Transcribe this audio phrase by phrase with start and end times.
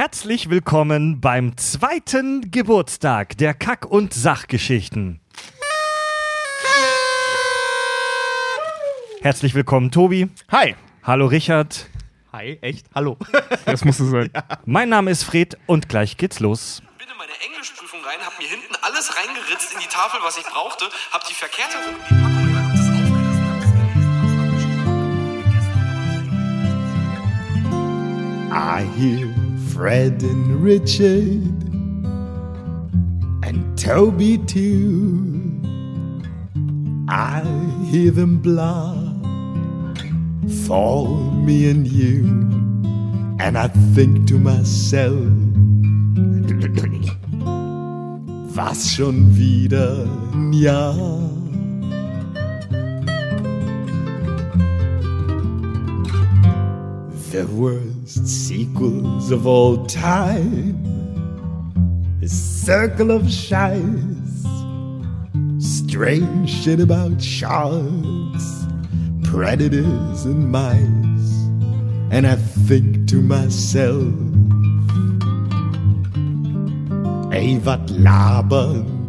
[0.00, 5.20] Herzlich willkommen beim zweiten Geburtstag der Kack- und Sachgeschichten.
[9.20, 10.30] Herzlich willkommen, Tobi.
[10.50, 10.74] Hi.
[11.02, 11.90] Hallo, Richard.
[12.32, 12.86] Hi, echt?
[12.94, 13.18] Hallo.
[13.66, 14.30] Das muss es sein.
[14.64, 16.80] Mein Name ist Fred und gleich geht's los.
[16.96, 20.44] bin in meine Englischprüfung rein, hab mir hinten alles reingeritzt in die Tafel, was ich
[20.44, 22.30] brauchte, hab die in Packung
[28.50, 29.39] hab I hear
[29.80, 31.40] Fred and Richard
[33.42, 35.58] and Toby too.
[37.08, 37.40] I
[37.86, 38.92] hear them blah
[40.66, 42.26] for me and you,
[43.40, 45.16] and I think to myself,
[48.54, 51.39] was schon wieder ein Jahr.
[57.30, 60.74] The worst sequels of all time.
[62.20, 64.44] A circle of shies.
[65.60, 68.66] Strange shit about sharks,
[69.22, 71.32] predators, and mice.
[72.10, 74.12] And I think to myself,
[77.32, 79.00] Ey, wat labern?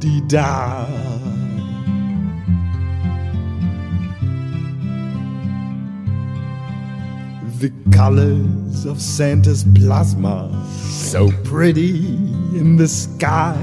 [7.61, 10.49] The colors of Santa's plasma,
[10.89, 12.07] so pretty
[12.57, 13.61] in the sky,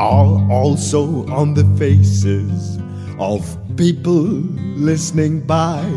[0.00, 2.76] are also on the faces
[3.20, 4.24] of people
[4.82, 5.88] listening by.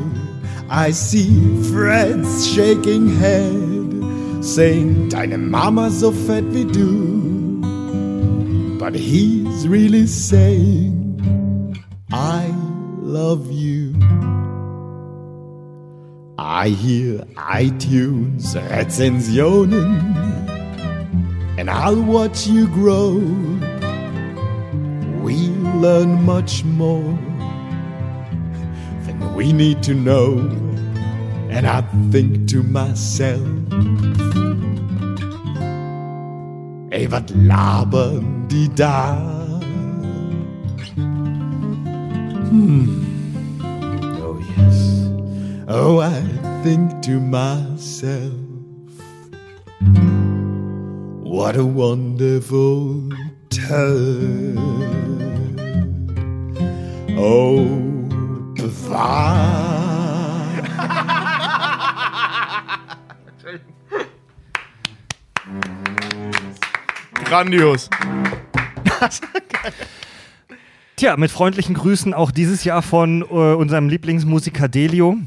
[0.70, 7.66] I see Fred's shaking head, saying, Deine Mama so fett wie du.
[8.78, 12.54] But he's really saying, I
[13.02, 13.99] love you.
[16.52, 20.02] I hear iTunes Rezensionen,
[21.60, 23.20] and I'll watch you grow.
[25.22, 25.36] We
[25.78, 27.14] learn much more
[29.06, 30.40] than we need to know,
[31.52, 33.48] and I think to myself,
[36.92, 39.30] Ey, wat labern die da?
[42.52, 43.09] Yes.
[45.72, 46.24] Oh, I
[46.64, 48.34] think to myself,
[51.22, 53.08] what a wonderful
[53.52, 54.58] turn.
[57.16, 57.68] Oh,
[58.56, 59.70] provide.
[67.26, 67.92] Grandios.
[70.96, 75.20] Tja, mit freundlichen Grüßen auch dieses Jahr von äh, unserem Lieblingsmusiker Delio.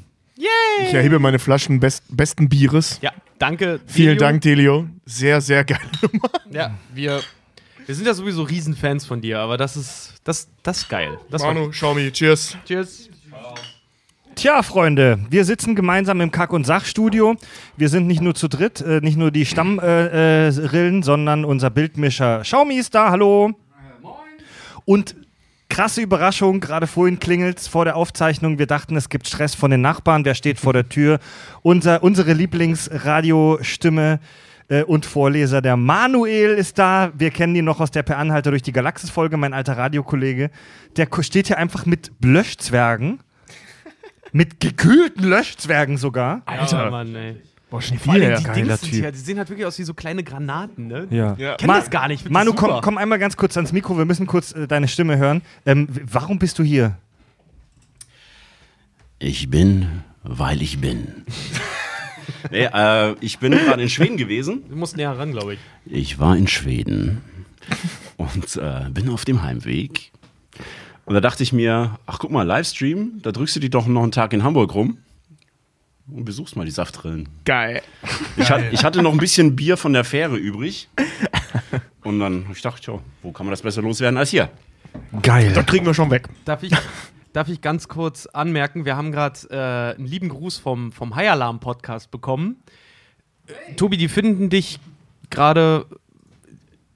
[0.81, 2.99] Ich erhebe meine Flaschen best, besten Bieres.
[3.03, 3.81] Ja, danke.
[3.87, 4.21] Vielen Delio.
[4.21, 4.89] Dank, Delio.
[5.07, 5.81] Sehr, sehr geil.
[6.51, 7.23] Ja, wir,
[7.87, 11.19] wir sind ja sowieso Riesenfans von dir, aber das ist, das, das ist geil.
[11.31, 12.57] Das Manu, Xiaomi, cheers.
[12.67, 13.09] Cheers.
[14.35, 17.37] Tja, Freunde, wir sitzen gemeinsam im Kack- und Sachstudio.
[17.77, 21.71] Wir sind nicht nur zu dritt, äh, nicht nur die Stammrillen, äh, Rillen, sondern unser
[21.71, 23.53] Bildmischer Xiaomi ist da, hallo.
[24.85, 25.15] Und
[25.73, 28.59] krasse Überraschung, gerade vorhin klingelt vor der Aufzeichnung.
[28.59, 30.23] Wir dachten, es gibt Stress von den Nachbarn.
[30.27, 31.19] Wer steht vor der Tür?
[31.63, 34.21] Unser, unsere Lieblingsradiostimme
[34.69, 37.11] äh, und Vorleser, der Manuel ist da.
[37.17, 40.51] Wir kennen ihn noch aus der Per Anhalter durch die Galaxis-Folge, mein alter Radiokollege.
[40.99, 43.21] Der steht hier einfach mit Löschzwergen.
[44.31, 46.43] Mit gekühlten Löschzwergen sogar.
[46.45, 47.37] Alter, Mann, ey.
[47.73, 48.39] Boah, schon viel die her.
[48.39, 51.07] Dings sind ja, die sehen halt wirklich aus wie so kleine Granaten, ne?
[51.09, 51.35] Ja.
[51.39, 51.57] Ja.
[51.57, 52.29] Kenn das gar nicht.
[52.29, 53.97] Manu, komm, komm einmal ganz kurz ans Mikro.
[53.97, 55.41] Wir müssen kurz äh, deine Stimme hören.
[55.65, 56.99] Ähm, warum bist du hier?
[59.19, 61.25] Ich bin, weil ich bin.
[62.51, 64.65] nee, äh, ich bin gerade in Schweden gewesen.
[64.69, 65.61] Du musst näher ran, glaube ich.
[65.87, 67.23] Ich war in Schweden
[68.19, 70.13] und äh, bin auf dem Heimweg.
[71.07, 74.03] Und da dachte ich mir, ach guck mal, Livestream, da drückst du dich doch noch
[74.03, 74.99] einen Tag in Hamburg rum
[76.09, 77.29] und besuchst mal die Saftrillen.
[77.45, 77.83] Geil.
[78.37, 80.89] Ich, hat, ich hatte noch ein bisschen Bier von der Fähre übrig.
[82.03, 84.51] Und dann ich gedacht, ja, wo kann man das besser loswerden als hier?
[85.23, 85.53] Geil.
[85.53, 86.29] Das kriegen wir schon weg.
[86.45, 86.73] Darf ich,
[87.33, 91.31] darf ich ganz kurz anmerken, wir haben gerade äh, einen lieben Gruß vom, vom High
[91.31, 92.63] Alarm Podcast bekommen.
[93.47, 94.81] Äh, Tobi, die finden dich
[95.31, 95.87] gerade,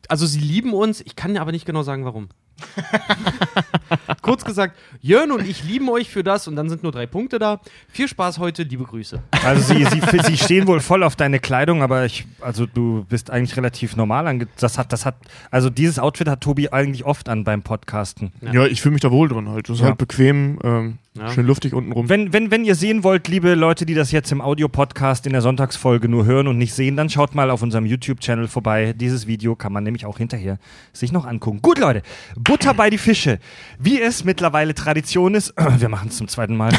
[0.08, 2.28] also sie lieben uns, ich kann aber nicht genau sagen, warum.
[4.22, 7.38] Kurz gesagt, Jörn und ich lieben euch für das und dann sind nur drei Punkte
[7.38, 7.60] da.
[7.88, 9.22] Viel Spaß heute, liebe Grüße.
[9.44, 13.30] Also sie, sie, sie stehen wohl voll auf deine Kleidung, aber ich, also du bist
[13.30, 15.16] eigentlich relativ normal ange das hat, das hat,
[15.50, 18.32] also dieses Outfit hat Tobi eigentlich oft an beim Podcasten.
[18.52, 19.68] Ja, ich fühle mich da wohl drin halt.
[19.68, 19.88] Das ist Ja.
[19.88, 20.58] halt bequem.
[20.64, 21.30] Ähm, Ja.
[21.30, 22.08] Schön luftig unten rum.
[22.08, 25.40] Wenn, wenn, wenn ihr sehen wollt, liebe Leute, die das jetzt im Audio-Podcast in der
[25.40, 28.92] Sonntagsfolge nur hören und nicht sehen, dann schaut mal auf unserem YouTube-Channel vorbei.
[28.92, 30.58] Dieses Video kann man nämlich auch hinterher
[30.92, 31.62] sich noch angucken.
[31.62, 32.02] Gut, Leute,
[32.36, 33.38] Butter bei die Fische.
[33.78, 36.72] Wie es mittlerweile Tradition ist, wir machen es zum zweiten Mal.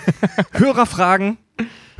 [0.52, 1.38] Hörerfragen.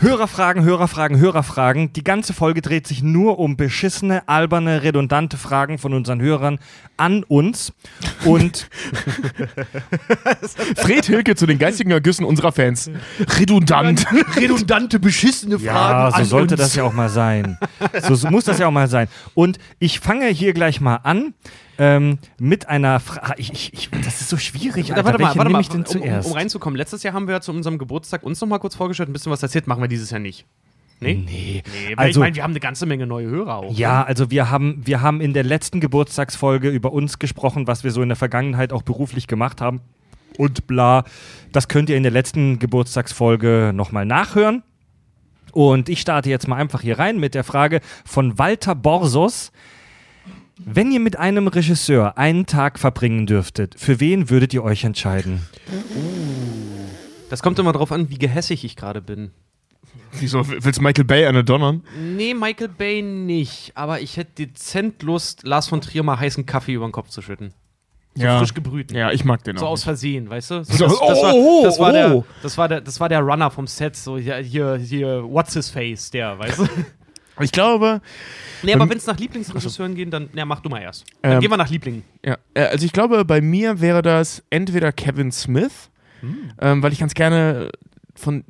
[0.00, 1.92] Hörerfragen, Hörerfragen, Hörerfragen.
[1.92, 6.60] Die ganze Folge dreht sich nur um beschissene, alberne, redundante Fragen von unseren Hörern
[6.96, 7.72] an uns.
[8.24, 8.70] Und
[10.76, 12.90] Fred Hilke zu den geistigen Ergüssen unserer Fans.
[13.40, 14.06] Redundant.
[14.36, 17.58] Redundante, beschissene Ja, so sollte das ja auch mal sein.
[18.08, 19.08] So muss das ja auch mal sein.
[19.34, 21.34] Und ich fange hier gleich mal an
[21.78, 23.34] ähm, mit einer Frage.
[23.38, 24.90] Ich, das ist so schwierig.
[24.92, 25.04] Alter.
[25.04, 26.28] warte mal, Welche warte mal, ich denn um, um, zuerst?
[26.28, 26.76] um reinzukommen.
[26.76, 29.32] Letztes Jahr haben wir ja zu unserem Geburtstag uns noch mal kurz vorgestellt, ein bisschen
[29.32, 29.66] was erzählt.
[29.66, 30.44] Machen wir dieses Jahr nicht.
[31.00, 31.14] Nee?
[31.14, 31.62] nee.
[31.64, 33.72] Nee, Also- ich meine, wir haben eine ganze Menge neue Hörer auch.
[33.72, 37.92] Ja, also wir haben, wir haben in der letzten Geburtstagsfolge über uns gesprochen, was wir
[37.92, 39.80] so in der Vergangenheit auch beruflich gemacht haben
[40.36, 41.04] und bla.
[41.52, 44.64] Das könnt ihr in der letzten Geburtstagsfolge nochmal nachhören.
[45.52, 49.52] Und ich starte jetzt mal einfach hier rein mit der Frage von Walter Borsos.
[50.64, 55.40] Wenn ihr mit einem Regisseur einen Tag verbringen dürftet, für wen würdet ihr euch entscheiden?
[57.30, 59.30] Das kommt immer drauf an, wie gehässig ich gerade bin.
[60.12, 61.82] Wieso willst du Michael Bay eine donnern?
[62.16, 63.72] Nee, Michael Bay nicht.
[63.74, 67.22] Aber ich hätte dezent Lust, Lars von Trier mal heißen Kaffee über den Kopf zu
[67.22, 67.52] schütten.
[68.14, 68.38] So ja.
[68.38, 68.90] frisch gebrüht.
[68.90, 69.72] Ja, ich mag den So auch.
[69.72, 70.64] aus Versehen, weißt du?
[70.64, 72.24] So, das, das, war, oh, das, war der, oh.
[72.42, 76.10] das, war der, das war der Runner vom Set, so hier, hier, what's his face,
[76.10, 76.68] der, weißt du?
[77.40, 78.00] Ich glaube,
[78.62, 81.04] nee, aber wenn es nach Lieblingsregisseuren geht, dann, ja, mach du mal erst.
[81.22, 82.02] Dann Ähm, gehen wir nach Lieblingen.
[82.24, 85.90] ja, äh, also ich glaube, bei mir wäre das entweder Kevin Smith,
[86.60, 87.70] ähm, weil ich ganz gerne
[88.16, 88.44] von,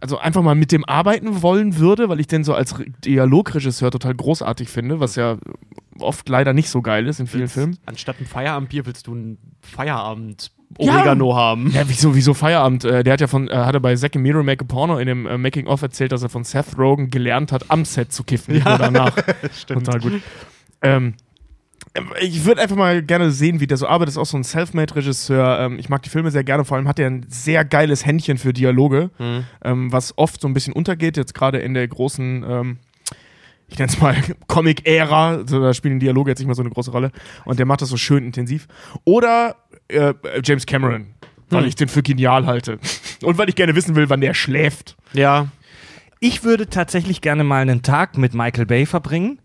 [0.00, 3.90] also einfach mal mit dem arbeiten wollen würde, weil ich den so als Re- Dialogregisseur
[3.90, 5.36] total großartig finde, was ja
[5.98, 7.78] oft leider nicht so geil ist in vielen Filmen.
[7.86, 10.96] Anstatt ein Feierabendbier willst du ein Feierabend Ja.
[10.96, 11.70] Oregano haben.
[11.70, 12.84] Ja, wieso, wieso Feierabend?
[12.84, 15.06] Äh, der hat ja von, äh, hatte bei Zack and Miro Make a Porno in
[15.06, 18.54] dem äh, Making-of erzählt, dass er von Seth Rogen gelernt hat, am Set zu kiffen,
[18.54, 19.14] nur danach.
[19.66, 20.20] Total gut.
[20.82, 21.14] Ähm,
[22.20, 24.14] ich würde einfach mal gerne sehen, wie der so arbeitet.
[24.14, 25.60] Ist auch so ein Selfmade-Regisseur.
[25.60, 26.64] Ähm, ich mag die Filme sehr gerne.
[26.64, 29.10] Vor allem hat er ein sehr geiles Händchen für Dialoge,
[29.62, 31.16] ähm, was oft so ein bisschen untergeht.
[31.16, 32.78] Jetzt gerade in der großen, ähm,
[33.74, 34.16] ich nenne es mal
[34.46, 35.30] Comic-Ära.
[35.30, 37.10] Also da spielen Dialoge jetzt nicht mehr so eine große Rolle.
[37.44, 38.68] Und der macht das so schön intensiv.
[39.04, 39.56] Oder
[39.88, 41.06] äh, James Cameron,
[41.50, 42.78] weil ich den für genial halte.
[43.22, 44.96] Und weil ich gerne wissen will, wann der schläft.
[45.12, 45.48] Ja.
[46.20, 49.40] Ich würde tatsächlich gerne mal einen Tag mit Michael Bay verbringen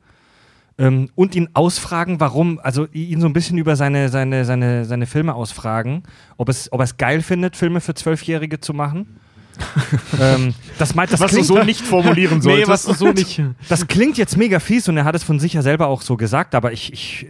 [0.77, 5.07] ähm, und ihn ausfragen, warum, also ihn so ein bisschen über seine, seine, seine, seine
[5.07, 6.03] Filme ausfragen,
[6.37, 9.19] ob es, ob er es geil findet, Filme für Zwölfjährige zu machen.
[10.19, 12.69] ähm, das, meint, das, Was du klingt, so nicht formulieren Nee, solltest.
[12.69, 13.41] was du so nicht.
[13.69, 16.17] das klingt jetzt mega fies und er hat es von sich ja selber auch so
[16.17, 17.27] gesagt, aber ich, ich,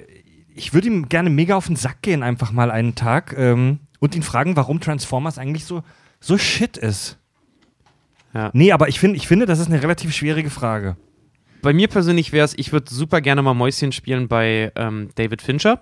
[0.55, 4.15] ich würde ihm gerne mega auf den Sack gehen, einfach mal einen Tag ähm, und
[4.15, 5.83] ihn fragen, warum Transformers eigentlich so,
[6.19, 7.17] so shit ist.
[8.33, 8.51] Ja.
[8.53, 10.95] Nee, aber ich, find, ich finde, das ist eine relativ schwierige Frage.
[11.61, 15.41] Bei mir persönlich wäre es, ich würde super gerne mal Mäuschen spielen bei ähm, David
[15.41, 15.81] Fincher.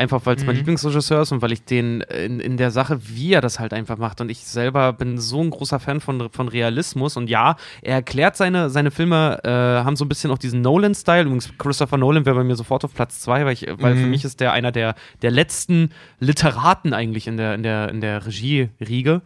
[0.00, 3.34] Einfach weil es mein Lieblingsregisseur ist und weil ich den in, in der Sache, wie
[3.34, 4.22] er das halt einfach macht.
[4.22, 7.18] Und ich selber bin so ein großer Fan von, von Realismus.
[7.18, 11.24] Und ja, er erklärt seine, seine Filme, äh, haben so ein bisschen auch diesen Nolan-Style.
[11.24, 14.24] Übrigens, Christopher Nolan wäre bei mir sofort auf Platz zwei, weil, ich, weil für mich
[14.24, 19.20] ist der einer der, der letzten Literaten eigentlich in der, in der, in der Regie-Riege.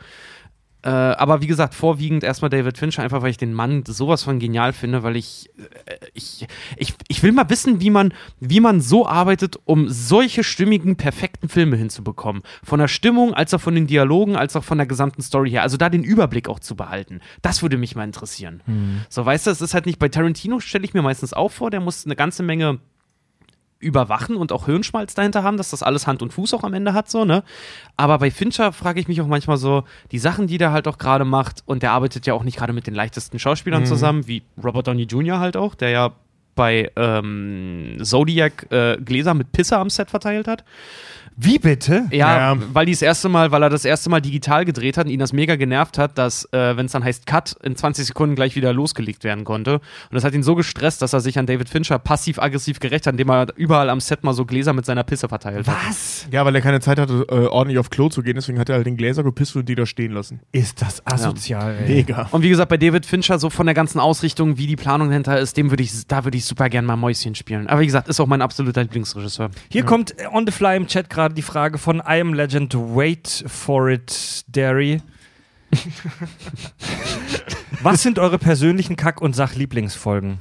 [0.84, 4.38] Äh, aber wie gesagt, vorwiegend erstmal David Fincher, einfach weil ich den Mann sowas von
[4.38, 5.48] genial finde, weil ich,
[5.86, 6.46] äh, ich,
[6.76, 11.48] ich, ich will mal wissen, wie man, wie man so arbeitet, um solche stimmigen, perfekten
[11.48, 12.42] Filme hinzubekommen.
[12.62, 15.62] Von der Stimmung, als auch von den Dialogen, als auch von der gesamten Story her.
[15.62, 17.20] Also da den Überblick auch zu behalten.
[17.40, 18.60] Das würde mich mal interessieren.
[19.08, 21.70] So, weißt du, es ist halt nicht bei Tarantino, stelle ich mir meistens auch vor,
[21.70, 22.80] der muss eine ganze Menge
[23.84, 26.94] überwachen und auch Hirnschmalz dahinter haben, dass das alles Hand und Fuß auch am Ende
[26.94, 27.44] hat, so, ne?
[27.96, 30.98] Aber bei Fincher frage ich mich auch manchmal so, die Sachen, die der halt auch
[30.98, 34.42] gerade macht, und der arbeitet ja auch nicht gerade mit den leichtesten Schauspielern zusammen, wie
[34.62, 35.38] Robert Downey Jr.
[35.38, 36.12] halt auch, der ja
[36.54, 40.64] bei ähm, Zodiac äh, Gläser mit Pisse am Set verteilt hat.
[41.36, 42.04] Wie bitte?
[42.12, 42.58] Ja, Ja.
[42.72, 45.18] weil die das erste Mal, weil er das erste Mal digital gedreht hat und ihn
[45.18, 48.54] das mega genervt hat, dass, äh, wenn es dann heißt Cut, in 20 Sekunden gleich
[48.56, 49.74] wieder losgelegt werden konnte.
[49.74, 53.14] Und das hat ihn so gestresst, dass er sich an David Fincher passiv-aggressiv gerecht hat,
[53.14, 55.76] indem er überall am Set mal so Gläser mit seiner Pisse verteilt hat.
[55.88, 56.26] Was?
[56.30, 58.76] Ja, weil er keine Zeit hatte, äh, ordentlich auf Klo zu gehen, deswegen hat er
[58.76, 60.40] halt den Gläser gepisst und die da stehen lassen.
[60.52, 61.88] Ist das asozial, ey.
[61.96, 62.28] Mega.
[62.30, 65.38] Und wie gesagt, bei David Fincher, so von der ganzen Ausrichtung, wie die Planung dahinter
[65.38, 67.66] ist, dem würde ich, da würde ich super gern mal Mäuschen spielen.
[67.66, 69.50] Aber wie gesagt, ist auch mein absoluter Lieblingsregisseur.
[69.70, 72.74] Hier kommt äh, on the fly im Chat gerade die Frage von I am Legend,
[72.74, 75.00] wait for it, Derry.
[77.82, 80.38] Was sind eure persönlichen Kack- und Sach-Lieblingsfolgen?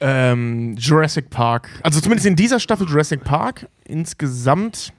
[0.00, 1.68] Ähm, Jurassic Park.
[1.82, 3.68] Also zumindest in dieser Staffel Jurassic Park.
[3.84, 4.92] Insgesamt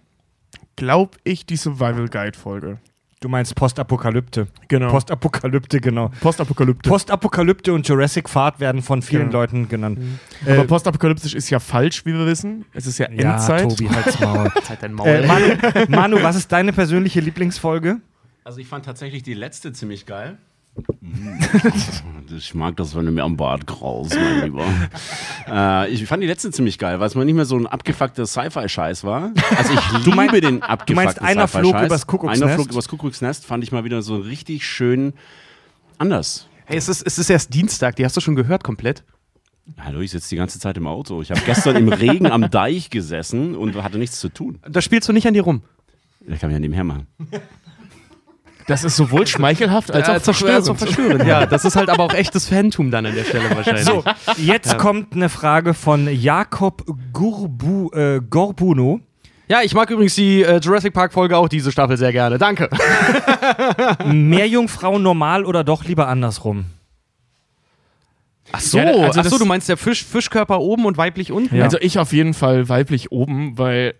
[0.76, 2.80] glaube ich die Survival Guide Folge.
[3.26, 4.46] Du meinst Postapokalypte.
[4.68, 4.92] Genau.
[4.92, 6.12] Postapokalypte, genau.
[6.22, 6.88] Postapokalyptisch.
[6.88, 9.40] Postapokalypte und Jurassic Fahrt werden von vielen Genau.
[9.40, 9.98] Leuten genannt.
[10.46, 12.66] Aber Äh, postapokalyptisch ist ja falsch, wie wir wissen.
[12.76, 13.64] Es ist ja ja, Endzeit.
[13.64, 14.52] Tobi, halt's Maul.
[14.70, 15.08] Halt dein Maul.
[15.08, 15.46] äh, Manu,
[15.90, 17.98] Manu, was ist deine persönliche Lieblingsfolge?
[18.44, 20.38] Also ich fand tatsächlich die letzte ziemlich geil.
[22.38, 24.66] ich mag das, wenn du mir am Bart graust, mein Lieber.
[25.48, 28.26] äh, ich fand die letzte ziemlich geil, weil es mal nicht mehr so ein abgefuckter
[28.26, 29.32] Sci-Fi-Scheiß war.
[29.56, 32.44] Also ich liebe meinst- den abgefuckten meinst, einer flog übers Kuckucksnest?
[32.44, 35.14] Einer flog übers Kuckucksnest, fand ich mal wieder so richtig schön
[35.98, 36.48] anders.
[36.66, 39.04] hey, es ist, es ist erst Dienstag, die hast du schon gehört komplett.
[39.80, 41.22] Hallo, ich sitze die ganze Zeit im Auto.
[41.22, 44.60] Ich habe gestern im Regen am Deich gesessen und hatte nichts zu tun.
[44.70, 45.62] Da spielst du nicht an dir rum.
[46.28, 47.08] Ich kann mich ja nebenher machen.
[48.68, 50.56] Das ist sowohl schmeichelhaft als auch verstörend.
[50.58, 51.24] als auch verstörend.
[51.28, 53.86] ja, das ist halt aber auch echtes Phantom dann an der Stelle wahrscheinlich.
[53.86, 54.04] So,
[54.38, 59.02] jetzt kommt eine Frage von Jakob Gurbu, äh, Gorbuno.
[59.48, 62.40] Ja, ich mag übrigens die äh, Jurassic Park Folge auch diese Staffel sehr gerne.
[62.40, 62.68] Danke.
[64.04, 66.66] Meerjungfrau normal oder doch lieber andersrum?
[68.52, 71.56] Ach so, Ja, also ach so du meinst der Fisch, Fischkörper oben und weiblich unten?
[71.56, 71.64] Ja.
[71.64, 73.96] Also ich auf jeden Fall weiblich oben, weil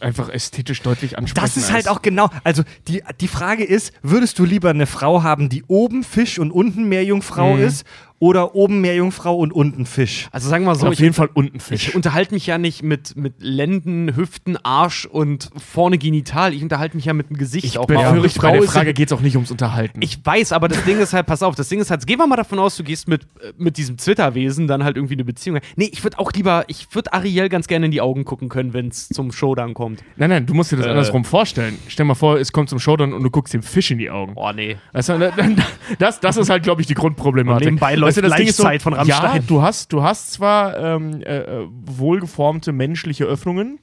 [0.00, 4.38] einfach ästhetisch deutlich ansprechender Das ist halt auch genau, also die, die Frage ist, würdest
[4.38, 7.84] du lieber eine Frau haben, die oben Fisch und unten Meerjungfrau ist
[8.24, 10.28] oder oben Meerjungfrau und unten Fisch?
[10.32, 11.88] Also sagen wir mal so, auf ich, jeden Fall unten Fisch.
[11.88, 16.54] ich unterhalte mich ja nicht mit, mit Lenden, Hüften, Arsch und vorne Genital.
[16.54, 17.98] Ich unterhalte mich ja mit dem Gesicht Ich auch mal.
[18.08, 20.00] Und befürchte, eine bei der Frage geht es auch nicht ums Unterhalten.
[20.00, 22.26] Ich weiß, aber das Ding ist halt, pass auf, das Ding ist halt, gehen wir
[22.26, 25.58] mal davon aus, du gehst mit, äh, mit diesem Twitter-Wesen dann halt irgendwie eine Beziehung.
[25.76, 28.72] Nee, ich würde auch lieber, ich würde Ariel ganz gerne in die Augen gucken können,
[28.72, 30.02] wenn es zum Showdown kommt.
[30.16, 30.90] nein, nein, du musst dir das Äh.
[30.90, 31.76] andersrum vorstellen.
[31.88, 34.32] Stell mal vor, es kommt zum Showdown und du guckst dem Fisch in die Augen.
[34.36, 34.76] Oh nee.
[34.94, 35.02] Du,
[35.98, 37.66] das, das ist halt, glaube ich, die Grundproblematik.
[37.66, 39.46] Und nebenbei läuft weißt du, das Ding ist von Ja, Rammstein.
[39.46, 43.78] du hast, du hast zwar ähm, äh, äh, wohlgeformte menschliche Öffnungen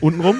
[0.00, 0.36] untenrum,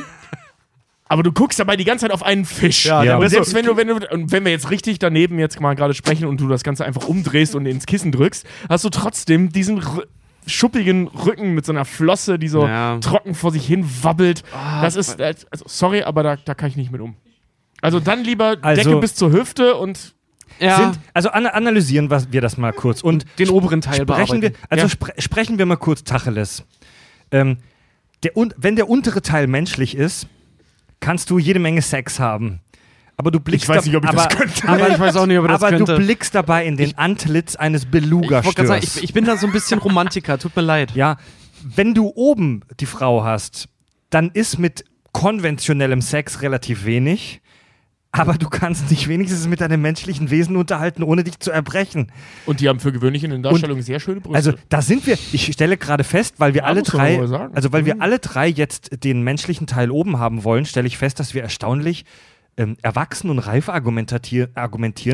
[1.08, 2.86] aber du guckst dabei die ganze Zeit auf einen Fisch.
[2.86, 5.38] Ja, der und selbst so- wenn du, wenn du, und wenn wir jetzt richtig daneben
[5.38, 8.84] jetzt mal gerade sprechen und du das Ganze einfach umdrehst und ins Kissen drückst, hast
[8.84, 10.02] du trotzdem diesen r
[10.46, 12.98] schuppigen Rücken mit so einer Flosse, die so Ja.
[12.98, 14.42] trocken vor sich hin wabbelt.
[14.82, 17.16] das ist, also, sorry, aber da, da kann ich nicht mit um.
[17.80, 20.14] Also dann lieber Also- Decke bis zur Hüfte und
[20.60, 24.52] Ja, Sind, also an, analysieren wir das mal kurz und den oberen Teil sprechen wir,
[24.68, 24.88] also Ja.
[24.88, 26.62] spre sprechen wir mal kurz Tacheles.
[27.30, 27.58] Ähm,
[28.22, 30.26] der, wenn der untere Teil menschlich ist,
[31.00, 32.60] kannst du jede Menge Sex haben.
[33.16, 34.68] Aber du blickst Ich weiß nicht, ob ich aber, das könnte.
[34.68, 35.94] Aber, Ich weiß auch nicht, ob ich das aber könnte.
[35.96, 38.54] du blickst dabei in den Antlitz eines Ich, Beluga-Störs.
[38.56, 40.92] grad sagen, ich, ich bin da so ein bisschen Romantiker, tut mir leid.
[40.96, 41.16] Ja,
[41.62, 43.68] wenn du oben die Frau hast,
[44.10, 47.40] dann ist mit konventionellem Sex relativ wenig.
[48.16, 52.12] Aber du kannst dich wenigstens mit deinem menschlichen Wesen unterhalten, ohne dich zu erbrechen.
[52.46, 54.36] Und die haben für gewöhnlich in den Darstellungen sehr schöne Brüste.
[54.36, 57.84] Also da sind wir, ich stelle gerade fest, weil wir Ja, alle drei, also weil
[57.86, 58.02] wir Mhm.
[58.02, 62.04] alle drei jetzt den menschlichen Teil oben haben wollen, stelle ich fest, dass wir erstaunlich
[62.56, 64.50] ähm, erwachsen und reif argumentieren,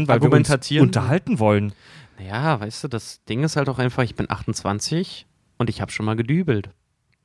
[0.09, 1.73] weil wir uns unterhalten wollen.
[2.19, 5.27] Naja, weißt du, das Ding ist halt auch einfach, ich bin 28
[5.57, 6.71] und ich habe schon mal gedübelt.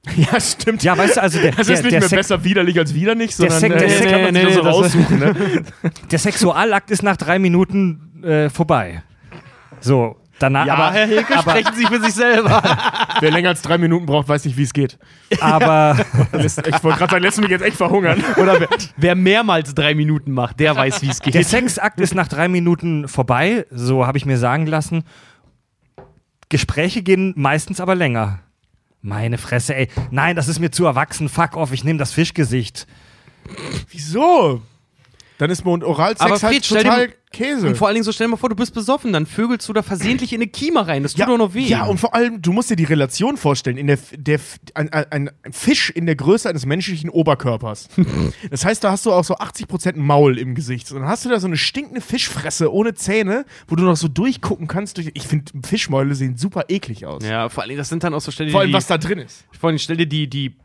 [0.16, 0.84] ja, stimmt.
[0.84, 2.94] Ja, weißt du, also der, das der, ist nicht der, mehr Sex, besser widerlich als
[2.94, 5.20] widerlich, Der sondern Sek- äh, der Sek- nee, so raussuchen.
[5.20, 5.36] Ne?
[6.12, 9.04] der Sexualakt ist nach drei Minuten äh, vorbei.
[9.82, 12.62] So, danach, aber, Herr Hilke, aber- sprechen Sie für sich selber.
[13.20, 14.98] Wer länger als drei Minuten braucht, weiß nicht, wie es geht.
[15.40, 15.96] aber
[16.34, 18.22] Ich wollte gerade sagen, lässt mich jetzt echt verhungern.
[18.38, 21.34] Oder wer, wer mehrmals drei Minuten macht, der weiß, wie es geht.
[21.34, 25.04] der Sexakt ist nach drei Minuten vorbei, so habe ich mir sagen lassen.
[26.50, 28.40] Gespräche gehen meistens aber länger.
[29.06, 29.88] Meine Fresse, ey.
[30.10, 31.30] Nein, das ist mir zu erwachsen.
[31.30, 32.88] Fuck off, ich nehme das Fischgesicht.
[33.92, 34.64] Wieso?
[35.38, 37.68] Dann ist Mund Oralsex Aber Fred, halt stell total dir- Käse.
[37.68, 39.74] Und vor allen Dingen so, stell dir mal vor, du bist besoffen, dann vögelst du
[39.74, 41.04] da versehentlich in eine Kiemer rein.
[41.04, 41.66] Das tut ja, doch noch weh.
[41.68, 43.78] ja, und vor allem, du musst dir die Relation vorstellen.
[43.78, 44.40] In der, der,
[44.74, 47.90] ein, ein, ein Fisch in der Größe eines menschlichen Oberkörpers.
[48.50, 50.92] das heißt, da hast du auch so 80% Maul im Gesicht.
[50.92, 54.08] Und dann hast du da so eine stinkende Fischfresse ohne Zähne, wo du noch so
[54.08, 54.98] durchgucken kannst.
[54.98, 57.24] Durch, ich finde, Fischmäule sehen super eklig aus.
[57.26, 58.88] ja, vor allen Dingen, das sind dann auch so, stell dir Vor allem, die, was
[58.88, 59.46] da drin ist.
[59.52, 60.56] vor allem, stell dir die, die,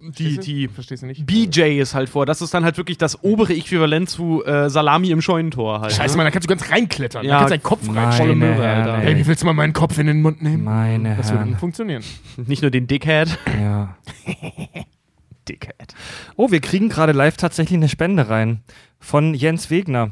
[0.00, 1.26] die, die Verstehst du nicht?
[1.26, 2.24] BJ ist halt vor.
[2.26, 5.92] Das ist dann halt wirklich das obere Äquivalent zu äh, Salami im Scheunentor halt.
[5.92, 6.18] Scheiße, ne?
[6.18, 7.24] Mann, da kannst du ganz reinklettern.
[7.24, 8.12] Ja, da kannst du deinen Kopf meine rein.
[8.12, 8.98] Volle Möhre, Herren, Alter.
[8.98, 9.04] ey.
[9.14, 10.64] Hey, wie willst du mal meinen Kopf in den Mund nehmen?
[10.64, 11.58] Meine Das würde Herren.
[11.58, 12.02] funktionieren.
[12.36, 13.38] Nicht nur den Dickhead.
[13.60, 13.96] Ja.
[15.48, 15.94] Dickhead.
[16.36, 18.60] Oh, wir kriegen gerade live tatsächlich eine Spende rein.
[19.00, 20.10] Von Jens Wegner.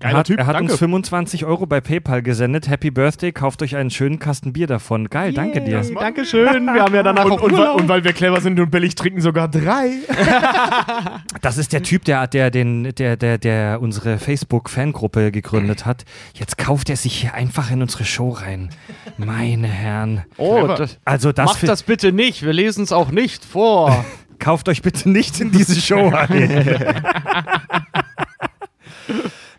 [0.00, 0.72] Er Geiler hat, Typ, er hat danke.
[0.72, 2.68] uns 25 Euro bei PayPal gesendet.
[2.68, 5.08] Happy Birthday, kauft euch einen schönen Kasten Bier davon.
[5.08, 5.80] Geil, danke dir.
[5.80, 6.66] Dankeschön.
[6.66, 7.80] Wir haben ja danach Und, auch und, weil, Urlaub.
[7.80, 9.90] und weil wir clever sind und billig trinken, sogar drei.
[11.40, 16.04] Das ist der Typ, der, der, den, der, der, der unsere Facebook-Fangruppe gegründet hat.
[16.34, 18.70] Jetzt kauft er sich hier einfach in unsere Show rein.
[19.18, 20.22] Meine Herren.
[20.38, 22.42] Oh, das, Also das, macht das bitte nicht.
[22.44, 24.04] Wir lesen es auch nicht vor.
[24.38, 26.94] kauft euch bitte nicht in diese Show ein.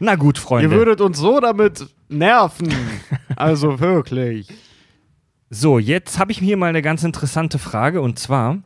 [0.06, 0.70] Na gut, Freunde.
[0.70, 2.72] Ihr würdet uns so damit nerven.
[3.38, 4.48] Also wirklich.
[5.50, 8.60] So, jetzt habe ich hier mal eine ganz interessante Frage und zwar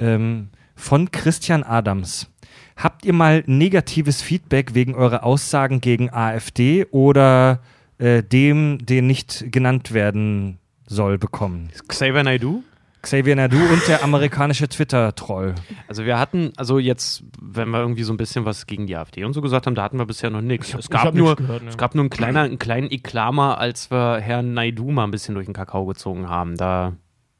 [0.00, 2.30] ähm, von Christian Adams.
[2.76, 7.60] Habt ihr mal negatives Feedback wegen eurer Aussagen gegen AfD oder
[7.98, 11.68] äh, dem, den nicht genannt werden soll, bekommen?
[11.88, 12.62] Xavier Naidoo?
[13.06, 15.54] Xavier Nadu und der amerikanische Twitter-Troll.
[15.86, 19.22] Also wir hatten, also jetzt, wenn wir irgendwie so ein bisschen was gegen die AfD
[19.22, 20.74] und so gesagt haben, da hatten wir bisher noch nichts.
[20.74, 21.68] Es gab nur, gehört, ne.
[21.68, 25.34] es gab nur einen, kleiner, einen kleinen Eklamer, als wir Herrn Naidu mal ein bisschen
[25.36, 26.56] durch den Kakao gezogen haben.
[26.56, 26.94] Da,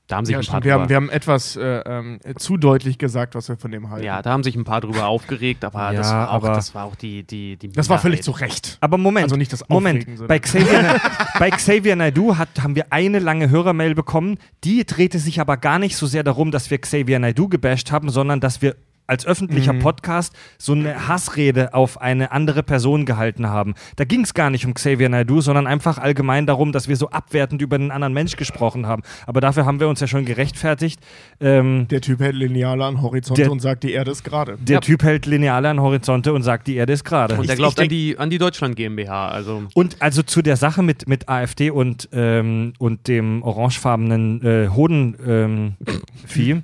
[0.08, 0.64] da haben sich Ja, ein paar stimmt.
[0.64, 3.90] Wir, haben, drüber, wir haben etwas äh, ähm, zu deutlich gesagt, was wir von dem
[3.90, 4.04] halten.
[4.06, 6.74] ja, da haben sich ein paar drüber aufgeregt, aber, das, Ja, war auch, aber- das
[6.74, 8.30] war auch die, die, die Das war völlig zu.
[8.30, 8.78] Recht.
[8.80, 10.06] Aber Moment, Also nicht das Moment.
[10.28, 11.00] Bei Xavier,
[11.38, 14.38] bei Xavier Naidu hat, haben wir eine lange Hörermail bekommen.
[14.64, 18.08] Die drehte sich aber gar nicht so sehr darum, dass wir Xavier Naidu gebasht haben,
[18.10, 19.78] sondern dass wir als öffentlicher Mhm.
[19.80, 23.74] Podcast so eine Hassrede auf eine andere Person gehalten haben.
[23.96, 27.10] Da ging es gar nicht um Xavier Naidu, sondern einfach allgemein darum, dass wir so
[27.10, 29.02] abwertend über einen anderen Mensch gesprochen haben.
[29.26, 31.00] Aber dafür haben wir uns ja schon gerechtfertigt.
[31.40, 34.56] Ähm, Der Typ hält Lineale an Horizonte Der- und sagt, die Erde ist gerade.
[34.60, 34.80] der Ja.
[34.80, 37.36] Typ hält Lineale an Horizonte und sagt, die Erde ist gerade.
[37.36, 39.28] Und der glaubt ich denk- an, die, an die Deutschland GmbH.
[39.28, 44.68] Also Und also zu der Sache mit, mit AfD und, ähm, und dem orangefarbenen äh,
[44.68, 46.62] Hodenvieh.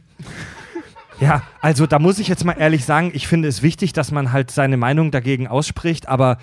[1.22, 4.32] Ja, also da muss ich jetzt mal ehrlich sagen, ich finde es wichtig, dass man
[4.32, 6.38] halt seine Meinung dagegen ausspricht, aber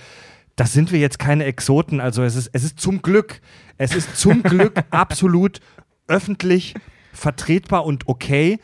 [0.55, 2.01] das sind wir jetzt keine Exoten.
[2.01, 3.41] Also es ist, es ist zum Glück,
[3.77, 5.59] es ist zum Glück absolut
[6.07, 6.73] öffentlich
[7.13, 8.59] vertretbar und okay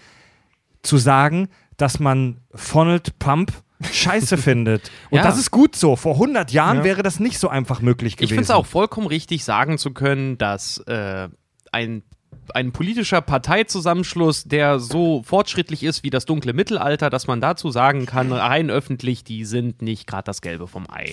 [0.82, 3.52] zu sagen, dass man Funneled Pump
[3.92, 4.90] scheiße findet.
[5.10, 5.24] Und Ja.
[5.24, 5.96] das ist gut so.
[5.98, 6.84] Vor 100 Jahren Ja.
[6.86, 8.30] wäre das nicht so einfach möglich Ich gewesen.
[8.30, 11.28] finde es auch vollkommen richtig, sagen zu können, dass äh,
[11.74, 12.04] ein,
[12.54, 18.06] ein politischer Parteizusammenschluss, der so fortschrittlich ist wie das dunkle Mittelalter, dass man dazu sagen
[18.06, 21.12] kann, rein öffentlich, die sind nicht gerade das Gelbe vom Ei.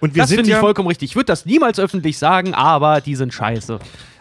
[0.00, 1.10] Und wir das sind finde ich ja, vollkommen richtig.
[1.10, 3.78] Ich würde das niemals öffentlich sagen, aber die sind scheiße.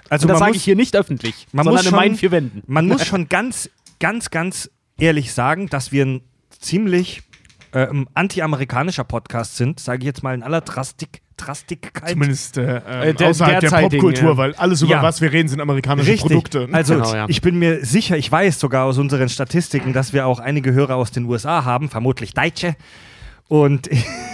[0.10, 2.32] also Und das sage ich hier nicht öffentlich, man sondern muss in meinen schon- vier
[2.32, 2.64] Wänden.
[2.68, 6.22] man muss schon ganz, ganz, ganz ehrlich sagen, dass wir ein
[6.60, 7.24] ziemlich
[7.74, 12.10] ähm, anti-amerikanischer Podcast sind, sage ich jetzt mal in aller Drastik, Drastigkeit.
[12.12, 14.38] Zumindest äh, Äh, ähm, der- außerhalb der Popkultur, ja.
[14.38, 15.04] weil alles, über Ja.
[15.04, 16.28] was wir reden, sind amerikanische Richtig.
[16.30, 16.68] Produkte.
[16.72, 17.26] Also Genau, ja.
[17.30, 20.96] ich bin mir sicher, ich weiß sogar aus unseren Statistiken, dass wir auch einige Hörer
[20.96, 22.76] aus den USA haben, vermutlich Deutsche.
[23.48, 23.90] Und,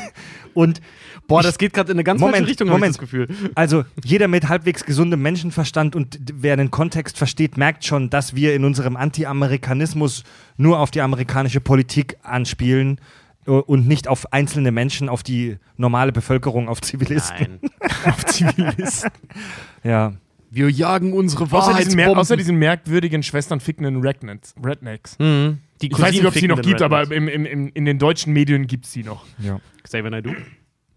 [0.54, 0.82] und
[1.28, 2.95] Boah, ich- das geht gerade in eine ganz Moment, falsche Richtung, habe ich Moment.
[2.95, 3.28] das Gefühl.
[3.56, 8.54] Also jeder mit halbwegs gesundem Menschenverstand und wer den Kontext versteht, merkt schon, dass wir
[8.56, 10.23] in unserem Anti-Amerikanismus
[10.58, 13.02] nur auf die amerikanische Politik anspielen äh,
[13.51, 17.60] und nicht auf einzelne Menschen, auf die normale Bevölkerung, auf Zivilisten.
[17.62, 17.71] Nein.
[18.05, 19.12] auf Zivilisten.
[19.83, 20.13] Ja.
[20.49, 22.15] Wir jagen unsere außer, mer Wahrheitsbomben.
[22.17, 24.55] außer diesen merkwürdigen Schwestern Rednecks.
[24.63, 25.19] Rednecks.
[25.19, 25.60] Mhm.
[25.81, 27.17] Die Ich weiß nicht, ob es die noch gibt, aber Rednecks.
[27.17, 29.25] im, im, im, in den deutschen Medien gibt es die noch.
[29.39, 29.60] ja.
[29.83, 30.33] Xavier Naidoo.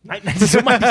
[0.02, 0.88] Nein, nein, so meine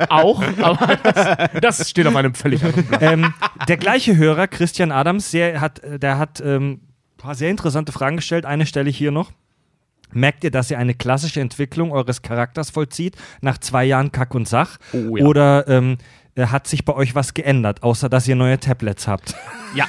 [0.00, 3.00] ich auch, aber das, das steht auf einem völlig anderen Blatt.
[3.02, 3.32] ähm,
[3.66, 7.92] der gleiche Hörer, Christian Adams, der hat, äh, der hat ähm, ein paar sehr interessante
[7.92, 8.44] Fragen gestellt.
[8.44, 9.32] Eine stelle ich hier noch.
[10.12, 14.48] Merkt ihr, dass ihr eine klassische Entwicklung eures Charakters vollzieht nach zwei Jahren Kack und
[14.48, 14.78] Sach?
[14.92, 15.24] Oh, ja.
[15.24, 15.98] Oder ähm,
[16.34, 19.34] äh, hat sich bei euch was geändert, außer dass ihr neue Tablets habt?
[19.74, 19.86] Ja.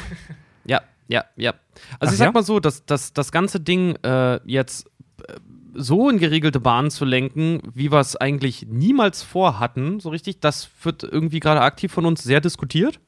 [0.64, 1.54] Ja, ja, ja.
[2.00, 2.32] Also Ach ich sag ja?
[2.32, 4.90] mal so, dass, dass das ganze Ding äh, jetzt
[5.28, 5.34] äh,
[5.74, 10.70] so in geregelte Bahnen zu lenken, wie wir es eigentlich niemals vorhatten, so richtig, das
[10.84, 13.02] wird irgendwie gerade aktiv von uns sehr diskutiert.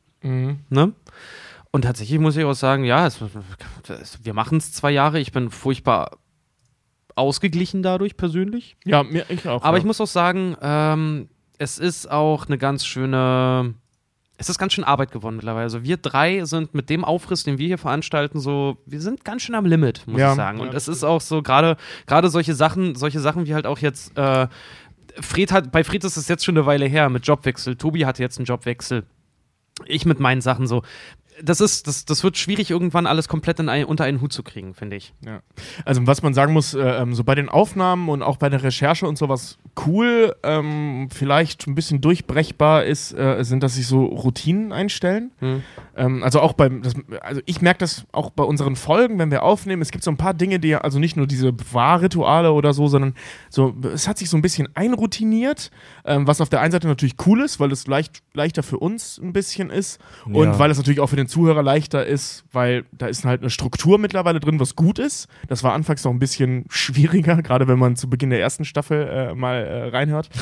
[0.70, 0.94] Ne?
[1.72, 3.20] Und tatsächlich muss ich auch sagen, ja, es,
[3.88, 5.20] es, wir machen es zwei Jahre.
[5.20, 6.18] Ich bin furchtbar
[7.16, 8.78] ausgeglichen dadurch persönlich.
[8.86, 9.64] Ja, mir, ich auch.
[9.64, 9.80] Aber ja.
[9.80, 13.74] ich muss auch sagen, ähm, es ist auch eine ganz schöne.
[14.38, 15.64] Es ist ganz schön Arbeit geworden mittlerweile.
[15.64, 19.44] Also wir drei sind mit dem Aufriss, den wir hier veranstalten, so, wir sind ganz
[19.44, 20.60] schön am Limit, muss Ja, ich sagen.
[20.60, 24.18] Und es ist auch so, gerade gerade solche Sachen, solche Sachen wie halt auch jetzt,
[24.18, 24.50] äh,
[25.22, 27.78] Fred hat, bei Fred ist es jetzt schon eine Weile her mit Jobwechsel.
[27.78, 29.04] Tobi hatte jetzt einen Jobwechsel.
[29.86, 30.84] Ich mit meinen Sachen so.
[31.44, 34.42] Das ist, das, das wird schwierig, irgendwann alles komplett in ein, unter einen Hut zu
[34.44, 35.14] kriegen, finde ich.
[35.26, 35.42] Ja.
[35.84, 38.64] Also was man sagen muss, äh, ähm, so bei den Aufnahmen und auch bei der
[38.64, 44.06] Recherche und sowas cool, ähm, vielleicht ein bisschen durchbrechbar ist, äh, sind, dass sich so
[44.06, 45.32] Routinen einstellen.
[45.40, 45.64] Hm.
[45.98, 49.44] Ähm, also auch beim, das, also ich merke das auch bei unseren Folgen, wenn wir
[49.44, 49.82] aufnehmen.
[49.82, 53.14] Es gibt so ein paar Dinge, die also nicht nur diese Wahrrituale oder so, sondern
[53.50, 55.72] so, es hat sich so ein bisschen einroutiniert,
[56.06, 59.18] ähm, was auf der einen Seite natürlich cool ist, weil es leicht, leichter für uns
[59.18, 60.60] ein bisschen ist und Ja.
[60.60, 63.98] weil es natürlich auch für den Zuhörer leichter ist, weil da ist halt eine Struktur
[63.98, 65.28] mittlerweile drin, was gut ist.
[65.48, 69.08] Das war anfangs noch ein bisschen schwieriger, gerade wenn man zu Beginn der ersten Staffel
[69.08, 70.30] äh, mal äh, reinhört.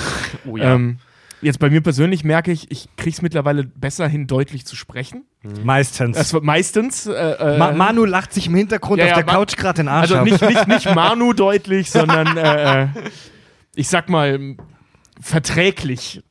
[0.48, 0.98] Oh Ähm,
[1.41, 5.24] jetzt bei mir persönlich merke ich, ich kriege es mittlerweile besser hin, deutlich zu sprechen.
[5.63, 6.17] Meistens.
[6.17, 7.06] Das wird meistens.
[7.06, 9.78] Äh, äh, Ma Manu lacht sich im Hintergrund Ja, auf ja, der Ma- Couch gerade
[9.78, 10.26] den Arsch also ab.
[10.26, 12.88] nicht, nicht, nicht Manu deutlich, sondern äh, äh,
[13.76, 14.56] ich sag mal
[15.19, 16.22] verträglich.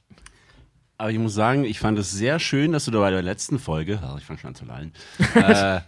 [1.02, 3.58] Aber ich muss sagen, ich fand es sehr schön, dass du da bei der letzten
[3.58, 4.92] Folge, ach, ich fange schon an zu lallen,
[5.34, 5.80] äh,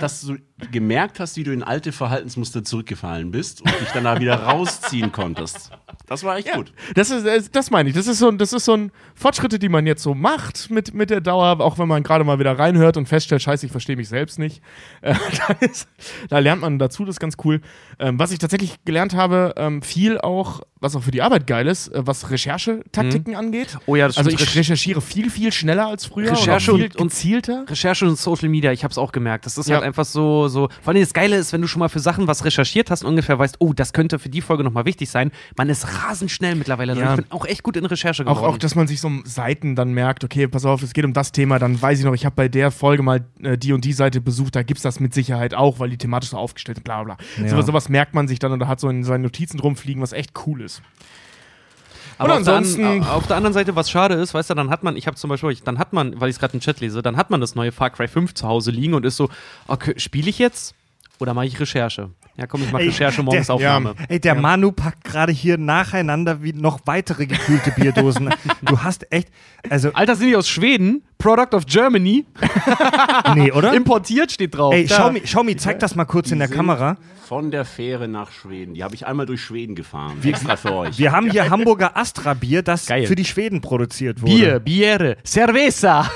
[0.00, 0.38] dass du
[0.72, 5.12] gemerkt hast, wie du in alte Verhaltensmuster zurückgefallen bist und dich dann da wieder rausziehen
[5.12, 5.72] konntest.
[6.06, 6.72] Das war echt gut.
[6.94, 7.94] Das ist, das meine ich.
[7.94, 10.94] Das ist so, ein- das ist so ein Fortschritte, die man jetzt so macht mit,
[10.94, 13.96] mit der Dauer, auch wenn man gerade mal wieder reinhört und feststellt, scheiße, ich verstehe
[13.96, 14.62] mich selbst nicht.
[15.02, 15.14] Äh,
[15.48, 15.86] da, ist,
[16.30, 17.60] da lernt man dazu, das ist ganz cool.
[17.98, 21.66] Ähm, was ich tatsächlich gelernt habe, ähm, viel auch, was auch für die Arbeit geil
[21.68, 23.76] ist, äh, was Recherchetaktiken angeht.
[23.86, 24.42] Oh ja, das Also stimmt.
[24.48, 26.32] ich recherchiere viel, viel schneller als früher.
[26.32, 27.64] Recherche und, auch viel und- gezielter.
[27.68, 29.46] Recherche und Social Media, ich habe es auch gemerkt.
[29.46, 29.76] Das ist Ja.
[29.76, 30.68] halt einfach so, so.
[30.82, 33.10] Vor allem das Geile ist, wenn du schon mal für Sachen was recherchiert hast und
[33.10, 35.30] ungefähr weißt, oh, das könnte für die Folge nochmal wichtig sein.
[35.56, 36.96] Man ist rasend schnell mittlerweile.
[36.98, 37.10] Ja.
[37.10, 38.54] Ich bin auch echt gut in Recherche Auch, geworden.
[38.54, 41.32] auch, dass man sich so Seiten dann merkt, okay, pass auf, es geht um das
[41.32, 43.92] Thema, dann weiß ich noch, ich habe bei der Folge mal äh, die und die
[43.92, 46.84] Seite besucht, da gibt es das mit Sicherheit auch, weil die thematisch so aufgestellt ist,
[46.84, 47.16] bla bla.
[47.16, 47.44] bla.
[47.44, 47.48] Ja.
[47.50, 50.12] So, sowas merkt man sich dann und da hat so in seinen Notizen rumfliegen, was
[50.12, 50.82] echt cool ist.
[52.18, 54.82] Aber auf, der an, auf der anderen Seite, was schade ist, weißt du, dann hat
[54.82, 57.02] man, ich habe zum Beispiel, dann hat man, weil ich es gerade im Chat lese,
[57.02, 59.28] dann hat man das neue Far Cry 5 zu Hause liegen und ist so,
[59.66, 60.74] okay, spiele ich jetzt
[61.20, 62.10] oder mache ich Recherche?
[62.36, 63.94] Ja, komm, ich mache Recherche morgens der- Aufnahme.
[64.08, 68.28] Ey, der Manu packt gerade hier nacheinander wie noch weitere gekühlte Bierdosen.
[68.62, 69.28] du hast echt,
[69.70, 71.04] also, Alter, sind die aus Schweden?
[71.18, 72.26] Product of Germany?
[73.36, 73.72] nee, oder?
[73.72, 74.74] Importiert steht drauf.
[74.74, 74.96] Ey, Da.
[74.96, 76.96] schau, mi- schau mir, zeig das mal kurz in der sind Kamera.
[77.26, 78.74] Von der Fähre nach Schweden.
[78.74, 80.18] Die habe ich einmal durch Schweden gefahren.
[80.24, 80.98] extra für euch.
[80.98, 83.06] Wir haben hier Hamburger Astra Bier, das Geil.
[83.06, 84.34] für die Schweden produziert wurde.
[84.34, 86.10] Bier, Biere, Cerveza.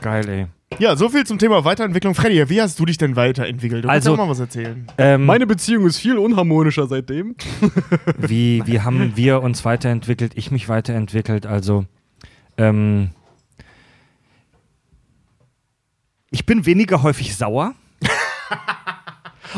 [0.00, 0.46] Geil, ey.
[0.78, 2.14] Ja, so viel zum Thema Weiterentwicklung.
[2.14, 3.84] Freddy, wie hast du dich denn weiterentwickelt?
[3.84, 4.86] Du Also- kannst auch mal was erzählen.
[4.98, 7.34] Ähm, Beziehung ist viel unharmonischer seitdem.
[8.18, 11.86] wie, wie haben wir uns weiterentwickelt, ich mich weiterentwickelt, also
[12.58, 13.10] ähm,
[16.30, 17.74] ich bin weniger häufig sauer.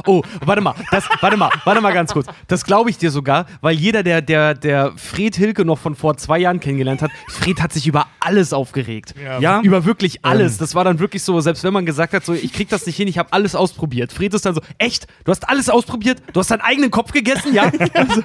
[0.06, 2.26] Oh, warte mal, das, warte mal, warte mal ganz kurz.
[2.48, 6.16] Das glaube ich dir sogar, weil jeder, der, der, der Fred Hilke noch von vor
[6.16, 9.14] zwei Jahren kennengelernt hat, Fred hat sich über alles aufgeregt.
[9.40, 10.58] Ja, Über wirklich alles.
[10.58, 12.96] Das war dann wirklich so, selbst wenn man gesagt hat, so, ich krieg das nicht
[12.96, 14.12] hin, ich habe alles ausprobiert.
[14.12, 15.06] Fred ist dann so, echt?
[15.24, 16.22] Du hast alles ausprobiert?
[16.32, 17.54] Du hast deinen eigenen Kopf gegessen?
[17.54, 17.70] Ja?
[17.94, 18.22] Also,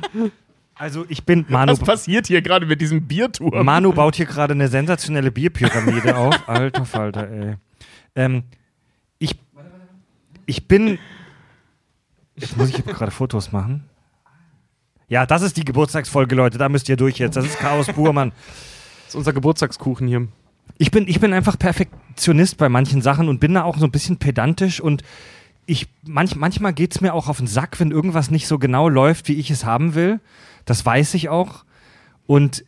[0.75, 1.71] also ich bin Manu.
[1.71, 3.65] Was passiert hier gerade mit diesem Bierturm?
[3.65, 6.47] Manu baut hier gerade eine sensationelle Bierpyramide auf.
[6.47, 7.56] Alter Falter, ey.
[8.15, 8.43] Ähm,
[9.19, 9.36] ich,
[10.45, 10.99] ich bin.
[12.38, 13.84] Jetzt muss ich gerade Fotos machen.
[15.08, 16.58] Ja, das ist die Geburtstagsfolge, Leute.
[16.58, 17.36] Da müsst ihr durch jetzt.
[17.36, 18.32] Das ist Chaos pur, Mann.
[18.32, 20.28] das ist unser Geburtstagskuchen hier.
[20.78, 23.91] Ich bin, ich bin einfach Perfektionist bei manchen Sachen und bin da auch so ein
[23.91, 25.04] bisschen pedantisch und
[25.67, 28.88] ich, manch, manchmal geht es mir auch auf den Sack, wenn irgendwas nicht so genau
[28.89, 30.19] läuft, wie ich es haben will.
[30.65, 31.65] Das weiß ich auch.
[32.28, 32.65] Und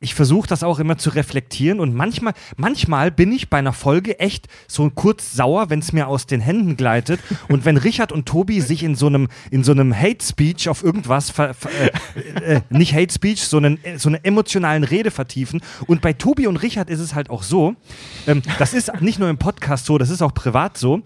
[0.00, 4.20] ich versuche das auch immer zu reflektieren und manchmal, manchmal bin ich bei einer Folge
[4.20, 8.26] echt so kurz sauer, wenn es mir aus den Händen gleitet und wenn Richard und
[8.26, 12.54] Tobi sich in so einem in so einem Hate Speech auf irgendwas ver, ver, äh,
[12.54, 16.58] äh, nicht Hate Speech, sondern äh, so eine emotionalen Rede vertiefen und bei Tobi und
[16.58, 17.74] Richard ist es halt auch so,
[18.26, 21.02] ähm, das ist nicht nur im Podcast so, das ist auch privat so,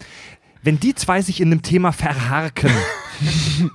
[0.62, 2.70] wenn die zwei sich in einem Thema verharken,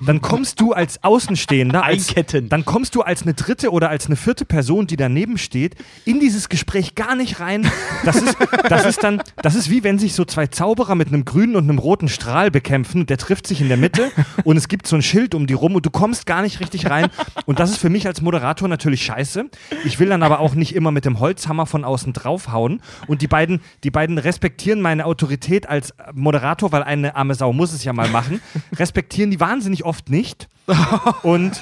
[0.06, 2.50] dann kommst du als Außenstehender, als, Einketten.
[2.50, 6.19] dann kommst du als eine dritte oder als eine vierte Person, die daneben steht, in
[6.19, 7.69] dieses Gespräch gar nicht rein.
[8.06, 8.38] Das ist,
[8.69, 11.63] das ist dann, das ist wie wenn sich so zwei Zauberer mit einem grünen und
[11.63, 14.12] einem roten Strahl bekämpfen der trifft sich in der Mitte
[14.43, 16.89] und es gibt so ein Schild um die rum und du kommst gar nicht richtig
[16.89, 17.08] rein.
[17.45, 19.45] Und das ist für mich als Moderator natürlich scheiße.
[19.86, 22.82] Ich will dann aber auch nicht immer mit dem Holzhammer von außen draufhauen.
[23.08, 27.73] Und die beiden, die beiden respektieren meine Autorität als Moderator, weil eine arme Sau muss
[27.73, 28.41] es ja mal machen,
[28.76, 30.48] respektieren die wahnsinnig oft nicht.
[31.24, 31.62] Und,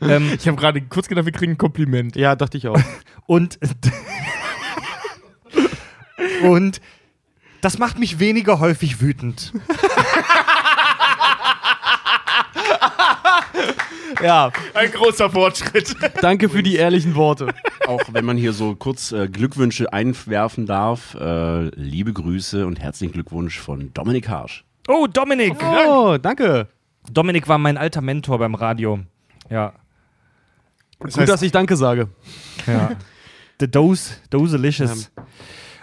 [0.00, 2.16] ähm, Ich habe gerade kurz gedacht, wir kriegen ein Kompliment.
[2.16, 2.80] Ja, dachte ich auch.
[3.26, 3.58] und,
[6.42, 6.80] und
[7.60, 9.52] das macht mich weniger häufig wütend.
[14.22, 15.94] ja, Ein großer Fortschritt.
[16.20, 17.48] danke für die ehrlichen Worte.
[17.86, 21.14] Auch wenn man hier so kurz äh, Glückwünsche einwerfen darf.
[21.14, 24.64] Äh, liebe Grüße und herzlichen Glückwunsch von Dominik Harsch.
[24.88, 25.56] Oh, Dominik!
[25.62, 26.68] Oh, danke.
[27.10, 29.00] Dominik war mein alter Mentor beim Radio.
[29.50, 29.72] Ja.
[30.98, 32.08] Gut, dass ich Danke sage.
[32.66, 32.90] ja.
[33.60, 35.10] The Dose, Doselicious.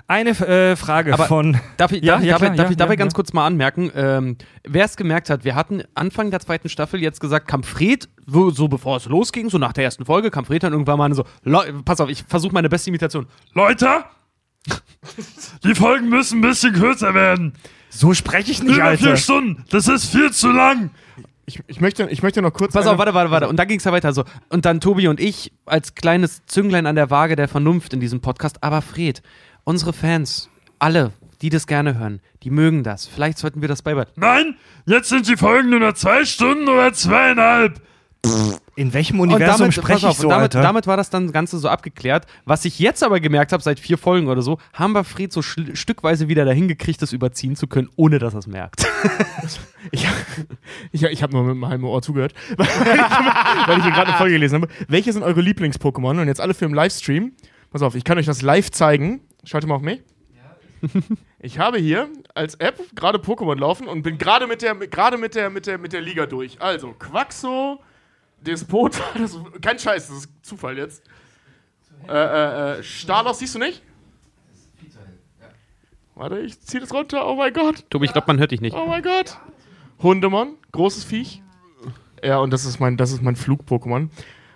[0.08, 1.60] Eine äh, Frage Aber von.
[1.78, 3.14] Darf ich, Ja, darf, ich- ja, darf, klar, ich- darf ja, ich dabei ja, ganz
[3.14, 3.16] ja.
[3.16, 7.20] kurz mal anmerken, ähm, wer es gemerkt hat, wir hatten Anfang der zweiten Staffel jetzt
[7.20, 10.62] gesagt, kam Fred, wo, so bevor es losging, so nach der ersten Folge, kam Fred
[10.62, 13.26] dann irgendwann mal so, "Leu- pass auf, ich versuche meine beste Imitation.
[13.54, 14.04] Leute,
[15.64, 17.54] die Folgen müssen ein bisschen kürzer werden.
[17.96, 19.04] So spreche ich nicht, Über Alter.
[19.04, 20.90] vier Stunden, das ist viel zu lang.
[21.46, 22.74] Ich, ich, möchte, ich möchte noch kurz.
[22.74, 23.48] Pass auf, warte, warte, warte.
[23.50, 24.24] Und dann ging es ja weiter so.
[24.50, 28.22] Und dann Tobi und ich als kleines Zünglein an der Waage der Vernunft in diesem
[28.22, 28.64] Podcast.
[28.64, 29.22] Aber Fred,
[29.66, 33.06] unsere Fans, alle, die das gerne hören, die mögen das.
[33.06, 34.14] Vielleicht sollten wir das beibehalten.
[34.16, 37.82] Nein, jetzt sind die Folgen nur noch zwei Stunden oder zweieinhalb.
[38.76, 40.62] In welchem Universum damit, spreche ich so, damit, Alter?
[40.62, 42.26] damit war das dann Ganze so abgeklärt.
[42.46, 45.42] Was ich jetzt aber gemerkt habe, seit vier Folgen oder so, haben wir Fred so
[45.42, 48.86] stückweise wieder dahin gekriegt, das überziehen zu können, ohne dass er es merkt.
[49.92, 50.08] Ich,
[50.94, 54.18] ich, ich habe nur mit meinem Ohr zugehört, weil ich, weil ich hier gerade eine
[54.18, 54.70] Folge gelesen habe.
[54.88, 56.22] Welche sind eure Lieblings-Pokémon?
[56.22, 57.34] Und jetzt alle für im Livestream.
[57.70, 59.20] Pass auf, ich kann euch das live zeigen.
[59.44, 60.02] Schaut mal auf mich.
[61.40, 65.36] Ich habe hier als App gerade Pokémon laufen und bin gerade mit der, gerade mit
[65.36, 66.62] der, mit der, mit der Liga durch.
[66.62, 67.82] Also Quaxo,
[68.44, 71.04] Despot, das kein Scheiß, das ist Zufall jetzt.
[72.08, 73.82] Äh, äh, äh, Stalos siehst du nicht?
[76.16, 77.28] Warte, ich zieh das runter.
[77.28, 77.90] Oh mein Gott.
[77.90, 78.76] Tobi, ich glaube, man hört dich nicht.
[78.76, 79.38] Oh mein Gott.
[80.02, 81.42] Hundemon, großes Viech.
[82.24, 84.10] Ja, und das ist mein, das ist mein Flug-Pokémon.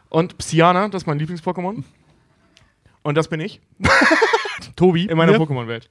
[0.10, 1.84] Und Psyana, das ist mein Lieblings-Pokémon.
[3.02, 3.60] Und das bin ich.
[4.76, 5.38] Tobi in meiner Ja.
[5.40, 5.90] Pokémon-Welt.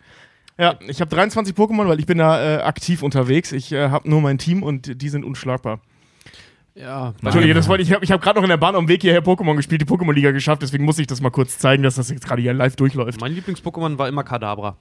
[0.58, 3.52] Ja, ich habe 23 Pokémon, weil ich bin da äh, aktiv unterwegs.
[3.52, 5.80] Ich äh, habe nur mein Team und die sind unschlagbar.
[6.76, 7.90] Ja, Entschuldige, das wollte ich.
[7.90, 10.32] Ich habe gerade noch in der Bahn auf dem Weg hierher Pokémon gespielt, die Pokémon-Liga
[10.32, 10.60] geschafft.
[10.60, 13.20] Deswegen muss ich das mal kurz zeigen, dass das jetzt gerade hier live durchläuft.
[13.20, 14.76] mein Lieblings-Pokémon war immer Kadabra.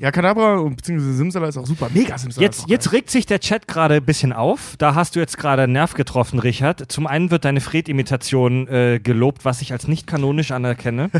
[0.00, 1.90] Ja, Kadabra und beziehungsweise Simsala ist auch super.
[1.92, 2.44] Mega Simsala.
[2.44, 4.74] Jetzt, jetzt regt sich der Chat gerade ein bisschen auf.
[4.78, 6.90] Da hast du jetzt gerade einen Nerv getroffen, Richard.
[6.90, 11.10] Zum einen wird deine Fred-Imitation äh, gelobt, was ich als nicht kanonisch anerkenne.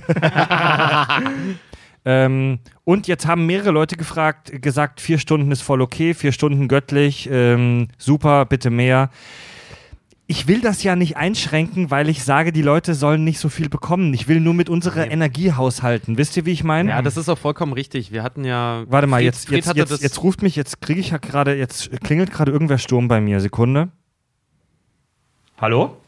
[2.05, 6.67] ähm, und jetzt haben mehrere Leute gefragt, gesagt, vier Stunden ist voll okay, vier Stunden
[6.67, 9.11] göttlich, ähm, super, bitte mehr.
[10.33, 13.69] Ich will das ja nicht einschränken, weil ich sage, die Leute sollen nicht so viel
[13.69, 14.15] bekommen.
[14.15, 16.17] Ich will nur mit unserer Energie haushalten.
[16.17, 16.89] Wisst ihr, wie ich meine?
[16.89, 18.13] Ja, das ist auch vollkommen richtig.
[18.13, 18.85] Wir hatten ja.
[18.89, 21.55] Warte mal, Fred- jetzt, Fred jetzt, jetzt, jetzt ruft mich, jetzt kriege ich ja gerade,
[21.55, 23.41] jetzt klingelt gerade irgendwer Sturm bei mir.
[23.41, 23.91] Sekunde.
[25.61, 25.99] Hallo?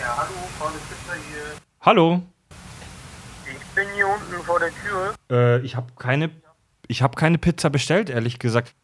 [0.00, 1.42] Ja, hallo, Paul Pizza hier.
[1.82, 2.22] Hallo?
[3.46, 5.14] Ich bin hier unten vor der Tür.
[5.30, 6.30] Äh, ich habe keine,
[6.88, 8.74] ich habe keine Pizza bestellt, ehrlich gesagt.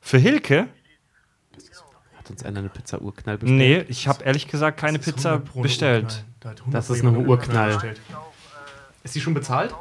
[0.00, 0.68] Für Hilke?
[2.22, 3.58] Hat uns einer eine Pizza-Urknall bestellt?
[3.58, 6.24] Nee, ich habe ehrlich gesagt keine Pizza bestellt.
[6.70, 7.96] Das ist eine Urknall.
[9.02, 9.74] Ist die schon bezahlt?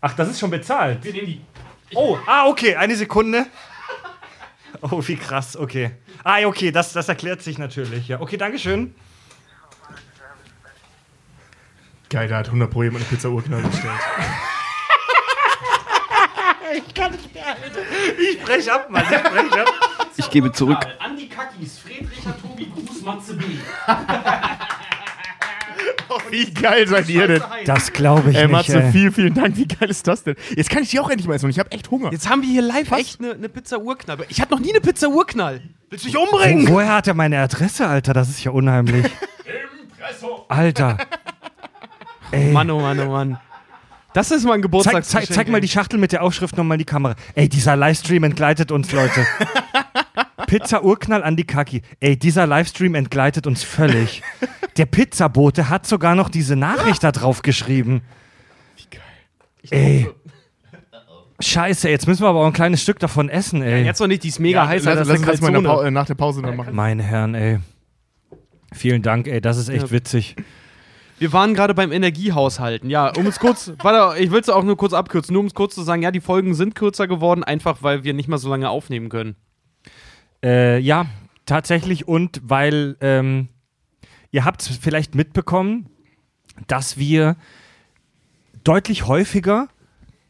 [0.00, 1.04] Ach, das ist schon bezahlt.
[1.04, 1.40] Wir nehmen die.
[1.94, 3.46] Oh, ah, okay, eine Sekunde.
[4.82, 5.90] Oh, wie krass, okay.
[6.22, 8.06] Ah, okay, das, das erklärt sich natürlich.
[8.08, 8.94] Ja, okay, Dankeschön.
[12.08, 13.92] Geil, da hat 100 Pro jemand eine Pizza-Urknall bestellt.
[16.72, 19.02] Ich brech ab, Mann.
[19.02, 19.89] Ich brech ab.
[20.20, 20.86] Ich gebe zurück.
[20.98, 23.44] Andi Kackis, Friedricher Tobi Gruß, Matze B.
[26.30, 27.42] Wie geil seid ihr denn?
[27.64, 28.52] Das glaube ich Ey, nicht.
[28.52, 29.56] Matze, vielen, vielen Dank.
[29.56, 30.36] Wie geil ist das denn?
[30.54, 32.12] Jetzt kann ich die auch endlich mal essen und ich habe echt Hunger.
[32.12, 34.18] Jetzt haben wir hier live echt eine, eine Pizza-Urknall.
[34.28, 35.62] Ich hatte noch nie eine Pizza-Urknall.
[35.88, 36.68] Willst du dich umbringen?
[36.68, 38.12] Wo, woher hat er meine Adresse, Alter?
[38.12, 39.06] Das ist ja unheimlich.
[40.48, 40.98] Alter.
[42.30, 42.52] Ey.
[42.52, 43.38] Mann, oh Mann, oh Mann.
[44.12, 46.80] Das ist mal ein Zeig, zeig, zeig mal die Schachtel mit der Aufschrift nochmal in
[46.80, 47.14] die Kamera.
[47.34, 49.24] Ey, dieser Livestream entgleitet uns, Leute.
[50.50, 51.82] Pizza Urknall an die Kaki.
[52.00, 54.22] Ey, dieser Livestream entgleitet uns völlig.
[54.76, 58.02] Der Pizzabote hat sogar noch diese Nachricht da drauf geschrieben.
[59.70, 60.08] Ey.
[61.38, 63.84] Scheiße, jetzt müssen wir aber auch ein kleines Stück davon essen, ey.
[63.84, 66.14] Jetzt noch nicht, die ist mega heiß, lass, lass, ist mal der äh, nach der
[66.14, 66.74] Pause dann machen.
[66.74, 67.60] Meine Herren, ey.
[68.72, 69.90] Vielen Dank, ey, das ist echt Ja.
[69.90, 70.36] witzig.
[71.18, 72.90] Wir waren gerade beim Energiehaushalten.
[72.90, 75.54] Ja, um es kurz, warte, ich will es auch nur kurz abkürzen, nur um es
[75.54, 78.48] kurz zu sagen, ja, die Folgen sind kürzer geworden, einfach weil wir nicht mehr so
[78.50, 79.36] lange aufnehmen können.
[80.42, 81.06] Äh, ja,
[81.46, 82.08] tatsächlich.
[82.08, 83.48] Und weil ähm,
[84.30, 85.88] ihr habt es vielleicht mitbekommen,
[86.66, 87.36] dass wir
[88.64, 89.68] deutlich häufiger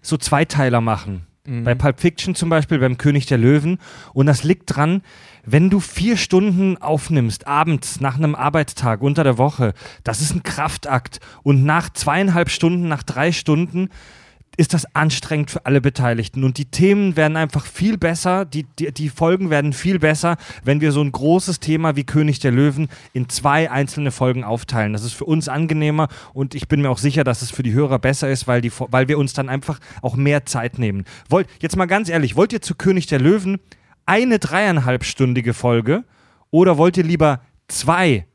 [0.02, 1.26] so Zweiteiler machen.
[1.64, 3.78] Bei Pulp Fiction zum Beispiel, beim König der Löwen.
[4.12, 5.02] Und das liegt dran,
[5.44, 9.72] wenn du vier Stunden aufnimmst, abends nach einem Arbeitstag unter der Woche,
[10.04, 11.18] das ist ein Kraftakt.
[11.42, 13.88] Und nach zweieinhalb Stunden, nach drei Stunden
[14.60, 16.44] ist das anstrengend für alle Beteiligten.
[16.44, 20.82] Und die Themen werden einfach viel besser, die, die, die Folgen werden viel besser, wenn
[20.82, 24.92] wir so ein großes Thema wie König der Löwen in zwei einzelne Folgen aufteilen.
[24.92, 27.72] Das ist für uns angenehmer und ich bin mir auch sicher, dass es für die
[27.72, 31.04] Hörer besser ist, weil, die, weil wir uns dann einfach auch mehr Zeit nehmen.
[31.30, 33.60] Wollt, jetzt mal ganz ehrlich, wollt ihr zu König der Löwen
[34.04, 36.04] eine dreieinhalbstündige Folge
[36.50, 38.26] oder wollt ihr lieber zwei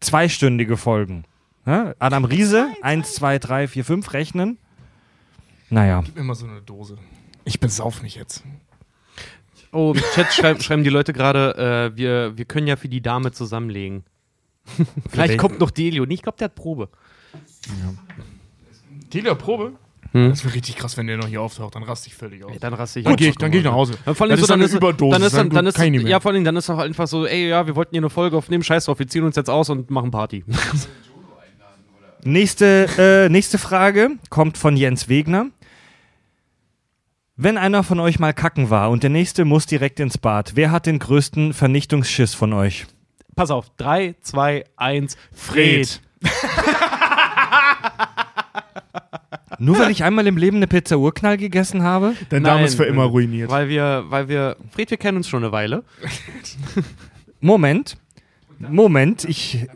[0.00, 1.24] zweistündige Folgen?
[1.64, 1.94] Ja?
[1.98, 4.58] Adam Riese, eins, zwei, drei, vier, fünf rechnen.
[5.72, 6.02] Naja.
[6.04, 6.98] Gib mir mal so eine Dose.
[7.44, 8.44] Ich besauf mich jetzt.
[9.72, 13.00] Oh, im Chat schreib, schreiben die Leute gerade, äh, wir, wir können ja für die
[13.00, 14.04] Dame zusammenlegen.
[15.10, 16.04] Vielleicht kommt noch Delio.
[16.04, 16.90] Nee, ich glaube, der hat Probe.
[19.14, 19.72] Delia, Probe?
[20.12, 20.28] Hm.
[20.28, 21.74] Das wäre richtig krass, wenn der noch hier auftaucht.
[21.74, 22.52] Dann raste ich völlig aus.
[22.52, 23.88] Ja, dann raste ich Dann auch gehe ich, vollkommen dann geh ich nach aus.
[23.92, 23.98] Hause.
[24.04, 25.66] Ja, vor allem Das so, ist dann eine ist, Überdosis, Dann ist, dann, dann dann
[25.68, 26.10] ist, kann ich nicht mehr.
[26.10, 28.36] ja, vor allem, dann ist doch einfach so, ey, ja, wir wollten hier eine Folge
[28.36, 30.44] aufnehmen, scheiß drauf, wir ziehen uns jetzt aus und machen Party.
[32.24, 35.46] Nächste, äh, nächste Frage kommt von Jens Wegner.
[37.36, 40.70] Wenn einer von euch mal kacken war und der nächste muss direkt ins Bad, wer
[40.70, 42.86] hat den größten Vernichtungsschiss von euch?
[43.34, 43.70] Pass auf.
[43.78, 45.16] 3, 2, 1.
[45.32, 46.02] Fred.
[49.58, 52.14] Nur weil ich einmal im Leben eine Pizza Urknall gegessen habe?
[52.28, 53.48] Dein Name ist für immer ruiniert.
[53.48, 55.84] Weil wir, weil wir, Fred, wir kennen uns schon eine Weile.
[57.40, 57.96] Moment.
[58.58, 59.66] Moment, ich.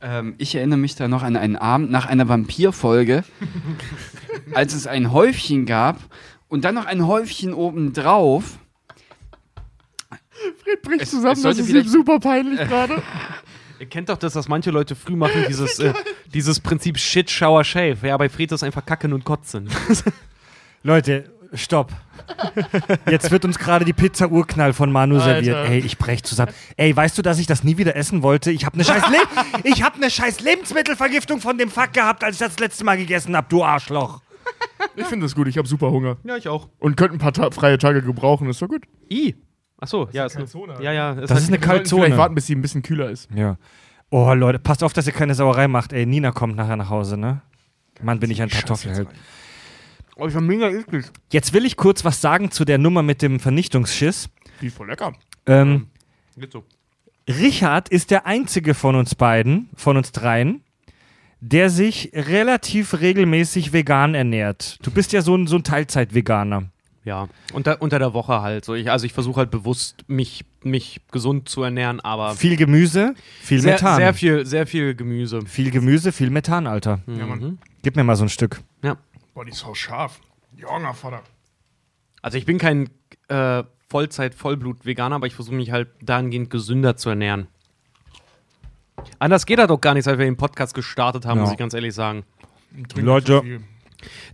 [0.00, 3.24] Ähm, ich erinnere mich da noch an einen Abend nach einer Vampirfolge,
[4.54, 5.98] als es ein Häufchen gab
[6.48, 8.58] und dann noch ein Häufchen obendrauf.
[10.62, 13.02] Fred bricht Es- zusammen, es das sollte ist ihm super peinlich gerade.
[13.80, 15.92] Ihr kennt doch das, was manche Leute früh machen, dieses, äh,
[16.32, 17.96] dieses Prinzip Shit, Shower, Shave.
[18.06, 19.68] Ja, bei Fred ist einfach Kacken und Kotzen.
[20.82, 21.92] Leute, stopp.
[23.10, 25.68] Jetzt wird uns gerade die Pizza Urknall von Manu serviert.
[25.68, 26.52] Ey, ich brech zusammen.
[26.76, 28.50] Ey, weißt du, dass ich das nie wieder essen wollte?
[28.50, 29.18] Ich habe eine scheiß, Le
[29.64, 33.36] ich hab ne scheiß Lebensmittelvergiftung von dem Fuck gehabt, als ich das letzte Mal gegessen
[33.36, 34.20] hab, du Arschloch.
[34.96, 36.16] Ich finde das gut, ich habe super Hunger.
[36.24, 36.68] Ja, ich auch.
[36.78, 38.84] Und könnte ein paar Ta freie Tage gebrauchen, ist doch gut.
[39.10, 39.36] I.
[39.80, 40.82] Achso, ja, ist eine eine, Calzone.
[40.82, 41.14] ja, ja.
[41.14, 42.02] Das ist eine Wir sollten Kaltzone.
[42.04, 43.28] Vielleicht warten, bis sie ein bisschen kühler ist.
[43.34, 43.56] Ja.
[44.10, 45.92] Oh, Leute, passt auf, dass ihr keine Sauerei macht.
[45.92, 47.42] Ey, Nina kommt nachher nach Hause, ne?
[48.02, 49.08] Mann, bin ich ein Kartoffelheld.
[50.18, 51.06] Oh, ich war mega eklig.
[51.32, 54.28] Jetzt will ich kurz was sagen zu der Nummer mit dem Vernichtungsschiss.
[54.60, 55.12] Die ist voll lecker.
[55.46, 55.86] Ähm,
[56.36, 56.64] Geht so.
[57.28, 60.62] Richard ist der einzige von uns beiden, von uns dreien,
[61.40, 64.78] der sich relativ regelmäßig vegan ernährt.
[64.82, 66.64] Du bist ja so ein, so ein Teilzeit-Veganer.
[67.04, 68.64] Ja, unter, unter der Woche halt.
[68.64, 73.14] So, ich, also ich versuche halt bewusst, mich, mich gesund zu ernähren, aber Viel Gemüse,
[73.40, 73.96] viel sehr, Methan.
[73.96, 75.42] sehr viel, sehr viel Gemüse.
[75.46, 77.00] viel Gemüse, viel Methan, Alter.
[77.06, 77.58] Ja, Mann.
[77.82, 78.60] Gib mir mal so ein Stück.
[79.38, 80.18] Boah, die ist so scharf.
[80.56, 81.22] Junger Vater.
[82.22, 82.90] Also ich bin kein
[83.28, 87.46] äh, Vollzeit-Vollblut-Veganer, aber ich versuche mich halt dahingehend gesünder zu ernähren.
[89.20, 91.44] Anders geht das doch gar nicht, seit wir den Podcast gestartet haben, Ja.
[91.44, 92.24] muss ich ganz ehrlich sagen.
[92.96, 93.60] Leute.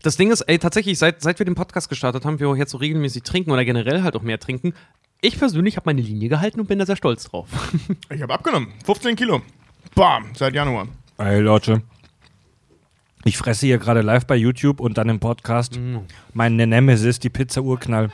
[0.02, 2.70] Das Ding ist, ey, tatsächlich, seit, seit wir den Podcast gestartet haben, wir auch jetzt
[2.70, 4.72] so regelmäßig trinken oder generell halt auch mehr trinken.
[5.20, 7.50] Ich persönlich habe meine Linie gehalten und bin da sehr stolz drauf.
[8.08, 8.72] Ich habe abgenommen.
[8.86, 9.42] 15 Kilo.
[9.94, 10.88] Bam, seit Januar.
[11.18, 11.82] Ey, Leute.
[13.24, 15.80] Ich fresse hier gerade live bei YouTube und dann im Podcast
[16.34, 18.10] meine Nemesis, die Pizza Urknall.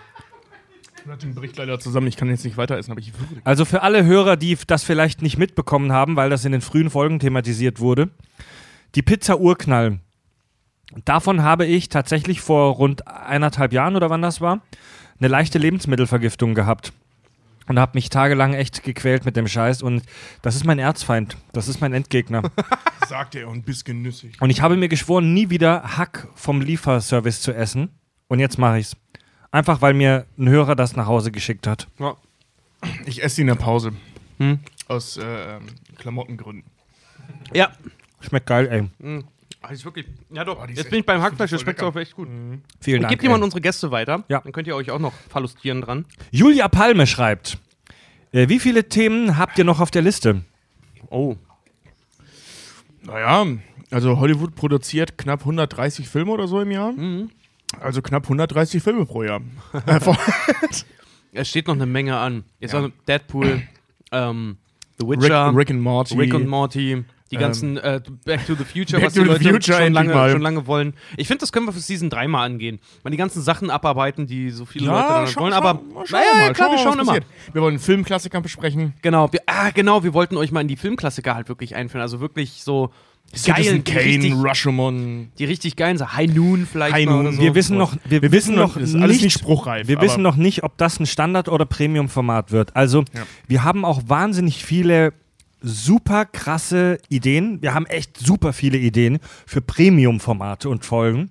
[1.21, 2.07] Den Bericht leider zusammen.
[2.07, 3.13] Ich kann jetzt nicht weiter essen, aber ich.
[3.43, 6.91] Also für alle Hörer, die das vielleicht nicht mitbekommen haben, weil das in den frühen
[6.91, 8.11] Folgen thematisiert wurde,
[8.95, 9.99] die Pizza Urknall.
[11.05, 14.61] Davon habe ich tatsächlich vor rund eineinhalb Jahren oder wann das war,
[15.19, 16.93] eine leichte Lebensmittelvergiftung gehabt.
[17.71, 19.81] Und habe mich tagelang echt gequält mit dem Scheiß.
[19.81, 20.03] Und
[20.43, 21.37] das ist mein Erzfeind.
[21.53, 22.43] Das ist mein Endgegner.
[23.07, 24.37] Sagte er und bist genüssig.
[24.41, 27.91] Und ich habe mir geschworen, nie wieder Hack vom Lieferservice zu essen.
[28.27, 28.97] Und jetzt mache ich's.
[29.53, 31.87] Einfach weil mir ein Hörer das nach Hause geschickt hat.
[33.07, 33.93] Ich esse sie in der Pause.
[34.39, 34.59] Hm?
[34.89, 36.65] Aus äh, ähm, Klamottengründen.
[37.55, 37.71] Ja.
[38.21, 39.23] Schmeckt geil, ey.
[39.63, 41.61] Ah, ist wirklich, ja doch, Boah, die ist jetzt echt- bin ich beim Hackfleisch, das
[41.61, 41.91] voll schmeckt lecker.
[41.93, 42.29] auch echt gut.
[42.81, 43.11] Vielen Und Dank.
[43.11, 44.41] gebt jemand unsere Gäste weiter, Ja.
[44.41, 46.07] dann könnt ihr euch auch noch verlustieren dran.
[46.31, 47.59] Julia Palme schreibt:
[48.33, 50.43] äh, Wie viele Themen habt ihr noch auf der Liste?
[51.11, 51.37] Oh.
[53.03, 53.47] Naja,
[53.91, 56.93] also Hollywood produziert knapp 130 Filme oder so im Jahr.
[56.93, 57.31] Mhm.
[57.81, 59.41] Also knapp 130 Filme pro Jahr.
[59.87, 60.19] Einfach-
[61.33, 62.45] Es steht noch eine Menge an.
[62.59, 62.81] Jetzt Ja.
[62.81, 63.63] also Deadpool,
[64.11, 64.57] ähm,
[64.99, 66.17] The Rick, Witcher, Rick and Morty.
[66.19, 69.27] Rick und Morty, die Ähm, ganzen äh, Back to the Future, Back was to die
[69.27, 70.31] the Leute Future schon, lange, mal.
[70.33, 70.95] schon lange wollen.
[71.17, 72.81] Ich finde, das können wir für Season 3 mal angehen.
[73.05, 75.53] Mal die ganzen Sachen abarbeiten, die so viele Leute ja, dann schau, wollen.
[75.53, 77.19] schau, aber mal, schauen naja, wir mal, klar, wir schauen immer.
[77.53, 78.95] Wir wollen Filmklassiker besprechen.
[79.03, 82.03] Genau, wir, ah, genau, wir wollten euch mal in die Filmklassiker halt wirklich einführen.
[82.03, 82.89] Also wirklich so
[83.33, 85.31] geil, Citizen die Kane, richtig, Rashomon.
[85.39, 87.27] die richtig geilen, so High Noon vielleicht High mal Noon.
[87.29, 87.43] oder so.
[87.43, 89.87] Wir wissen noch, wir, Wir wissen noch ist nicht, alles nicht spruchreif.
[89.87, 92.75] wir wissen noch nicht, ob das ein Standard- oder Premium-Format wird.
[92.75, 93.23] Also, Ja.
[93.47, 95.13] wir haben auch wahnsinnig viele
[95.61, 97.61] super krasse Ideen.
[97.63, 101.31] Wir haben echt super viele Ideen für Premium-Formate und Folgen.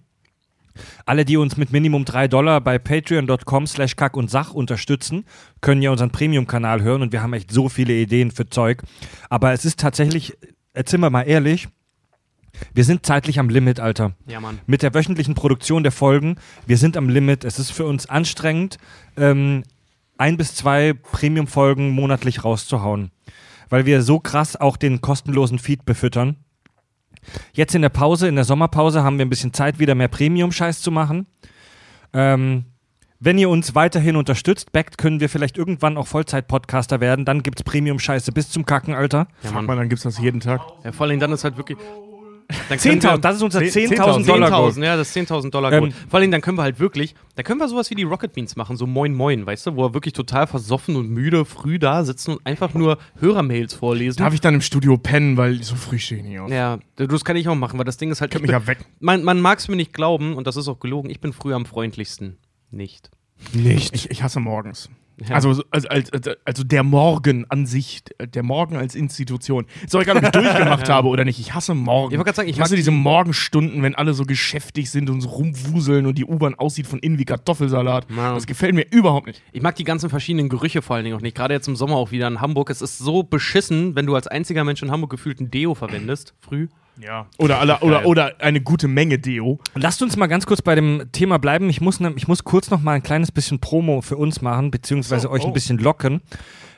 [1.06, 5.26] Alle, die uns mit Minimum 3 Dollar bei patreon.com slash kack und sach unterstützen,
[5.62, 8.84] können ja unseren Premium-Kanal hören und wir haben echt so viele Ideen für Zeug.
[9.30, 10.38] Aber es ist tatsächlich,
[10.76, 11.68] jetzt sind wir mal ehrlich,
[12.74, 14.60] wir sind zeitlich am Limit, Alter Ja, Mann.
[14.68, 16.36] mit der wöchentlichen Produktion der Folgen.
[16.66, 17.44] Wir sind am Limit.
[17.44, 18.78] Es ist für uns anstrengend,
[19.18, 19.64] ähm,
[20.18, 23.12] ein bis zwei Premium-Folgen monatlich rauszuhauen,
[23.70, 26.38] weil wir so krass auch den kostenlosen Feed befüttern.
[27.54, 30.82] Jetzt in der Pause, in der Sommerpause, haben wir ein bisschen Zeit, wieder mehr Premium-Scheiß
[30.82, 31.28] zu machen.
[32.14, 32.66] Ähm,
[33.20, 37.26] wenn ihr uns weiterhin unterstützt, backt, können wir vielleicht irgendwann auch Vollzeit-Podcaster werden.
[37.26, 39.28] Dann gibt's Premium-Scheiße bis zum Kacken, Alter.
[39.44, 39.66] Ja, Mann.
[39.66, 40.62] mal, dann gibt's das jeden Tag.
[40.86, 41.78] Ja, vor allem dann ist halt wirklich.
[42.68, 44.70] Dann können 10.000, wir- das ist unser 10.000 10.000 Dollar Goal.
[44.72, 45.92] 10.000, ja, das ist 10.000 Dollar Ähm.
[46.10, 48.56] Vor allem, dann können wir halt wirklich, da können wir sowas wie die Rocket Beans
[48.56, 52.04] machen, so Moin Moin, weißt du, wo wir wirklich total versoffen und müde früh da
[52.04, 54.18] sitzen und einfach nur Hörermails vorlesen.
[54.18, 56.50] Darf ich dann im Studio pennen, weil so früh stehe ich nicht auf.
[56.50, 58.32] ja, das kann ich auch machen, weil das Ding ist halt.
[58.32, 58.80] Ich ich mich ja weg.
[59.00, 61.56] man man mag es mir nicht glauben, und das ist auch gelogen, ich bin früher
[61.56, 62.38] am freundlichsten.
[62.72, 63.12] Nicht.
[63.54, 63.94] Nicht.
[63.96, 64.90] Ich, ich hasse morgens.
[65.30, 68.02] Also, so- also, als- als- also der Morgen an sich,
[68.34, 69.66] der Morgen als Institution.
[69.84, 71.40] Ist doch egal, ob ich durchgemacht habe oder nicht.
[71.40, 72.12] Ich hasse Morgen.
[72.14, 75.22] Ich wollte gerade sagen, ich ich hasse diese Morgenstunden, wenn alle so geschäftig sind und
[75.22, 78.08] so rumwuseln und die U-Bahn aussieht von innen wie Kartoffelsalat.
[78.16, 78.34] Ja.
[78.34, 79.42] Das gefällt mir überhaupt nicht.
[79.52, 81.36] Ich mag die ganzen verschiedenen Gerüche vor allen Dingen auch nicht.
[81.36, 82.70] Gerade jetzt im Sommer auch wieder in Hamburg.
[82.70, 86.34] Es ist so beschissen, wenn du als einziger Mensch in Hamburg gefühlt ein Deo verwendest.
[86.40, 86.68] Früh.
[87.02, 87.28] Ja.
[87.38, 89.60] Oder, alle, oder, oder eine gute Menge Deo.
[89.76, 91.70] Lasst uns mal ganz kurz bei dem Thema bleiben.
[91.70, 94.72] Ich muss, ne, ich muss kurz noch mal ein kleines bisschen Promo für uns machen,
[94.72, 95.54] beziehungsweise So, euch ein oh.
[95.54, 96.22] bisschen locken.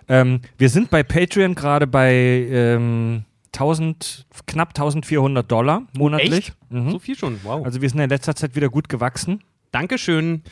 [0.08, 6.50] Ähm, wir sind bei Patreon gerade bei ähm, 1000, knapp 1400 Dollar monatlich.
[6.50, 6.54] Echt?
[6.70, 6.92] Mhm.
[6.92, 7.40] So viel schon.
[7.44, 7.66] Wow.
[7.66, 9.42] Also wir sind in letzter Zeit wieder gut gewachsen.
[9.72, 10.44] Dankeschön.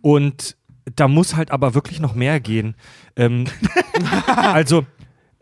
[0.00, 0.56] Und
[0.96, 2.74] da muss halt aber wirklich noch mehr gehen.
[3.16, 3.46] Ähm,
[4.26, 4.84] also,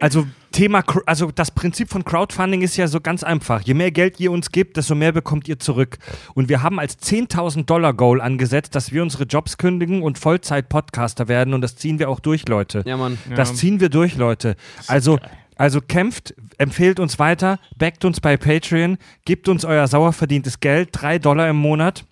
[0.01, 3.61] also Thema, also das Prinzip von Crowdfunding ist ja so ganz einfach.
[3.61, 5.98] Je mehr Geld ihr uns gebt, desto mehr bekommt ihr zurück.
[6.34, 11.28] Und wir haben als 10.000 Dollar Goal angesetzt, dass wir unsere Jobs kündigen und Vollzeit-Podcaster
[11.28, 11.55] werden.
[11.55, 12.82] Und das ziehen wir auch durch, Leute.
[12.86, 13.18] Ja, Mann.
[13.36, 14.57] Das ziehen wir durch, Leute.
[14.88, 15.20] Also,
[15.57, 18.96] also kämpft, empfehlt uns weiter, backt uns bei Patreon,
[19.26, 22.07] gebt uns euer sauer verdientes Geld, drei Dollar im Monat.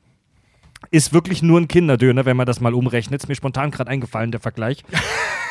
[0.91, 3.23] Ist wirklich nur ein Kinderdöner, wenn man das mal umrechnet.
[3.23, 4.85] Ist mir spontan gerade eingefallen, der Vergleich.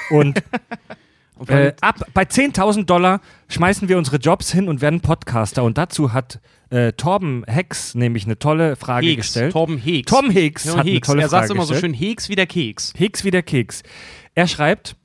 [0.09, 0.41] Und
[1.47, 5.63] äh, ab bei 10.000 Dollar schmeißen wir unsere Jobs hin und werden Podcaster.
[5.63, 9.27] Und dazu hat äh, Torben Hex nämlich eine tolle Frage Heks.
[9.27, 9.53] gestellt.
[9.53, 10.09] Torben Heks.
[10.11, 11.07] Torben Heks Ja, hat eine Heks.
[11.07, 12.93] tolle er Frage sagt immer so schön Heks wie der Keks.
[12.97, 13.83] Heks wie der Keks.
[14.35, 14.95] Er schreibt,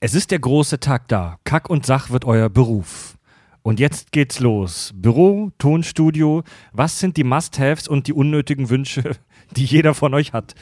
[0.00, 1.38] es ist der große Tag da.
[1.44, 3.16] Kack und Sach wird euer Beruf.
[3.62, 4.90] Und jetzt geht's los.
[4.94, 6.42] Büro, Tonstudio,
[6.72, 9.16] was sind die Must-Haves und die unnötigen Wünsche,
[9.56, 10.54] die jeder von euch hat?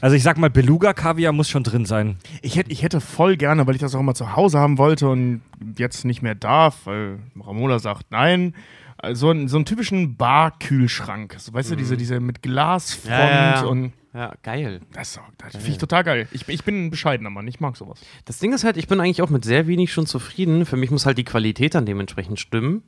[0.00, 2.16] Also ich sag mal, Beluga-Kaviar muss schon drin sein.
[2.42, 5.08] Ich hätte, ich hätte voll gerne, weil ich das auch immer zu Hause haben wollte
[5.08, 5.40] und
[5.76, 8.54] jetzt nicht mehr darf, weil Ramona sagt nein.
[8.96, 11.36] Also so, einen, so einen typischen Bar-Kühlschrank.
[11.38, 13.62] So, weißt du, diese, diese mit Glasfront Ja, ja, ja.
[13.66, 13.92] und.
[14.14, 14.80] Ja, geil.
[14.92, 16.26] Das, ist auch- das finde ich total geil.
[16.32, 18.00] Ich, bin- ich bin ein bescheidener Mann, ich mag sowas.
[18.24, 20.64] Das Ding ist halt, ich bin eigentlich auch mit sehr wenig schon zufrieden.
[20.66, 22.82] Für mich muss halt die Qualität dann dementsprechend stimmen.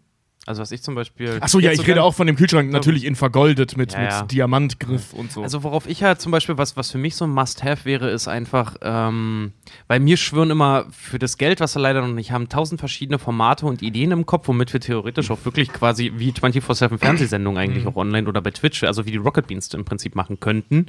[0.51, 1.39] Also was ich zum Beispiel.
[1.41, 4.21] Achso, ja, ich rede sogar- auch von dem Kühlschrank natürlich in vergoldet mit, Ja, ja.
[4.23, 5.43] mit Diamantgriff und so.
[5.43, 8.29] Also worauf ich halt zum Beispiel, was, was für mich so ein Must-Have wäre, ist
[8.29, 9.53] einfach, ähm,
[9.89, 13.19] weil mir schwören immer für das Geld, was wir leider noch nicht haben, tausend verschiedene
[13.19, 17.87] Formate und Ideen im Kopf, womit wir theoretisch auch wirklich quasi wie 24-7 Fernsehsendungen eigentlich
[17.87, 20.87] auch online oder bei Twitch, also wie die Rocket Beans im Prinzip machen könnten.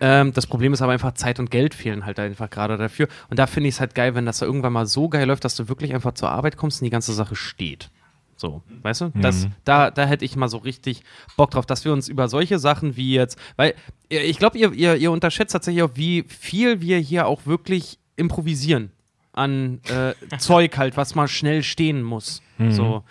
[0.00, 3.08] Ähm, das Problem ist aber einfach, Zeit und Geld fehlen halt einfach gerade dafür.
[3.30, 5.44] Und da finde ich es halt geil, wenn das da irgendwann mal so geil läuft,
[5.44, 7.90] dass du wirklich einfach zur Arbeit kommst und die ganze Sache steht.
[8.36, 9.12] So, weißt du?
[9.14, 11.02] Das, da, da hätte ich mal so richtig
[11.36, 13.74] Bock drauf, dass wir uns über solche Sachen wie jetzt, weil
[14.10, 17.98] äh, ich glaube, ihr, ihr, ihr unterschätzt tatsächlich auch, wie viel wir hier auch wirklich
[18.16, 18.92] improvisieren
[19.32, 22.42] an äh, Zeug halt, was mal schnell stehen muss.
[22.70, 23.04] So.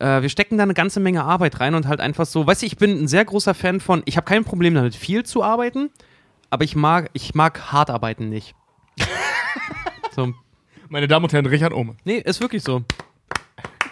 [0.00, 2.66] Äh, wir stecken da eine ganze Menge Arbeit rein und halt einfach so, weißt du,
[2.66, 5.90] ich bin ein sehr großer Fan von, ich habe kein Problem damit, viel zu arbeiten,
[6.50, 8.54] aber ich mag, ich mag hart arbeiten nicht.
[10.14, 10.32] so.
[10.88, 11.96] Meine Damen und Herren, Richard Ohme.
[12.04, 12.82] Nee, ist wirklich so.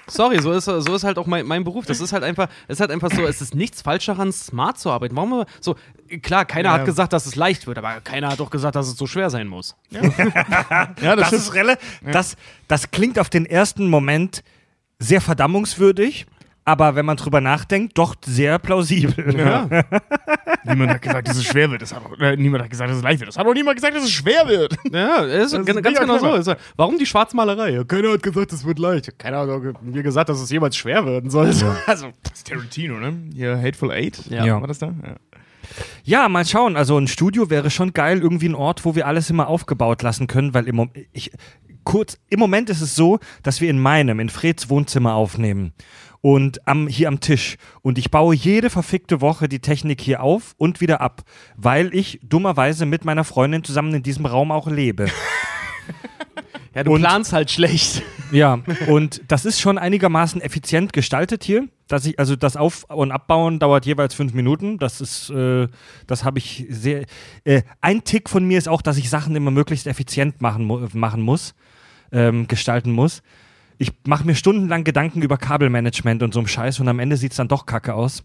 [0.09, 1.85] Sorry, so ist, so ist halt auch mein, mein Beruf.
[1.87, 4.79] Das ist halt einfach, es ist halt einfach so, es ist nichts falsch daran, smart
[4.79, 5.17] zu arbeiten.
[5.17, 5.77] Warum immer so,
[6.23, 8.97] klar, keiner hat gesagt, dass es leicht wird, aber keiner hat doch gesagt, dass es
[8.97, 9.77] so schwer sein muss.
[9.91, 10.03] Ja,
[11.17, 12.37] Das, ist rela das,
[12.69, 14.43] das klingt auf den ersten Moment
[14.99, 16.27] sehr verdammungswürdig,
[16.67, 19.39] aber wenn man drüber nachdenkt, doch sehr plausibel.
[19.39, 19.69] Ja.
[20.65, 21.81] niemand hat gesagt, dass es schwer wird.
[21.81, 23.29] Das hat auch, äh, niemand hat gesagt, dass es leicht wird.
[23.29, 24.77] Das hat auch niemand gesagt, dass es schwer wird.
[24.93, 26.27] Ja, ist, ist ganz, mega ganz genau so.
[26.27, 26.39] clever.
[26.39, 27.71] Ist, warum die Schwarzmalerei?
[27.71, 29.17] Ja, keiner hat gesagt, es wird leicht.
[29.17, 31.47] Keiner hat mir gesagt, dass es jemals schwer werden soll.
[31.87, 33.15] Also, Das ist Tarantino, ne?
[33.33, 34.19] Hier, Hateful Eight.
[34.29, 34.61] Ja.
[34.61, 34.87] War das da?
[34.87, 35.17] Ja.
[36.05, 36.77] Ja, mal schauen.
[36.77, 40.27] Also ein Studio wäre schon geil, irgendwie ein Ort, wo wir alles immer aufgebaut lassen
[40.27, 41.33] können, weil im, ich,
[41.85, 45.73] kurz, im Moment ist es so, dass wir in meinem, in Freds Wohnzimmer aufnehmen.
[46.21, 47.57] Und am, hier am Tisch.
[47.83, 51.23] Und ich baue jede verfickte Woche die Technik hier auf und wieder ab,
[51.57, 55.07] weil ich dummerweise mit meiner Freundin zusammen in diesem Raum auch lebe.
[56.75, 58.03] ja, du Und- planst halt schlecht.
[58.33, 58.59] Ja,
[58.89, 61.69] und das ist schon einigermaßen effizient gestaltet hier.
[61.87, 64.79] Dass ich, also das Auf- und Abbauen dauert jeweils fünf Minuten.
[64.79, 65.69] Das ist, äh,
[66.09, 67.05] das habe ich sehr.
[67.45, 71.23] Äh, ein Tick von mir ist auch, dass ich Sachen immer möglichst effizient machen, machen
[71.23, 71.55] muss,
[72.11, 73.23] ähm, gestalten muss.
[73.79, 77.33] Ich mache mir stundenlang Gedanken über Kabelmanagement und so einem Scheiß und am Ende sieht
[77.33, 78.25] es dann doch kacke aus.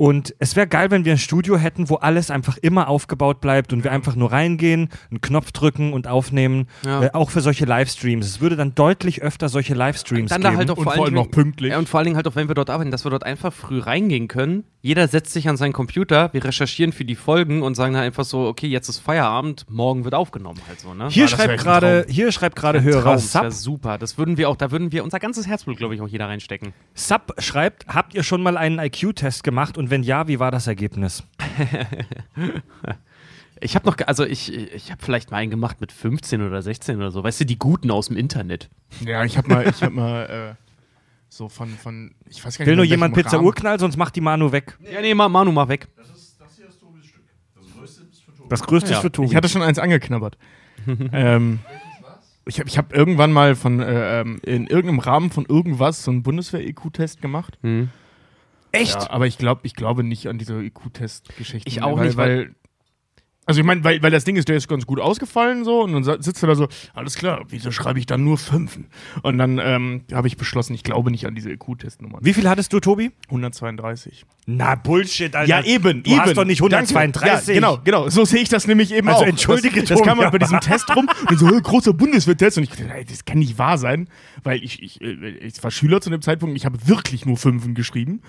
[0.00, 3.72] Und es wäre geil, wenn wir ein Studio hätten, wo alles einfach immer aufgebaut bleibt
[3.72, 6.68] und wir einfach nur reingehen, einen Knopf drücken und aufnehmen.
[6.86, 7.02] Ja.
[7.02, 8.24] Äh, auch für solche Livestreams.
[8.24, 10.52] Es würde dann deutlich öfter solche Livestreams Dann geben.
[10.52, 11.72] da halt auch Und vor, allem noch pünktlich.
[11.72, 13.52] Ja, und vor allen Dingen halt auch, wenn wir dort arbeiten, dass wir dort einfach
[13.52, 14.62] früh reingehen können.
[14.82, 18.24] Jeder setzt sich an seinen Computer, wir recherchieren für die Folgen und sagen dann einfach
[18.24, 21.08] so, okay, jetzt ist Feierabend, morgen wird aufgenommen halt so, ne?
[21.08, 22.04] hier, das schreibt Traum.
[22.08, 23.52] hier schreibt gerade Hörer Traum, das Sub.
[23.52, 23.98] super.
[23.98, 26.72] Das würden wir auch, da würden wir unser ganzes Herzblut, glaube ich, auch jeder reinstecken.
[26.94, 30.66] Sub schreibt, habt ihr schon mal einen IQ-Test gemacht und wenn ja, wie war das
[30.66, 31.22] Ergebnis?
[33.60, 36.96] Ich habe noch, also ich, ich habe vielleicht mal einen gemacht mit 15 oder 16
[36.96, 37.24] oder so.
[37.24, 38.70] Weißt du, die Guten aus dem Internet.
[39.04, 40.64] Ja, ich habe mal, ich hab mal äh,
[41.28, 43.46] so von, von, ich weiß gar nicht Will mehr, nur jemand Pizza Rahmen.
[43.46, 44.78] Urknall, sonst macht die Manu weg.
[44.88, 45.88] Ja, nee, Ma- Manu, mach weg.
[48.48, 48.96] Das größte Ja.
[48.96, 49.28] ist für Tobi.
[49.28, 50.38] Ich hatte schon eins angeknabbert.
[51.12, 51.58] ähm,
[52.46, 56.10] ich habe ich hab irgendwann mal von äh, ähm, in irgendeinem Rahmen von irgendwas so
[56.12, 57.58] einen Bundeswehr-IQ-Test gemacht.
[57.62, 57.90] Hm.
[58.72, 58.94] Echt?
[58.94, 61.68] Ja, aber ich glaube ich glaube nicht an diese IQ-Test-Geschichten.
[61.68, 62.54] Ich auch weil, nicht, weil- weil.
[63.48, 65.94] Also ich meine, weil, weil das Ding ist, der ist ganz gut ausgefallen so und
[65.94, 68.88] dann sitzt du da so, alles klar, wieso schreibe ich dann nur Fünfen?
[69.22, 72.20] Und dann ähm, habe ich beschlossen, ich glaube nicht an diese IQ-Testnummern.
[72.22, 73.10] Wie viel hattest du, Tobi?
[73.28, 74.26] 132.
[74.44, 75.48] Na, Bullshit, Alter.
[75.48, 76.20] Ja, eben, Du eben.
[76.20, 76.76] hast doch nicht Danke.
[76.76, 77.48] 132.
[77.48, 78.10] Ja, genau, genau.
[78.10, 79.26] So sehe ich das nämlich eben Also auch.
[79.26, 82.58] entschuldige, das, das kam Tobi, halt bei diesem Test rum und so, großer Bundeswehrtest.
[82.58, 84.08] Und ich dachte, das kann nicht wahr sein,
[84.42, 87.74] weil ich, ich, äh, ich war Schüler zu dem Zeitpunkt ich habe wirklich nur Fünfen
[87.74, 88.20] geschrieben.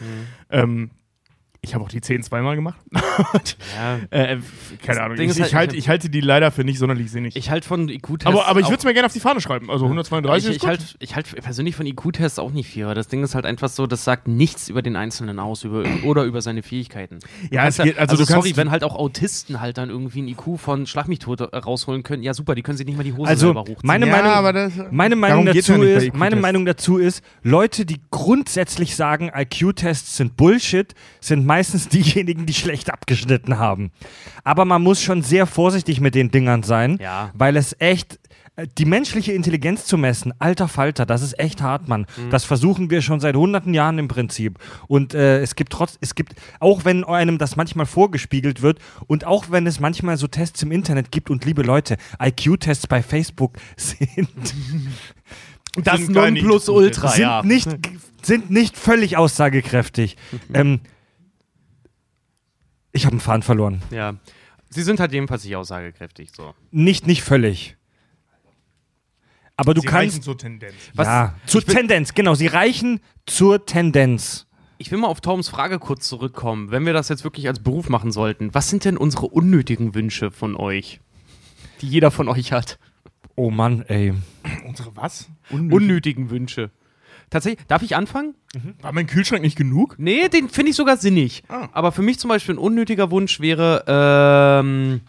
[0.50, 0.92] Ähm,
[1.62, 2.80] ich habe auch die 10 zweimal gemacht.
[3.76, 3.97] Ja.
[4.12, 4.38] äh,
[4.86, 5.18] keine Ahnung.
[5.18, 7.36] Ding Ich, ist halt, ich, halt, ich- halte die leider für nicht sonderlich sinnig.
[7.36, 8.26] Ich halte von IQ-Tests.
[8.26, 9.70] aber, aber ich würde es mir gerne auf die Fahne schreiben.
[9.70, 10.70] Also 132 ich, ist ich gut.
[10.70, 13.68] halt, ich halt persönlich von IQ-Tests auch nicht viel, weil das Ding ist halt einfach
[13.70, 17.20] so, das sagt nichts über den Einzelnen aus über, oder über seine Fähigkeiten.
[17.51, 20.22] Ja, es geht- also also du kannst- sorry, wenn halt auch Autisten halt dann irgendwie
[20.22, 22.97] ein IQ von Schlag mich tot äh, rausholen können, ja super, die können sich nicht
[22.97, 23.78] mal die Hose Also, selber hochziehen.
[23.84, 26.36] meine Ja, Meinung, aber das- meine Meinung dazu ist, meine.
[26.38, 32.93] Meinung dazu ist, Leute, die grundsätzlich sagen, IQ-Tests sind Bullshit, sind meistens diejenigen, die schlecht
[32.93, 33.91] abgeschnitten haben.
[34.43, 37.32] Aber man muss schon sehr vorsichtig mit den Dingern sein, Ja.
[37.34, 38.20] weil es echt
[38.56, 42.06] äh, die menschliche Intelligenz zu messen, alter Falter, das ist echt hart, Mann.
[42.18, 42.30] Mhm.
[42.30, 44.60] Das versuchen wir schon seit hunderten Jahren im Prinzip.
[44.88, 48.78] Und äh, es gibt trotz, es gibt, auch wenn einem das manchmal vorgespiegelt wird
[49.08, 53.02] und auch wenn es manchmal so Tests im Internet gibt und liebe Leute, IQ-Tests bei
[53.02, 54.30] Facebook sind
[55.84, 57.41] das sind Nonplusultra, sind, ja.
[57.43, 57.68] nicht,
[58.22, 60.16] sind nicht völlig aussagekräftig.
[60.54, 60.82] ähm,
[62.92, 63.82] ich habe einen Faden verloren.
[63.92, 64.16] ja.
[64.72, 66.54] Sie sind halt jedenfalls nicht aussagekräftig, so.
[66.70, 67.76] Nicht, nicht völlig.
[69.58, 70.24] Aber du Sie reichen kannst.
[70.26, 70.76] zur Tendenz.
[70.94, 72.36] Was- ja, zur Tendenz, genau.
[72.36, 74.46] Sie reichen zur Tendenz.
[74.78, 76.70] Ich will mal auf Toms Frage kurz zurückkommen.
[76.70, 80.30] Wenn wir das jetzt wirklich als Beruf machen sollten, was sind denn unsere unnötigen Wünsche
[80.30, 81.02] von euch?
[81.82, 82.78] Die jeder von euch hat.
[83.36, 84.14] Oh Mann, ey.
[84.68, 85.30] Unsere was?
[85.50, 86.70] Unnötigen Wünsche.
[87.30, 88.36] Tatsächlich, darf ich anfangen?
[88.82, 89.96] War mein Kühlschrank nicht genug?
[90.00, 91.44] Nee, den finde ich sogar sinnig.
[91.48, 91.70] Ah.
[91.72, 95.02] Aber für mich zum Beispiel ein unnötiger Wunsch wäre, ähm,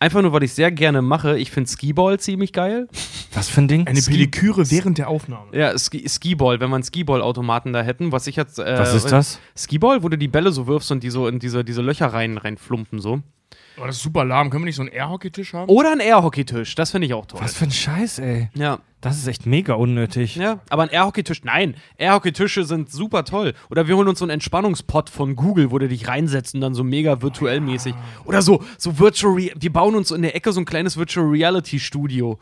[0.00, 2.88] einfach nur, weil ich sehr gerne mache, ich finde Skiball ziemlich geil.
[3.34, 3.86] Was für ein Ding?
[3.86, 5.56] Eine Pediküre während der Aufnahme.
[5.56, 8.58] Ja, Ski Skiball, wenn man Skiball-Automaten da hätten, was ich jetzt.
[8.58, 9.38] Äh, Was ist das?
[9.56, 12.36] Skiball, wo du die Bälle so wirfst und die so in diese, diese Löcher rein,
[12.36, 13.20] reinflumpen so.
[13.80, 14.50] Oh, das ist super lahm.
[14.50, 15.68] Können wir nicht so einen Airhockey-Tisch haben?
[15.68, 17.40] Oder ein Airhockey-Tisch, das finde ich auch toll.
[17.40, 18.48] Was für ein Scheiß, ey.
[18.54, 18.78] Ja.
[19.00, 20.36] Das ist echt mega unnötig.
[20.36, 21.74] Ja, aber ein Airhockey-Tisch, nein.
[21.98, 23.52] Airhockey-Tische sind super toll.
[23.68, 26.74] Oder wir holen uns so einen Entspannungspot von Google, wo du dich reinsetzt und dann
[26.74, 27.94] so mega virtuell mäßig.
[28.24, 31.26] Oder so, so Virtual Re Wir bauen uns in der Ecke so ein kleines Virtual
[31.26, 32.38] Reality Studio.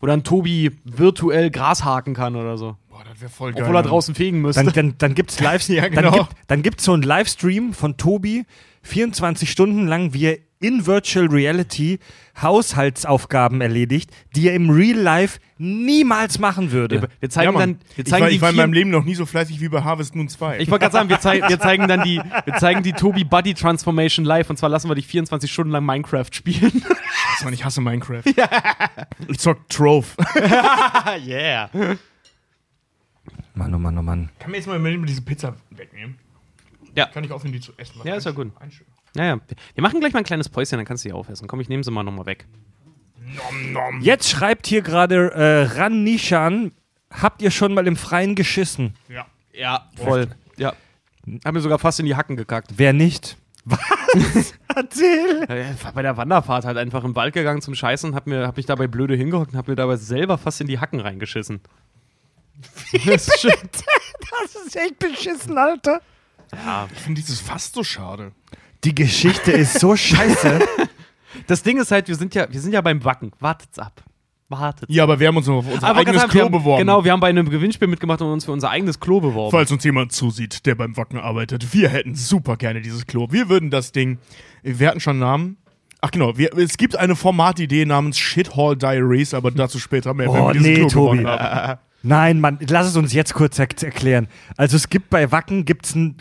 [0.00, 2.76] Wo dann Tobi virtuell Gras haken kann oder so.
[2.88, 3.62] Boah, das wäre voll geil.
[3.62, 4.62] Obwohl er draußen fegen müsste.
[4.64, 6.10] Dann, dann, dann gibt's Live Ja, dann, genau.
[6.12, 8.44] gibt, dann gibt's so einen Livestream von Tobi,
[8.82, 11.98] 24 Stunden lang, wie er in Virtual Reality
[12.40, 17.08] Haushaltsaufgaben erledigt, die er im Real Life niemals machen würde.
[17.20, 19.04] wir zeigen ja, dann, wir ich zeigen war, die ich war in meinem Leben noch
[19.04, 20.60] nie so fleißig wie bei Harvest Moon 2.
[20.60, 23.54] Ich wollte gerade sagen, wir, zei wir zeigen dann die, wir zeigen die Tobi Buddy
[23.54, 26.70] Transformation live und zwar lassen wir dich 24 Stunden lang Minecraft spielen.
[26.70, 28.22] Scheiße, Mann, ich hasse Minecraft.
[29.28, 30.06] Ich zock Trove.
[31.26, 31.68] yeah.
[33.54, 34.30] Mann, oh Mann, oh Mann.
[34.38, 36.18] Kann mir jetzt mal mal diese Pizza wegnehmen?
[36.94, 37.06] Ja.
[37.06, 37.94] Kann ich aufhören, die zu essen?
[37.98, 38.52] Was Ja, ist ja gut.
[39.14, 39.38] Naja,
[39.74, 41.46] wir machen gleich mal ein kleines Päuschen, dann kannst du die aufessen.
[41.48, 42.46] Komm, ich nehme sie mal nochmal weg.
[43.18, 44.00] Nom, nom.
[44.00, 46.72] Jetzt schreibt hier gerade äh, Ran Nishan,
[47.10, 48.94] habt ihr schon mal im Freien geschissen?
[49.08, 49.26] Ja.
[49.52, 50.28] Ja, voll.
[50.56, 50.72] Ja.
[51.44, 52.72] Hab mir sogar fast in die Hacken gekackt.
[52.76, 53.36] Wer nicht?
[53.64, 54.54] Was?
[54.74, 55.46] Erzähl!
[55.48, 58.56] Ja, bei der Wanderfahrt halt einfach im Wald gegangen zum Scheißen und hab, mir, hab
[58.56, 61.60] mich dabei blöde hingehockt und hab mir dabei selber fast in die Hacken reingeschissen.
[63.06, 63.44] das ist.
[63.44, 66.00] Das ist echt beschissen, Alter.
[66.94, 68.32] Ich finde dieses fast so schade.
[68.84, 70.60] Die Geschichte ist so scheiße.
[71.46, 73.32] Das Ding ist halt, wir sind ja, wir sind ja beim Wacken.
[73.40, 74.04] Wartet's ab.
[74.50, 74.94] Wartet's.
[74.94, 76.80] Ja, aber wir haben uns auf unser Aber eigenes Klo haben, beworben.
[76.80, 79.50] Genau, wir haben bei einem Gewinnspiel mitgemacht und uns für unser eigenes Klo beworben.
[79.50, 83.28] Falls uns jemand zusieht, der beim Wacken arbeitet, wir hätten super gerne dieses Klo.
[83.30, 84.18] Wir würden das Ding,
[84.62, 85.56] wir hatten schon Namen.
[86.02, 90.48] Ach genau, wir, es gibt eine Formatidee namens Shithall Diaries, aber dazu später mehr, Oh,
[90.48, 91.18] wir dieses nee, Klo Tobi.
[91.18, 91.80] gewonnen haben.
[92.02, 94.28] Nein, Mann, lass es uns jetzt kurz er erklären.
[94.56, 96.16] Also es gibt bei Wacken gibt's ein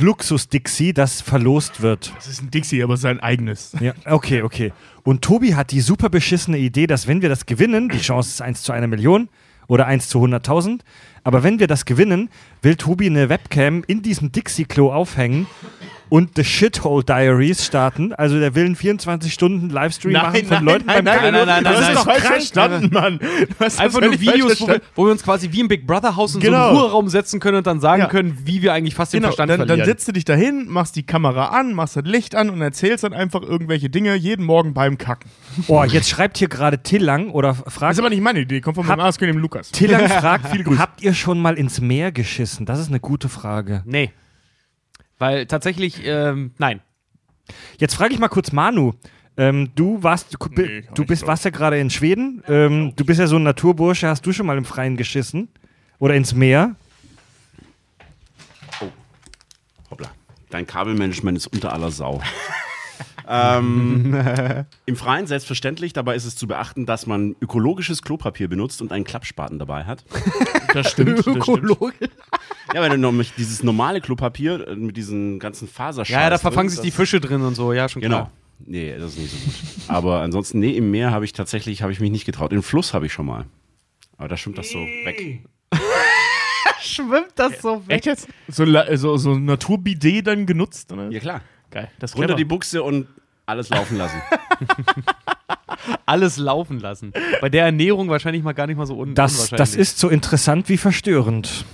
[0.00, 2.12] Luxus-Dixie, das verlost wird.
[2.16, 3.72] Das ist ein Dixie, aber sein eigenes.
[3.80, 4.72] Ja, okay, okay.
[5.02, 8.42] Und Tobi hat die super beschissene Idee, dass wenn wir das gewinnen, die Chance ist
[8.42, 9.28] 1 zu einer Million
[9.68, 10.80] oder 1 zu 100.000,
[11.26, 12.30] aber wenn wir das gewinnen,
[12.62, 15.46] will Tobi eine Webcam in diesem Dixie-Klo aufhängen
[16.08, 18.12] und The Shithole Diaries starten.
[18.12, 21.32] Also der will einen 24 Stunden Livestream machen von Leuten beim Kacken.
[21.32, 22.16] nein, nein, du hast nein, es doch nein.
[22.20, 23.18] falsch verstanden, Mann.
[23.58, 26.36] Das Einfach nur Videos, wo wir, wo wir uns quasi wie im Big Brother Haus
[26.36, 26.68] in so Genau.
[26.68, 28.08] einen Ruheraum setzen können und dann sagen Ja.
[28.08, 29.88] können, wie wir eigentlich fast den Genau, Verstand dann, dann verlieren.
[29.88, 33.12] setzt du dich dahin, machst die Kamera an, machst das Licht an und erzählst dann
[33.12, 35.28] einfach irgendwelche Dinge jeden Morgen beim Kacken.
[35.66, 38.76] Oh, jetzt schreibt hier gerade Tillang oder Das fragt ist aber nicht meine Idee, kommt
[38.76, 39.72] von meinem Arskönig dem Lukas.
[39.72, 40.78] Tillang fragt, Viele Grüße.
[40.78, 42.66] habt ihr schon mal ins Meer geschissen?
[42.66, 43.82] Das ist eine gute Frage.
[43.86, 44.12] nee.
[45.18, 46.80] Weil tatsächlich, ähm, nein.
[47.78, 48.92] Jetzt frage ich mal kurz Manu.
[49.38, 52.42] Ähm, du warst, du, Nee, du bist, warst ja gerade in Schweden.
[52.48, 54.08] Ähm, du bist ja so ein Naturbursche.
[54.08, 55.48] Hast du schon mal im Freien geschissen?
[55.98, 56.76] Oder ins Meer?
[59.90, 60.10] Hoppla.
[60.50, 62.20] Dein Kabelmanagement ist unter aller Sau.
[63.28, 68.92] ähm, Im Freien selbstverständlich, dabei ist es zu beachten, dass man ökologisches Klopapier benutzt und
[68.92, 70.04] einen Klappspaten dabei hat.
[70.72, 71.18] Das stimmt.
[71.18, 71.76] Das stimmt.
[72.74, 76.18] Ja, wenn du nämlich dieses normale Klopapier äh, mit diesen ganzen Faserschalen.
[76.18, 78.16] Ja, ja, da verfangen sich die Fische drin und so, ja, schon Genau.
[78.16, 78.30] klar.
[78.58, 79.54] Nee, das ist nicht so gut.
[79.88, 82.52] Aber ansonsten, nee, im Meer habe ich tatsächlich, habe ich mich nicht getraut.
[82.52, 83.44] Im Fluss habe ich schon mal.
[84.16, 85.40] Aber da schwimmt das so weg.
[86.80, 87.96] Schwimmt das so weg?
[87.96, 88.28] Echt jetzt?
[88.48, 88.64] So,
[88.94, 90.92] so, so ein Naturbidet dann genutzt?
[90.92, 91.10] Oder?
[91.10, 91.40] Ja, klar.
[91.70, 91.90] Geil.
[91.98, 93.06] Das Runter die Buchse und
[93.46, 94.20] alles laufen lassen.
[96.04, 97.12] Alles laufen lassen.
[97.40, 99.58] Bei der Ernährung wahrscheinlich mal gar nicht mal so un Das, unwahrscheinlich.
[99.58, 101.64] das ist so interessant wie verstörend.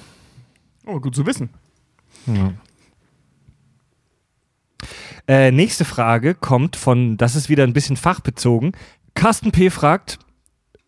[0.86, 1.50] Oh, gut zu wissen.
[5.28, 8.72] Äh, nächste Frage kommt von, das ist wieder ein bisschen fachbezogen.
[9.14, 9.70] Carsten P.
[9.70, 10.18] fragt,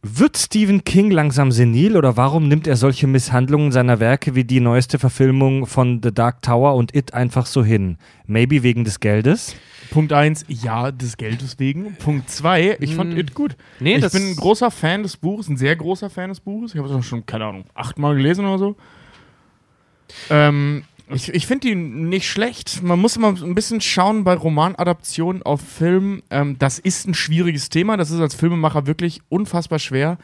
[0.06, 4.60] wird Stephen King langsam senil oder warum nimmt er solche Misshandlungen seiner Werke wie die
[4.60, 7.96] neueste Verfilmung von The Dark Tower und It einfach so hin?
[8.26, 9.56] Maybe wegen des Geldes?
[9.90, 11.96] Punkt 1, ja, des Geldes wegen.
[11.96, 13.18] Punkt 2, ich fand Hm.
[13.20, 13.56] It gut.
[13.80, 16.72] Nee, ich das- bin ein großer Fan des Buches, ein sehr großer Fan des Buches.
[16.74, 18.76] Ich habe es auch schon, keine Ahnung, achtmal gelesen oder so.
[20.30, 22.82] Ähm, ich ich finde die nicht schlecht.
[22.82, 26.22] Man muss immer ein bisschen schauen bei Romanadaptionen auf Film.
[26.30, 27.96] Ähm, das ist ein schwieriges Thema.
[27.96, 30.18] Das ist als Filmemacher wirklich unfassbar schwer.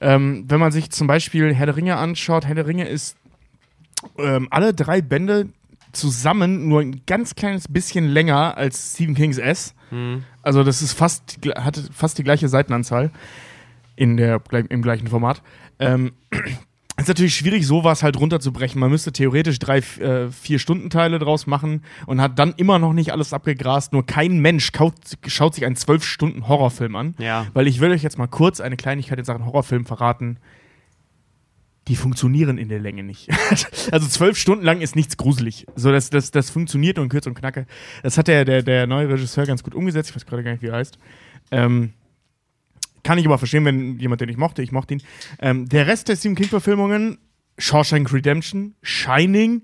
[0.00, 3.16] Ähm, wenn man sich zum Beispiel Herr der Ringe anschaut, Herr der Ringe ist
[4.18, 5.48] ähm, alle drei Bände
[5.92, 9.74] zusammen nur ein ganz kleines bisschen länger als Stephen Kings S.
[10.42, 13.10] Also das ist fast, hat fast die gleiche Seitenanzahl
[13.96, 15.40] in der, im gleichen Format.
[15.78, 16.12] Ähm,
[16.96, 18.80] ist natürlich schwierig, sowas halt runterzubrechen.
[18.80, 23.12] Man müsste theoretisch drei, äh, vier Stundenteile draus machen und hat dann immer noch nicht
[23.12, 23.92] alles abgegrast.
[23.92, 24.94] Nur kein Mensch kaut,
[25.26, 27.14] schaut sich einen zwölf Stunden Horrorfilm an.
[27.18, 27.46] Ja.
[27.52, 30.38] Weil ich will euch jetzt mal kurz eine Kleinigkeit in Sachen Horrorfilm verraten.
[31.88, 33.28] Die funktionieren in der Länge nicht.
[33.90, 35.66] also zwölf Stunden lang ist nichts gruselig.
[35.74, 37.66] So, das, das, das funktioniert nur in Kürze und Knacke.
[38.04, 40.10] Das hat der, der, der neue Regisseur ganz gut umgesetzt.
[40.10, 40.96] Ich weiß gerade gar nicht, wie er heißt.
[41.50, 41.92] Ähm,
[43.04, 45.02] kann ich aber verstehen, wenn jemand den ich mochte, ich mochte ihn.
[45.40, 47.18] Ähm, der Rest der Stephen King-Verfilmungen,
[47.58, 49.62] Shawshank Redemption, Shining,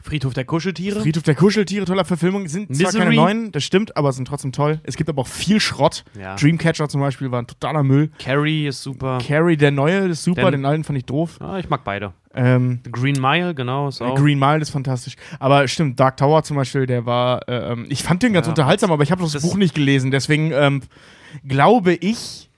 [0.00, 1.00] Friedhof der Kuscheltiere.
[1.00, 2.46] Friedhof der Kuscheltiere, toller Verfilmung.
[2.46, 3.16] Sind zwar keine Misery.
[3.16, 4.78] neuen, das stimmt, aber sind trotzdem toll.
[4.84, 6.04] Es gibt aber auch viel Schrott.
[6.20, 6.36] Ja.
[6.36, 8.10] Dreamcatcher zum Beispiel war ein totaler Müll.
[8.18, 9.18] Carrie ist super.
[9.26, 11.38] Carrie, der neue, ist super, Den- den alten fand ich doof.
[11.40, 12.12] Ah, ich mag beide.
[12.34, 14.14] Ähm, The Green Mile, genau, ist auch.
[14.16, 15.14] Green Mile ist fantastisch.
[15.40, 18.50] Aber stimmt, Dark Tower zum Beispiel, der war, äh, ähm, ich fand den ganz Ja,
[18.52, 20.10] unterhaltsam, aber ich habe das, das- Buch nicht gelesen.
[20.10, 20.82] Deswegen ähm,
[21.48, 22.50] glaube ich,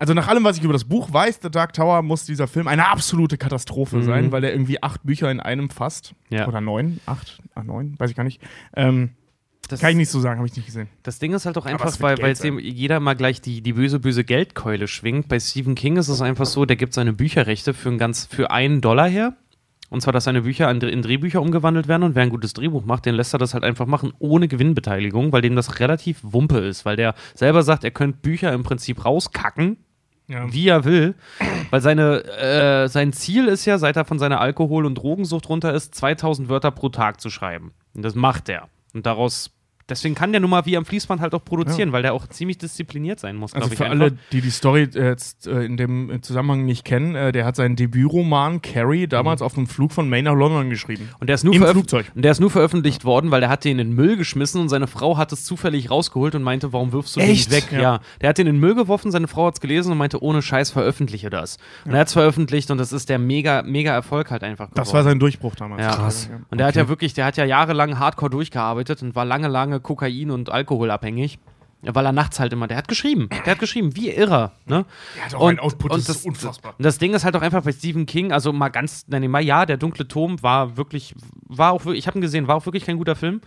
[0.00, 2.66] also nach allem, was ich über das Buch weiß, The Dark Tower, muss dieser Film
[2.66, 4.02] eine absolute Katastrophe Mhm.
[4.02, 6.14] sein, weil er irgendwie acht Bücher in einem fasst.
[6.30, 6.48] Ja.
[6.48, 8.40] Oder neun, acht, ah, neun, weiß ich gar nicht.
[8.74, 9.10] Ähm,
[9.68, 10.88] das, kann ich nicht so sagen, habe ich nicht gesehen.
[11.04, 14.00] das Ding ist halt auch einfach, weil, weil dem jeder mal gleich die, die böse,
[14.00, 15.28] böse Geldkeule schwingt.
[15.28, 18.50] Bei Stephen King ist es einfach so, der gibt seine Bücherrechte für, ein ganz, für
[18.50, 19.36] einen Dollar her.
[19.90, 22.84] Und zwar, dass seine Bücher in, in Drehbücher umgewandelt werden und wer ein gutes Drehbuch
[22.84, 26.58] macht, den lässt er das halt einfach machen ohne Gewinnbeteiligung, weil dem das relativ Wumpe
[26.58, 29.76] ist, weil der selber sagt, er könnte Bücher im Prinzip rauskacken,
[30.30, 30.52] Ja.
[30.52, 31.16] wie er will,
[31.70, 35.74] weil seine, äh, sein Ziel ist ja, seit er von seiner Alkohol- und Drogensucht runter
[35.74, 37.72] ist, 2000 Wörter pro Tag zu schreiben.
[37.94, 38.68] Und das macht er.
[38.94, 39.50] Und daraus,
[39.90, 42.58] deswegen kann der nun mal wie am Fließband halt auch produzieren, weil der auch ziemlich
[42.58, 43.78] diszipliniert sein muss, Also glaube ich.
[43.78, 47.44] für alle, die die Story äh, jetzt äh, in dem Zusammenhang nicht kennen, äh, der
[47.44, 51.08] hat seinen Debütroman Carrie damals auf einem Flug von Maine nach London geschrieben.
[51.18, 52.10] Und der ist nur Flugzeug.
[52.14, 54.68] Und der ist nur veröffentlicht worden, weil der hat den in den Müll geschmissen und
[54.68, 57.50] seine Frau hat es zufällig rausgeholt und meinte, warum wirfst du den Echt?
[57.50, 57.72] nicht weg?
[57.72, 57.80] Ja.
[57.80, 58.00] Ja.
[58.20, 60.42] Der hat den in den Müll geworfen, seine Frau hat es gelesen und meinte, ohne
[60.42, 61.58] Scheiß veröffentliche das.
[61.84, 64.74] Und er hat es veröffentlicht und das ist der mega, mega Erfolg halt einfach geworden.
[64.76, 65.82] Das war sein Durchbruch damals.
[65.82, 65.94] Ja.
[65.96, 66.30] Krass.
[66.50, 69.79] Und der hat ja wirklich, der hat ja jahrelang hardcore durchgearbeitet und war lange, lange
[69.80, 71.38] Kokain- und Alkoholabhängig.
[71.82, 74.52] Weil er nachts halt immer, der hat geschrieben, der hat geschrieben, wie irrer.
[74.66, 74.84] Ne?
[75.16, 76.74] Der hat auch einen Output, das ist unfassbar.
[76.76, 79.42] Und das Ding ist halt auch einfach bei Stephen King, also mal ganz, nein, mal
[79.42, 81.14] ja, der dunkle Turm war wirklich,
[81.48, 83.40] war auch, wirklich- ich habe ihn gesehen, war auch wirklich kein guter Film.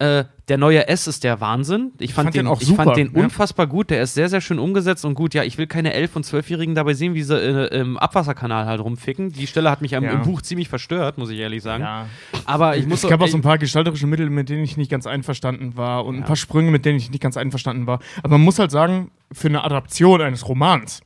[0.00, 1.92] Äh, der neue S ist der Wahnsinn.
[2.00, 3.22] Ich fand, fand den, auch ich super, fand den ja.
[3.22, 3.90] unfassbar gut.
[3.90, 5.34] Der ist sehr, sehr schön umgesetzt und gut.
[5.34, 8.80] Ja, ich will keine 11- und 12-Jährigen dabei sehen, wie sie äh, im Abwasserkanal halt
[8.80, 9.32] rumficken.
[9.32, 10.10] Die Stelle hat mich im, Ja.
[10.10, 11.84] im Buch ziemlich verstört, muss ich ehrlich sagen.
[11.84, 12.06] Ja.
[12.44, 14.90] Aber ich muss Es gab auch so ein paar gestalterische Mittel, mit denen ich nicht
[14.90, 18.00] ganz einverstanden war und ein paar Sprünge, mit denen ich nicht ganz einverstanden war.
[18.18, 21.00] Aber man muss halt sagen, für eine Adaption eines Romans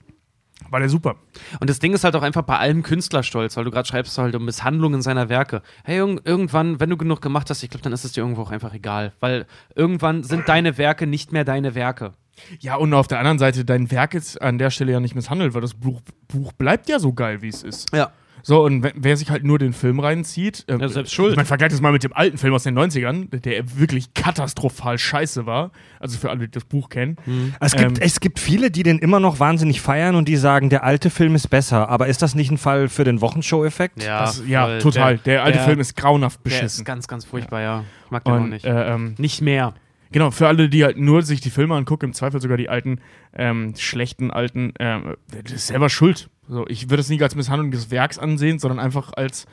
[0.71, 1.17] war der super.
[1.61, 4.35] Und das Ding ist halt auch einfach bei allem Künstlerstolz, weil du gerade schreibst halt
[4.35, 5.63] um Misshandlungen seiner Werke.
[5.85, 8.43] Hey, irg- irgendwann, wenn du genug gemacht hast, ich glaube, dann ist es dir irgendwo
[8.43, 9.13] auch einfach egal.
[9.21, 12.13] Weil irgendwann sind deine Werke nicht mehr deine Werke.
[12.61, 15.55] Ja, und auf der anderen Seite, dein Werk ist an der Stelle ja nicht misshandelt,
[15.55, 17.93] weil das Buch, Buch bleibt ja so geil, wie es ist.
[17.95, 18.13] Ja.
[18.43, 21.37] So, und wer sich halt nur den Film reinzieht, äh, Ja, selbst schuld.
[21.37, 25.47] Man vergleicht das mal mit dem alten Film aus den 90ern, der wirklich katastrophal scheiße
[25.47, 25.71] war.
[26.01, 27.17] Also für alle, die das Buch kennen.
[27.61, 30.71] Es gibt, Ähm, es gibt viele, die den immer noch wahnsinnig feiern und die sagen,
[30.71, 31.89] der alte Film ist besser.
[31.89, 34.03] Aber ist das nicht ein Fall für den Wochenshow-Effekt?
[34.03, 35.19] Ja, Das, ja, total.
[35.19, 36.85] Der, alte Film ist grauenhaft Der ist beschissen.
[36.85, 37.85] ganz, ganz furchtbar, ja.
[38.07, 38.65] Ich mag den auch und, nicht.
[38.65, 39.75] äh, ähm, nicht mehr.
[40.11, 43.01] Genau, für alle, die halt nur sich die Filme angucken, im Zweifel sogar die alten,
[43.35, 46.31] ähm, schlechten alten, ähm, das ist selber schuld.
[46.49, 49.47] So, ich würde es nicht als Misshandlung des Werks ansehen, sondern einfach als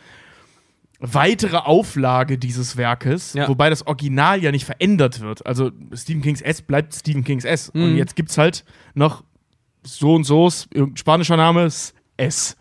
[0.99, 3.47] weitere Auflage dieses Werkes, Ja.
[3.49, 5.45] wobei das Original ja nicht verändert wird.
[5.45, 7.70] Also Stephen Kings S bleibt Stephen Kings S.
[7.70, 7.97] Und Mhm.
[7.97, 9.24] jetzt gibt's halt noch
[9.84, 12.56] so und so, irgendein spanischer Name ist S.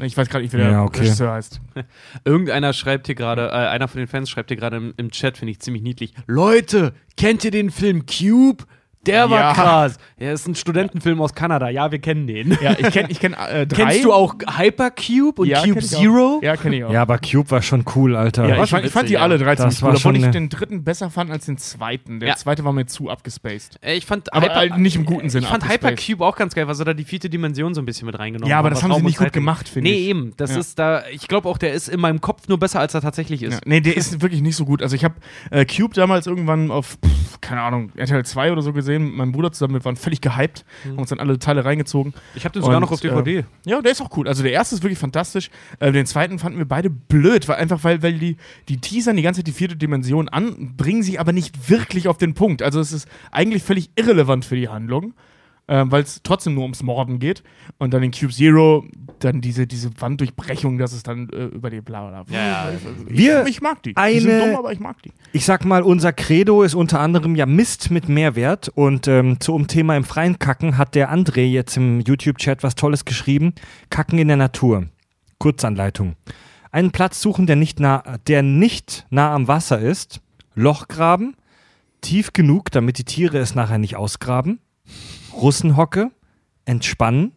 [0.00, 1.00] Ich weiß gerade nicht, wie der Ja, okay.
[1.00, 1.60] Regisseur heißt.
[2.24, 5.38] Irgendeiner schreibt hier gerade, äh, einer von den Fans schreibt hier gerade im, im Chat,
[5.38, 6.14] finde ich ziemlich niedlich.
[6.26, 8.64] Leute, kennt ihr den Film Cube?
[9.08, 9.52] Der war Ja.
[9.54, 9.98] krass.
[10.16, 11.68] Er ist ein Studentenfilm aus Kanada.
[11.68, 12.56] Ja, wir kennen den.
[12.60, 13.84] Ja, ich kenne ich kenn, äh, drei.
[13.84, 16.00] Kennst du auch Hypercube und ja, Cube kenn ich auch.
[16.00, 16.40] Zero?
[16.42, 16.92] Ja, kenne ich auch.
[16.92, 18.46] Ja, aber Cube war schon cool, Alter.
[18.48, 20.16] Ja, ich, schon fand, ich fand witzig, die alle drei Das ziemlich war cool, obwohl
[20.16, 22.20] ich den dritten besser fand als den zweiten.
[22.20, 22.36] Der Ja.
[22.36, 23.78] zweite war mir zu abgespaced.
[23.82, 25.68] Ich fand, Aber halt nicht im guten Sinne Ich fand.
[25.68, 28.50] Hypercube auch ganz geil, weil sie da die vierte Dimension so ein bisschen mit reingenommen
[28.50, 28.74] Ja, aber haben.
[28.74, 30.08] das haben sie Raum nicht gut gemacht, finde Nee, ich.
[30.08, 30.32] eben.
[30.36, 30.58] Das Ja.
[30.58, 33.42] ist da, ich glaube auch, der ist in meinem Kopf nur besser, als er tatsächlich
[33.42, 33.54] ist.
[33.54, 34.82] Ja, nee, der ist wirklich nicht so gut.
[34.82, 35.14] Also ich habe
[35.50, 39.32] äh, Cube damals irgendwann auf, pff, keine Ahnung, RTL 2 oder so gesehen, mit meinem
[39.32, 40.90] Bruder zusammen, wir waren völlig gehypt, Mhm.
[40.90, 42.14] haben uns dann alle Teile reingezogen.
[42.34, 43.38] Ich habe den sogar Und, noch auf DVD.
[43.38, 44.28] Äh, ja, der ist auch cool.
[44.28, 45.50] Also der erste ist wirklich fantastisch.
[45.80, 48.36] Äh, den zweiten fanden wir beide blöd, weil einfach weil, weil die,
[48.68, 52.18] die teasern die ganze Zeit die vierte Dimension an, bringen sie aber nicht wirklich auf
[52.18, 52.62] den Punkt.
[52.62, 55.14] Also es ist eigentlich völlig irrelevant für die Handlung.
[55.70, 57.42] Ähm, weil es trotzdem nur ums Morden geht.
[57.78, 58.86] Und dann in Cube Zero,
[59.18, 62.24] dann diese, diese Wanddurchbrechung, dass es dann äh, über die bla bla.
[62.34, 62.70] Ja,
[63.06, 63.92] Wir ich, ich mag die.
[63.94, 65.12] die sind eine- dumm, aber ich mag die.
[65.32, 68.70] Ich sag mal, unser Credo ist unter anderem ja Mist mit Mehrwert.
[68.74, 73.04] Und ähm, zum Thema im Freien Kacken hat der André jetzt im YouTube-Chat was Tolles
[73.04, 73.52] geschrieben.
[73.90, 74.86] Kacken in der Natur.
[75.38, 76.16] Kurzanleitung.
[76.70, 80.20] Einen Platz suchen, der nicht nah, der nicht nah am Wasser ist.
[80.54, 81.34] Loch graben.
[82.00, 84.60] Tief genug, damit die Tiere es nachher nicht ausgraben.
[85.32, 86.10] Russenhocke.
[86.64, 87.32] Entspannen.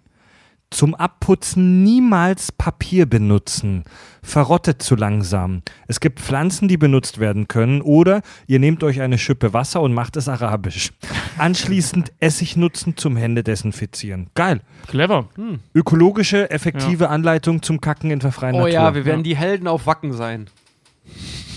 [0.70, 3.84] Zum Abputzen niemals Papier benutzen.
[4.24, 5.64] Verrottet zu langsam.
[5.88, 7.82] Es gibt Pflanzen, die benutzt werden können.
[7.82, 10.92] Oder ihr nehmt euch eine Schippe Wasser und macht es arabisch.
[11.38, 14.30] Anschließend Essig nutzen zum Hände desinfizieren.
[14.34, 14.62] Geil.
[14.88, 15.28] Clever.
[15.76, 18.70] Ökologische, effektive Anleitung zum Kacken in der freien Oh Natur.
[18.74, 20.50] ja, wir werden die Helden auf Wacken sein.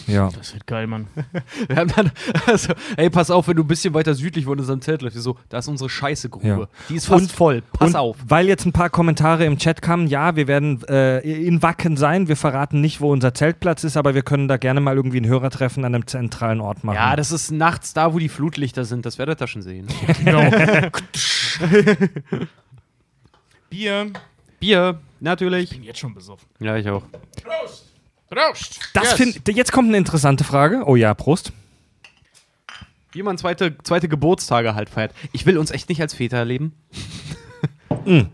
[0.07, 0.29] Ja.
[0.37, 1.07] Das wird geil, Mann.
[1.69, 2.11] Wir haben dann,
[2.47, 5.37] also, ey, pass auf, wenn du ein bisschen weiter südlich von unserem Zelt läufst, so,
[5.49, 6.47] da ist unsere Scheißegrube.
[6.47, 6.69] Ja.
[6.89, 7.63] Die ist fast Und- voll.
[7.73, 8.17] Pass und auf.
[8.27, 12.29] Weil jetzt ein paar Kommentare im Chat kamen, ja, wir werden äh, in Wacken sein.
[12.29, 15.27] Wir verraten nicht, wo unser Zeltplatz ist, aber wir können da gerne mal irgendwie ein
[15.27, 16.97] Hörertreffen an einem zentralen Ort machen.
[16.97, 19.07] Ja, das ist nachts da, wo die Flutlichter sind.
[19.07, 19.87] Das werdet ihr schon sehen.
[20.25, 20.41] Genau.
[23.71, 24.13] Bier.
[24.61, 25.71] Bier, natürlich.
[25.71, 26.49] bin jetzt schon besoffen.
[26.61, 27.03] Ja, ich auch.
[27.43, 27.94] Prost!
[28.93, 30.85] Das find, jetzt kommt eine interessante Frage.
[30.87, 31.53] Oh ja, Prost.
[33.13, 35.15] Wie man zweite, zweite Geburtstage halt feiert.
[35.33, 36.73] Ich will uns echt nicht als Väter erleben.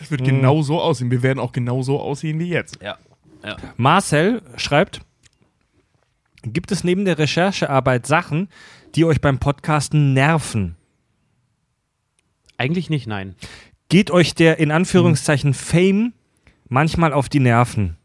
[0.00, 1.12] Das wird genau so aussehen.
[1.12, 2.78] Wir werden auch genau so aussehen wie jetzt.
[2.82, 2.98] Ja.
[3.76, 5.00] Marcel schreibt,
[6.42, 8.48] gibt es neben der Recherchearbeit Sachen,
[8.94, 10.76] die euch beim Podcasten nerven?
[12.58, 13.36] Eigentlich nicht, nein.
[13.88, 16.12] Geht euch der in Anführungszeichen Fame
[16.68, 17.95] manchmal auf die Nerven?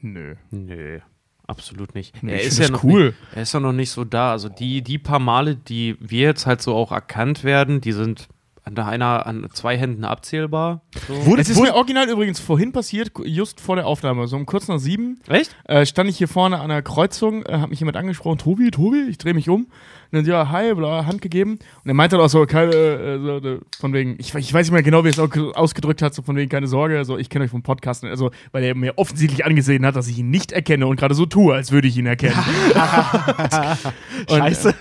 [0.00, 0.34] Nö.
[0.50, 1.00] Nö.
[1.46, 2.22] Absolut nicht.
[2.22, 3.06] Nee, er ist ja noch cool.
[3.06, 4.32] Nicht, er ist ja noch nicht so da.
[4.32, 8.28] Also die, die paar Male, die wir jetzt halt so auch erkannt werden, die sind
[8.64, 10.82] an einer, an zwei Händen abzählbar.
[11.06, 11.26] So.
[11.26, 14.44] Wurde, Es ist wurde, mir original übrigens vorhin passiert, just vor der Aufnahme, so um
[14.46, 15.56] kurz nach sieben, Echt?
[15.64, 19.06] äh, stand ich hier vorne an einer Kreuzung, äh, hat mich jemand angesprochen, Tobi, Tobi,
[19.08, 19.68] ich drehe mich um.
[20.10, 21.58] Und dann, ja, hi, bla, Hand gegeben.
[21.84, 24.66] Und er meinte dann auch so, keine, äh, so, äh, von wegen, ich, ich weiß
[24.66, 27.18] nicht mehr genau, wie er es au- ausgedrückt hat, so von wegen, keine Sorge, also
[27.18, 30.30] ich kenne euch vom Podcast, also, weil er mir offensichtlich angesehen hat, dass ich ihn
[30.30, 32.36] nicht erkenne und gerade so tue, als würde ich ihn erkennen.
[34.28, 34.74] Scheiße.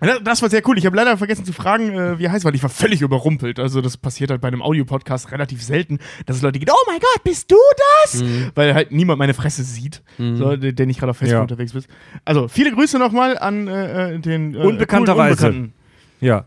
[0.00, 0.78] Äh, das war sehr cool.
[0.78, 3.58] Ich habe leider vergessen zu fragen, äh, wie er heißt, weil ich war völlig überrumpelt.
[3.58, 6.98] Also das passiert halt bei einem Audiopodcast relativ selten, dass es Leute gibt, oh mein
[7.00, 7.56] Gott, bist du
[8.04, 8.22] das?
[8.54, 11.42] Weil halt niemand meine Fresse sieht, so, der, nicht gerade auf Facebook Ja.
[11.42, 11.88] unterwegs ist.
[12.24, 15.48] Also viele Grüße nochmal an äh, äh, den äh, Unbekannterweise.
[15.48, 15.72] Unbekannten.
[16.20, 16.44] Ja.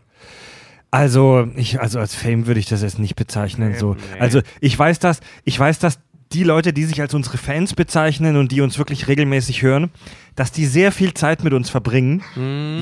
[0.90, 3.76] Also, ich, also als Fame würde ich das jetzt nicht bezeichnen.
[3.78, 3.94] so.
[3.94, 4.20] nee.
[4.20, 6.00] Also ich weiß das, ich weiß, dass
[6.32, 9.90] die Leute, die sich als unsere Fans bezeichnen und die uns wirklich regelmäßig hören,
[10.36, 12.22] dass die sehr viel Zeit mit uns verbringen.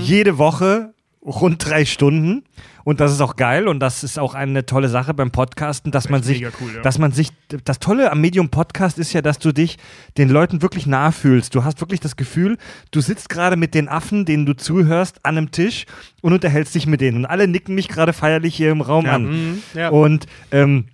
[0.03, 0.93] Jede Woche
[1.23, 2.45] rund drei Stunden.
[2.85, 6.09] Und das ist auch geil und das ist auch eine tolle Sache beim Podcasten, dass
[6.09, 6.81] man sich, cool, ja.
[6.81, 7.31] dass man sich,
[7.64, 9.77] das Tolle am Medium Podcast ist ja, dass du dich
[10.16, 11.55] den Leuten wirklich nahe fühlst.
[11.55, 12.57] Du hast wirklich das Gefühl,
[12.91, 15.85] du sitzt gerade mit den Affen, denen du zuhörst, an einem Tisch
[16.23, 17.19] und unterhältst dich mit denen.
[17.19, 19.25] Und alle nicken mich gerade feierlich hier im Raum an.
[19.25, 19.91] Mhm, ja.
[19.91, 20.87] Und ähm,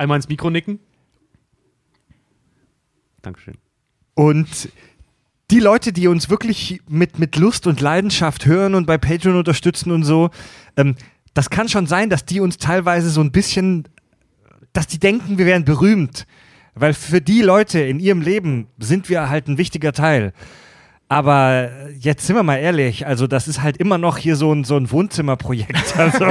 [0.00, 0.80] Einmal ins Mikro nicken.
[3.20, 3.58] Dankeschön.
[4.14, 4.72] Und
[5.50, 9.90] die Leute, die uns wirklich mit, mit Lust und Leidenschaft hören und bei Patreon unterstützen
[9.90, 10.30] und so,
[10.76, 10.94] ähm,
[11.34, 13.88] das kann schon sein, dass die uns teilweise so ein bisschen,
[14.72, 16.26] dass die denken, wir wären berühmt.
[16.74, 20.32] Weil für die Leute in ihrem Leben sind wir halt ein wichtiger Teil.
[21.08, 24.62] Aber jetzt sind wir mal ehrlich, also das ist halt immer noch hier so ein,
[24.62, 25.76] so ein Wohnzimmerprojekt.
[25.96, 26.24] Also,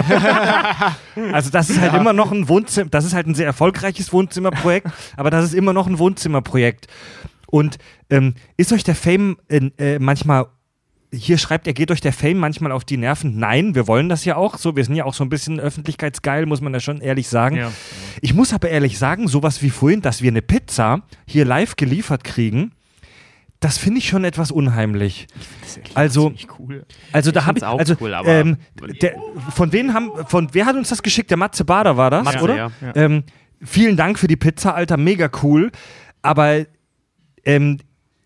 [1.33, 4.87] also das ist halt immer noch ein Wohnzimmer, das ist halt ein sehr erfolgreiches Wohnzimmerprojekt,
[5.17, 6.87] aber das ist immer noch ein Wohnzimmerprojekt.
[7.51, 7.77] Und
[8.09, 10.47] ähm, ist euch der Fame äh, manchmal,
[11.11, 13.37] hier schreibt er, geht euch der Fame manchmal auf die Nerven?
[13.39, 14.75] Nein, wir wollen das ja auch so.
[14.75, 17.55] Wir sind ja auch so ein bisschen öffentlichkeitsgeil, muss man da schon ehrlich sagen.
[17.55, 17.71] Ja.
[18.21, 22.23] Ich muss aber ehrlich sagen, sowas wie vorhin, dass wir eine Pizza hier live geliefert
[22.23, 22.73] kriegen,
[23.59, 25.27] das finde ich schon etwas unheimlich.
[25.93, 26.85] Also, cool.
[27.11, 28.57] also da Ich habe ich, also cool, ähm,
[29.01, 29.15] der,
[29.53, 31.29] von wem haben, von wer hat uns das geschickt?
[31.29, 32.55] Der Matze Bader war das, Matze, oder?
[32.55, 32.71] ja.
[32.81, 32.95] Ja.
[32.95, 33.23] Ähm,
[33.61, 35.71] vielen Dank für die Pizza, Alter, mega cool.
[36.21, 36.65] Aber
[37.45, 37.79] ähm,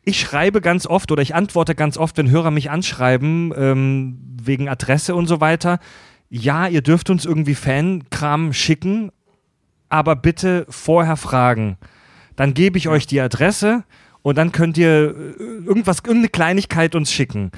[0.05, 4.67] ich schreibe ganz oft oder ich antworte ganz oft, wenn Hörer mich anschreiben ähm, wegen
[4.67, 5.79] Adresse und so weiter.
[6.29, 9.11] Ja, ihr dürft uns irgendwie Fankram schicken,
[9.89, 11.77] aber bitte vorher fragen.
[12.35, 13.83] Dann gebe ich euch die Adresse
[14.23, 17.51] und dann könnt ihr äh, irgendwas, irgendeine Kleinigkeit uns schicken.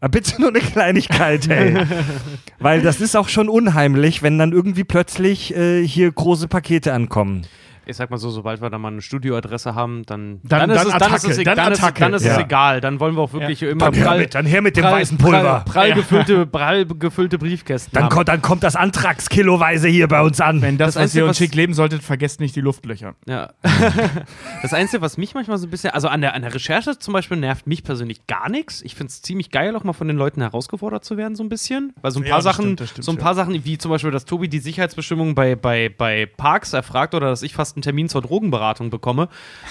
[0.00, 1.84] Aber bitte nur eine Kleinigkeit, ey.
[2.58, 7.42] Weil das ist auch schon unheimlich, wenn dann irgendwie plötzlich äh, hier große Pakete ankommen.
[7.90, 10.86] Ich sag mal so, sobald wir da mal eine Studioadresse haben, dann, Dann- ist dann
[10.88, 12.32] es, Attacke, ist es, dann dann, ist, dann ist Ja.
[12.34, 12.80] es egal.
[12.80, 15.40] Dann wollen wir auch wirklich immer Dann her mit, dann her mit dem weißen Pulver.
[15.40, 17.92] Prall, prall, gefüllte, prall gefüllte Briefkästen.
[17.92, 18.10] Dann, haben.
[18.10, 20.62] kommt, dann kommt das Antrags kiloweise hier bei uns an.
[20.62, 23.14] Wenn das, Das was ihr uns schick leben solltet, vergesst nicht die Luftlöcher.
[23.26, 23.50] Ja.
[24.62, 27.12] das Einzige, was mich manchmal so ein bisschen, also an der, an der Recherche zum
[27.12, 28.82] Beispiel nervt mich persönlich gar nichts.
[28.82, 31.48] Ich finde es ziemlich geil, auch mal von den Leuten herausgefordert zu werden, so ein
[31.48, 31.92] bisschen.
[32.00, 33.90] Weil so ein Ja, paar das Sachen, stimmt, stimmt, so ein paar Sachen, wie zum
[33.90, 37.82] Beispiel, dass Tobi die Sicherheitsbestimmungen bei, bei, bei Parks erfragt oder dass ich fast einen
[37.82, 39.28] Termin zur Drogenberatung bekomme.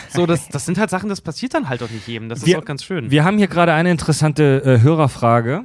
[0.10, 2.30] So, das, das sind halt Sachen, das passiert dann halt auch nicht jedem.
[2.30, 3.10] Das ist Wir- auch ganz schön.
[3.12, 5.64] Wir haben hier gerade eine interessante äh, Hörerfrage.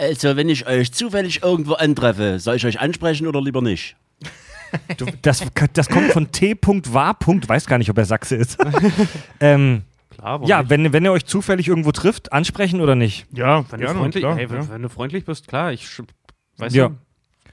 [0.00, 3.96] Also, wenn ich euch zufällig irgendwo antreffe, soll ich euch ansprechen oder lieber nicht?
[4.96, 7.16] Du, das, das kommt von T.War.
[7.46, 8.58] Weiß gar nicht, ob er Sachse ist.
[9.40, 10.70] ähm, Klar, ja, nicht?
[10.70, 13.24] wenn, wenn ihr euch zufällig irgendwo trifft, ansprechen oder nicht?
[13.32, 14.68] Ja, wenn, du gerne, freundlich, klar, hey, wenn, ja.
[14.70, 15.86] wenn du freundlich bist, klar, ich
[16.58, 16.86] weiß Ja.
[16.86, 16.94] ja.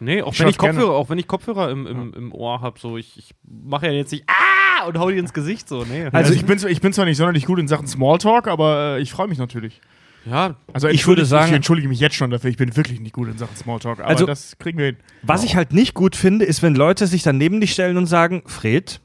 [0.04, 0.74] Nee, auch Ich wenn ich gerne.
[0.80, 3.91] Kopfhörer, auch wenn ich Kopfhörer im, im, im Ohr habe, so ich, ich mache ja
[3.93, 6.08] jetzt nicht ah und hau dir ins Gesicht so, nee.
[6.12, 9.02] Also ich bin, zwar- ich bin zwar nicht sonderlich gut in Sachen Smalltalk, aber äh,
[9.02, 9.80] ich freue mich natürlich.
[10.26, 12.99] ja, Also Ich würde entschuldige- sagen- ich entschuldige mich jetzt schon dafür, ich bin wirklich
[12.99, 14.97] nicht gut in Sachen Smalltalk, aber Also- das kriegen wir hin.
[15.22, 18.08] Was ich halt nicht gut finde, ist, wenn Leute sich dann neben dich stellen und
[18.08, 19.02] sagen, Fred,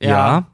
[0.00, 0.46] ja, Ja.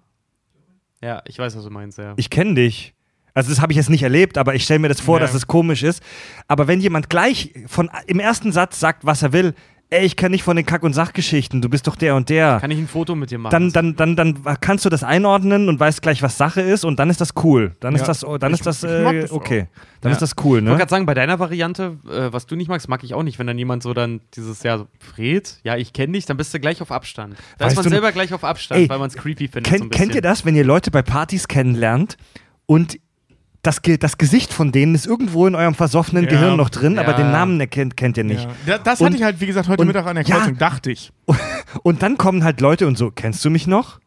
[1.03, 2.15] ja, ich weiß, was du meinst, ja.
[2.17, 2.95] ich kenne dich.
[3.35, 5.27] Also das habe ich jetzt nicht erlebt, aber ich stelle mir das vor, Ja.
[5.27, 6.03] dass es komisch ist.
[6.49, 9.55] Aber wenn jemand gleich von im ersten Satz sagt, was er will,
[9.93, 12.59] ey, ich kenne dich von den Kack- und Sachgeschichten, du bist doch der und der.
[12.61, 13.51] Kann ich ein Foto mit dir machen?
[13.73, 14.15] dann, dann, dann,
[14.45, 17.31] dann kannst du das einordnen und weißt gleich, was Sache ist und dann ist das
[17.43, 17.75] cool.
[17.81, 18.07] Dann ist Ja.
[18.07, 19.67] das, dann ist das, Ich- ich mag äh, das okay.
[20.01, 20.15] Dann Ja.
[20.17, 20.77] ist das cool, Ich wollte ne?
[20.77, 23.41] gerade sagen, bei deiner Variante, äh, was du nicht magst, mag ich auch nicht.
[23.41, 26.55] Wenn dann jemand so dann dieses, ja, so, Fred, ja, ich kenne dich, dann bist
[26.55, 27.35] du gleich auf Abstand.
[27.59, 29.65] Da Weißt ist man selber gleich auf Abstand, Ey, weil man es creepy findet.
[29.65, 32.17] Kennt, so kennt ihr das, wenn ihr Leute bei Partys kennenlernt
[32.67, 32.97] und
[33.63, 36.31] das, Ge- das Gesicht von denen ist irgendwo in eurem versoffenen Ja.
[36.31, 37.17] Gehirn noch drin, aber Ja.
[37.19, 38.45] den Namen erkennt, kennt ihr nicht.
[38.67, 38.77] Ja.
[38.77, 40.25] Da- Das Und- hatte ich halt, wie gesagt, heute und- Mittag an der.
[40.25, 41.13] Kreuzung, dachte ich.
[41.83, 44.01] Und dann kommen halt Leute und so, kennst du mich noch?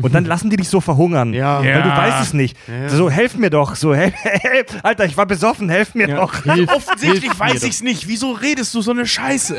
[0.00, 1.32] Und dann lassen die dich so verhungern.
[1.34, 1.60] Ja.
[1.60, 2.56] Weil du weißt es nicht.
[2.88, 3.74] So, helf mir doch.
[3.74, 6.32] So, helf, helf, Alter, ich war besoffen, helf mir doch.
[6.46, 8.06] Offensichtlich hilf weiß mir ich's nicht.
[8.08, 9.56] Wieso redest du so eine Scheiße?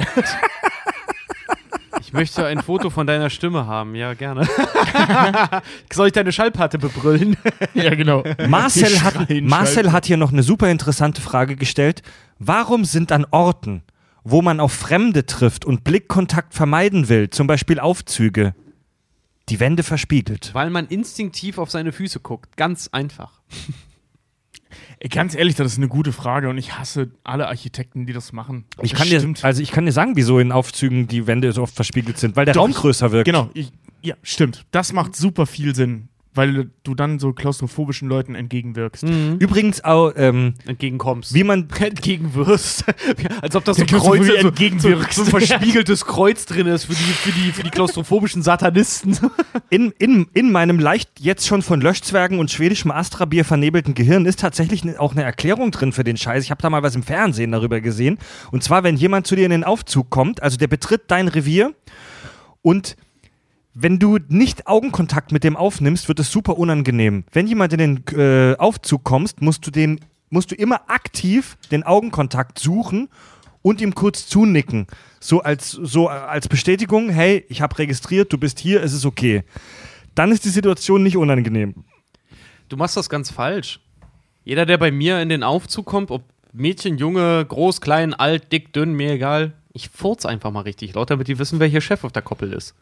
[2.13, 3.95] Möchte ein Foto von deiner Stimme haben.
[3.95, 4.47] Ja, gerne.
[5.93, 7.37] Soll ich deine Schallplatte bebrüllen?
[7.73, 8.23] Ja, genau.
[8.47, 12.01] Marcel, hat, Marcel hat hier noch eine super interessante Frage gestellt.
[12.39, 13.83] Warum sind an Orten,
[14.23, 18.53] wo man auf Fremde trifft und Blickkontakt vermeiden will, zum Beispiel Aufzüge,
[19.49, 20.51] die Wände verspiegelt?
[20.53, 22.57] Weil man instinktiv auf seine Füße guckt.
[22.57, 23.41] Ganz einfach.
[25.09, 28.65] Ganz ehrlich, das ist eine gute Frage und ich hasse alle Architekten, die das machen.
[28.81, 31.61] Ich Das kann, dir, also ich kann dir sagen, wieso in Aufzügen die Wände so
[31.61, 32.61] oft verspiegelt sind, weil der Doch.
[32.61, 33.25] Raum größer wirkt.
[33.25, 34.65] Genau, ich, ja, stimmt.
[34.71, 39.03] Das macht super viel Sinn, weil du dann so klaustrophobischen Leuten entgegenwirkst.
[39.39, 41.33] Übrigens auch, ähm, Entgegenkommst.
[41.33, 42.85] wie man entgegenwirst.
[43.41, 45.13] Als ob das so Kreuze, so, so, entgegenwirkst.
[45.13, 49.17] so ein verspiegeltes Kreuz drin ist für die, für die, für die klaustrophobischen Satanisten.
[49.69, 54.39] in, in, in meinem leicht jetzt schon von Löschzwergen und schwedischem Astra-Bier vernebelten Gehirn ist
[54.39, 56.43] tatsächlich ne, auch eine Erklärung drin für den Scheiß.
[56.43, 58.17] Ich habe da mal was im Fernsehen darüber gesehen.
[58.51, 61.73] Und zwar, wenn jemand zu dir in den Aufzug kommt, also der betritt dein Revier
[62.61, 62.97] und
[63.75, 67.25] wenn du nicht Augenkontakt mit dem aufnimmst, wird es super unangenehm.
[67.33, 69.99] Wenn jemand in den äh, Aufzug kommst, musst du den,
[70.29, 73.09] musst du immer aktiv den Augenkontakt suchen
[73.61, 74.87] und ihm kurz zunicken.
[75.19, 79.43] So als, so als Bestätigung, hey, ich habe registriert, du bist hier, es ist okay.
[80.15, 81.83] Dann ist die Situation nicht unangenehm.
[82.69, 83.81] Du machst das ganz falsch.
[84.45, 86.23] Jeder, der bei mir in den Aufzug kommt, ob
[86.53, 91.09] Mädchen, Junge, groß, klein, alt, dick, dünn, mir egal, ich furz einfach mal richtig laut,
[91.09, 92.73] damit die wissen, wer hier Chef auf der Koppel ist.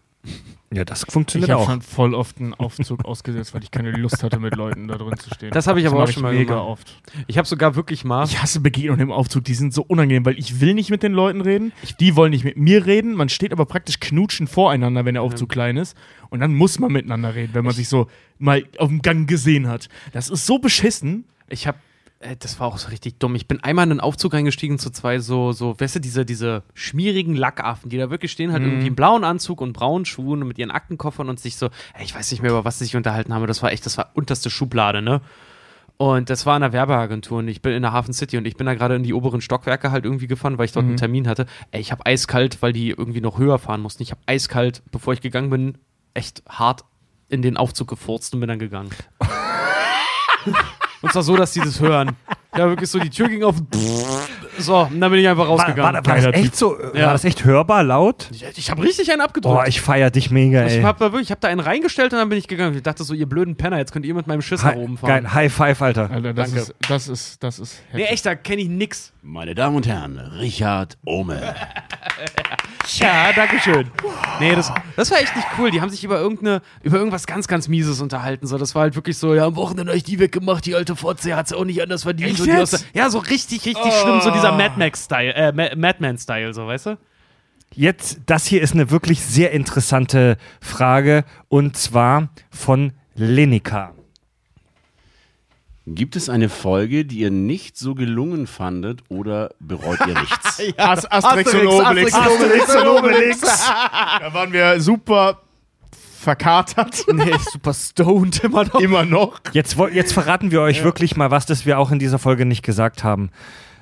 [0.74, 1.70] Ja, das Ich funktioniert habe auch.
[1.70, 5.18] schon voll oft einen Aufzug ausgesetzt, weil ich keine Lust hatte, mit Leuten da drin
[5.20, 5.52] zu stehen.
[5.52, 6.68] Das habe ich aber mach auch schon mal mega gemacht.
[6.68, 7.02] oft.
[7.28, 8.24] Ich habe sogar wirklich mal.
[8.26, 11.14] Ich hasse Begegnungen im Aufzug, die sind so unangenehm, weil ich will nicht mit den
[11.14, 15.14] Leuten reden, die wollen nicht mit mir reden, man steht aber praktisch knutschen voreinander, wenn
[15.14, 15.96] der Aufzug klein ist
[16.32, 18.08] und dann muss man miteinander reden, wenn man sich so
[18.40, 19.90] mal auf dem Gang gesehen hat.
[20.12, 21.26] Das ist so beschissen.
[21.50, 21.78] Ich habe,
[22.40, 23.36] das war auch so richtig dumm.
[23.36, 26.64] Ich bin einmal in einen Aufzug eingestiegen zu zwei so, so, weißt du, diese, diese
[26.74, 30.48] schmierigen Lackaffen, die da wirklich stehen, halt irgendwie im blauen Anzug und braunen Schuhen und
[30.48, 32.96] mit ihren Aktenkoffern und sich so, ey, ich weiß nicht mehr, über was sie sich
[32.96, 35.22] unterhalten haben, das war echt, das war unterste Schublade, ne?
[35.98, 38.58] Und das war in einer Werbeagentur und ich bin in der Hafen City und ich
[38.58, 41.28] bin da gerade in die oberen Stockwerke halt irgendwie gefahren, weil ich dort einen Termin
[41.28, 41.46] hatte.
[41.72, 44.02] Ey, ich habe eiskalt, weil die irgendwie noch höher fahren mussten.
[44.02, 45.78] Ich habe eiskalt, bevor ich gegangen bin,
[46.14, 46.84] echt hart
[47.30, 48.90] in den Aufzug gefurzt und bin dann gegangen.
[51.04, 52.16] und zwar so, dass die das hören.
[52.56, 53.56] Ja, wirklich so, die Tür ging auf.
[54.60, 55.84] So, und dann bin ich einfach War, rausgegangen.
[55.84, 57.08] war, war, das Geiler echt so, Ja.
[57.08, 58.28] war das echt hörbar laut?
[58.32, 59.56] ich ich habe richtig einen abgedrückt.
[59.56, 60.82] Boah, ich feier dich mega, ich ey.
[60.84, 62.76] habe da wirklich, ich habe da einen reingestellt und dann bin ich gegangen.
[62.76, 65.24] Ich dachte so, ihr blöden Penner, jetzt könnt ihr mit meinem Schiss nach oben fahren.
[65.24, 66.12] geil, High Five, Alter.
[66.12, 66.62] Alter, das Danke.
[66.62, 69.12] ist, das ist, das ist Nee, echt, da kenne ich nix.
[69.24, 71.56] Meine Damen und Herren, Richard Ohme.
[72.98, 73.90] Ja, danke schön.
[74.40, 75.72] Nee, das, das war echt nicht cool.
[75.72, 78.46] Die haben sich über irgendeine, über irgendwas ganz, ganz Mieses unterhalten.
[78.48, 81.36] So, das war halt wirklich so, ja, am Wochenende euch die weggemacht, die alte Fotze,
[81.36, 82.40] hat sie auch nicht anders verdient.
[82.40, 86.54] Und die aus ja, so richtig, richtig schlimm, so dieser Mad Max-Style, äh, Ma- Madman-Style,
[86.54, 86.98] so, weißt du?
[87.76, 93.94] Jetzt, das hier ist eine wirklich sehr interessante Frage und zwar von Lenika.
[95.86, 100.62] Gibt es eine Folge, die ihr nicht so gelungen fandet oder bereut ihr nichts?
[100.78, 102.14] Ast Asterix, und Obelix.
[102.14, 103.42] Asterix und Obelix.
[104.22, 105.42] Da waren wir super
[106.20, 107.04] verkatert.
[107.14, 108.80] Nee, super stoned immer noch.
[108.80, 109.42] Immer noch.
[109.52, 112.64] Jetzt, jetzt verraten wir euch wirklich mal was, das wir auch in dieser Folge nicht
[112.64, 113.30] gesagt haben.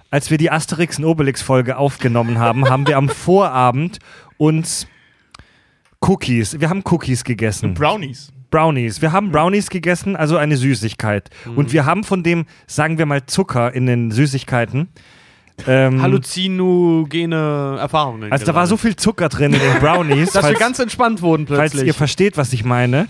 [0.10, 4.00] Als wir die Asterix und Obelix Folge aufgenommen haben, haben wir am Vorabend
[4.38, 4.88] uns
[6.02, 7.76] Cookies, wir haben Cookies gegessen.
[7.76, 8.34] Brownies.
[8.52, 9.02] Brownies.
[9.02, 11.30] Wir haben Brownies gegessen, also eine Süßigkeit.
[11.56, 14.90] Und wir haben von dem, sagen wir mal, Zucker in den Süßigkeiten.
[15.68, 18.32] Ähm, Halluzinogene Erfahrungen.
[18.32, 21.22] also da war so viel Zucker drin in den Brownies, dass wir falls, ganz entspannt
[21.22, 21.88] wurden falls plötzlich.
[21.88, 23.08] ihr versteht, was ich meine.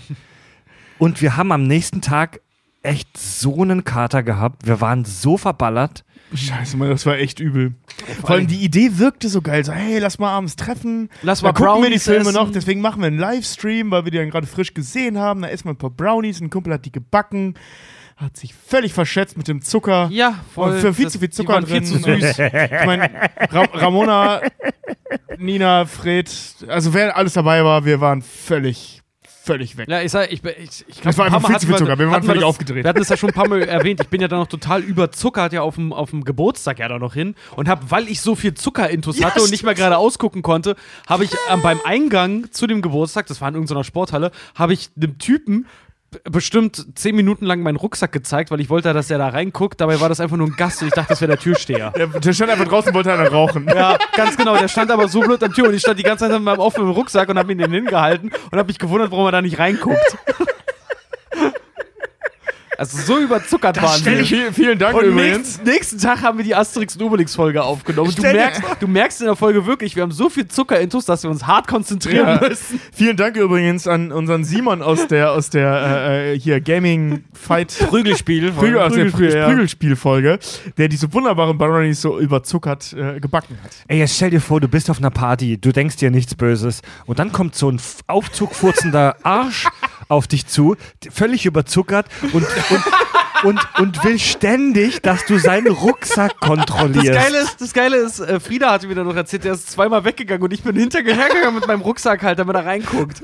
[0.98, 2.40] Und wir haben am nächsten Tag
[2.82, 4.66] echt so einen Kater gehabt.
[4.66, 6.04] Wir waren so verballert.
[6.34, 7.74] Scheiße, Mann, das war echt übel.
[8.20, 9.64] Vor allem die Idee wirkte so geil.
[9.64, 11.10] So, hey, lass mal abends treffen.
[11.22, 12.34] Lass Da mal gucken wir die Brownies Filme essen.
[12.34, 12.50] noch.
[12.50, 15.42] Deswegen machen wir einen Livestream, weil wir die dann gerade frisch gesehen haben.
[15.42, 16.40] Da essen wir ein paar Brownies.
[16.40, 17.54] Ein Kumpel hat die gebacken.
[18.16, 20.08] Hat sich völlig verschätzt mit dem Zucker.
[20.12, 20.72] ja, voll.
[20.74, 21.84] Und für viel Das- zu viel Zucker drin.
[21.84, 22.38] Viel zu süß.
[22.38, 23.10] Ich meine,
[23.50, 24.40] Ra Ramona,
[25.38, 26.30] Nina, Fred,
[26.68, 29.01] also wer alles dabei war, wir waren völlig,
[29.44, 29.88] völlig weg.
[29.88, 31.98] Ja, ich sag, ich, bin- ich, ich glaub, Das war einfach viel zu viel Zucker.
[31.98, 32.84] Wir waren völlig aufgedreht.
[32.84, 34.00] Wir hatten das ja schon ein paar Mal erwähnt.
[34.00, 36.98] Ich bin ja da noch total überzuckert ja auf dem, auf dem Geburtstag ja da
[36.98, 40.42] noch hin und habe, weil ich so viel Zuckerintus hatte und nicht mehr gerade ausgucken
[40.42, 40.76] konnte,
[41.06, 44.90] habe ich ähm, beim Eingang zu dem Geburtstag, das war in irgendeiner Sporthalle, habe ich
[44.96, 45.66] einem Typen
[46.24, 49.80] bestimmt zehn Minuten lang meinen Rucksack gezeigt, weil ich wollte, dass er da reinguckt.
[49.80, 51.90] Dabei war das einfach nur ein Gast und ich dachte, das wäre der Türsteher.
[51.96, 53.66] Der, der stand einfach draußen und wollte einer rauchen.
[53.66, 54.56] Ja, ganz genau.
[54.56, 56.42] Der stand aber so blöd an der Tür und ich stand die ganze Zeit mit
[56.42, 59.42] meinem offenen Rucksack und habe ihn den hingehalten und habe mich gewundert, warum er da
[59.42, 60.16] nicht reinguckt.
[62.82, 64.24] Also so überzuckert waren wir.
[64.24, 65.36] Vielen, vielen Dank Und übrigens.
[65.38, 68.08] nächsten, nächsten Tag haben wir die Asterix und Obelix Folge aufgenommen.
[68.08, 71.22] Und du merkst, du merkst in der Folge wirklich, wir haben so viel Zuckerintus, dass
[71.22, 72.48] wir uns hart konzentrieren Ja.
[72.48, 72.80] müssen.
[72.92, 77.68] Vielen Dank übrigens an unseren Simon aus der aus der äh, äh, hier Gaming Fight
[77.88, 78.50] Prügelspiel.
[78.52, 79.46] Prügel, aus der Prügelspiel, ja.
[79.48, 80.38] Prügelspielfolge,
[80.76, 83.70] der diese wunderbaren Brownies so überzuckert äh, gebacken hat.
[83.88, 86.82] Ey, jetzt stell dir vor, du bist auf einer Party, du denkst dir nichts Böses
[87.06, 89.66] und dann kommt so ein f- aufzugfurzender Arsch
[90.12, 90.76] auf dich zu,
[91.10, 92.82] völlig überzuckert und, und,
[93.44, 97.12] und, und will ständig, dass du seinen Rucksack Das kontrollierst.
[97.12, 100.04] Geile ist, das Geile ist äh, Frieda hatte mir dann noch erzählt, der ist zweimal
[100.04, 103.22] weggegangen und ich bin hinterhergegangen mit meinem Rucksack halt, damit er reinguckt.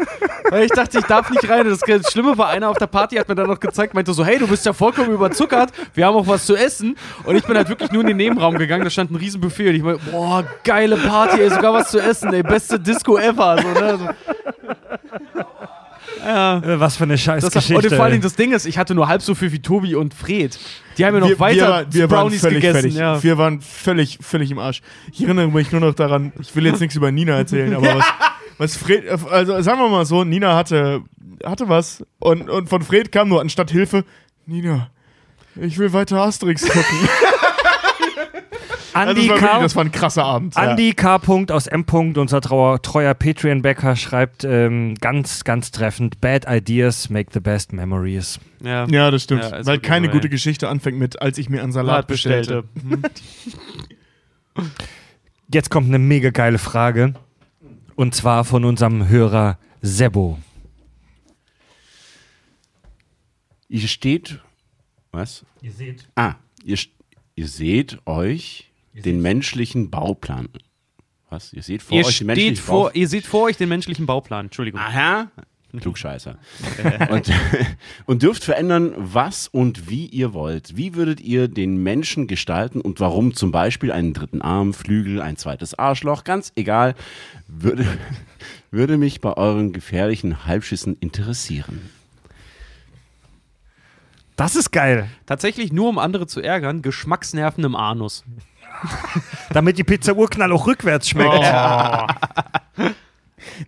[0.50, 1.66] Weil ich dachte, ich darf nicht rein.
[1.68, 4.38] Das Schlimme war, einer auf der Party hat mir dann noch gezeigt, meinte so, hey,
[4.38, 6.96] du bist ja vollkommen überzuckert, wir haben auch was zu essen.
[7.24, 9.74] Und ich bin halt wirklich nur in den Nebenraum gegangen, da stand ein Riesenbuffet und
[9.74, 13.58] ich meinte, boah, geile Party, ey, sogar was zu essen, ey, beste Disco ever.
[13.60, 13.98] So, ne?
[13.98, 15.44] so.
[16.28, 16.58] Ja.
[16.58, 17.88] Äh, Was für eine Das, Scheißgeschichte.
[17.88, 19.94] und vor allen Dingen das Ding ist, ich hatte nur halb so viel wie Tobi
[19.94, 20.58] und Fred.
[20.98, 22.90] Die haben ja noch wir, weiter wir, wir Brownies völlig gegessen.
[22.90, 23.22] Ja.
[23.22, 24.82] Wir waren völlig, völlig im Arsch.
[25.12, 28.04] Ich erinnere mich nur noch daran, ich will jetzt nichts über Nina erzählen, aber was,
[28.58, 31.00] was Fred, also sagen wir mal so, Nina hatte,
[31.44, 34.04] hatte was und, und von Fred kam nur anstatt Hilfe,
[34.44, 34.90] Nina,
[35.56, 36.82] ich will weiter Asterix gucken.
[38.94, 39.42] Andi das, war K.
[39.42, 40.56] wirklich, das war ein krasser Abend.
[40.56, 41.20] Andi K.
[41.50, 41.84] aus M.
[42.16, 48.40] unser trauer, treuer Patreon-Bäcker, schreibt ähm, ganz, ganz treffend: Bad ideas make the best memories.
[48.60, 48.84] Ja.
[48.84, 48.86] Ja.
[48.88, 49.42] ja, das stimmt.
[49.44, 50.28] Ja, Weil keine gute.
[50.28, 52.64] Geschichte anfängt mit, als ich mir einen Salat bestellte.
[52.74, 53.10] bestellte.
[55.52, 57.14] Jetzt kommt eine mega geile Frage.
[57.94, 60.38] Und zwar von unserem Hörer Sebo.
[63.68, 64.40] Ihr steht.
[65.12, 65.44] Was?
[65.62, 66.08] Ihr seht.
[66.14, 66.90] Ah, ihr, st-
[67.38, 70.48] ihr seht euch den menschlichen Bauplan.
[71.30, 71.52] Was?
[71.52, 73.00] Ihr seht vor Ihr, euch den menschlichen vor, Bauplan.
[73.00, 74.46] ihr seht vor euch den menschlichen Bauplan.
[74.46, 74.80] Entschuldigung.
[74.80, 75.30] Aha.
[75.80, 76.36] Klugscheißer.
[77.10, 77.30] und,
[78.06, 80.76] und dürft verändern, was und wie ihr wollt.
[80.76, 85.36] Wie würdet ihr den Menschen gestalten und warum zum Beispiel einen dritten Arm, Flügel, ein
[85.36, 86.94] zweites Arschloch, ganz egal,
[87.46, 87.86] würde,
[88.72, 91.82] würde mich bei euren gefährlichen Halbschüssen interessieren.
[94.38, 95.10] Das ist geil.
[95.26, 98.24] Tatsächlich nur um andere zu ärgern, Geschmacksnerven im Anus.
[99.50, 101.34] Damit die Pizza Urknall auch rückwärts schmeckt.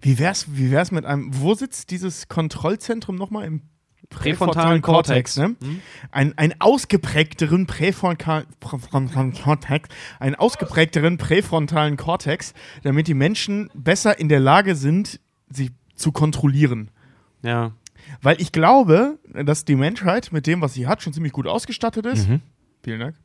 [0.01, 3.47] Wie wär's, wie wär's mit einem, wo sitzt dieses Kontrollzentrum nochmal?
[3.47, 3.63] Im
[4.09, 5.37] Präfrontalen Kortex.
[5.37, 5.55] ne?
[6.11, 12.53] Ein, ein ausgeprägteren präfrontalen Kortex, einen ausgeprägteren präfrontalen Kortex,
[12.83, 16.91] damit die Menschen besser in der Lage sind, sich zu kontrollieren.
[17.43, 17.73] Ja.
[18.23, 22.07] Weil ich glaube, dass die Menschheit mit dem, was sie hat, schon ziemlich gut ausgestattet
[22.07, 22.27] ist.
[22.83, 23.17] Vielen Dank.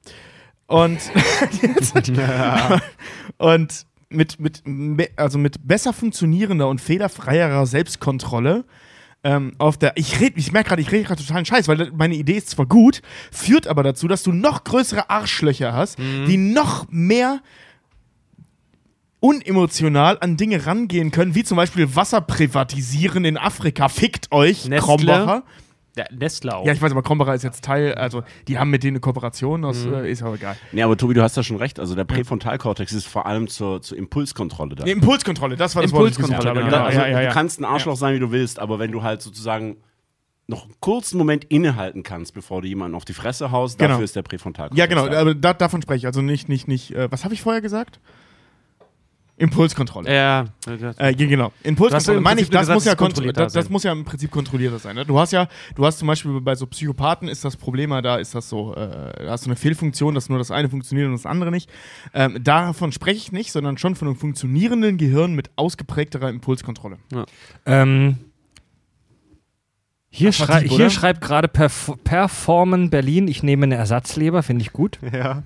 [0.68, 1.00] Und,
[3.38, 4.64] und mit, mit,
[5.16, 8.66] also mit besser funktionierender und fehlerfreierer Selbstkontrolle
[9.24, 9.94] ähm, auf der.
[9.98, 12.66] Ich rede, ich merke gerade, ich rede gerade totalen Scheiß, weil meine Idee ist zwar
[12.66, 17.42] gut, führt aber dazu, dass du noch größere Arschlöcher hast, die noch mehr
[19.20, 23.90] unemotional an Dinge rangehen können, wie zum Beispiel Wasser privatisieren in Afrika.
[23.90, 24.80] Fickt euch, Nestle.
[24.86, 25.44] Krombacher.
[25.98, 26.66] ja Nestle auch.
[26.66, 29.64] Ja, ich weiß, aber Krombacher ist jetzt Teil, also die haben mit denen eine Kooperation,
[29.64, 30.56] das äh, ist aber egal.
[30.72, 31.80] Nee, aber Tobi, du hast da schon recht.
[31.80, 34.84] Also der Präfrontalkortex ist vor allem zur, zur Impulskontrolle da.
[34.84, 36.70] Nee, Impulskontrolle, das war das Wort, das ich Impulskontrolle, habe.
[36.72, 36.84] genau.
[36.86, 37.28] also, ja, ja, ja.
[37.30, 39.78] Du kannst ein Arschloch sein, wie du willst, aber wenn du halt sozusagen
[40.48, 43.92] noch einen kurzen Moment innehalten kannst, bevor du jemanden auf die Fresse haust, Genau.
[43.92, 44.78] dafür ist der Präfrontalkortex.
[44.78, 45.20] Ja, genau, da.
[45.22, 46.06] aber da, davon spreche ich.
[46.06, 48.00] Also nicht, nicht, nicht, äh, was habe ich vorher gesagt?
[49.38, 50.14] Impulskontrolle.
[50.14, 50.46] Ja.
[50.66, 51.52] Äh, ja, genau.
[51.64, 53.92] Impulskontrolle im meine ich, das gesagt, muss, ja es kontrollierter kontro- das, das muss ja
[53.92, 54.96] im Prinzip kontrollierter sein.
[54.96, 55.06] Ne?
[55.06, 58.16] Du hast ja, du hast zum Beispiel bei so Psychopathen ist das Problem, ja, da
[58.16, 61.14] ist das so, äh, da hast du eine Fehlfunktion, dass nur das eine funktioniert und
[61.14, 61.70] das andere nicht.
[62.14, 66.98] Ähm, davon spreche ich nicht, sondern schon von einem funktionierenden Gehirn mit ausgeprägterer Impulskontrolle.
[67.66, 68.18] Ähm,
[70.10, 74.72] hier, schrei deep, hier schreibt gerade Perf Performen Berlin, ich nehme eine Ersatzleber, finde ich
[74.72, 74.98] gut.
[75.12, 75.44] Ja.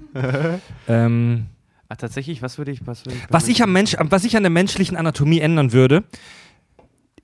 [0.87, 1.47] Ähm,
[1.91, 3.23] Ach, tatsächlich, was würde ich, was würde ich.
[3.29, 6.03] was, ich am Mensch, was ich an der menschlichen Anatomie ändern würde,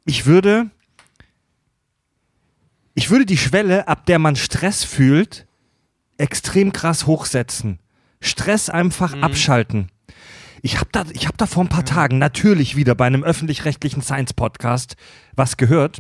[0.05, 0.72] ich würde,
[2.95, 5.45] ich würde die Schwelle, ab der man Stress fühlt,
[6.18, 7.80] extrem krass hochsetzen.
[8.22, 9.89] Stress einfach abschalten.
[10.63, 14.01] Ich habe da, ich hab da vor ein paar Tagen natürlich wieder bei einem öffentlich-rechtlichen
[14.01, 14.95] Science-Podcast
[15.36, 15.99] was gehört,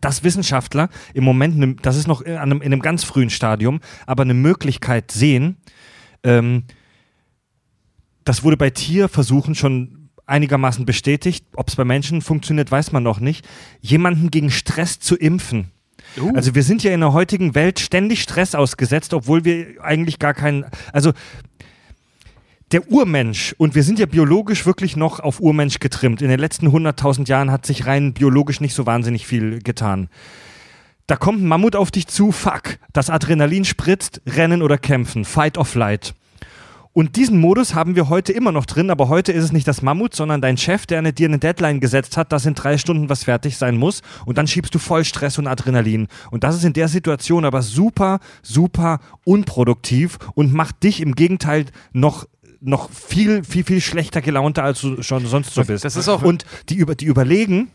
[0.00, 3.80] dass Wissenschaftler im Moment, ne, das ist noch in einem, in einem ganz frühen Stadium,
[4.06, 5.56] aber eine Möglichkeit sehen,
[6.22, 6.62] ähm,
[8.24, 11.44] das wurde bei Tierversuchen schon einigermaßen bestätigt.
[11.56, 13.46] Ob es bei Menschen funktioniert, weiß man noch nicht.
[13.80, 15.70] Jemanden gegen Stress zu impfen.
[16.34, 20.34] Also wir sind ja in der heutigen Welt ständig Stress ausgesetzt, obwohl wir eigentlich gar
[20.34, 20.66] keinen.
[20.92, 21.12] Also
[22.70, 26.22] der Urmensch, und wir sind ja biologisch wirklich noch auf Urmensch getrimmt.
[26.22, 30.08] In den letzten 100.000 Jahren hat sich rein biologisch nicht so wahnsinnig viel getan.
[31.06, 32.78] Da kommt ein Mammut auf dich zu, fuck.
[32.92, 36.14] Das Adrenalin spritzt, rennen oder kämpfen, fight or flight.
[36.94, 39.80] Und diesen Modus haben wir heute immer noch drin, aber heute ist es nicht das
[39.80, 43.08] Mammut, sondern dein Chef, der eine, dir eine Deadline gesetzt hat, dass in drei Stunden
[43.08, 44.02] was fertig sein muss.
[44.26, 46.08] Und dann schiebst du voll Stress und Adrenalin.
[46.30, 51.66] Und das ist in der Situation aber super, super unproduktiv und macht dich im Gegenteil
[51.92, 52.26] noch
[52.64, 55.84] noch viel, viel, viel schlechter gelaunter, als du schon sonst so bist.
[55.84, 57.72] Das ist auch- und die, über, die überlegen,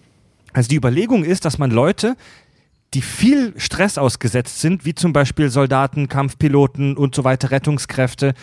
[0.54, 2.16] also die Überlegung ist, dass man Leute,
[2.94, 8.34] die viel Stress ausgesetzt sind, wie zum Beispiel Soldaten, Kampfpiloten und so weiter, Rettungskräfte,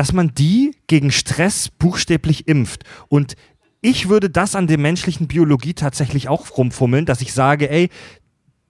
[0.00, 2.84] dass man die gegen Stress buchstäblich impft.
[3.08, 3.34] Und
[3.82, 7.90] ich würde das an der menschlichen Biologie tatsächlich auch rumfummeln, dass ich sage, ey,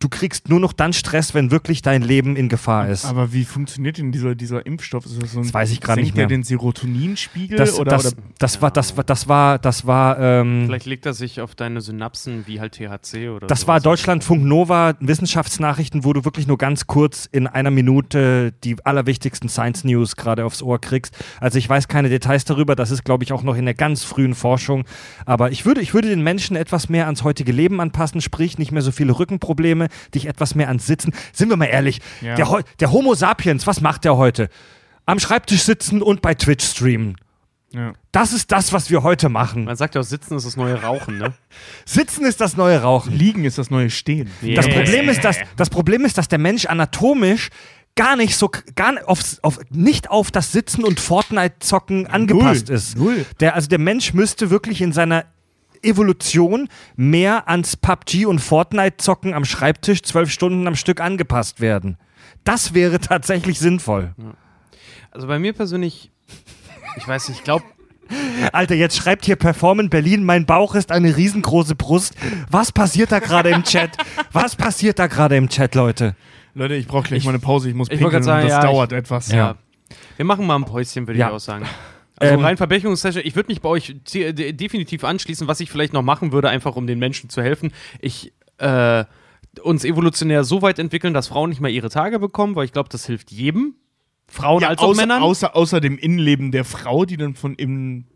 [0.01, 3.05] du kriegst nur noch dann Stress, wenn wirklich dein Leben in Gefahr ist.
[3.05, 5.05] Aber wie funktioniert denn dieser, dieser Impfstoff?
[5.05, 6.27] Ist das, so ein, Das weiß ich senkt nicht mehr.
[6.27, 7.59] der den Serotoninspiegel?
[7.59, 11.05] Das, oder, das, oder das, war, das, war, das war, das war, ähm, Vielleicht legt
[11.05, 16.15] er sich auf deine Synapsen wie halt THC oder Das war Deutschlandfunk Nova Wissenschaftsnachrichten, wo
[16.15, 20.81] du wirklich nur ganz kurz in einer Minute die allerwichtigsten Science News gerade aufs Ohr
[20.81, 21.15] kriegst.
[21.41, 24.03] Also ich weiß keine Details darüber, das ist glaube ich auch noch in der ganz
[24.03, 24.85] frühen Forschung,
[25.27, 28.73] aber ich würde ich würde den Menschen etwas mehr ans heutige Leben anpassen, sprich nicht
[28.73, 31.13] mehr so viele Rückenprobleme, dich etwas mehr ans Sitzen.
[31.33, 32.35] Sind wir mal ehrlich, Ja.
[32.35, 34.49] der, der Homo sapiens, was macht der heute?
[35.07, 37.17] Am Schreibtisch sitzen und bei Twitch streamen.
[37.73, 37.93] Ja.
[38.11, 39.65] Das ist das, was wir heute machen.
[39.65, 41.35] Man sagt ja auch, Sitzen ist das neue Rauchen, ne?
[41.85, 43.13] Sitzen ist das neue Rauchen.
[43.13, 44.29] Liegen ist das neue Stehen.
[44.57, 44.75] Das Yeah.
[44.77, 47.51] Problem ist, dass, das Problem ist, dass der Mensch anatomisch
[47.97, 52.71] gar nicht so gar nicht aufs, auf, nicht auf das Sitzen und Fortnite zocken angepasst
[52.71, 52.97] ist.
[52.97, 53.25] Null.
[53.41, 55.25] Der also der Mensch müsste wirklich in seiner
[55.83, 61.97] Evolution mehr ans PUBG und Fortnite zocken am Schreibtisch zwölf Stunden am Stück angepasst werden.
[62.45, 64.15] Das wäre tatsächlich sinnvoll.
[65.11, 66.11] Also bei mir persönlich,
[66.97, 67.65] ich weiß nicht, ich glaube,
[68.53, 72.15] Alter, jetzt schreibt hier Perform in Berlin, mein Bauch ist eine riesengroße Brust.
[72.51, 73.97] Was passiert da gerade im Chat?
[74.33, 76.17] Was passiert da gerade im Chat, Leute?
[76.55, 77.69] Leute, ich brauche gleich mal eine Pause.
[77.69, 79.31] Ich muss ich pinkeln sagen, und das ja, dauert ich- etwas.
[79.31, 79.55] ja.
[80.17, 81.29] Wir machen mal ein Päuschen, würde Ja.
[81.29, 81.65] ich auch sagen.
[82.21, 85.71] Also Ähm, rein Verbesserungssession, ich würde mich bei euch de de definitiv anschließen, was ich
[85.71, 87.73] vielleicht noch machen würde, einfach um den Menschen zu helfen.
[88.01, 89.05] Ich äh,
[89.63, 92.91] uns evolutionär so weit entwickeln, dass Frauen nicht mehr ihre Tage bekommen, weil ich glaube,
[92.91, 93.75] das hilft jedem.
[94.29, 95.23] Frauen Ja, als auch außer, Männern.
[95.23, 98.07] außer, außer dem Innenleben der Frau, die dann von innen.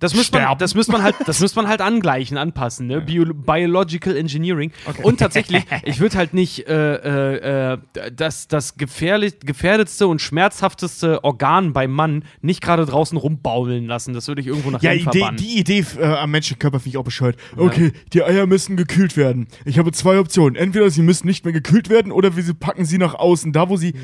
[0.00, 3.00] Das müsste man, das müsste man halt, das müsste man halt angleichen, anpassen, ne?
[3.00, 4.72] Bio Biological Engineering.
[5.02, 7.78] Und tatsächlich, ich würde halt nicht äh, äh, äh,
[8.14, 14.14] das, das gefährlich, gefährdetste und schmerzhafteste Organ beim Mann nicht gerade draußen rumbaumeln lassen.
[14.14, 15.36] Das würde ich irgendwo nach Ja, hinten Idee, verbannen.
[15.40, 17.36] die Idee äh, am Menschenkörper finde ich auch bescheuert.
[17.56, 19.48] Okay, die Eier müssen gekühlt werden.
[19.64, 20.56] Ich habe zwei Optionen.
[20.56, 23.76] Entweder sie müssen nicht mehr gekühlt werden oder wir packen sie nach außen, da wo
[23.76, 23.94] sie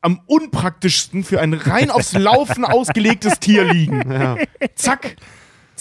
[0.00, 4.02] am unpraktischsten für ein rein aufs Laufen ausgelegtes Tier liegen.
[4.74, 5.16] Zack.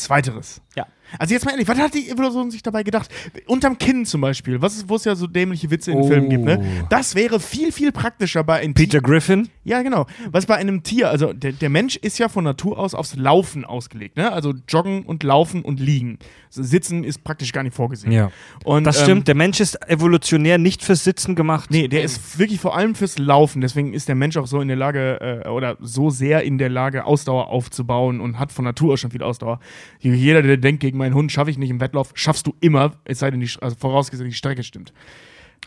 [0.02, 0.61] Zweiteres.
[0.76, 0.88] Ja.
[1.20, 3.10] Also jetzt mal ehrlich, was hat die Evolution sich dabei gedacht?
[3.48, 6.08] Unterm Kinn zum Beispiel, was ist, wo es ja so dämliche Witze in Oh.
[6.08, 6.86] Filmen gibt, ne?
[6.90, 9.50] Das wäre viel, viel praktischer bei einem Peter Griffin?
[9.64, 10.06] ja, genau.
[10.32, 13.66] Was bei einem Tier, also der, der Mensch ist ja von Natur aus aufs Laufen
[13.66, 14.32] ausgelegt, ne?
[14.32, 16.18] Also joggen und laufen und liegen.
[16.50, 18.12] Sitzen ist praktisch gar nicht vorgesehen.
[18.12, 18.32] Ja.
[18.64, 21.70] Und, Das ähm, stimmt, der Mensch ist evolutionär nicht fürs Sitzen gemacht.
[21.72, 23.62] Nee, der ist wirklich vor allem fürs Laufen.
[23.62, 26.70] Deswegen ist der Mensch auch so in der Lage äh, oder so sehr in der
[26.70, 29.60] Lage, Ausdauer aufzubauen und hat von Natur aus schon viel Ausdauer.
[30.00, 33.19] Jeder, der denkt, gegen meinen Hund schaffe ich nicht im Wettlauf, schaffst du immer, es
[33.19, 34.94] sei denn, die, also vorausgesetzt, die Strecke stimmt.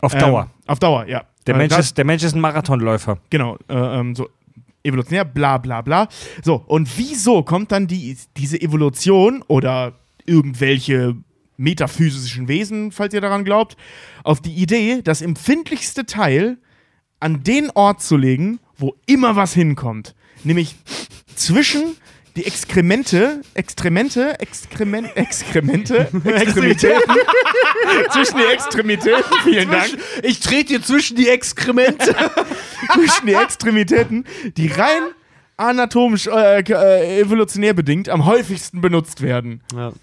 [0.01, 0.43] Auf Dauer.
[0.43, 1.23] Ähm, auf Dauer, ja.
[1.47, 3.17] der, Äh, Mensch das- ist, der Mensch ist ein Marathonläufer.
[3.29, 4.27] Genau, äh, ähm, so
[4.83, 6.07] evolutionär, bla bla bla.
[6.43, 9.93] So, und wieso kommt dann die, diese Evolution oder
[10.25, 11.15] irgendwelche
[11.57, 13.77] metaphysischen Wesen, falls ihr daran glaubt,
[14.23, 16.57] auf die Idee, das empfindlichste Teil
[17.19, 20.13] an den Ort zu legen, wo immer was hinkommt.
[20.43, 20.75] Nämlich
[21.35, 21.95] zwischen
[22.35, 27.15] die Exkremente, Exkremente, Exkrement, Exkremente, Extremitäten,
[28.11, 32.13] zwischen die Extremitäten, vielen Dank, Ich trete dir zwischen die Exkremente.
[32.93, 34.25] zwischen die Extremitäten,
[34.57, 35.03] die rein
[35.57, 39.61] anatomisch, äh, äh, evolutionär bedingt am häufigsten benutzt werden.
[39.73, 39.93] ja.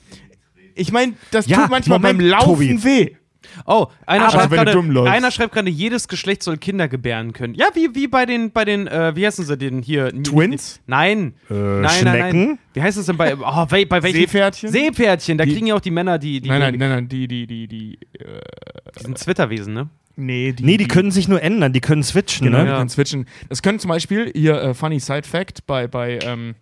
[0.75, 2.47] Ich meine, das Ja, tut manchmal Moment, beim Laufen
[2.81, 2.85] Tobi.
[2.85, 3.17] weh.
[3.67, 7.33] Oh, einer Aber schreibt, wenn du gerade, einer schreibt gerade, jedes Geschlecht soll Kinder gebären
[7.33, 7.55] können.
[7.55, 10.11] Ja, wie, wie bei den, bei den, äh, wie heißen sie denn hier?
[10.23, 10.81] Twins?
[10.87, 11.35] Nein.
[11.51, 12.47] Äh, nein, nein, Schnecken?
[12.47, 12.59] nein.
[12.75, 14.19] Wie heißt es denn bei, oh, bei, bei welchen?
[14.21, 14.71] Seepferdchen?
[14.71, 17.09] Seepferdchen, da Die- kriegen ja auch die Männer die, die, Nein, nein, die, nein, nein,
[17.09, 19.89] die, die, die, die, die sind Zwitterwesen, ne?
[20.17, 22.77] nee, die, Nee, die können sich nur ändern, die können switchen, genau, die ne?
[22.77, 23.27] können switchen.
[23.49, 26.55] Das können zum Beispiel, hier, äh, funny side fact, bei, bei, ähm,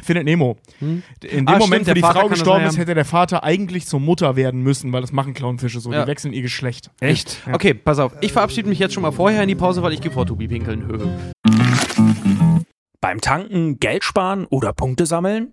[0.00, 0.56] Findet Nemo.
[0.80, 2.80] In dem Ah, Moment, stimmt, wo die Vater Frau gestorben sein, ist, ja.
[2.82, 5.90] hätte der Vater eigentlich zur Mutter werden müssen, weil das machen Clownfische so.
[5.92, 6.02] Ja.
[6.02, 6.90] Die wechseln ihr Geschlecht.
[7.00, 7.40] Echt?
[7.50, 8.12] Okay, pass auf.
[8.20, 10.48] Ich verabschiede mich jetzt schon mal vorher in die Pause, weil ich gehe vor Tobi
[10.48, 10.86] pinkeln.
[10.86, 11.06] Höhö.
[13.00, 15.52] Beim Tanken Geld sparen oder Punkte sammeln?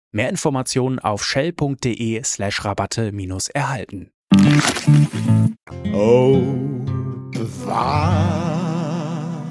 [0.13, 4.11] Mehr Informationen auf shell.de slash Rabatte minus erhalten.
[5.93, 6.41] Oh,
[7.65, 9.41] war.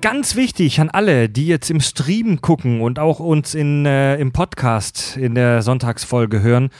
[0.00, 4.32] Ganz wichtig an alle, die jetzt im Stream gucken und auch uns in, äh, im
[4.32, 6.70] Podcast in der Sonntagsfolge hören,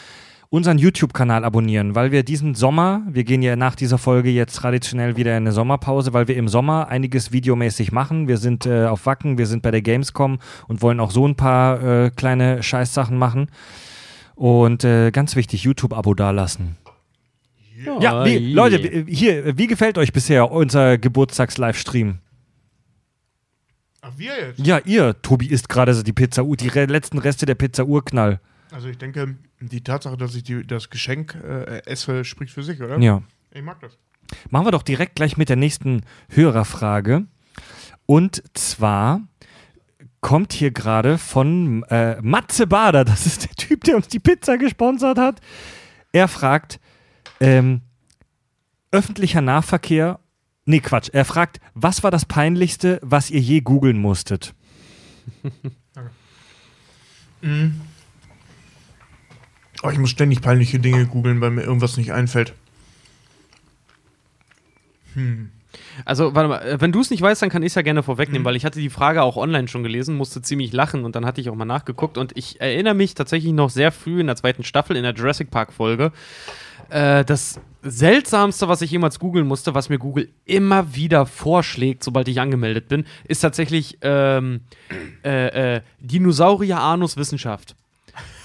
[0.52, 5.16] unseren YouTube-Kanal abonnieren, weil wir diesen Sommer, wir gehen ja nach dieser Folge jetzt traditionell
[5.16, 8.28] wieder in eine Sommerpause, weil wir im Sommer einiges videomäßig machen.
[8.28, 10.38] Wir sind äh, auf Wacken, wir sind bei der Gamescom
[10.68, 13.46] und wollen auch so ein paar äh, kleine Scheißsachen machen.
[14.34, 16.76] Und äh, ganz wichtig, YouTube-Abo dalassen.
[18.00, 18.52] Ja, wie, je.
[18.52, 22.18] Leute, wie- hier, wie gefällt euch bisher unser Geburtstags-Livestream?
[24.02, 24.66] Ach, wir jetzt?
[24.66, 28.38] Ja, ihr, Tobi isst gerade so die Pizza, die re letzten Reste der Pizza Urknall.
[28.72, 32.80] Also ich denke, die Tatsache, dass ich die, das Geschenk äh, esse, spricht für sich,
[32.80, 32.98] oder?
[32.98, 33.22] Ja.
[33.52, 33.98] Ich mag das.
[34.50, 37.26] Machen wir doch direkt gleich mit der nächsten Hörerfrage.
[38.06, 39.20] Und zwar
[40.20, 44.56] kommt hier gerade von äh, Matze Bader, das ist der Typ, der uns die Pizza
[44.56, 45.40] gesponsert hat.
[46.12, 46.80] Er fragt,
[47.40, 47.82] ähm,
[48.90, 50.20] öffentlicher Nahverkehr,
[50.64, 54.54] nee Quatsch, er fragt, was war das Peinlichste, was ihr je googeln musstet?
[57.44, 57.80] Mhm.
[59.82, 62.54] Oh, ich muss ständig peinliche Dinge googeln, weil mir irgendwas nicht einfällt.
[65.14, 65.50] Hm.
[66.04, 68.02] Also, warte mal, äh, wenn du es nicht weißt, dann kann ich es ja gerne
[68.02, 71.26] vorwegnehmen, weil ich hatte die Frage auch online schon gelesen, musste ziemlich lachen und dann
[71.26, 74.36] hatte ich auch mal nachgeguckt und ich erinnere mich tatsächlich noch sehr früh in der
[74.36, 76.12] zweiten Staffel, in der Jurassic Park-Folge,
[76.90, 82.28] äh, das seltsamste, was ich jemals googeln musste, was mir Google immer wieder vorschlägt, sobald
[82.28, 84.60] ich angemeldet bin, ist tatsächlich ähm,
[85.24, 87.76] äh, äh, Dinosaurier-Anus Wissenschaft.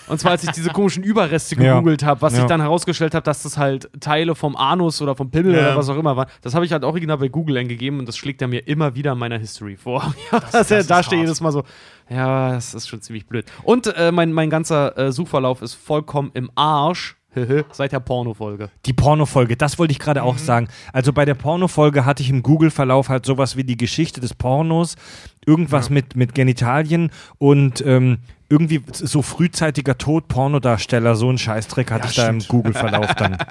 [0.08, 1.74] Und zwar, als ich diese komischen Überreste Ja.
[1.76, 2.42] gegoogelt habe, was Ja.
[2.42, 5.60] ich dann herausgestellt habe, dass das halt Teile vom Anus oder vom Pimmel Ja.
[5.62, 6.28] oder was auch immer waren.
[6.42, 9.12] Das habe ich halt original bei Google eingegeben und das schlägt er mir immer wieder
[9.14, 10.14] in meiner History vor.
[10.32, 11.64] Ja, das, das da ist steht jedes Mal so,
[12.10, 13.46] ja, das ist schon ziemlich blöd.
[13.64, 17.16] Und äh, mein, mein ganzer äh, Suchverlauf ist vollkommen im Arsch
[17.72, 18.70] seit der Porno-Folge.
[18.86, 20.70] Die Pornofolge, das wollte ich gerade auch sagen.
[20.92, 24.96] Also bei der Pornofolge hatte ich im Google-Verlauf halt sowas wie die Geschichte des Pornos,
[25.46, 28.18] irgendwas mit, mit Genitalien und ähm,
[28.50, 32.40] irgendwie so frühzeitiger Tod, Pornodarsteller, so ein Scheißdreck hatte Ja, ich da im.
[32.40, 33.38] Google-Verlauf dann.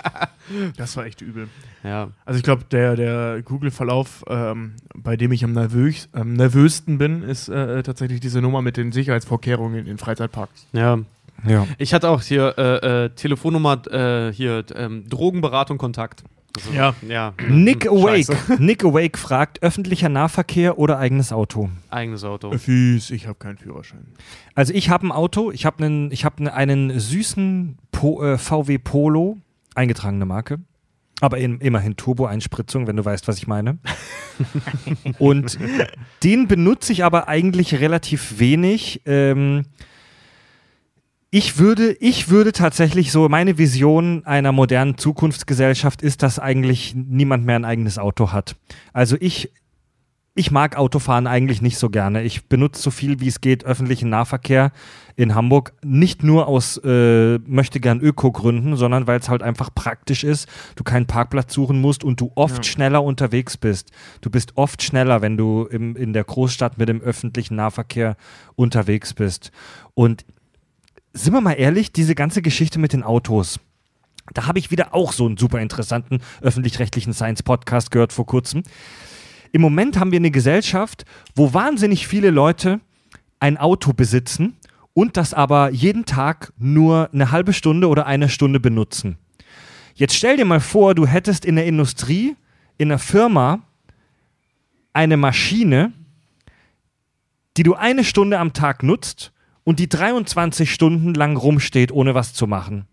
[0.76, 1.48] Das war echt übel.
[1.82, 2.10] Ja.
[2.24, 7.24] Also ich glaube, der, der Google-Verlauf, ähm, bei dem ich am, nervös, am nervösten bin,
[7.24, 10.68] ist äh, tatsächlich diese Nummer mit den Sicherheitsvorkehrungen in den Freizeitparks.
[10.72, 11.00] Ja.
[11.44, 11.66] Ja.
[11.78, 16.22] Ich hatte auch hier äh, äh, Telefonnummer, äh, hier ähm, Drogenberatung, Kontakt.
[16.56, 16.94] Also, Ja.
[17.06, 17.34] ja.
[17.48, 18.24] Nick Hm, Awake.
[18.24, 18.36] scheiße.
[18.58, 21.70] Nick Awake fragt, öffentlicher Nahverkehr oder eigenes Auto?
[21.90, 22.50] Eigenes Auto.
[22.50, 24.06] Öffis, ich habe keinen Führerschein.
[24.54, 28.78] Also ich habe ein Auto, ich habe einen, ich habe einen süßen po, äh, VW
[28.78, 29.38] Polo,
[29.74, 30.58] eingetragene Marke.
[31.22, 33.78] Aber in, immerhin Turbo-Einspritzung, wenn du weißt, was ich meine.
[35.18, 35.58] Und
[36.22, 39.00] den benutze ich aber eigentlich relativ wenig.
[39.06, 39.62] Ähm,
[41.30, 47.44] ich würde, ich würde tatsächlich so, meine Vision einer modernen Zukunftsgesellschaft ist, dass eigentlich niemand
[47.44, 48.56] mehr ein eigenes Auto hat.
[48.92, 49.50] Also ich,
[50.34, 52.22] ich mag Autofahren eigentlich nicht so gerne.
[52.22, 54.70] Ich benutze so viel wie es geht öffentlichen Nahverkehr
[55.16, 55.72] in Hamburg.
[55.82, 60.48] Nicht nur aus äh, möchte gern Öko-Gründen, sondern weil es halt einfach praktisch ist.
[60.76, 62.62] Du keinen Parkplatz suchen musst und du oft Ja.
[62.62, 63.90] schneller unterwegs bist.
[64.20, 68.16] Du bist oft schneller, wenn du im, in der Großstadt mit dem öffentlichen Nahverkehr
[68.54, 69.50] unterwegs bist.
[69.94, 70.24] Und
[71.16, 73.58] sind wir mal ehrlich, diese ganze Geschichte mit den Autos.
[74.34, 78.62] Da habe ich wieder auch so einen super interessanten öffentlich-rechtlichen Science-Podcast gehört vor kurzem.
[79.52, 82.80] Im Moment haben wir eine Gesellschaft, wo wahnsinnig viele Leute
[83.40, 84.56] ein Auto besitzen
[84.92, 89.16] und das aber jeden Tag nur eine halbe Stunde oder eine Stunde benutzen.
[89.94, 92.36] Jetzt stell dir mal vor, du hättest in der Industrie,
[92.76, 93.60] in einer Firma
[94.92, 95.92] eine Maschine,
[97.56, 99.32] die du eine Stunde am Tag nutzt
[99.66, 102.86] und die 23 Stunden lang rumsteht, ohne was zu machen.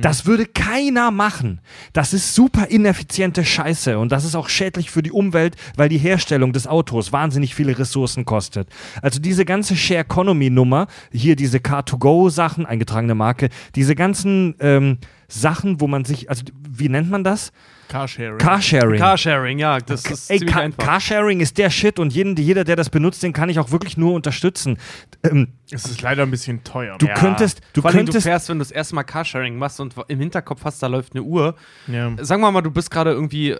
[0.00, 1.60] Das würde keiner machen.
[1.92, 5.98] Das ist super ineffiziente Scheiße und das ist auch schädlich für die Umwelt, weil die
[5.98, 8.68] Herstellung des Autos wahnsinnig viele Ressourcen kostet.
[9.02, 14.98] Also diese ganze Share Economy Nummer, hier diese Car2Go Sachen, eingetragene Marke, diese ganzen ähm,
[15.28, 17.52] Sachen, wo man sich, also wie nennt man das?
[17.88, 18.38] Carsharing.
[18.38, 18.98] Carsharing.
[18.98, 20.84] Carsharing, ja, das ist Ey, ziemlich Ca einfach.
[20.84, 23.96] Carsharing ist der Shit und jeden, jeder, der das benutzt, den kann ich auch wirklich
[23.96, 24.78] nur unterstützen.
[25.22, 26.96] Ähm, Es ist leider ein bisschen teuer.
[26.98, 29.80] du könntest, du Vor allem, du könntest, fährst, wenn du das erste Mal Carsharing machst
[29.80, 31.54] und im Hinterkopf hast, da läuft eine Uhr.
[31.86, 32.12] Ja.
[32.20, 33.58] Sagen wir mal, du bist gerade irgendwie, äh,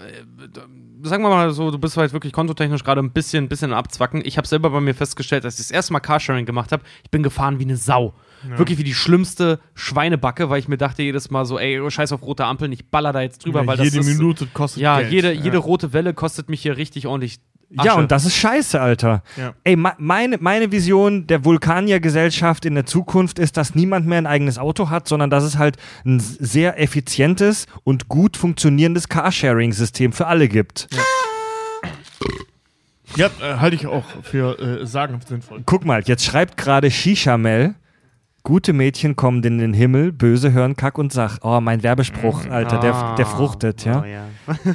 [1.02, 4.22] sagen wir mal so, du bist halt wirklich kontotechnisch gerade ein bisschen, bisschen abzwacken.
[4.24, 7.10] Ich habe selber bei mir festgestellt, als ich das erste Mal Carsharing gemacht habe, ich
[7.10, 8.14] bin gefahren wie eine Sau.
[8.56, 12.22] Wirklich wie die schlimmste Schweinebacke, weil ich mir dachte jedes Mal so, ey, scheiß auf
[12.22, 15.00] rote Ampeln, ich baller da jetzt drüber, Ja, weil jede das ist, Minute kostet Ja,
[15.00, 15.12] Geld.
[15.12, 15.42] jede, Ja.
[15.42, 17.38] jede rote Welle kostet mich hier richtig ordentlich
[17.76, 17.86] Asche.
[17.88, 19.24] ja, und das ist scheiße, Alter.
[19.36, 19.52] Ja.
[19.64, 24.56] Ey, meine, meine Vision der Vulkanier-Gesellschaft in der Zukunft ist, dass niemand mehr ein eigenes
[24.56, 30.46] Auto hat, sondern dass es halt ein sehr effizientes und gut funktionierendes Carsharing-System für alle
[30.46, 30.86] gibt.
[33.16, 35.62] Ja, äh, halte ich auch für äh, sagenhaft sinnvoll.
[35.64, 37.74] Guck mal, jetzt schreibt gerade Shishamel.
[38.46, 41.38] Gute Mädchen kommen in den Himmel, böse hören Kack und Sach.
[41.42, 44.02] Oh, mein Werbespruch, Alter, der, der fruchtet, ja.
[44.02, 44.22] Oh, ja.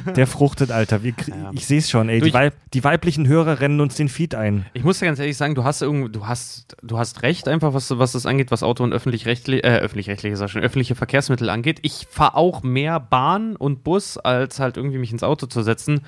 [0.14, 1.02] Der fruchtet, Alter.
[1.02, 1.50] Wir, Ja.
[1.54, 2.18] Ich sehe es schon, ey.
[2.18, 4.66] Du, Die, Weib, die weiblichen Hörer rennen uns den Feed ein.
[4.74, 7.96] Ich muss dir ganz ehrlich sagen, du hast du hast, du hast recht, einfach was,
[7.98, 11.78] was das angeht, was Auto und öffentlich-rechtliche, äh, öffentlich-rechtliche, schon, öffentliche Verkehrsmittel angeht.
[11.80, 16.02] Ich fahre auch mehr Bahn und Bus, als halt irgendwie mich ins Auto zu setzen.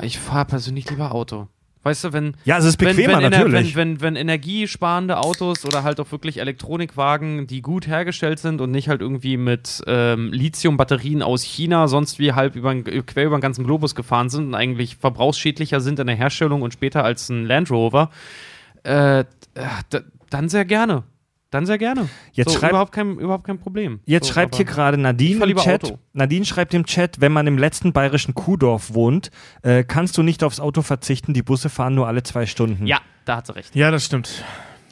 [0.00, 1.48] Ich fahre persönlich lieber Auto.
[1.84, 2.34] Weißt du, wenn.
[2.44, 3.76] Ja, es ist wenn, bequemer, wenn, ener- natürlich.
[3.76, 8.70] Wenn, wenn, wenn energiesparende Autos oder halt auch wirklich Elektronikwagen, die gut hergestellt sind und
[8.70, 13.42] nicht halt irgendwie mit ähm, Lithium-Batterien aus China sonst wie halb über, quer über den
[13.42, 17.44] ganzen Globus gefahren sind und eigentlich verbrauchsschädlicher sind in der Herstellung und später als ein
[17.44, 18.10] Land Rover,
[18.82, 19.24] äh,
[19.92, 20.00] d-
[20.30, 21.04] dann sehr gerne.
[21.54, 22.08] Dann sehr gerne.
[22.32, 24.00] Jetzt so, schreibt- überhaupt, kein, überhaupt kein Problem.
[24.06, 25.84] Jetzt so, schreibt hier gerade Nadine im Chat.
[25.84, 25.98] Auto.
[26.12, 29.30] Nadine schreibt im Chat, wenn man im letzten bayerischen Kuhdorf wohnt,
[29.62, 31.32] äh, kannst du nicht aufs Auto verzichten.
[31.32, 32.88] Die Busse fahren nur alle zwei Stunden.
[32.88, 33.76] Ja, da hat sie recht.
[33.76, 34.44] Ja, das stimmt.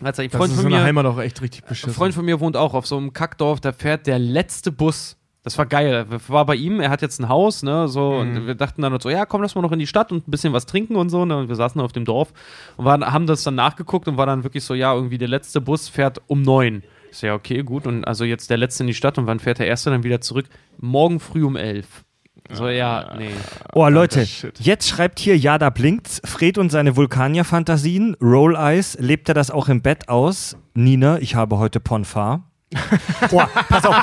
[0.04, 1.94] Also, ein Das Freund ist von mir, Heimat auch echt richtig Ein beschissen.
[1.94, 5.16] Freund von mir wohnt auch auf so einem Kackdorf, da fährt der letzte Bus.
[5.44, 6.06] Das war geil.
[6.28, 9.10] War bei ihm, er hat jetzt ein Haus, ne, so, und wir dachten dann so,
[9.10, 11.24] ja, komm, lass mal noch in die Stadt und ein bisschen was trinken und so,
[11.24, 12.32] ne, und wir saßen auf dem Dorf
[12.76, 15.60] und waren, haben das dann nachgeguckt und war dann wirklich so, ja, irgendwie der letzte
[15.60, 16.84] Bus fährt um neun.
[17.10, 19.40] Ich so, ja, okay, gut, und also jetzt der letzte in die Stadt und wann
[19.40, 20.46] fährt der erste dann wieder zurück?
[20.78, 22.04] Morgen früh um elf.
[22.50, 23.30] So, ja, nee.
[23.72, 24.58] Oh, Leute, shit.
[24.60, 26.20] jetzt schreibt hier, ja, da blinkt's.
[26.24, 28.16] Fred und seine Vulkanier-Fantasien.
[28.20, 30.56] Roll Eyes, lebt er das auch im Bett aus?
[30.74, 32.51] Nina, ich habe heute Ponfar.
[33.30, 33.96] oh, pass auf,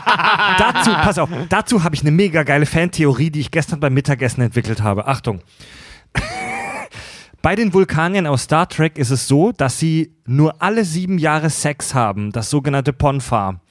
[0.57, 4.41] dazu, pass auf, dazu habe ich eine mega geile Fantheorie, die ich gestern beim Mittagessen
[4.41, 5.07] entwickelt habe.
[5.07, 5.41] Achtung.
[7.41, 11.49] Bei den Vulkaniern aus Star Trek ist es so, dass sie nur alle sieben Jahre
[11.49, 13.61] Sex haben, das sogenannte Ponfar.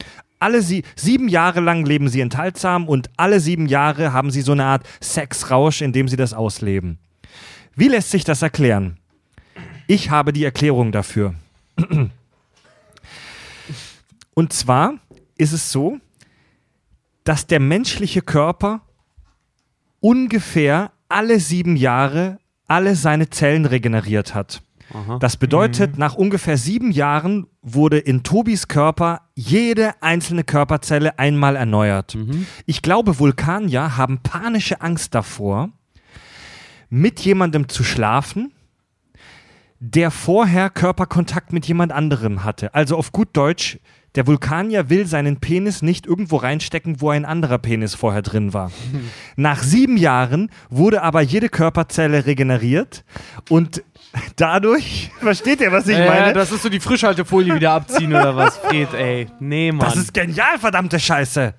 [0.41, 4.53] Alle sie sieben Jahre lang leben sie enthaltsam und alle sieben Jahre haben sie so
[4.53, 6.99] eine Art Sexrausch, in dem sie das ausleben.
[7.75, 8.97] Wie lässt sich das erklären?
[9.87, 11.35] Ich habe die Erklärung dafür.
[14.39, 14.95] Und zwar
[15.37, 15.99] ist es so,
[17.25, 18.83] dass der menschliche Körper
[19.99, 22.39] ungefähr alle sieben Jahre
[22.69, 24.63] alle seine Zellen regeneriert hat.
[25.19, 32.17] Das bedeutet, nach ungefähr sieben Jahren wurde in Tobis Körper jede einzelne Körperzelle einmal erneuert.
[32.65, 35.71] Ich glaube, Vulkanier haben panische Angst davor,
[36.91, 38.53] mit jemandem zu schlafen,
[39.81, 42.73] der vorher Körperkontakt mit jemand anderem hatte.
[42.73, 43.81] Also auf gut Deutsch,
[44.19, 48.73] der Vulkanier will seinen Penis nicht irgendwo reinstecken, wo ein anderer Penis vorher drin war.
[49.37, 53.05] Nach sieben Jahren wurde aber jede Körperzelle regeneriert
[53.49, 53.85] und
[54.37, 56.33] dadurch, versteht ihr, was ich äh, meine?
[56.33, 59.29] das ist so die Frischhaltefolie wieder abziehen oder was, Fred, ey.
[59.39, 59.87] Nee, Mann.
[59.87, 61.55] Das ist genial, verdammte Scheiße.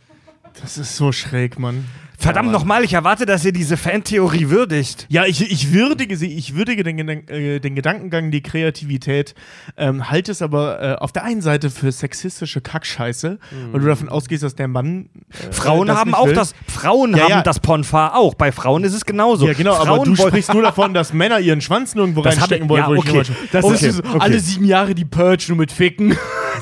[0.60, 1.86] Das ist so schräg, Mann.
[2.22, 5.06] Verdammt nochmal, ich erwarte, dass ihr diese Fantheorie würdigt.
[5.10, 9.36] Ja, ich, ich würdige sie, ich würdige den, äh, den Gedankengang, die Kreativität,
[9.78, 13.40] ähm, halte es aber äh, auf der einen Seite für sexistische Kackscheiße,
[13.72, 15.10] weil du davon ausgehst, dass der Mann.
[15.30, 16.34] Äh, Frauen haben auch will.
[16.34, 17.41] das, Frauen Ja, haben ja.
[17.41, 18.34] das Ponfar auch.
[18.36, 19.48] Bei Frauen ist es genauso.
[19.48, 22.66] Ja, genau, Frauen aber du sprichst nur davon, dass Männer ihren Schwanz nirgendwo Das reinstecken
[22.66, 23.24] ich- wollen, ja, wo ich okay.
[23.52, 24.18] Das Okay, ist so, okay.
[24.20, 26.18] alle sieben Jahre die Purge nur mit Ficken.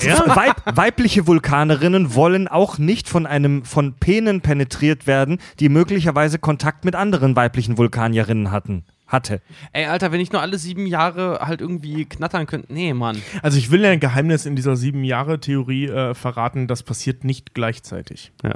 [0.06, 6.86] Weib, weibliche Vulkanerinnen wollen auch nicht von einem von Penen penetriert werden, die möglicherweise Kontakt
[6.86, 8.84] mit anderen weiblichen Vulkanierinnen hatten.
[9.08, 9.42] Hatte.
[9.72, 12.74] Ey, Alter, wenn ich nur alle sieben Jahre halt irgendwie knattern könnte.
[12.74, 13.22] Nee, Mann.
[13.42, 17.24] Also ich will ja ein Geheimnis in dieser sieben Jahre Theorie äh, verraten, das passiert
[17.24, 18.34] nicht gleichzeitig.
[18.44, 18.56] Ja.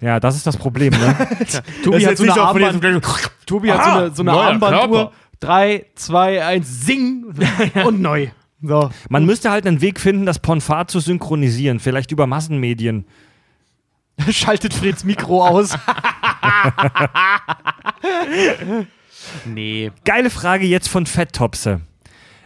[0.00, 1.16] Ja, das ist das Problem, ne?
[1.84, 3.04] Tobi Das hat so eine Armband,
[3.46, 5.12] Tobi hat so Ah, eine, so eine Armbanduhr.
[5.40, 7.24] Drei, zwei, eins, sing
[7.86, 8.28] und neu.
[8.62, 8.90] So.
[9.08, 13.04] Man müsste halt einen Weg finden, das Ponfar zu synchronisieren, vielleicht über Massenmedien.
[14.30, 15.76] Schaltet Freds Mikro aus.
[19.44, 19.90] nee.
[20.04, 21.80] Geile Frage jetzt von Fetttopse.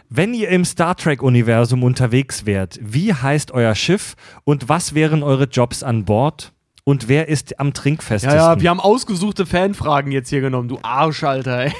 [0.09, 5.45] Wenn ihr im Star Trek-Universum unterwegs wärt, wie heißt euer Schiff und was wären eure
[5.45, 6.53] Jobs an Bord?
[6.85, 8.37] und wer ist am Ja, trinkfestesten?
[8.37, 11.73] ja, wir haben ausgesuchte Fanfragen jetzt hier genommen, du Arsch, Alter, ey.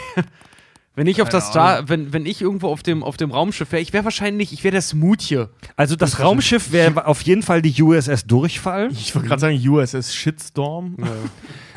[0.95, 3.81] Wenn ich auf das Star, wenn, wenn ich irgendwo auf dem, auf dem Raumschiff wäre,
[3.81, 5.45] ich wäre wahrscheinlich, ich wäre der Smoothie.
[5.75, 8.91] also das Raumschiff wäre auf jeden Fall die USS Durchfall.
[8.91, 10.97] Ich wollte gerade sagen, USS Shitstorm.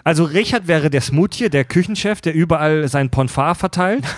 [0.04, 4.04] Also Richard wäre der Smoothie, der Küchenchef, der überall sein Ponfar verteilt.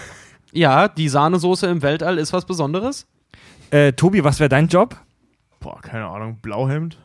[0.52, 3.06] Ja, die Sahnesoße im Weltall ist was Besonderes.
[3.70, 4.96] Äh, Tobi, was wäre dein Job?
[5.60, 6.96] Boah, keine Ahnung, Blauhemd.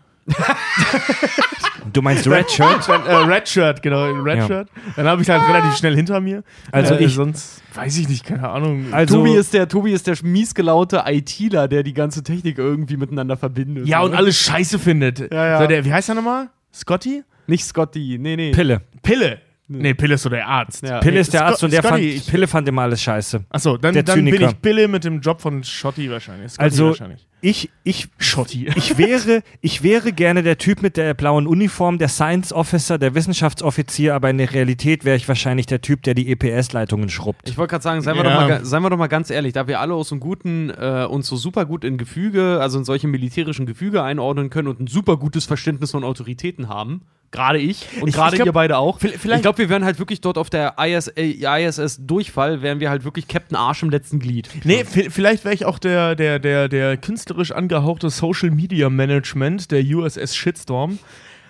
[1.92, 2.88] Du meinst Red Shirt?
[2.88, 4.48] Dann, äh, Red Shirt, genau, Red Ja.
[4.48, 4.70] Shirt.
[4.96, 6.44] Dann habe ich halt relativ schnell hinter mir.
[6.72, 8.88] Also äh, ich- sonst weiß ich nicht, keine Ahnung.
[8.92, 13.38] Also, Tobi ist der, Tobi ist der miesgelaute ITler, der die ganze Technik irgendwie miteinander
[13.38, 13.88] verbindet.
[13.88, 14.18] ja, und ne?
[14.18, 15.20] alles scheiße findet.
[15.32, 15.60] Ja, ja.
[15.62, 16.50] So, der, wie heißt er nochmal?
[16.74, 17.24] Scotty?
[17.48, 18.52] Nicht Scotty, nee, nee.
[18.52, 18.82] Pille.
[19.02, 19.40] Pille.
[19.70, 20.84] Nee, Pille ist so der Arzt.
[20.84, 21.00] Ja.
[21.00, 23.46] Pille ist der Sco- Arzt und der Scotty, fand, ich- Pille fand immer alles scheiße.
[23.50, 26.52] Achso, dann, Der dann bin ich Pille mit dem Job von Schotti wahrscheinlich.
[26.52, 27.26] Scotty Also wahrscheinlich.
[27.40, 28.68] ich, ich, Schotti.
[28.76, 33.16] ich wäre, ich wäre gerne der Typ mit der blauen Uniform, der Science Officer, der
[33.16, 37.48] Wissenschaftsoffizier, aber in der Realität wäre ich wahrscheinlich der Typ, der die EPS-Leitungen schrubbt.
[37.48, 38.34] Ich wollte gerade sagen, seien wir, Ja.
[38.42, 40.72] doch mal, seien wir doch mal ganz ehrlich, da wir alle aus so einem guten,
[40.72, 44.82] äh, uns so super gut in Gefüge, also in solche militärischen Gefüge einordnen können und
[44.82, 47.04] ein super gutes Verständnis von Autoritäten haben,
[47.34, 49.00] gerade ich und gerade ihr beide auch.
[49.00, 52.62] vi- vielleicht- ich glaube, wir wären halt wirklich dort auf der IS, äh, ISS Durchfall,
[52.62, 54.48] wären wir halt wirklich Captain Arsch im letzten Glied.
[54.64, 59.72] Nee, vi- vielleicht wäre ich auch der, der, der, der künstlerisch angehauchte Social Media Management
[59.72, 61.00] der USS Shitstorm,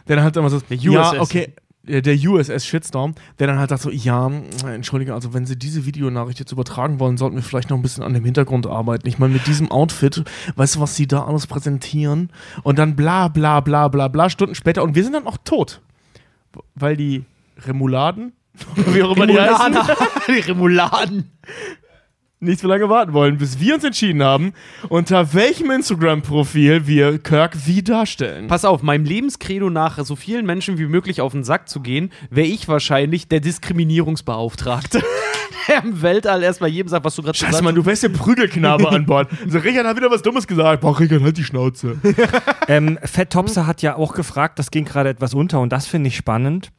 [0.07, 1.19] der dann halt immer so, Der ja, USS.
[1.19, 1.53] okay,
[1.83, 4.31] der, der USS Shitstorm, der dann halt sagt so, ja,
[4.65, 8.03] entschuldige, also wenn Sie diese Videonachricht jetzt übertragen wollen, sollten wir vielleicht noch ein bisschen
[8.03, 9.07] an dem Hintergrund arbeiten.
[9.07, 10.23] Ich meine, mit diesem Outfit,
[10.55, 12.29] weißt du, was Sie da alles präsentieren?
[12.63, 15.81] Und dann bla bla bla bla bla, Stunden später und wir sind dann auch tot.
[16.75, 17.25] Weil die
[17.65, 18.31] Remouladen,
[18.75, 19.77] wie auch immer die heißen,
[20.27, 21.31] die Remouladen.
[22.43, 24.53] Nicht so lange warten wollen, bis wir uns entschieden haben,
[24.89, 28.47] unter welchem Instagram-Profil wir Kirk wie darstellen.
[28.47, 32.11] Pass auf, meinem Lebenskredo nach, so vielen Menschen wie möglich auf den Sack zu gehen,
[32.29, 35.01] wäre ich wahrscheinlich der Diskriminierungsbeauftragte.
[35.67, 38.89] der im Weltall erstmal jedem sagt, was du gerade Scheiße, Mann, du wärst der Prügelknabe
[38.89, 39.29] an Bord.
[39.47, 40.81] So, Richard hat wieder was Dummes gesagt.
[40.81, 41.97] Boah, Richard, halt die Schnauze.
[42.67, 46.07] Ähm, Fett Topser hat ja auch gefragt, das ging gerade etwas unter und das finde
[46.07, 46.71] ich spannend.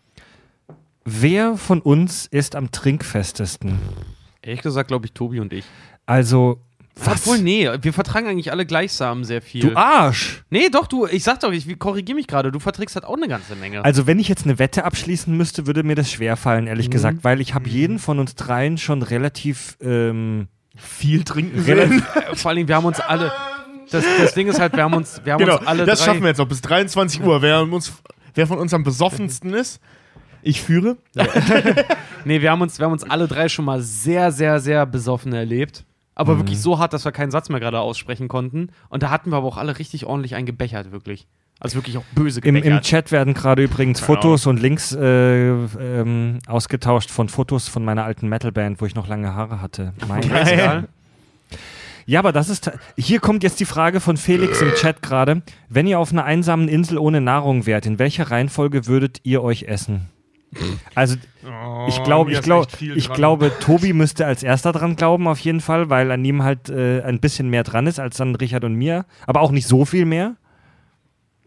[1.05, 3.78] Wer von uns ist am trinkfestesten?
[4.45, 5.65] Ehrlich gesagt, glaube ich, Tobi und ich.
[6.07, 6.61] Also,
[6.97, 7.23] was?
[7.23, 9.62] Obwohl, nee, wir vertragen eigentlich alle gleichsam sehr viel.
[9.62, 10.45] Du Arsch!
[10.51, 13.27] nee, doch, du, ich sag doch, ich korrigiere mich gerade, du verträgst halt auch eine
[13.27, 13.85] ganze Menge.
[13.85, 16.69] Also, wenn ich jetzt eine Wette abschließen müsste, würde mir das schwerfallen, Mhm.
[16.69, 19.77] ehrlich gesagt, weil ich habe jeden von uns dreien schon relativ.
[19.81, 23.33] Ähm, Viel trinken relativ Äh, Vor allem, wir haben uns alle.
[23.91, 26.07] Das, das Ding ist halt, wir haben uns, wir haben Genau, uns alle das drei,
[26.07, 27.43] schaffen wir jetzt noch bis 23 Uhr.
[27.43, 27.93] Wer, uns,
[28.35, 29.81] wer von uns am besoffensten ist,
[30.45, 30.97] ich führe.
[32.25, 35.33] Nee, wir haben, uns, wir haben uns alle drei schon mal sehr, sehr, sehr besoffen
[35.33, 35.85] erlebt.
[36.15, 38.71] Aber wirklich so hart, dass wir keinen Satz mehr gerade aussprechen konnten.
[38.89, 41.27] Und da hatten wir aber auch alle richtig ordentlich eingebechert, wirklich.
[41.59, 42.57] Also wirklich auch böse Im.
[42.57, 48.05] Im Chat werden gerade übrigens Fotos und Links äh, ähm, ausgetauscht von Fotos von meiner
[48.05, 49.93] alten Metalband, wo ich noch lange Haare hatte.
[50.09, 50.89] Mein Egal.
[52.07, 52.71] Ja, aber das ist.
[52.97, 55.43] Hier kommt jetzt die Frage von Felix im Chat gerade.
[55.69, 59.65] Wenn ihr auf einer einsamen Insel ohne Nahrung wärt, in welcher Reihenfolge würdet ihr euch
[59.65, 60.11] essen?
[60.95, 61.17] Also,
[61.89, 65.91] ich glaube, ich, glaub, ich glaube, Tobi müsste als erster dran glauben, auf jeden Fall,
[65.91, 69.05] weil an ihm halt äh, ein bisschen mehr dran ist als an Richard und mir.
[69.27, 70.37] Aber auch nicht so viel mehr.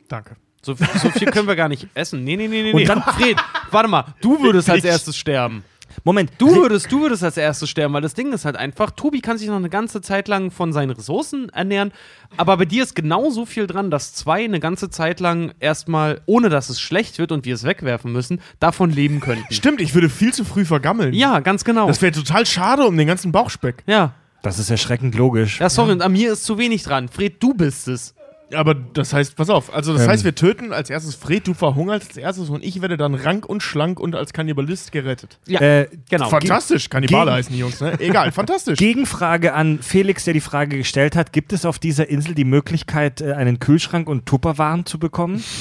[0.07, 0.35] Danke.
[0.61, 2.23] So, so viel können wir gar nicht essen.
[2.23, 2.71] Nee, nee, nee, nee.
[2.71, 2.85] Und nee.
[2.85, 3.37] dann- Fred,
[3.71, 5.63] warte mal, du würdest als erstes sterben.
[6.03, 9.19] Moment, Du würdest, du würdest als erstes sterben, weil das Ding ist halt einfach, Tobi
[9.21, 11.91] kann sich noch eine ganze Zeit lang von seinen Ressourcen ernähren,
[12.37, 16.49] aber bei dir ist genauso viel dran, dass zwei eine ganze Zeit lang erstmal, ohne
[16.49, 19.53] dass es schlecht wird und wir es wegwerfen müssen, davon leben könnten.
[19.53, 21.13] Stimmt, ich würde viel zu früh vergammeln.
[21.13, 21.87] Ja, ganz genau.
[21.87, 23.83] Das wäre total schade um den ganzen Bauchspeck.
[23.87, 24.13] ja.
[24.43, 25.59] Das ist erschreckend logisch.
[25.59, 27.09] Ja, sorry, und an mir ist zu wenig dran.
[27.09, 28.13] Fred, du bist es.
[28.53, 30.09] Aber das heißt, pass auf, also das Ähm.
[30.09, 33.45] heißt, wir töten als erstes Fred, du verhungerst als erstes und ich werde dann rank
[33.45, 35.37] und schlank und als Kannibalist gerettet.
[35.47, 36.29] Ja, Äh, genau.
[36.29, 37.99] Fantastisch, Kannibale gegen- heißen die Jungs, ne?
[37.99, 38.77] Egal, fantastisch.
[38.79, 43.19] Gegenfrage an Felix, der die Frage gestellt hat: Gibt es auf dieser Insel die Möglichkeit,
[43.19, 45.43] äh, einen Kühlschrank und Tupperwaren zu bekommen?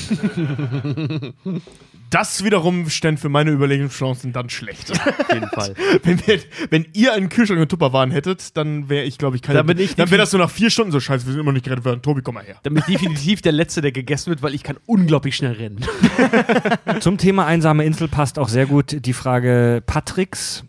[2.10, 4.92] Das wiederum ständ für meine Überlegungschancen dann schlecht.
[4.92, 5.74] Auf jeden Fall.
[6.02, 9.58] wenn, wir, wenn ihr einen Kühlschrank und Tupperwaren hättet, dann wäre ich, glaube ich, keine.
[9.58, 11.50] Da bin ich dann wäre das so nach vier Stunden so scheiße, wir sind immer
[11.50, 12.02] noch nicht gerettet worden.
[12.02, 12.56] Tobi, komm mal her.
[12.62, 15.84] Dann bin ich definitiv der Letzte, der gegessen wird, weil ich kann unglaublich schnell rennen.
[17.00, 20.64] Zum Thema einsame Insel passt auch sehr gut die Frage Patricks.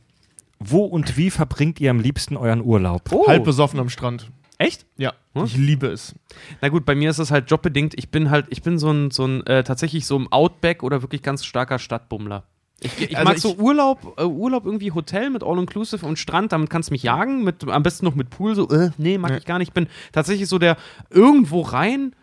[0.60, 3.12] Wo und wie verbringt ihr am liebsten euren Urlaub?
[3.12, 3.28] Oh.
[3.28, 4.32] Halb besoffen am Strand.
[4.60, 4.86] Echt?
[4.98, 5.46] Ja, Hm?
[5.46, 6.16] ich liebe es.
[6.62, 7.94] Na gut, bei mir ist es halt jobbedingt.
[7.96, 11.02] Ich bin halt, ich bin so ein, so ein äh, tatsächlich so im Outback oder
[11.04, 12.44] wirklich ganz starker Stadtbummler.
[12.80, 16.52] Ich, ich Also mag ich- so Urlaub, äh, Urlaub irgendwie Hotel mit All-Inclusive und Strand,
[16.52, 19.38] damit kannst du mich jagen, mit, am besten noch mit Pool, so, äh, nee, mag
[19.38, 19.70] ich gar nicht.
[19.70, 20.78] Ich bin tatsächlich so der
[21.10, 22.16] irgendwo rein,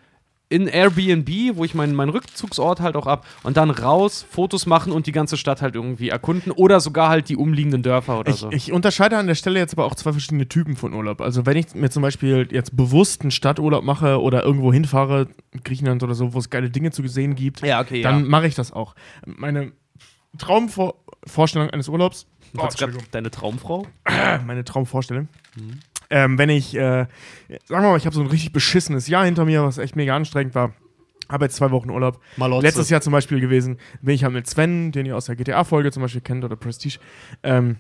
[0.55, 4.93] in Airbnb, wo ich meinen meinen Rückzugsort halt auch ab und dann raus, Fotos machen
[4.93, 8.37] und die ganze Stadt halt irgendwie erkunden oder sogar halt die umliegenden Dörfer oder Ich,
[8.37, 8.51] so.
[8.53, 11.21] ich unterscheide an der Stelle jetzt aber auch zwei verschiedene Typen von Urlaub.
[11.21, 15.27] Also wenn ich mir zum Beispiel jetzt bewusst einen Stadturlaub mache oder irgendwo hinfahre,
[15.65, 18.29] Griechenland oder so, wo es geile Dinge zu sehen gibt, Ja, okay, dann ja.
[18.29, 18.95] mache ich das auch.
[19.27, 19.73] Meine
[20.39, 22.27] Traumvorstellung eines Urlaubs,
[22.57, 22.77] grad
[23.13, 23.87] deine Traumfrau?
[24.47, 25.29] meine Traumvorstellung,
[26.15, 27.07] ähm, wenn ich, äh,
[27.65, 30.15] sagen wir mal, ich habe so ein richtig beschissenes Jahr hinter mir, was echt mega
[30.15, 30.73] anstrengend war.
[31.29, 32.21] Habe jetzt zwei Wochen Urlaub.
[32.37, 32.65] Malotze.
[32.67, 35.91] Letztes Jahr zum Beispiel gewesen, bin ich halt mit Sven, den ihr aus der GTA-Folge
[35.91, 36.99] zum Beispiel kennt oder Prestige,
[37.43, 37.77] ähm,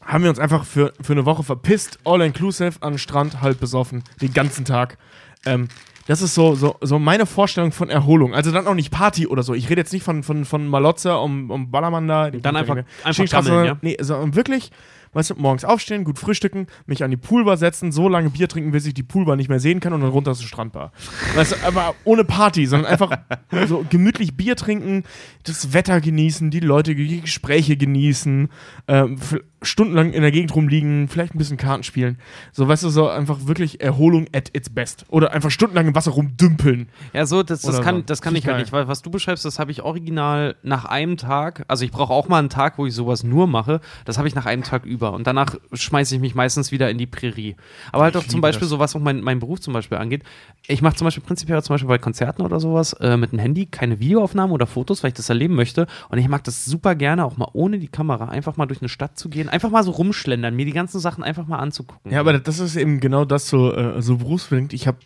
[0.00, 3.58] haben wir uns einfach für, für eine Woche verpisst, all inclusive, an den Strand, halb
[3.58, 4.96] besoffen, den ganzen Tag.
[5.44, 5.66] Ähm,
[6.06, 8.32] das ist so, so, so meine Vorstellung von Erholung.
[8.32, 9.54] Also dann auch nicht Party oder so.
[9.54, 12.30] Ich rede jetzt nicht von, von, von Malotze um, um Ballermann da.
[12.30, 13.76] Dann einfach- einfach gammeln, ja?
[13.82, 14.70] Nee, sondern wirklich,
[15.12, 18.72] weißt du, morgens aufstehen, gut frühstücken, mich an die Poolbar setzen, so lange Bier trinken,
[18.72, 20.92] bis ich die Poolbar nicht mehr sehen kann und dann runter zur Strandbar.
[21.34, 23.16] Weißt du, aber ohne Party, sondern einfach
[23.66, 25.04] so gemütlich Bier trinken,
[25.44, 28.48] das Wetter genießen, die Leute, die Gespräche genießen,
[28.88, 29.18] ähm,
[29.62, 32.18] stundenlang in der Gegend rumliegen, vielleicht ein bisschen Karten spielen.
[32.52, 35.04] So, weißt du, so einfach wirklich Erholung at its best.
[35.08, 36.88] Oder einfach stundenlang im Wasser rumdümpeln.
[37.12, 38.02] Ja, so, das, das Oder kann, so.
[38.02, 40.84] das kann ich ich halt nicht, weil was du beschreibst, das habe ich original nach
[40.84, 44.18] einem Tag, also ich brauche auch mal einen Tag, wo ich sowas nur mache, das
[44.18, 47.06] habe ich nach einem Tag über und danach schmeiße ich mich meistens wieder in die
[47.06, 47.56] Prärie.
[47.92, 48.70] Aber halt auch zum Beispiel das.
[48.70, 50.22] so, was auch mein, mein Beruf zum Beispiel angeht,
[50.66, 53.66] ich mache zum Beispiel prinzipiell zum Beispiel bei Konzerten oder sowas äh, mit dem Handy
[53.66, 57.24] keine Videoaufnahmen oder Fotos, weil ich das erleben möchte und ich mag das super gerne,
[57.24, 59.90] auch mal ohne die Kamera, einfach mal durch eine Stadt zu gehen, einfach mal so
[59.92, 62.10] rumschlendern, mir die ganzen Sachen einfach mal anzugucken.
[62.12, 64.72] Ja, aber das ist eben genau das so, äh, so berufsbedingt.
[64.72, 64.98] Ich habe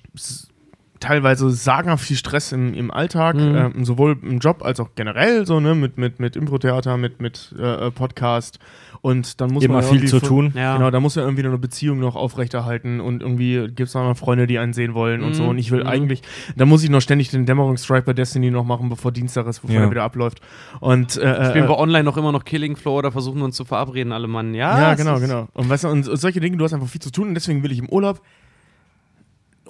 [1.00, 3.56] teilweise sagenhaft viel Stress im, im Alltag, Mhm.
[3.56, 7.54] ähm, sowohl im Job als auch generell, so, ne, mit, mit, mit Impro-Theater, mit, mit
[7.58, 8.58] äh, äh, Podcast.
[9.02, 10.52] Und dann muss Immer man viel irgendwie zu tun.
[10.54, 10.76] Ja.
[10.76, 14.46] Genau, da muss man irgendwie eine Beziehung noch aufrechterhalten und irgendwie gibt es noch Freunde,
[14.46, 15.44] die einen sehen wollen und so.
[15.44, 15.48] Mhm.
[15.50, 15.86] Und ich will Mhm.
[15.88, 16.22] eigentlich,
[16.54, 19.74] da muss ich noch ständig den Dämmerungsstrike bei Destiny noch machen, bevor Dienstag ist, bevor
[19.74, 19.82] Ja.
[19.82, 20.40] er wieder abläuft.
[20.80, 23.64] Und äh, Spielen äh, wir online noch immer noch Killing Floor oder versuchen uns zu
[23.64, 24.52] verabreden, alle Mann.
[24.54, 25.48] Ja, Ja, genau, genau.
[25.54, 27.72] Und weißt du, und solche Dinge, du hast einfach viel zu tun und deswegen will
[27.72, 28.20] ich im Urlaub.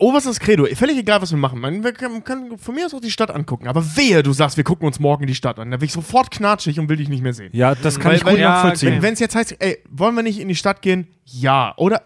[0.01, 1.60] Oberstes Credo, völlig egal, was wir machen.
[1.60, 3.68] Man wir können, können von mir aus auch die Stadt angucken.
[3.68, 5.70] Aber wehe, du sagst, wir gucken uns morgen die Stadt an.
[5.70, 7.51] Da bin ich sofort knatschig und will dich nicht mehr sehen.
[7.52, 9.02] Ja, das kann Weil- ich gut weil- nachvollziehen.
[9.02, 11.06] Wenn es jetzt heißt, ey, wollen wir nicht in die Stadt gehen?
[11.24, 11.74] Ja.
[11.77, 12.02] Oder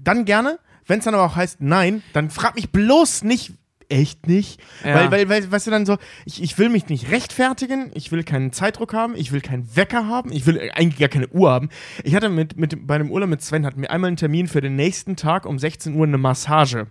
[0.00, 0.58] dann gerne.
[0.86, 3.52] Wenn es dann aber auch heißt, nein, dann frag mich bloß nicht,
[3.88, 4.60] echt nicht.
[4.84, 4.94] Ja.
[4.94, 8.24] Weil, weil, weil, weißt du dann so, ich, ich will mich nicht rechtfertigen, ich will
[8.24, 11.68] keinen Zeitdruck haben, ich will keinen Wecker haben, ich will eigentlich gar keine Uhr haben.
[12.02, 14.60] Ich hatte mit, mit bei einem Urlaub mit Sven, hatten wir einmal einen Termin für
[14.60, 16.86] den nächsten Tag um 16 Uhr eine Massage.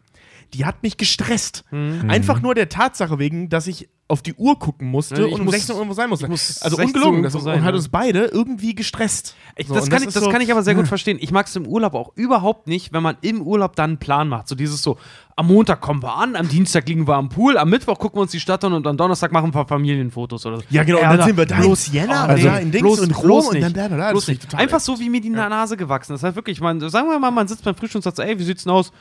[0.54, 1.64] Die hat mich gestresst.
[1.72, 2.10] Mhm.
[2.10, 5.40] Einfach nur der Tatsache wegen, dass ich auf die Uhr gucken musste Ja, ich und
[5.40, 6.28] um muss- 16 Uhr irgendwo sein musste.
[6.28, 7.24] muss also 16 ungelogen.
[7.24, 7.78] Das, irgendwo und sein, hat ja.
[7.78, 9.36] uns beide irgendwie gestresst.
[9.56, 11.18] Ich, So, das kann, das ich, das so- kann ich aber sehr gut verstehen.
[11.22, 14.28] Ich mag es im Urlaub auch überhaupt nicht, wenn man im Urlaub dann einen Plan
[14.28, 14.50] macht.
[14.50, 14.98] So dieses so,
[15.38, 18.24] am Montag kommen wir an, am Dienstag liegen wir am Pool, am Mittwoch gucken wir
[18.24, 20.64] uns die Stadt an und am Donnerstag machen wir Familienfotos oder so.
[20.70, 23.00] Ja, genau, und dann sind wir da in bloß- Siena oh, da in Dings bloß,
[23.00, 23.74] und Rom und dann.
[23.74, 24.42] Das Bloß ich nicht.
[24.50, 26.24] total Einfach so wie mir die Nase gewachsen ist.
[26.24, 28.44] Halt wirklich, man, sagen wir mal, man sitzt beim Frühstück und sagt so, ey, wie
[28.44, 28.92] sieht's denn aus?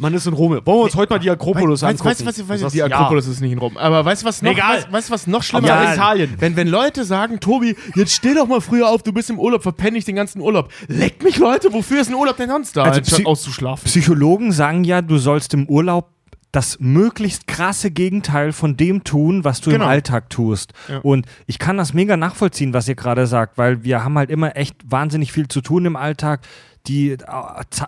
[0.00, 0.52] Man ist in Rom.
[0.52, 2.08] Wollen wir uns heute mal die Akropolis Weißt, angucken?
[2.10, 2.86] weißt, weißt, Du weißt, sagst, die ja.
[2.86, 3.76] Akropolis ist nicht in Rom.
[3.76, 4.76] Aber weißt du, was noch, Egal.
[4.78, 5.96] weißt, weißt, du, was noch schlimmer Ja, ist?
[5.96, 6.34] Italien.
[6.38, 9.62] Wenn, wenn Leute sagen, Tobi, jetzt steh doch mal früher auf, du bist im Urlaub,
[9.62, 10.72] verpenne ich den ganzen Urlaub.
[10.88, 13.84] Leckt mich, Leute, wofür ist ein Urlaub denn sonst da, Also Psy- auszuschlafen?
[13.84, 16.08] Psychologen sagen ja, du sollst im Urlaub
[16.52, 19.84] das möglichst krasse Gegenteil von dem tun, was du Genau.
[19.84, 20.72] im Alltag tust.
[20.88, 20.98] Ja.
[20.98, 24.56] Und ich kann das mega nachvollziehen, was ihr gerade sagt, weil wir haben halt immer
[24.56, 26.40] echt wahnsinnig viel zu tun im Alltag.
[26.86, 27.18] Die äh,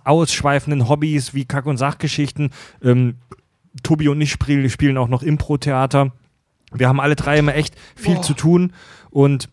[0.05, 2.51] ausschweifenden Hobbys wie Kack- und Sachgeschichten.
[2.83, 3.17] Ähm,
[3.83, 6.13] Tobi und ich spiel, spielen auch noch Impro-Theater.
[6.73, 8.73] Wir haben alle drei immer echt viel zu tun
[9.11, 9.49] und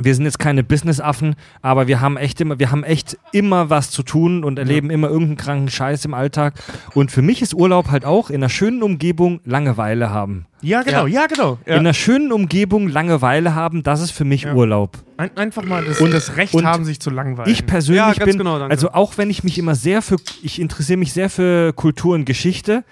[0.00, 3.90] wir sind jetzt keine Businessaffen, aber wir haben echt immer, wir haben echt immer was
[3.90, 6.54] zu tun und erleben immer irgendeinen kranken Scheiß im Alltag.
[6.94, 10.46] Und für mich ist Urlaub halt auch in einer schönen Umgebung Langeweile haben.
[10.60, 11.58] Ja, genau, ja, genau.
[11.66, 11.74] Ja.
[11.74, 14.54] In einer schönen Umgebung Langeweile haben, das ist für mich Ja.
[14.54, 14.98] Urlaub.
[15.16, 17.50] Ein, einfach mal das, Und- das Recht und haben, sich zu langweilen.
[17.50, 20.98] Ich persönlich Ja, bin, genau, also auch wenn ich mich immer sehr für, ich interessiere
[20.98, 22.84] mich sehr für Kultur und Geschichte,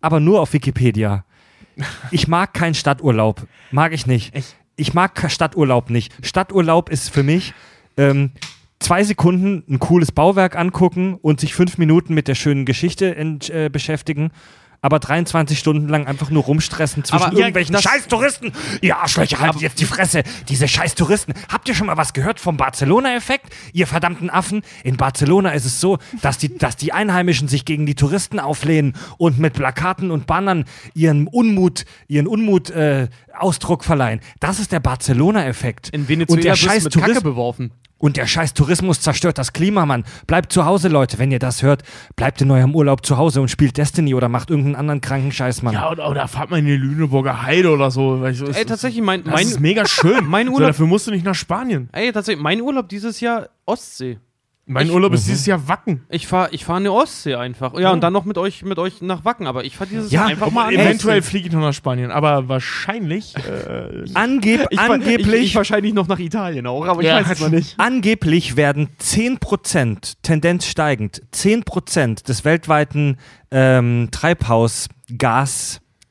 [0.00, 1.24] aber nur auf Wikipedia.
[2.10, 3.46] Ich mag keinen Stadturlaub.
[3.70, 4.34] Mag ich nicht.
[4.34, 4.54] Ich
[4.94, 6.12] mag ke- Stadturlaub nicht.
[6.22, 7.54] Stadturlaub ist für mich
[7.96, 8.32] ähm,
[8.78, 13.68] zwei Sekunden ein cooles Bauwerk angucken und sich fünf Minuten mit der schönen Geschichte äh,
[13.70, 14.30] beschäftigen.
[14.82, 18.52] Aber 23 Stunden lang einfach nur rumstressen zwischen Aber ja, irgendwelchen das- scheiß Touristen.
[18.82, 20.22] Ihr Arschlöcher, haltet jetzt die Fresse.
[20.48, 21.32] Diese scheiß Touristen.
[21.50, 23.46] Habt ihr schon mal was gehört vom Barcelona-Effekt?
[23.72, 24.62] Ihr verdammten Affen.
[24.84, 28.92] In Barcelona ist es so, dass die, dass die Einheimischen sich gegen die Touristen auflehnen
[29.18, 33.08] und mit Plakaten und Bannern ihren Unmut, ihren Unmut äh,
[33.42, 34.20] Ausdruck verleihen.
[34.40, 35.90] Das ist der Barcelona-Effekt.
[35.90, 37.70] In Venezuela und der scheiß mit Kacke Tourismus beworfen.
[37.98, 40.04] und der scheiß Tourismus zerstört das Klima, Mann.
[40.26, 41.82] Bleibt zu Hause, Leute, wenn ihr das hört.
[42.16, 45.62] Bleibt in eurem Urlaub zu Hause und spielt Destiny oder macht irgendeinen anderen kranken Scheiß,
[45.62, 45.74] Mann.
[45.74, 48.16] Ja, oder, oder fahrt mal in die Lüneburger Heide oder so.
[48.32, 50.24] So Ey, tatsächlich, mein, Das mein, ist mega schön.
[50.28, 51.88] Mein So, Urlaub- dafür musst du nicht nach Spanien.
[51.92, 54.18] ey, tatsächlich, mein Urlaub dieses Jahr Ostsee.
[54.68, 56.04] Mein Ich- Urlaub ist dieses Jahr Wacken.
[56.08, 57.78] Ich fahre ich fahr in die Ostsee einfach.
[57.78, 59.46] Ja, und dann noch mit euch, mit euch nach Wacken.
[59.46, 62.10] Aber ich fahre dieses Ja, Jahr einfach mal an eventuell fliege ich noch nach Spanien,
[62.10, 63.34] aber wahrscheinlich.
[63.46, 67.30] Äh, Angeb Ich, angeblich, Ich, ich wahrscheinlich noch nach Italien auch, aber ich Ja, weiß
[67.30, 67.74] es noch nicht.
[67.78, 73.18] angeblich werden 10%, Tendenz steigend, 10% des weltweiten
[73.52, 74.08] ähm,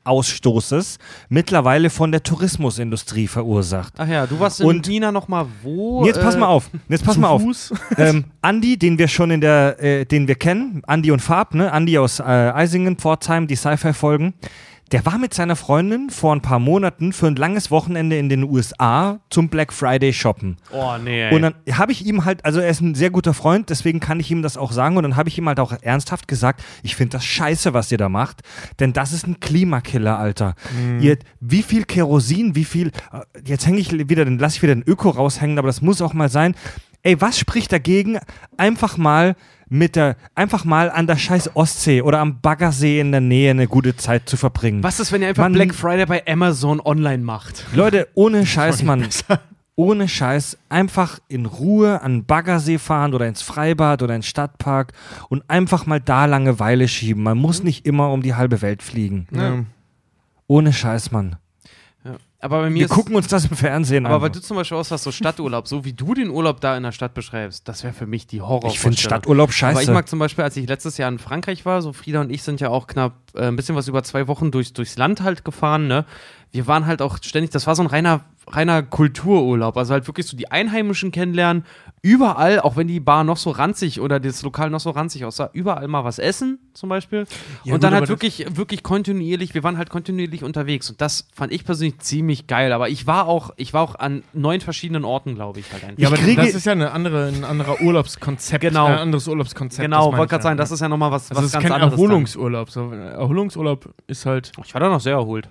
[0.06, 3.94] Treibhausgasausstoßes mittlerweile von der Tourismusindustrie verursacht.
[3.98, 6.04] Ach ja, du warst in Und- Nina noch mal wo?
[6.04, 6.70] Jetzt pass äh, mal auf.
[6.88, 7.42] Jetzt pass mal auf.
[7.98, 11.72] Ähm, Andi, den wir schon in der, äh, den wir kennen, Andi und Farb, ne?
[11.72, 14.34] Andi aus äh, Eisingen, Pforzheim, die Sci-Fi-Folgen.
[14.92, 18.44] Der war mit seiner Freundin vor ein paar Monaten für ein langes Wochenende in den
[18.44, 20.58] USA zum Black Friday shoppen.
[20.70, 21.24] Oh, nee.
[21.24, 21.34] Ey.
[21.34, 24.20] Und dann habe ich ihm halt, also er ist ein sehr guter Freund, deswegen kann
[24.20, 24.96] ich ihm das auch sagen.
[24.96, 27.98] Und dann habe ich ihm halt auch ernsthaft gesagt, ich finde das scheiße, was ihr
[27.98, 28.42] da macht.
[28.78, 30.54] Denn das ist ein Klimakiller, Alter.
[31.00, 34.74] Ihr, wie viel Kerosin, wie viel, äh, jetzt hänge ich wieder, den lasse ich wieder
[34.74, 36.54] den Öko raushängen, aber das muss auch mal sein.
[37.02, 38.18] Ey, was spricht dagegen,
[38.56, 39.34] einfach mal
[39.68, 43.66] mit der, einfach mal an der scheiß Ostsee oder am Baggersee in der Nähe eine
[43.66, 44.82] gute Zeit zu verbringen?
[44.82, 47.64] Was ist, wenn ihr einfach Man- Black Friday bei Amazon online macht?
[47.74, 49.06] Leute, ohne Scheiß, Mann.
[49.78, 54.94] Ohne Scheiß, einfach in Ruhe an den Baggersee fahren oder ins Freibad oder ins Stadtpark
[55.28, 57.22] und einfach mal da Langeweile schieben.
[57.22, 59.26] Man muss nicht immer um die halbe Welt fliegen.
[59.32, 59.64] Ja.
[60.46, 61.36] Ohne Scheiß, Mann.
[62.38, 64.32] Aber bei mir Wir ist, gucken uns das im Fernsehen aber weil an.
[64.34, 66.92] du zum Beispiel aus hast, so Stadturlaub, so wie du den Urlaub da in der
[66.92, 68.70] Stadt beschreibst, das wäre für mich die Horror.
[68.70, 69.92] Ich finde Stadturlaub Aber ich scheiße.
[69.92, 72.60] mag zum Beispiel, als ich letztes Jahr in Frankreich war, so Frieda und ich sind
[72.60, 75.86] ja auch knapp äh, ein bisschen was über zwei Wochen durch, durchs Land halt gefahren,
[75.88, 76.04] ne?
[76.56, 79.76] Wir waren halt auch ständig, das war so ein reiner, reiner Kultururlaub.
[79.76, 81.64] Also halt wirklich so die Einheimischen kennenlernen,
[82.00, 85.50] überall, auch wenn die Bar noch so ranzig oder das Lokal noch so ranzig aussah,
[85.52, 87.26] überall mal was essen zum Beispiel.
[87.64, 90.88] Ja, und dann gut, halt wirklich, wirklich kontinuierlich, wir waren halt kontinuierlich unterwegs.
[90.88, 92.72] Und das fand ich persönlich ziemlich geil.
[92.72, 95.98] Aber ich war auch, ich war auch an neun verschiedenen Orten, glaube ich, halt einfach.
[96.00, 98.62] Ja, aber kriege- das ist ja eine andere, ein anderer Urlaubskonzept.
[98.62, 98.86] Genau.
[98.86, 99.82] Ein anderes Urlaubskonzept.
[99.82, 100.42] genau, das wollte gerade ja.
[100.44, 101.92] sagen, das ist ja nochmal was, Also was ist ganz kein anderes.
[101.94, 102.00] dann.
[102.04, 102.70] Erholungsurlaub.
[102.70, 105.50] So, Erholungsurlaub ist halt Ich war da noch sehr erholt.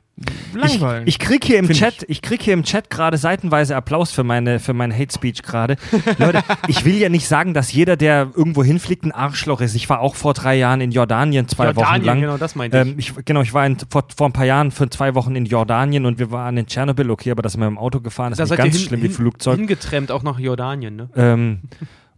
[0.53, 1.07] Langweilig.
[1.07, 2.21] Ich krieg hier im Find Chat, ich.
[2.21, 5.75] krieg hier im Chat gerade seitenweise Applaus für meine für mein Hate Speech gerade.
[6.17, 9.75] Leute, ich will ja nicht sagen, dass jeder, der irgendwo hinfliegt, ein Arschloch ist.
[9.75, 12.21] Ich war auch vor drei Jahren in Jordanien zwei Wochen Jordanien, lang.
[12.21, 12.87] genau, das meinte ich.
[12.87, 13.25] Ähm, ich.
[13.25, 16.17] Genau, ich war in, vor, vor ein paar Jahren für zwei Wochen in Jordanien und
[16.19, 17.09] wir waren in Tschernobyl.
[17.11, 19.03] Okay, aber das sind wir im Auto gefahren, das Da ist nicht ganz hin, schlimm
[19.03, 19.57] wie Flugzeug.
[19.57, 21.09] hingetrennt, auch nach Jordanien, ne?
[21.15, 21.61] Ähm,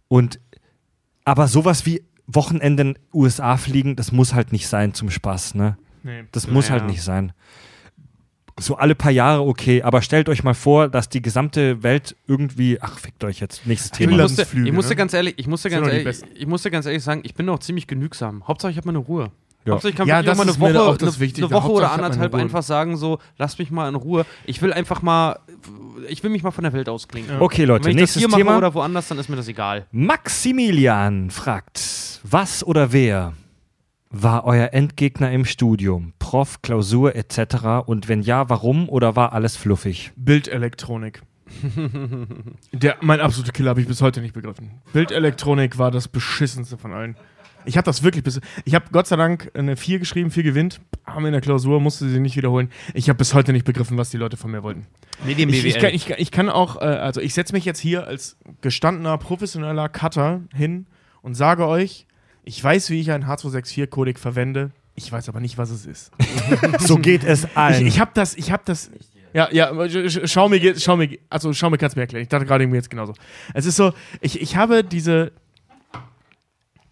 [0.06, 0.40] und
[1.24, 5.76] aber sowas wie Wochenende in USA fliegen, das muss halt nicht sein zum Spaß, ne?
[6.02, 6.24] nee.
[6.32, 7.32] Das muss halt nicht sein.
[8.60, 12.78] So alle paar Jahre okay, aber stellt euch mal vor, dass die gesamte Welt irgendwie,
[12.80, 14.12] ach fickt euch jetzt, nächstes Ich Thema.
[14.12, 14.96] Inland- musste, Inlandsflüge, ich musste ne?
[14.96, 17.86] ganz ehrlich, ich musste ganz ehrlich, ich musste ganz ehrlich sagen, ich bin noch ziemlich
[17.86, 18.46] genügsam.
[18.48, 19.30] Hauptsache ich habe meine Ruhe.
[19.64, 19.72] Ja.
[19.74, 21.70] Hauptsache ich kann Ja, wirklich auch das mal eine mir Woche, auch eine, eine Woche
[21.72, 24.24] oder Hauptsache ich anderthalb einfach sagen so, lasst mich mal in Ruhe.
[24.46, 25.38] Ich will einfach mal,
[26.08, 27.40] ich will mich mal von der Welt ausklinken.
[27.40, 28.56] Okay, Und Leute, Wenn ich das nächstes hier mache Thema.
[28.58, 29.86] oder woanders, dann ist mir das egal.
[29.92, 33.34] Maximilian fragt, was oder wer
[34.10, 36.12] war euer Endgegner im Studium?
[36.18, 37.86] Prof, Klausur etc.
[37.86, 40.12] Und wenn ja, warum oder war alles fluffig?
[40.16, 41.22] Bildelektronik.
[42.72, 44.70] Der, mein absoluter Killer habe ich bis heute nicht begriffen.
[44.92, 47.16] Bildelektronik war das beschissenste von allen.
[47.64, 48.40] Ich habe das wirklich bis.
[48.64, 50.80] Ich habe Gott sei Dank eine 4 geschrieben, 4 gewinnt.
[51.04, 52.70] Haben in der Klausur, musste sie nicht wiederholen.
[52.94, 54.86] Ich habe bis heute nicht begriffen, was die Leute von mir wollten.
[55.24, 57.80] Medien Ich, ich, kann, ich, kann- ich kann auch, äh, also ich setze mich jetzt
[57.80, 60.86] hier als gestandener, professioneller Cutter hin
[61.20, 62.06] und sage euch,
[62.48, 64.70] ich weiß, wie ich einen H264-Codec verwende.
[64.94, 66.10] Ich weiß aber nicht, was es ist.
[66.80, 67.86] So geht es Ich, allen.
[67.86, 68.90] ich habe das, ich habe das.
[69.34, 72.22] Ja, ja, sch- sch- schau mir, schau mir, also schau mir, kannst du mir erklären.
[72.22, 73.12] Ich dachte gerade mir jetzt genauso.
[73.54, 73.92] Es ist so,
[74.22, 75.30] ich, ich habe diese,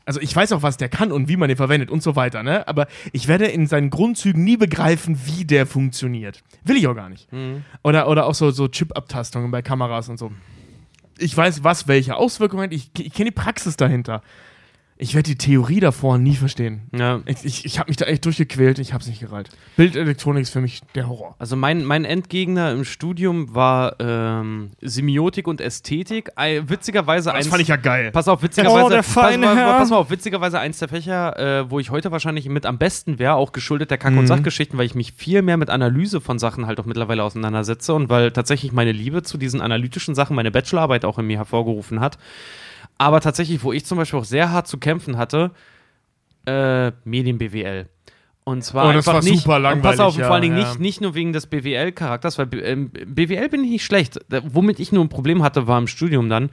[0.04, 2.42] also ich weiß auch, was der kann und wie man den verwendet und so weiter,
[2.42, 2.68] ne?
[2.68, 6.42] Aber ich werde in seinen Grundzügen nie begreifen, wie der funktioniert.
[6.64, 7.26] Will ich auch gar nicht.
[7.82, 10.30] Oder, oder auch so, so Chip-Abtastungen bei Kameras und so.
[11.18, 12.72] Ich weiß, was welche Auswirkungen hat.
[12.72, 14.22] Ich, ich kenne die Praxis dahinter.
[14.98, 16.88] Ich werde die Theorie davor nie verstehen.
[16.96, 17.20] Ja.
[17.26, 19.50] Ich, ich, ich habe mich da echt durchgequält, ich habe es nicht gereilt.
[19.76, 21.34] Bildelektronik ist für mich der Horror.
[21.38, 26.30] Also mein, mein Endgegner im Studium war ähm, Semiotik und Ästhetik.
[26.36, 28.10] Ei- witzigerweise Das eins, fand ich ja geil.
[28.10, 29.78] Pass auf, witzigerweise, Oh, der pass, feine mal, Herr.
[29.78, 33.18] pass mal auf, witzigerweise eins der Fächer, äh, wo ich heute wahrscheinlich mit am besten
[33.18, 34.18] wäre, auch geschuldet der Kack- Mhm.
[34.20, 37.92] und Sachgeschichten, weil ich mich viel mehr mit Analyse von Sachen halt auch mittlerweile auseinandersetze
[37.92, 42.00] und weil tatsächlich meine Liebe zu diesen analytischen Sachen meine Bachelorarbeit auch in mir hervorgerufen
[42.00, 42.16] hat.
[42.98, 45.50] Aber tatsächlich, wo ich zum Beispiel auch sehr hart zu kämpfen hatte,
[46.46, 47.88] äh, Medien-BWL.
[48.48, 50.56] Und zwar Oh, das einfach war nicht, super langweilig, Pass auf, ja, vor allen Dingen
[50.56, 50.68] ja.
[50.68, 54.20] nicht, nicht nur wegen des BWL-Charakters, weil ähm, BWL bin ich nicht schlecht.
[54.28, 56.50] Womit ich nur ein Problem hatte, war im Studium dann,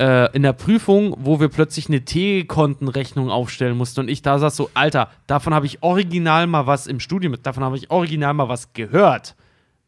[0.00, 4.56] äh, in der Prüfung, wo wir plötzlich eine T-Kontenrechnung aufstellen mussten und ich da saß
[4.56, 8.48] so, Alter, davon habe ich original mal was im Studium, davon habe ich original mal
[8.48, 9.36] was gehört.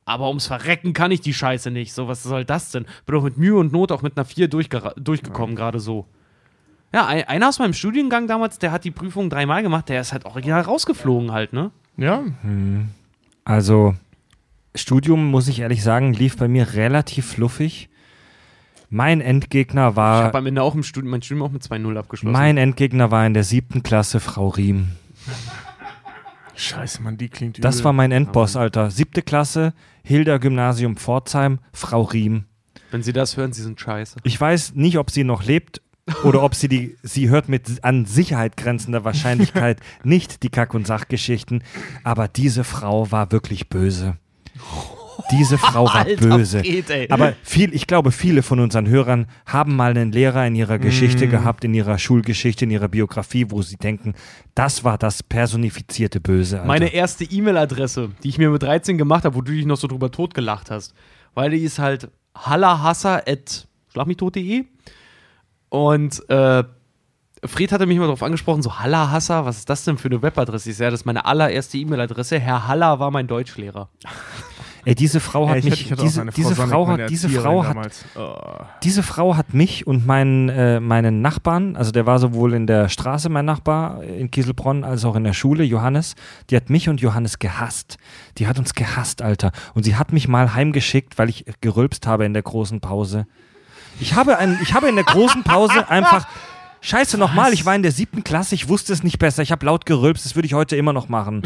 [0.09, 1.93] Aber ums Verrecken kann ich die Scheiße nicht.
[1.93, 2.85] So, was soll das denn?
[3.06, 6.06] Bin doch mit Mühe und Not auch mit einer 4 durchgera- durchgekommen, gerade so.
[6.94, 10.12] Ja, ein, einer aus meinem Studiengang damals, der hat die Prüfung dreimal gemacht, der ist
[10.14, 11.70] halt original rausgeflogen halt, ne?
[11.98, 12.22] Ja.
[13.44, 13.94] Also,
[14.74, 17.89] Studium, muss ich ehrlich sagen, lief bei mir relativ fluffig.
[18.90, 21.98] Mein Endgegner Ich war, habe am Ende auch im Studium, mein Studium auch mit 2-0
[21.98, 22.32] abgeschlossen.
[22.32, 24.89] mein Endgegner war in der siebten Klasse Frau Riem.
[26.59, 27.85] Scheiße, Mann, die klingt Das übel.
[27.86, 28.90] war mein Endboss, Alter.
[28.90, 32.44] Siebte Klasse, Hilda Gymnasium Pforzheim, Frau Riem.
[32.90, 34.16] Wenn Sie das hören, Sie sind scheiße.
[34.24, 35.82] Ich weiß nicht, ob sie noch lebt
[36.24, 40.86] oder ob sie die, sie hört mit an Sicherheit grenzender Wahrscheinlichkeit nicht die Kack- und
[40.86, 41.62] Sachgeschichten,
[42.02, 44.16] aber diese Frau war wirklich böse.
[45.30, 46.60] Diese Frau war Alter böse.
[46.60, 47.06] Fred, ey.
[47.10, 51.26] Aber viel, ich glaube, viele von unseren Hörern haben mal einen Lehrer in ihrer Geschichte
[51.26, 51.30] Mm.
[51.30, 54.14] gehabt, in ihrer Schulgeschichte, in ihrer Biografie, wo sie denken,
[54.55, 56.56] das war das personifizierte Böse.
[56.56, 56.66] Alter.
[56.66, 59.86] Meine erste E-Mail-Adresse, die ich mir mit 13 gemacht habe, wo du dich noch so
[59.86, 60.94] drüber totgelacht hast,
[61.34, 64.64] weil die ist halt hallahasser.schlagmichtot.de
[65.68, 66.64] und äh,
[67.44, 70.70] Fred hatte mich mal darauf angesprochen, so Hallahasser, was ist das denn für eine Webadresse?
[70.70, 72.40] Ich sage, das ist meine allererste E-Mail-Adresse.
[72.40, 73.88] Herr Haller war mein Deutschlehrer.
[74.84, 77.28] Ey, diese Frau Ja, hat hatte- mich, auch diese, Frau diese Frau meine hat, diese
[77.28, 77.76] Frau hat.
[78.16, 78.36] Oh.
[78.82, 82.88] diese Frau hat mich und meinen, äh, meinen Nachbarn, also der war sowohl in der
[82.88, 86.14] Straße mein Nachbar in Kieselbronn als auch in der Schule, Johannes,
[86.50, 87.98] die hat mich und Johannes gehasst.
[88.38, 89.52] Die hat uns gehasst, Alter.
[89.74, 93.26] Und sie hat mich mal heimgeschickt, weil ich gerülpst habe in der großen Pause.
[94.00, 96.26] Ich habe, ein, ich habe in der großen Pause einfach.
[96.80, 99.66] Scheiße, nochmal, ich war in der siebten Klasse, ich wusste es nicht besser, ich habe
[99.66, 101.42] laut gerülpst, das würde ich heute immer noch machen.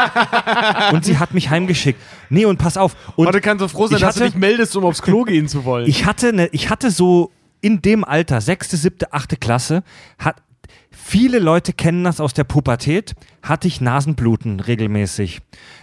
[0.92, 2.00] und sie hat mich heimgeschickt.
[2.30, 2.96] Nee, und pass auf.
[3.16, 5.48] Und Warte, kannst du froh sein, dass du hatte- dich meldest, um aufs Klo gehen
[5.48, 5.86] zu wollen.
[5.86, 7.30] ich hatte, ne, ich hatte so
[7.60, 9.82] in dem Alter, sechste, siebte, achte Klasse,
[10.18, 10.36] hat,
[10.90, 15.40] viele Leute kennen das aus der Pubertät, hatte ich Nasenbluten regelmäßig.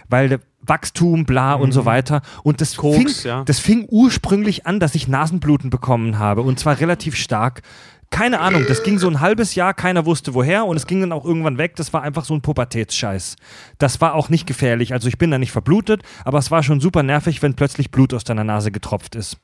[0.08, 2.22] Weil Wachstum, bla und so weiter.
[2.42, 3.44] Und das, Koks, fing, ja.
[3.44, 6.42] das fing ursprünglich an, dass ich Nasenbluten bekommen habe.
[6.42, 7.62] Und zwar relativ stark.
[8.10, 11.12] Keine Ahnung, das ging so ein halbes Jahr, keiner wusste woher und es ging dann
[11.12, 11.76] auch irgendwann weg.
[11.76, 13.36] Das war einfach so ein Pubertätsscheiß.
[13.78, 14.92] Das war auch nicht gefährlich.
[14.92, 18.14] Also ich bin da nicht verblutet, aber es war schon super nervig, wenn plötzlich Blut
[18.14, 19.38] aus deiner Nase getropft ist.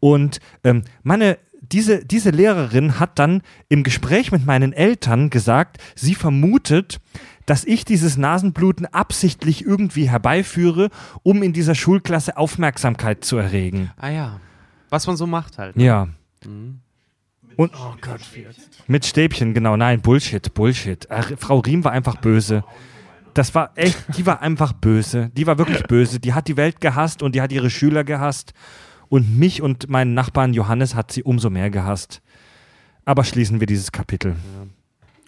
[0.00, 6.14] Und ähm, meine, diese, diese Lehrerin hat dann im Gespräch mit meinen Eltern gesagt, sie
[6.14, 7.00] vermutet,
[7.46, 10.90] dass ich dieses Nasenbluten absichtlich irgendwie herbeiführe,
[11.22, 13.90] um in dieser Schulklasse Aufmerksamkeit zu erregen.
[13.96, 14.40] ah ja.
[14.90, 15.76] Was man so macht halt.
[15.76, 15.84] ne?
[15.84, 16.08] Ja.
[17.58, 18.20] Und Oh Gott,
[18.86, 19.76] mit Stäbchen, genau.
[19.76, 21.10] Nein, Bullshit, Bullshit.
[21.10, 22.62] Ach, Frau Riem war einfach böse.
[23.34, 25.32] Das war echt, die war einfach böse.
[25.36, 26.20] Die war wirklich böse.
[26.20, 28.54] Die hat die Welt gehasst und die hat ihre Schüler gehasst.
[29.08, 32.22] Und mich und meinen Nachbarn Johannes hat sie umso mehr gehasst.
[33.04, 34.36] Aber schließen wir dieses Kapitel.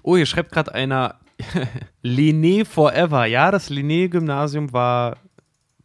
[0.04, 1.16] Oh, hier schreibt gerade einer
[2.04, 3.26] Linné Forever.
[3.26, 5.16] Ja, das Linné-Gymnasium war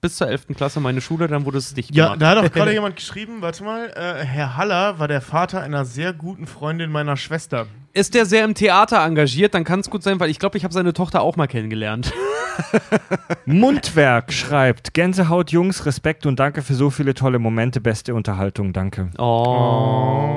[0.06, 0.48] bis zur 11.
[0.56, 2.22] Klasse meine Schule, dann wurde es dicht Ja, gemacht.
[2.22, 5.84] da hat auch gerade jemand geschrieben, warte mal, äh, Herr Haller war der Vater einer
[5.84, 7.66] sehr guten Freundin meiner Schwester.
[7.96, 10.66] Ist der sehr im Theater engagiert, dann kann es gut sein, weil ich glaube, ich
[10.66, 12.12] habe seine Tochter auch mal kennengelernt.
[13.46, 17.80] Mundwerk schreibt: Gänsehaut, Jungs, Respekt und danke für so viele tolle Momente.
[17.80, 19.12] Beste Unterhaltung, danke.
[19.18, 20.36] Oh.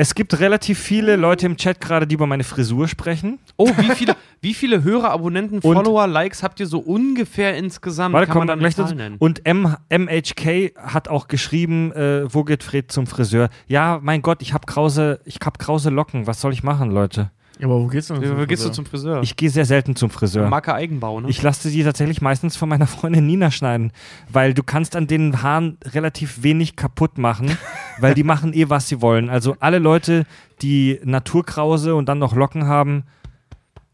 [0.00, 3.40] Es gibt relativ viele Leute im Chat gerade, die über meine Frisur sprechen.
[3.56, 8.14] Oh, wie viele, wie viele Hörer, Abonnenten, Und- Follower, Likes habt ihr so ungefähr insgesamt?
[8.14, 8.94] Warte, kann man da gleich dazu.
[9.18, 13.48] Und M MHK hat auch geschrieben, äh, wo geht Fred zum Friseur?
[13.66, 16.28] Ja, mein Gott, ich habe krause, ich hab krause Locken.
[16.28, 17.30] Was soll ich machen, Leute?
[17.58, 18.20] Ja, aber wo geht's denn?
[18.22, 19.20] Wie gehst du zum Friseur?
[19.22, 20.48] Ich gehe sehr selten zum Friseur.
[20.48, 21.28] Marke Eigenbau, ne?
[21.28, 23.90] Ich lasse sie tatsächlich meistens von meiner Freundin Nina schneiden,
[24.30, 27.50] weil du kannst an den Haaren relativ wenig kaputt machen,
[27.98, 29.28] weil die machen eh, was sie wollen.
[29.28, 30.24] Also alle Leute,
[30.62, 33.02] die Naturkrause und dann noch Locken haben,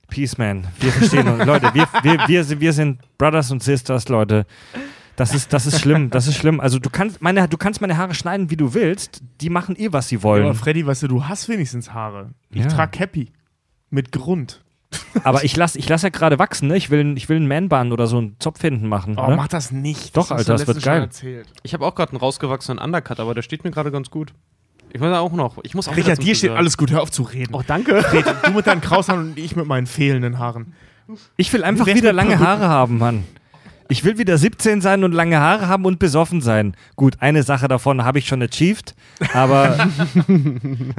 [0.09, 0.67] Peace, man.
[0.79, 1.45] Wir verstehen uns.
[1.47, 4.45] Leute, wir, wir, wir, sind- wir sind Brothers und Sisters, Leute.
[5.17, 6.59] Das ist, das ist schlimm, das ist schlimm.
[6.61, 9.23] Also du kannst, meine, du kannst meine Haare schneiden, wie du willst.
[9.41, 10.45] Die machen eh, was sie wollen.
[10.45, 12.31] aber Freddy, weißt du, du hast wenigstens Haare.
[12.51, 12.69] Ich Ja.
[12.69, 13.31] trage Cappy.
[13.91, 14.61] Mit Grund.
[15.25, 16.77] Aber ich lasse ich lass ja gerade wachsen, ne?
[16.77, 19.17] Ich will, ich will einen Man-Bun oder so einen Zopf hinten machen.
[19.19, 19.37] Oh, ne?
[19.37, 20.17] mach das nicht.
[20.17, 21.03] Doch, hast Alter, du das wird letztens schon geil.
[21.03, 21.49] Erzählt.
[21.63, 24.33] Ich habe auch gerade einen rausgewachsenen Undercut, aber der steht mir gerade ganz gut.
[24.93, 25.59] Ich muss auch noch.
[25.65, 26.59] Ich muss auch wieder Richard, zum dir steht Friseur.
[26.59, 27.55] alles gut, hör auf zu reden.
[27.55, 28.03] Oh, danke.
[28.03, 30.75] Fred, du mit deinen Kraushaaren und ich mit meinen fehlenden Haaren.
[31.37, 32.39] Ich will einfach Wär's wieder mit lange?
[32.39, 33.25] Haare haben, Mann.
[33.89, 36.75] Ich will wieder 17 sein und lange Haare haben und besoffen sein.
[36.97, 38.95] Gut, eine Sache davon habe ich schon achieved,
[39.33, 39.77] aber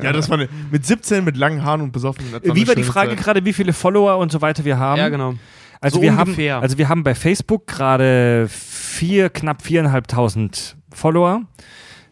[0.04, 2.26] Ja, das war eine, mit 17 mit langen Haaren und besoffen.
[2.32, 3.20] das war wie war die Frage Zeit.
[3.20, 5.00] gerade, wie viele Follower und so weiter wir haben?
[5.00, 5.34] Ja, genau.
[5.82, 6.56] Also So wir ungefähr.
[6.56, 11.42] haben, also wir haben bei Facebook gerade vier, knapp viereinhalbtausend Follower.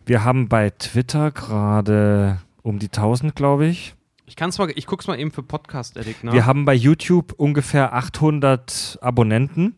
[0.06, 3.96] Wir haben bei Twitter gerade um die 1000, glaube ich.
[4.26, 6.34] Ich kann's mal, ich guck's mal eben für Podcast Addict nach.
[6.34, 9.76] Wir haben bei YouTube ungefähr 800 Abonnenten.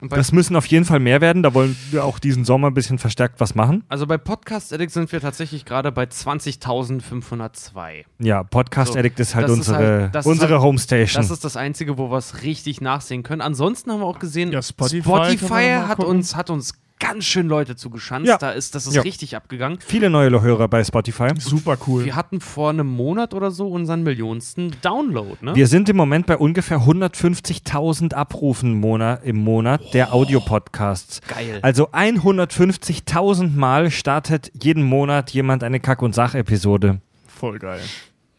[0.00, 1.42] Das müssen auf jeden Fall mehr werden.
[1.42, 3.82] Da wollen wir auch diesen Sommer ein bisschen verstärkt was machen.
[3.88, 8.04] also bei Podcast Addict sind wir tatsächlich gerade bei 20.502.
[8.20, 11.22] Ja, Podcast So, Addict ist halt das ist unsere, halt- unsere halt- Homestation.
[11.22, 13.40] Das ist das Einzige, wo wir es richtig nachsehen können.
[13.40, 17.76] Ansonsten haben wir auch gesehen, Ja, Spotify mal hat, uns, hat uns ganz schön Leute
[17.76, 18.28] zugeschanzt.
[18.28, 18.38] Ja.
[18.38, 19.02] Da ist, das ist Ja.
[19.02, 19.78] richtig abgegangen.
[19.86, 21.28] Viele neue Hörer bei Spotify.
[21.38, 22.04] Super cool.
[22.04, 25.54] Wir hatten vor einem Monat oder so unseren millionsten Download, ne?
[25.54, 31.20] Wir sind im Moment bei ungefähr 150.000 Abrufen im Monat, im Monat der Audiopodcasts.
[31.28, 31.58] Geil.
[31.62, 37.00] Also 150.000 Mal startet jeden Monat jemand eine Kack- und Sach-Episode.
[37.26, 37.80] Voll geil.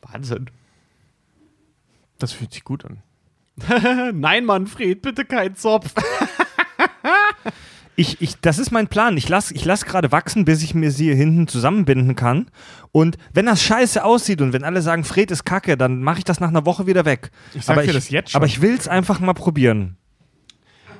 [0.01, 0.49] Wahnsinn.
[2.17, 3.01] Das fühlt sich gut an.
[4.19, 5.93] Nein, Manfred, bitte kein Zopf.
[7.99, 9.17] Ich, ich, das ist mein Plan.
[9.17, 12.49] Ich lasse ich lass gerade wachsen, bis ich mir sie hier hinten zusammenbinden kann.
[12.93, 16.23] Und wenn das scheiße aussieht und wenn alle sagen, Fred ist kacke, dann mache ich
[16.23, 17.29] das nach einer Woche wieder weg.
[17.53, 18.39] Ich sag aber dir ich, das jetzt schon.
[18.39, 19.97] Aber ich will es einfach mal probieren.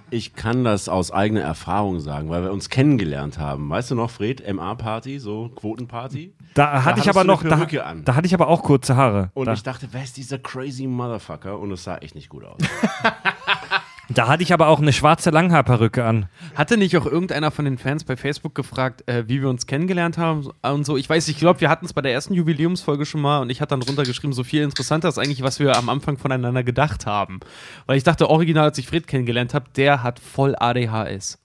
[0.10, 3.70] Ich kann das aus eigener Erfahrung sagen, weil wir uns kennengelernt haben.
[3.70, 6.34] Weißt du noch, Fred, MA-Party, so Quotenparty?
[6.54, 7.66] Da hatte ich aber noch, da,
[8.04, 9.32] da hatte ich aber auch kurze Haare.
[9.36, 11.58] Und da, ich dachte, wer ist dieser crazy Motherfucker?
[11.60, 12.58] Und es sah echt nicht gut aus.
[14.10, 16.28] da hatte ich aber auch eine schwarze Langhaarperücke an.
[16.56, 20.18] Hatte nicht auch irgendeiner von den Fans bei Facebook gefragt, äh, wie wir uns kennengelernt
[20.18, 20.98] haben und so?
[20.98, 23.62] Ich weiß, ich glaube, wir hatten es bei der ersten Jubiläumsfolge schon mal und ich
[23.62, 27.40] hatte dann runtergeschrieben, so viel interessanter ist eigentlich, was wir am Anfang voneinander gedacht haben.
[27.86, 31.38] Weil ich dachte, original, als ich Fred kennengelernt habe, der hat voll ADHS.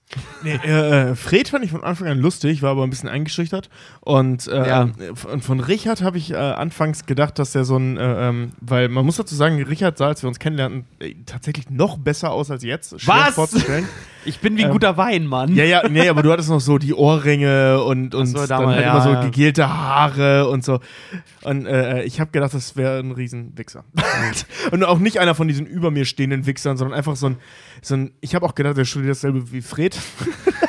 [0.43, 3.69] Nee, äh, äh, Fred fand ich von Anfang an lustig, war aber ein bisschen eingeschüchtert.
[4.01, 4.89] Und, äh, Ja.
[5.15, 8.89] von, von Richard habe ich äh, anfangs gedacht, dass der so ein, äh, ähm, weil
[8.89, 12.51] man muss dazu sagen, Richard sah, als wir uns kennenlernten, äh, tatsächlich noch besser aus
[12.51, 12.99] als jetzt.
[13.01, 13.35] Schwer Was?
[13.35, 13.87] vorzustellen.
[14.25, 15.55] Ich bin wie ein Ähm, guter Wein, Mann.
[15.55, 18.81] Ja, ja, nee, aber du hattest noch so die Ohrringe und, und so, dann halt
[18.81, 19.21] ja, immer so ja.
[19.21, 20.79] gegelte Haare und so.
[21.43, 23.85] Und äh, ich habe gedacht, das wäre ein Riesenwichser.
[24.71, 27.37] und auch nicht einer von diesen über mir stehenden Wichsern, sondern einfach so ein,
[27.81, 29.97] so ein ich habe auch gedacht, der studiert dasselbe wie Fred.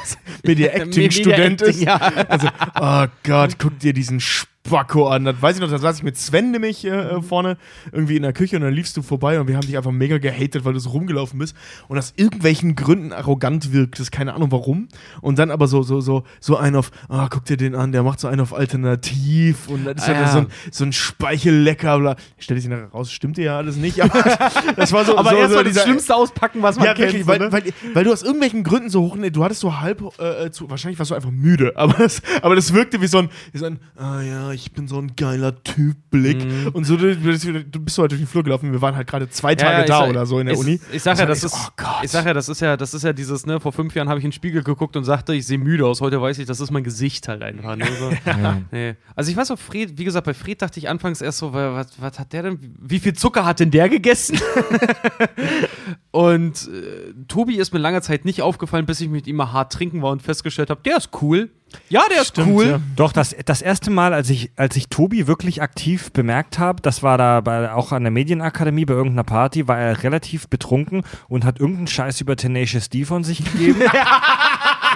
[0.44, 1.82] Media-Acting-Student Media-Acting, ist.
[1.82, 1.96] ja.
[2.28, 2.48] Also,
[2.80, 4.20] oh Gott, guck dir diesen
[4.66, 5.24] Spacko an.
[5.24, 7.56] Das weiß ich noch, da saß ich mit Sven nämlich äh, äh, vorne
[7.92, 10.18] irgendwie in der Küche und dann liefst du vorbei und wir haben dich einfach mega
[10.18, 11.56] gehatet, weil du so rumgelaufen bist
[11.88, 14.88] und aus irgendwelchen Gründen arrogant wirktest, keine Ahnung warum.
[15.20, 18.02] Und dann aber so, so, so, so ein auf, ah, guck dir den an, der
[18.02, 21.98] macht so einen auf Alternativ und das ist Ah, ja, so ein, so ein Speichellecker,
[21.98, 22.16] bla.
[22.38, 24.22] Stellt sich nachher raus, stimmte ja alles nicht, aber
[24.76, 27.08] das war so, Aber so, erstmal so das Schlimmste auspacken, was man ja, kennt.
[27.08, 27.52] wirklich, so, weil, ne?
[27.52, 27.62] weil,
[27.94, 30.98] weil du aus irgendwelchen Gründen so hoch, nee, du hattest so halb, äh, zu, wahrscheinlich
[30.98, 33.78] warst du einfach müde, aber das, aber das wirkte wie so ein, wie so ein,
[33.96, 36.44] ah ja, ich bin so ein geiler Typ Blick.
[36.44, 36.68] Mhm.
[36.72, 39.06] Und so, du, du du bist so halt durch den Flur gelaufen, wir waren halt
[39.06, 40.80] gerade zwei Tage ich da sag- oder so in der ich, Uni.
[40.92, 41.88] Ich sag Das ja, war das ist, oh Gott.
[42.02, 44.18] ich sag ja, das ist ja, das ist ja dieses, ne, vor fünf Jahren habe
[44.18, 46.00] ich in den Spiegel geguckt und sagte, ich sehe müde aus.
[46.00, 47.76] Heute weiß ich, das ist mein Gesicht halt einfach.
[47.76, 47.86] Ne?
[47.98, 48.10] So.
[48.72, 48.94] nee.
[49.14, 51.74] Also ich weiß auch, Fred, wie gesagt, bei Fred dachte ich anfangs erst so, wa-
[51.74, 54.38] was, was hat der denn, wie viel Zucker hat denn der gegessen?
[56.10, 59.72] und äh, Tobi ist mir lange Zeit nicht aufgefallen, bis ich mit ihm mal hart
[59.72, 61.50] trinken war und festgestellt habe, der ist cool.
[61.88, 62.66] Ja, der ist Stimmt, cool.
[62.66, 62.80] ja.
[62.96, 67.02] Doch, das, das erste Mal, als ich, als ich Tobi wirklich aktiv bemerkt habe, das
[67.02, 71.44] war da bei, auch an der Medienakademie bei irgendeiner Party, war er relativ betrunken und
[71.44, 73.80] hat irgendeinen Scheiß über Tenacious D von sich gegeben.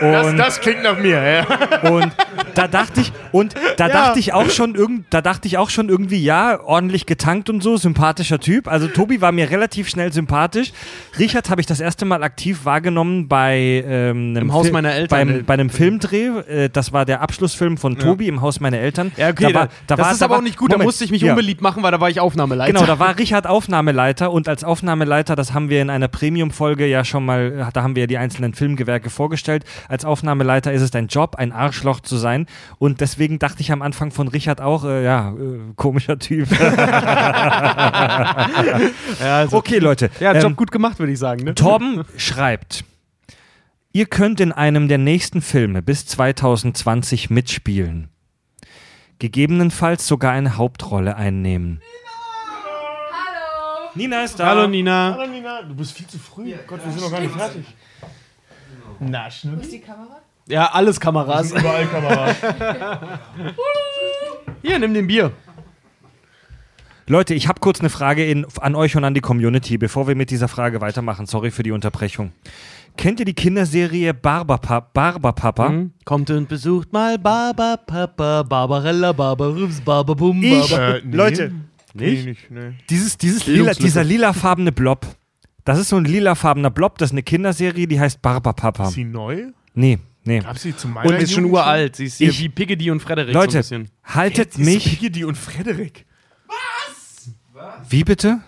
[0.00, 1.90] Das, Und- das klingt nach mir, ja.
[1.90, 2.12] Und
[2.54, 5.88] da dachte ich, und da dachte ich auch schon irgend, da dachte ich auch schon
[5.88, 8.66] irgendwie, ja, ordentlich getankt und so, sympathischer Typ.
[8.68, 10.72] Also Tobi war mir relativ schnell sympathisch.
[11.18, 14.92] Richard habe ich das erste Mal aktiv wahrgenommen bei ähm, einem Im Haus Fil- meiner
[14.92, 15.28] Eltern.
[15.28, 16.26] Beim, bei einem Filmdreh.
[16.48, 19.12] Äh, das war der Abschlussfilm von Tobi im Haus meiner Eltern.
[19.16, 20.82] Ja, okay, da war, da das war, ist da aber war, auch nicht gut, Moment,
[20.82, 21.32] da musste ich mich ja.
[21.32, 22.72] unbeliebt machen, weil da war ich Aufnahmeleiter.
[22.72, 27.04] Genau, da war Richard Aufnahmeleiter und als Aufnahmeleiter, das haben wir in einer Premium-Folge ja
[27.04, 29.64] schon mal, da haben wir ja die einzelnen Filmgewerke vorgestellt.
[29.88, 32.46] Als Aufnahmeleiter ist es dein Job, ein Arschloch zu sein.
[32.78, 36.48] Und deswegen dachte ich am Anfang von Richard auch, äh, ja, äh, komischer Typ.
[39.20, 40.10] Ja, also, okay, Leute.
[40.20, 41.44] ja, ähm, Job gut gemacht, würde ich sagen.
[41.44, 41.54] Ne?
[41.54, 42.84] Torben schreibt,
[43.92, 48.08] ihr könnt in einem der nächsten Filme bis 2020 mitspielen.
[49.18, 51.82] Gegebenenfalls sogar eine Hauptrolle einnehmen.
[53.94, 54.46] Nina ist da.
[54.46, 55.16] Hallo Nina.
[55.18, 56.54] Hallo Nina, du bist viel zu früh.
[56.66, 57.66] Gott, wir sind noch gar nicht fertig.
[58.98, 59.68] Na, Schnucki.
[59.68, 60.20] die Kamera?
[60.46, 61.52] Ja, alles Kameras.
[61.52, 62.34] Überall Kamera.
[64.62, 65.32] Hier, nimm den Bier.
[67.06, 70.14] Leute, ich habe kurz eine Frage in, an euch und an die Community, bevor wir
[70.14, 71.26] mit dieser Frage weitermachen.
[71.26, 72.32] Sorry für die Unterbrechung.
[72.96, 75.68] Kennt ihr die Kinderserie Barberpa Barberpapa?
[75.68, 75.92] Hm?
[76.04, 80.96] Kommt und besucht mal Barber Papa, Barbarella, Barbarufs, Barbabum, Ich, Barber.
[80.96, 81.16] Äh, nee.
[81.16, 81.52] Leute,
[81.92, 82.74] Nee, nicht, nee.
[82.88, 85.06] dieses, dieses lila, dieser lilafarbene Blob,
[85.64, 88.88] Das ist so ein lilafarbener Blob, das ist eine Kinderserie, die heißt Barbapapa.
[88.88, 89.48] Ist sie neu?
[89.74, 90.40] Nee, nee.
[90.40, 91.96] Gab sie zu meiner Und ist schon uralt.
[91.96, 94.98] Sie ist hier Ich- wie Piggy und Frederik Leute, so haltet ist mich.
[95.00, 96.06] Piggy und Frederik.
[97.88, 98.40] Wie bitte?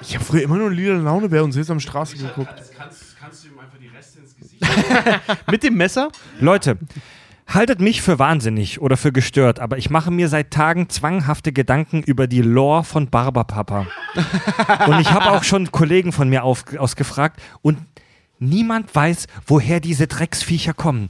[0.00, 2.48] Ich habe früher immer nur Lila Launebär und Sesamstraße geguckt.
[2.76, 4.62] Kannst, kannst du ihm einfach die Reste ins Gesicht
[5.50, 6.08] Mit dem Messer?
[6.40, 6.78] Leute,
[7.48, 12.02] haltet mich für wahnsinnig oder für gestört, aber ich mache mir seit Tagen zwanghafte Gedanken
[12.02, 13.86] über die Lore von Barbapapa.
[14.86, 17.78] und ich habe auch schon Kollegen von mir auf, ausgefragt und
[18.38, 21.08] niemand weiß, woher diese Drecksviecher kommen.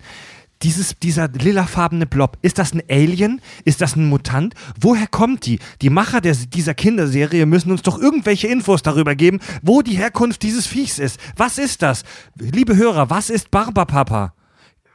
[0.62, 3.40] Dieses, dieser lilafarbene Blob, ist das ein Alien?
[3.64, 4.54] Ist das ein Mutant?
[4.80, 5.60] Woher kommt die?
[5.82, 10.42] Die Macher der, dieser Kinderserie müssen uns doch irgendwelche Infos darüber geben, wo die Herkunft
[10.42, 11.20] dieses Viechs ist.
[11.36, 12.02] Was ist das?
[12.36, 14.34] Liebe Hörer, was ist Barbapapa?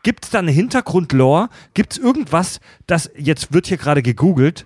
[0.03, 1.49] Gibt es da eine Hintergrundlore?
[1.73, 4.65] Gibt es irgendwas, das jetzt wird hier gerade gegoogelt?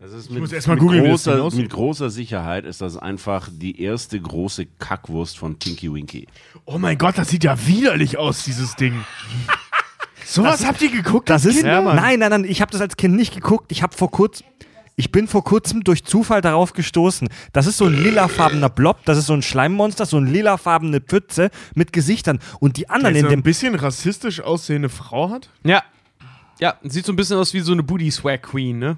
[0.00, 1.62] Das ist muss mit, erst mal mit, googeln, großer, aussieht.
[1.62, 6.28] mit großer Sicherheit ist das einfach die erste große Kackwurst von Tinky Winky.
[6.66, 9.02] Oh mein Gott, das sieht ja widerlich aus, dieses Ding.
[10.26, 11.30] Sowas habt ihr geguckt?
[11.30, 11.96] Das ist Ja, Mann.
[11.96, 12.44] nein, nein, nein.
[12.44, 13.72] Ich habe das als Kind nicht geguckt.
[13.72, 14.46] Ich habe vor kurzem,
[14.96, 17.28] ich bin vor kurzem durch Zufall darauf gestoßen.
[17.52, 19.04] Das ist so ein lilafarbener Blob.
[19.04, 22.38] Das ist so ein Schleimmonster, so eine lilafarbene Pfütze mit Gesichtern.
[22.60, 25.50] Und die anderen Der in so ein dem bisschen rassistisch aussehende Frau hat?
[25.64, 25.82] Ja.
[26.60, 28.96] Ja, sieht so ein bisschen aus wie so eine Booty Swag Queen, ne?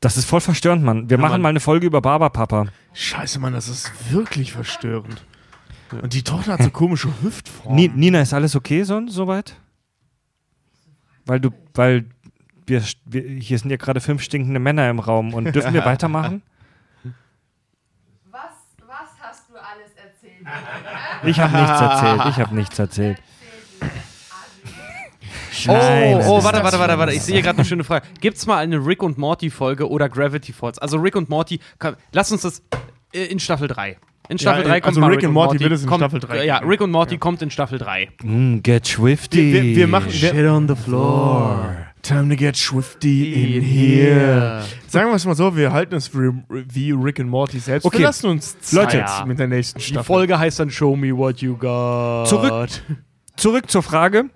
[0.00, 1.10] Das ist voll verstörend, Mann.
[1.10, 1.42] Wir machen Mann.
[1.42, 2.66] mal eine Folge über Barbapapa.
[2.94, 5.24] Scheiße, Mann, das ist wirklich verstörend.
[5.90, 7.76] Und die Tochter hat so komische Hüftformen.
[7.76, 9.56] Ni Nina, ist alles okay so, soweit?
[11.26, 12.06] Weil du, weil
[12.66, 16.42] wir, wir hier sind ja gerade fünf stinkende Männer im Raum und dürfen wir weitermachen?
[18.30, 18.40] Was,
[18.86, 20.46] was hast du alles erzählt?
[21.24, 22.22] Ich habe nichts erzählt.
[22.30, 23.22] Ich habe nichts erzählt.
[25.68, 27.12] Oh, Nein, oh, ist warte, warte, warte, warte.
[27.14, 28.06] Ich sehe hier gerade eine schöne Frage.
[28.20, 30.78] Gibt's mal eine Rick und Morty Folge oder Gravity Falls?
[30.78, 32.62] Also Rick und Morty, komm, lass uns das
[33.12, 33.96] äh, in Staffel 3.
[34.28, 36.20] In Staffel Ja, 3 kommt also mal Rick and Morty wird es in kommt, Staffel
[36.20, 36.58] 3 Ja.
[36.58, 38.10] Rick und Morty kommt in Staffel 3.
[38.22, 39.52] Mm, get swifty.
[39.52, 40.12] Wir, wir, wir machen.
[40.12, 41.85] Wir, Shit on the floor.
[42.06, 44.62] Time to get swifty in here.
[44.86, 47.84] Sagen wir es mal so, wir halten es wie, Rick and Morty selbst.
[47.84, 47.98] Okay.
[47.98, 49.26] Wir lassen uns Zeit Leute.
[49.26, 50.04] mit der nächsten Die Staffel.
[50.04, 52.28] Folge heißt dann Show Me What You Got.
[52.28, 52.68] Zurück.
[53.36, 54.30] Zurück zur Frage.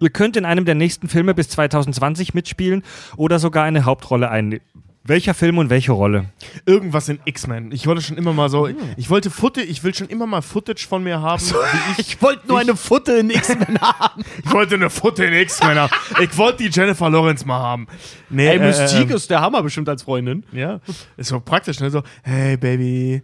[0.00, 2.82] Ihr könnt in einem der nächsten Filme bis 2020 mitspielen
[3.16, 4.64] oder sogar eine Hauptrolle einnehmen.
[5.06, 6.26] Welcher Film und welche Rolle?
[6.64, 7.70] Irgendwas in X-Men.
[7.72, 8.68] Ich wollte schon immer mal so.
[8.96, 11.40] Ich wollte Footage, ich will schon immer mal Footage von mir haben.
[11.42, 14.24] wie ich, Ich wollte nur eine Futte in X-Men haben.
[14.44, 15.92] ich wollte eine Footage in X-Men haben.
[16.20, 17.86] Ich wollte die Jennifer Lawrence mal haben.
[18.30, 20.44] Nee, Ey, äh, Mystique ähm, ist der Hammer bestimmt als Freundin.
[20.52, 20.80] Ja,
[21.16, 21.90] ist so praktisch, ne?
[21.90, 23.22] So, hey Baby,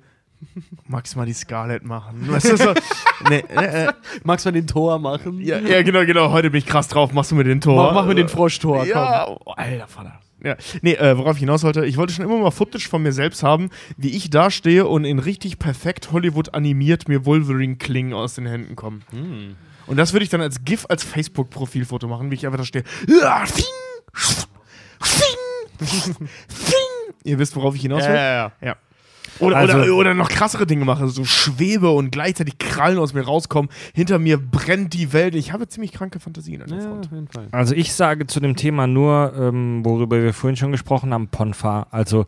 [0.87, 2.31] magst du mal die Scarlett machen?
[2.31, 2.75] Weißt du, so,
[3.29, 3.93] nee, äh, äh,
[4.23, 5.41] Magst du mal den Tor machen?
[5.41, 7.87] ja, ja, genau, genau, heute bin ich krass drauf, machst du mir den Tor?
[7.87, 9.55] Mach, mach mir den Froschtor, Ja, komm.
[9.57, 10.21] alter Vater.
[10.45, 10.57] Ja.
[10.81, 13.43] Nee, äh, worauf ich hinaus wollte, ich wollte schon immer mal Footage von mir selbst
[13.43, 18.47] haben, wie ich da stehe und in richtig perfekt Hollywood animiert mir Wolverine-Klingen aus den
[18.47, 19.03] Händen kommen.
[19.11, 19.57] Hm.
[19.87, 22.85] Und das würde ich dann als GIF, als Facebook-Profilfoto machen, wie ich einfach da stehe.
[23.09, 23.45] Ja.
[27.25, 28.15] Ihr wisst, worauf ich hinaus will?
[28.15, 28.53] ja.
[28.61, 28.77] Ja.
[29.39, 33.23] Oder, Also- oder, oder noch krassere Dinge mache, so schwebe und gleichzeitig Krallen aus mir
[33.23, 33.71] rauskommen.
[33.95, 35.35] Hinter mir brennt die Welt.
[35.35, 37.07] Ich habe ziemlich kranke Fantasien an der Ja, Front.
[37.07, 37.49] auf jeden Fall.
[37.53, 41.87] Also ich sage zu dem Thema nur, ähm, worüber wir vorhin schon gesprochen haben, Ponfar.
[41.91, 42.27] Also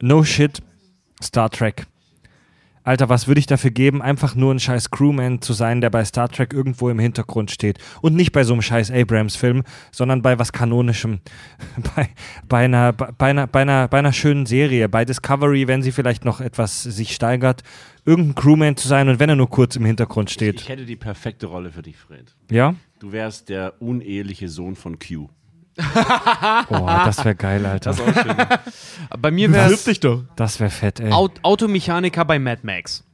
[0.00, 0.62] no shit,
[1.22, 1.86] Star Trek.
[2.84, 6.04] Alter, was würde ich dafür geben, einfach nur ein scheiß Crewman zu sein, der bei
[6.04, 7.78] Star Trek irgendwo im Hintergrund steht.
[8.00, 11.20] Und nicht bei so einem scheiß Abrams-Film, sondern bei was Kanonischem.
[11.96, 12.08] bei,
[12.48, 16.24] bei, einer, bei, einer, bei, einer, bei einer schönen Serie, bei Discovery, wenn sie vielleicht
[16.24, 17.62] noch etwas sich steigert,
[18.04, 20.68] irgendein Crewman zu sein und wenn er nur kurz im Hintergrund Ich steht.
[20.68, 22.34] hätte die perfekte Rolle für dich, Fred.
[22.50, 22.74] Ja?
[22.98, 25.28] Du wärst der uneheliche Sohn von Q.
[25.78, 27.94] Oh, das wäre geil, Alter.
[29.18, 30.24] Bei mir wäre Wirf dich doch.
[30.36, 31.10] Das wäre fett, ey.
[31.12, 33.04] Aut Automechaniker bei Mad Max.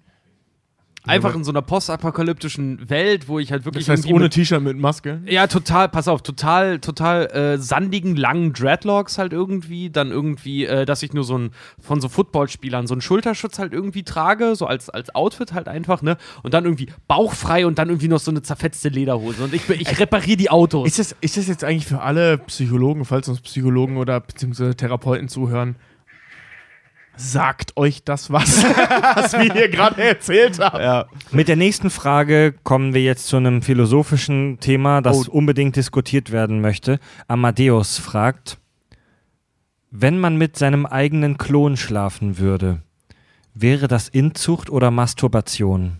[1.09, 4.79] Einfach in so einer postapokalyptischen Welt, wo ich halt wirklich Das heißt, ohne T-Shirt mit
[4.79, 5.21] Maske.
[5.27, 9.91] Ja, total, pass auf, total, total äh, sandigen, langen Dreadlocks halt irgendwie.
[9.91, 13.73] Dann irgendwie, äh, dass ich nur so ein, von so Footballspielern so einen Schulterschutz halt
[13.73, 16.17] irgendwie trage, so als, als Outfit halt einfach, ne?
[16.43, 19.43] Und dann irgendwie bauchfrei und dann irgendwie noch so eine zerfetzte Lederhose.
[19.43, 20.87] Und ich, ich repariere die Autos.
[20.87, 25.29] Ist das, ist das jetzt eigentlich für alle Psychologen, falls uns Psychologen oder beziehungsweise Therapeuten
[25.29, 25.77] zuhören?
[27.21, 28.63] Sagt euch das was,
[29.17, 31.09] was wir hier gerade erzählt haben?
[31.33, 35.33] Mit der nächsten Frage kommen wir jetzt zu einem philosophischen Thema, das Oh.
[35.33, 37.01] unbedingt diskutiert werden möchte.
[37.27, 38.59] Amadeus fragt,
[39.91, 42.83] wenn man mit seinem eigenen Klon schlafen würde,
[43.53, 45.97] wäre das Inzucht oder Masturbation?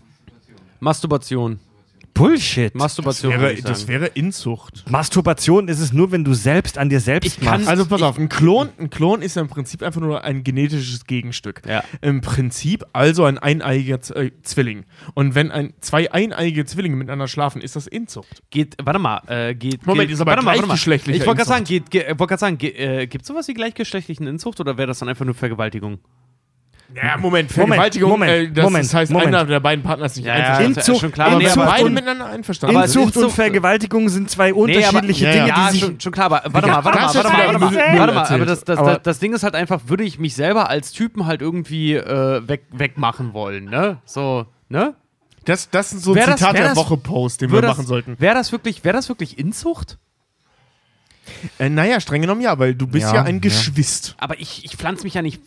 [0.79, 1.59] Masturbation.
[2.13, 2.75] Bullshit.
[2.75, 3.31] Masturbation.
[3.31, 4.89] Wäre, würde ich das wäre Inzucht.
[4.89, 7.67] Masturbation ist es nur, wenn du selbst an dir selbst Ich kann- machst.
[7.67, 11.05] Also pass auf, ein Klon, ein Klon ist ja im Prinzip einfach nur ein genetisches
[11.05, 11.61] Gegenstück.
[11.67, 11.83] Ja.
[12.01, 14.85] Im Prinzip also ein eineiiger Z äh, Zwilling.
[15.13, 18.41] Und wenn ein, zwei eineige Zwillinge miteinander schlafen, ist das Inzucht.
[18.49, 19.85] Geht, warte mal, äh, geht.
[19.85, 20.75] Moment, geht, ist aber warte mal, warte mal.
[20.75, 24.27] Ich wollte gerade sagen, geht, ge, wollt sagen ge, äh, gibt es sowas wie gleichgeschlechtlichen
[24.27, 25.99] Inzucht oder wäre das dann einfach nur Vergewaltigung?
[26.95, 29.27] Ja, Moment, Moment, Vergewaltigung, Moment, äh, das, Moment, heißt, Moment.
[29.35, 30.73] einer der beiden Partner ist nicht Ja, ja, einverstanden.
[30.75, 31.39] das ist Inzucht- schon klar.
[31.39, 32.85] Inzucht aber, beide und- miteinander einverstanden aber.
[32.85, 35.81] Inzucht und Inzucht- Vergewaltigung sind zwei Nee, aber, unterschiedliche ja, Dinge, ja, die sich.
[35.81, 38.31] schon, schon klar, aber warte mal, warte das mal, warte mal, warte mal, warte mal,
[38.31, 40.91] aber das, das, Aber- das, das Ding ist halt einfach, würde ich mich selber als
[40.91, 43.97] Typen halt irgendwie äh, weg, wegmachen wollen, ne?
[44.05, 44.95] So, ne?
[45.45, 48.19] Das, das ist so ein Zitat der Woche-Post, den wir machen sollten.
[48.19, 49.97] Wäre das wirklich, wäre das wirklich Inzucht?
[51.59, 53.39] Äh, naja, streng genommen ja, weil du bist ja, Ja, ein ja.
[53.41, 54.15] Geschwist.
[54.17, 55.41] Aber ich, ich pflanze mich ja nicht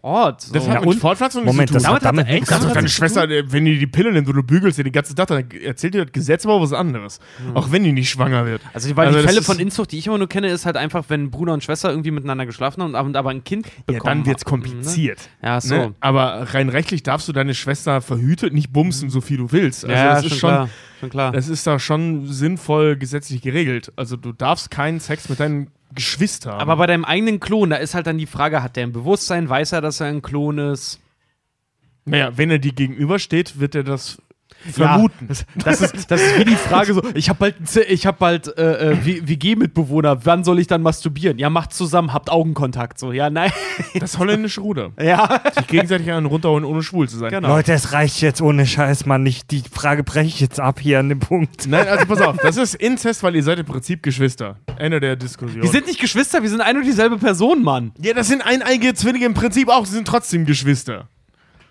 [0.00, 0.40] fort.
[0.40, 0.52] So.
[0.54, 1.96] Das hat mit und- Fortpflanzung Moment, das zu tun.
[1.96, 2.74] hat damit echt- zu doch tun.
[2.74, 5.28] deine Schwester, äh, wenn die die Pille nimmt und du bügelst ihr den ganzen Tag,
[5.28, 7.18] dann erzählt dir das Gesetz aber was anderes.
[7.54, 8.60] Auch wenn die nicht schwanger wird.
[8.72, 10.76] Also, weil Also die das Fälle von Inzucht, die ich immer nur kenne, ist halt
[10.76, 14.18] einfach, wenn Bruder und Schwester irgendwie miteinander geschlafen haben und aber ein Kind Ja, bekommen
[14.22, 15.18] dann wird's haben, kompliziert.
[15.42, 15.48] Ne?
[15.48, 15.74] Ja, so.
[15.74, 15.94] Ne?
[16.00, 19.84] Aber rein rechtlich darfst du deine Schwester verhütet nicht bumsen, so viel du willst.
[19.84, 20.68] Also ja, das schon, ist schon, klar.
[21.00, 21.32] Schon klar.
[21.32, 23.92] das ist da schon sinnvoll gesetzlich geregelt.
[23.96, 26.60] Also du darfst keinen Sex mit deinen Geschwistern haben.
[26.60, 29.48] aber bei deinem eigenen Klon, da ist halt dann die Frage, hat der ein Bewusstsein,
[29.48, 31.00] weiß er, dass er ein Klon ist?
[32.06, 34.22] naja, wenn er dir gegenübersteht, wird er das
[34.72, 35.28] vermuten.
[35.28, 35.34] Ja,
[35.64, 37.56] das, das, ist, das ist wie die Frage so, ich habe bald,
[37.88, 41.38] ich hab bald äh, äh, WG-Mitbewohner, wann soll ich dann masturbieren?
[41.38, 42.98] Ja, macht zusammen, habt Augenkontakt.
[42.98, 43.50] So, ja, nein.
[43.98, 44.92] Das holländische Ruder.
[45.00, 45.40] Ja.
[45.54, 47.30] Sich gegenseitig einen runterholen, ohne schwul zu sein.
[47.30, 47.48] Genau.
[47.48, 49.24] Leute, es reicht jetzt ohne Scheiß, Mann.
[49.26, 51.66] Ich, die Frage breche ich jetzt ab hier an dem Punkt.
[51.66, 54.56] Nein, also pass auf, das ist Inzest, weil ihr seid im Prinzip Geschwister.
[54.78, 55.62] Ende der Diskussion.
[55.62, 57.92] Wir sind nicht Geschwister, wir sind ein und dieselbe Person, Mann.
[57.98, 61.08] ja, das sind eineige Zwillinge im Prinzip auch, sie sind trotzdem Geschwister.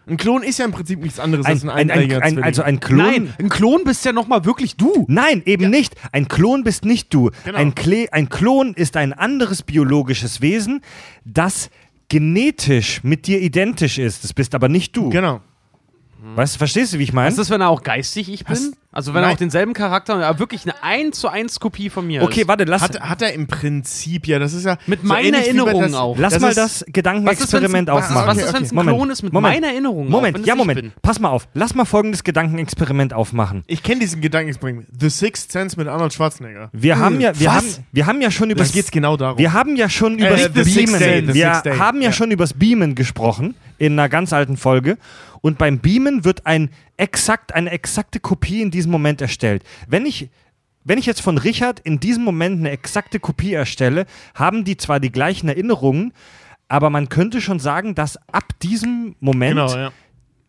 [0.07, 2.43] Ein Klon ist ja im Prinzip nichts anderes als Ein, ein ein, ein, ein, Zwilling.
[2.43, 2.97] also ein Klon.
[2.97, 5.05] Nein, ein Klon bist ja nochmal wirklich du.
[5.07, 5.95] Nein, eben nicht.
[6.11, 7.31] Ein Klon bist nicht du.
[7.43, 7.57] Genau.
[7.57, 10.81] Ein, Kle ein Klon ist ein anderes biologisches Wesen,
[11.23, 11.69] das
[12.07, 14.23] genetisch mit dir identisch ist.
[14.23, 15.09] Das bist aber nicht du.
[15.09, 15.41] Genau.
[16.35, 17.31] Weißt du, verstehst du, wie ich meine?
[17.31, 18.75] Was ist, wenn er auch geistig ich bin?
[18.95, 19.33] Also wenn er Nein.
[19.35, 22.47] auch denselben Charakter, aber wirklich eine 1 zu 1 Kopie von mir Okay, ist.
[22.47, 24.77] warte, lass, Hat, hat er im Prinzip, ja, das ist ja.
[24.87, 26.17] Mit so meinen Erinnerungen das- auch.
[26.17, 28.27] lass das mal ist- das Gedankenexperiment was ist, aufmachen.
[28.27, 30.09] was ist, wenn es ein Moment, Klon ist mit Moment, meiner Erinnerung?
[30.09, 30.81] Moment, es ja, Moment.
[30.81, 30.91] bin?
[31.01, 31.47] Pass mal auf.
[31.53, 33.63] Lass mal folgendes Gedankenexperiment aufmachen.
[33.67, 34.87] Ich kenne diesen Gedankenexperiment.
[34.97, 36.69] The Sixth Sense mit Arnold Schwarzenegger.
[36.71, 37.55] Wir haben ja, wir was?
[37.55, 39.37] haben, wir haben ja schon über Das geht's genau darum.
[39.37, 41.33] Wir haben ja schon über Äh, Beamen.
[41.33, 42.11] Wir haben ja, ja.
[42.13, 44.97] schon über das Beamen gesprochen in einer ganz alten Folge.
[45.41, 49.63] Und beim Beamen wird ein exakt, eine exakte Kopie in diesem Moment erstellt.
[49.87, 50.29] Wenn ich,
[50.83, 54.99] wenn ich jetzt von Richard in diesem Moment eine exakte Kopie erstelle, haben die zwar
[54.99, 56.13] die gleichen Erinnerungen,
[56.67, 59.91] aber man könnte schon sagen, dass ab diesem Moment Genau, ja.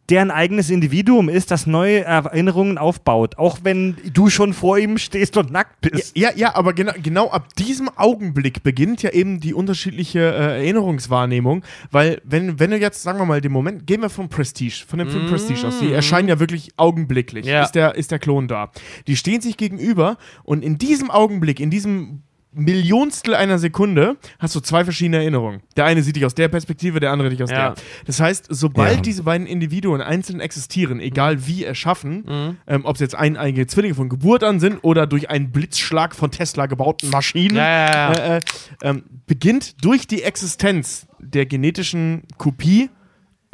[0.09, 3.39] Der ein eigenes Individuum ist, das neue Erinnerungen aufbaut.
[3.39, 6.17] Auch wenn du schon vor ihm stehst und nackt bist.
[6.17, 11.65] Ja, ja, aber genau, genau ab diesem Augenblick beginnt ja eben die unterschiedliche äh, Erinnerungswahrnehmung,
[11.91, 14.99] weil wenn, wenn du jetzt, sagen wir mal, den Moment, gehen wir vom Prestige, von
[14.99, 17.63] dem Film Prestige aus, die erscheinen ja wirklich augenblicklich, Ja.
[17.63, 18.71] ist, der, ist der Klon da.
[19.07, 22.23] Die stehen sich gegenüber und in diesem Augenblick, in diesem
[22.57, 25.61] Millionstel einer Sekunde hast du zwei verschiedene Erinnerungen.
[25.77, 27.71] Der eine sieht dich aus der Perspektive, der andere dich aus Ja.
[27.71, 27.75] der.
[28.07, 29.03] Das heißt, sobald Ja.
[29.03, 32.57] diese beiden Individuen einzeln existieren, egal wie erschaffen, Mhm.
[32.67, 36.31] ähm, ob es jetzt eineige Zwillinge von Geburt an sind oder durch einen Blitzschlag von
[36.31, 38.13] Tesla gebauten Maschinen, Ja, ja, ja.
[38.13, 38.41] Äh, äh,
[38.83, 42.89] ähm, beginnt durch die Existenz der genetischen Kopie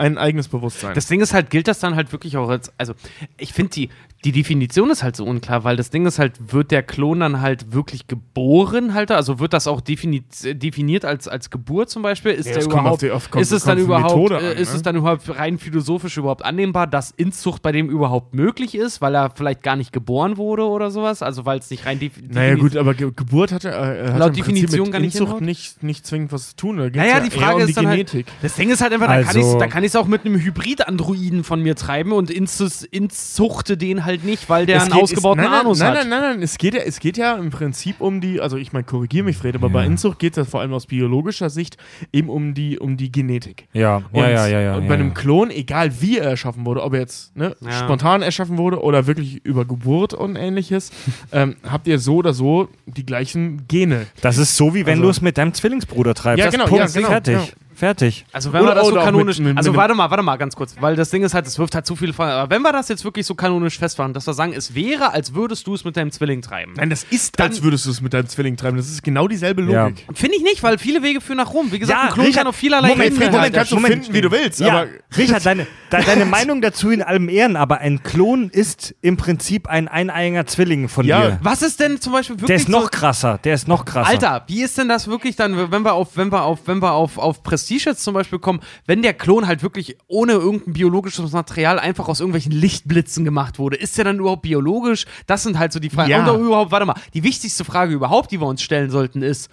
[0.03, 0.95] ein eigenes Bewusstsein.
[0.95, 2.95] Das Ding ist halt, gilt das dann halt wirklich auch als, also
[3.39, 3.89] ich finde die,
[4.25, 7.41] die Definition ist halt so unklar, weil das Ding ist halt, wird der Klon dann
[7.41, 12.33] halt wirklich geboren halt, also wird das auch defini definiert als, als Geburt zum Beispiel?
[12.33, 14.77] Ist, Ja, der überhaupt, die- kommt- ist es dann überhaupt, äh, an, ist ne?
[14.77, 19.15] es dann überhaupt rein philosophisch überhaupt annehmbar, dass Inzucht bei dem überhaupt möglich ist, weil
[19.17, 22.55] er vielleicht gar nicht geboren wurde oder sowas, also weil es nicht rein def naja
[22.55, 25.83] gut, aber Ge Geburt hat, ja, äh, hat Laut Definition mit gar nicht Inzucht nicht,
[25.83, 26.77] nicht zwingend was zu tun.
[26.79, 28.27] Da Naja, ja die Frage um ist die dann Genetik.
[28.29, 31.45] halt, das Ding ist halt einfach, da Also- kann ich es auch mit einem Hybrid-Androiden
[31.45, 35.45] von mir treiben und inzus, inzuchte den halt nicht, weil der Es einen geht- ausgebauten
[35.45, 35.95] es, nein, Anus nein, hat.
[36.01, 38.57] Nein, nein, nein, nein, es geht ja, es geht ja im Prinzip um die, also
[38.57, 41.51] ich meine, korrigiere mich, Fred, aber bei Inzucht geht es ja vor allem aus biologischer
[41.51, 41.77] Sicht
[42.13, 43.67] eben um die, um die Genetik.
[43.73, 44.75] Ja, Und, ja, ja, ja, ja.
[44.77, 45.01] und ja, bei ja.
[45.01, 47.73] einem Klon, egal wie er erschaffen wurde, ob er jetzt ne, Ja.
[47.73, 50.91] spontan erschaffen wurde oder wirklich über Geburt und ähnliches,
[51.33, 54.07] ähm, habt ihr so oder so die gleichen Gene.
[54.21, 56.39] Das ist so, wie wenn Also- du es mit deinem Zwillingsbruder treibst.
[56.39, 57.35] Ja, das genau, Punkt, ja, genau, fertig.
[57.35, 57.43] ja.
[57.83, 58.25] Fertig.
[58.33, 60.37] Also wenn Oder- wir das so kanonisch, mit- mit- also mit- warte mal, warte mal
[60.37, 62.31] ganz kurz, weil das Ding ist halt, es wirft halt zu viele Fragen.
[62.31, 65.35] Aber wenn wir das jetzt wirklich so kanonisch festmachen, dass wir sagen, es wäre, als
[65.35, 66.75] würdest du es mit deinem Zwilling treiben.
[66.77, 68.77] Nein, das ist, als würdest du es mit deinem Zwilling treiben.
[68.77, 69.87] Das ist genau dieselbe Ja.
[69.89, 70.07] Logik.
[70.15, 71.73] Finde ich nicht, weil viele Wege führen nach Rom.
[71.73, 73.95] Wie gesagt, Ja, ein Klon Richard, kann auf vielerlei Moment, Ebenen Moment, kannst du Moment.
[73.95, 74.61] finden, wie du willst.
[74.61, 74.87] Ja, Aber
[75.19, 79.67] Richard, deine, de, deine Meinung dazu in allem Ehren, aber ein Klon ist im Prinzip
[79.67, 81.21] ein eineiiger Zwilling von Ja.
[81.31, 81.39] dir.
[81.43, 84.09] Was ist denn zum Beispiel wirklich Der ist noch so, krasser, der ist noch krasser.
[84.09, 86.93] Alter, wie ist denn das wirklich dann, wenn wir auf, wenn wir auf, wenn wir
[86.93, 91.33] auf, auf Prestige jetzt zum Beispiel kommen, wenn der Klon halt wirklich ohne irgendein biologisches
[91.33, 95.07] Material einfach aus irgendwelchen Lichtblitzen gemacht wurde, ist der dann überhaupt biologisch?
[95.27, 96.11] Das sind halt so die Fragen.
[96.11, 96.31] Ja.
[96.31, 99.51] Und überhaupt, warte mal, die wichtigste Frage überhaupt, die wir uns stellen sollten, ist,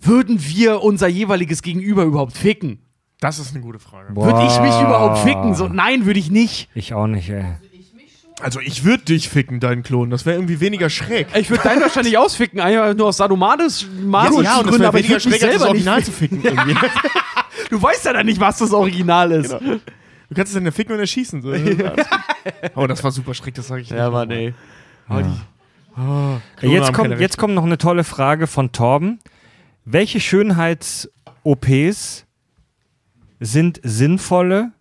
[0.00, 2.80] würden wir unser jeweiliges Gegenüber überhaupt ficken?
[3.22, 4.12] das ist eine gute Frage.
[4.12, 4.26] Boah.
[4.26, 5.54] Würde ich mich überhaupt ficken?
[5.54, 6.68] So, nein, würde ich nicht.
[6.74, 7.44] Ich auch nicht, ey.
[8.40, 10.10] Also ich würde dich ficken, deinen Klon.
[10.10, 11.28] Das wäre irgendwie weniger schräg.
[11.36, 14.88] Ich würde deinen wahrscheinlich ausficken, einfach nur aus Sadomatis Matis ja, und das Gründen, wäre
[14.88, 16.42] aber ich weniger würde mich schräg, als das selber nicht Original ficken.
[16.42, 16.58] zu ficken.
[16.58, 16.86] Irgendwie.
[17.72, 19.50] Du weißt ja dann nicht, was das Original ist.
[19.50, 19.80] Du
[20.34, 21.40] kannst es dann ja ficken und erschießen.
[21.40, 21.52] So.
[22.74, 23.98] oh, das war super schräg, das sage ich nicht.
[23.98, 24.52] Ja, Mann, ey.
[25.08, 29.20] Oh, die, oh, Jetzt kommt, jetzt kommt noch eine tolle Frage von Torben.
[29.86, 32.26] Welche Schönheits-OPs
[33.40, 34.72] sind sinnvolle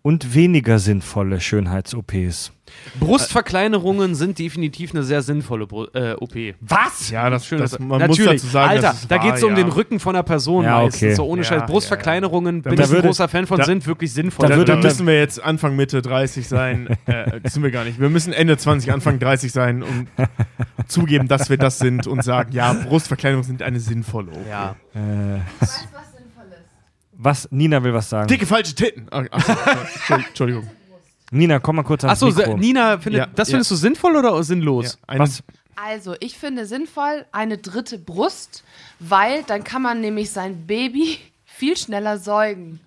[0.00, 2.52] und weniger sinnvolle Schönheits-OPs?
[3.00, 6.54] Brustverkleinerungen sind definitiv eine sehr sinnvolle Bru- äh, OP.
[6.60, 7.10] Was?
[7.10, 9.34] Ja, das, Schön, das, dass- man Natürlich, muss dazu sagen, Alter, dass es da geht
[9.34, 9.56] es um ja.
[9.56, 11.02] den Rücken von der Person Ja, meistens.
[11.02, 11.14] okay.
[11.14, 11.60] So ohne Ja, Scheiß.
[11.60, 14.44] ja, Brustverkleinerungen, Da bin ich ein würde- großer Fan von, da- sind wirklich sinnvoll.
[14.44, 16.88] da Da, würde- da müssen wir jetzt Anfang Mitte 30 sein.
[17.06, 18.00] äh, das sind wir gar nicht.
[18.00, 20.08] Wir müssen Ende 20, Anfang 30 sein und
[20.88, 24.48] zugeben, dass wir das sind und sagen, ja, Brustverkleinerungen sind eine sinnvolle OP.
[24.48, 24.76] ja.
[24.94, 26.62] Äh, was sinnvoll ist.
[27.12, 27.48] was?
[27.50, 28.26] Nina will was sagen.
[28.28, 29.06] Dicke falsche Titten.
[29.10, 30.68] Ach, ach, Entschuldigung.
[31.30, 32.56] Nina, komm mal kurz ans Achso, Mikro.
[32.56, 33.52] Nina, findet, Ja, das ja.
[33.52, 34.84] findest du sinnvoll oder sinnlos?
[35.00, 35.42] Ja, eine- was?
[35.76, 38.64] Also, ich finde sinnvoll eine dritte Brust,
[38.98, 42.80] weil dann kann man nämlich sein Baby viel schneller säugen.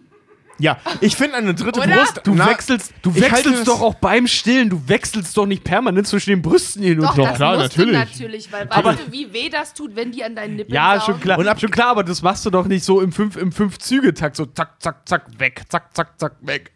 [0.60, 1.90] Ja, ich finde eine dritte Oder?
[1.96, 2.22] Brust.
[2.24, 6.30] Du na, wechselst, du wechselst doch auch beim Stillen, du wechselst doch nicht permanent zwischen
[6.32, 7.94] den Brüsten hin und Doch, doch, das klar, natürlich.
[7.98, 11.00] natürlich, weil weißt Aber- du, wie weh das tut, wenn die an deinen Nippeln Ja,
[11.00, 11.14] saugen?
[11.14, 11.40] schon klar.
[11.40, 14.14] Und schon klar, aber das machst du doch nicht so im fünf im fünf Züge
[14.14, 16.72] Takt so zack zack zack weg, zack zack zack weg.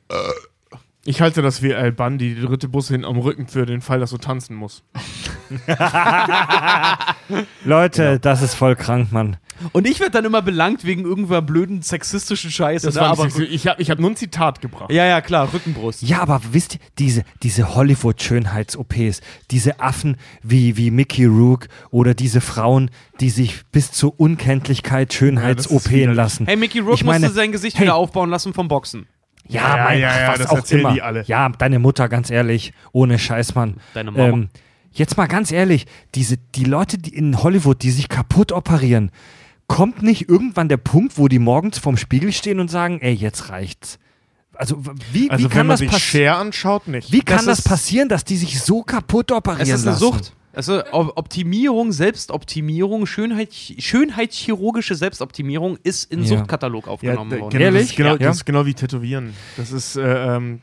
[1.07, 4.09] Ich halte das wie Al Bundy, die dritte hinten am Rücken für den Fall, dass
[4.09, 4.83] du tanzen musst.
[7.63, 9.37] Leute, das ist voll krank, Mann.
[9.71, 12.87] Und ich werde dann immer belangt wegen irgendwer blöden sexistischen Scheiße.
[12.87, 13.01] Das ne?
[13.01, 14.91] war aber aber ich habe ich hab nur ein Zitat gebracht.
[14.91, 16.01] ja, ja, klar, Rückenbrust.
[16.01, 19.21] Ja, aber wisst ihr, diese, diese Hollywood-Schönheits-OPs,
[19.51, 25.19] diese Affen wie, wie Mickey Rook oder diese Frauen, die sich bis zur Unkenntlichkeit Ja,
[25.19, 26.17] Schönheits-OPen widerlich.
[26.17, 26.47] lassen.
[26.47, 27.83] Hey, Mickey Rook Ich meine, musste sein Gesicht hey.
[27.83, 29.05] wieder aufbauen lassen vom Boxen.
[29.47, 30.93] Ja, Ja, mein, ja, ja, was das auch erzählen immer.
[30.93, 31.23] die alle.
[31.27, 33.75] Ja, deine Mutter, ganz ehrlich, ohne Scheiß, Mann.
[33.93, 34.23] Deine Mama.
[34.27, 34.49] Ähm,
[34.91, 35.85] jetzt mal ganz ehrlich,
[36.15, 39.11] diese, die Leute die in Hollywood, die sich kaputt operieren,
[39.67, 43.49] kommt nicht irgendwann der Punkt, wo die morgens vorm Spiegel stehen und sagen, ey, jetzt
[43.49, 43.99] reicht's.
[44.53, 44.81] Also
[45.11, 46.35] wie, Also wie wenn kann man das sich passieren?
[46.37, 47.11] Anschaut, nicht.
[47.11, 49.99] Wie kann Das das, passieren, dass die sich so kaputt operieren Es ist eine lassen?
[50.05, 50.33] Sucht.
[50.55, 56.27] Also Optimierung, Selbstoptimierung, Schönheit, Schönheitschirurgische Selbstoptimierung ist in Ja.
[56.37, 57.49] Suchtkatalog Ja, aufgenommen d- worden.
[57.51, 57.81] genau, Ehrlich?
[57.83, 58.17] Das ist, genau, Ja.
[58.17, 59.33] das ist genau wie Tätowieren.
[59.57, 60.61] Das ist, äh, ähm,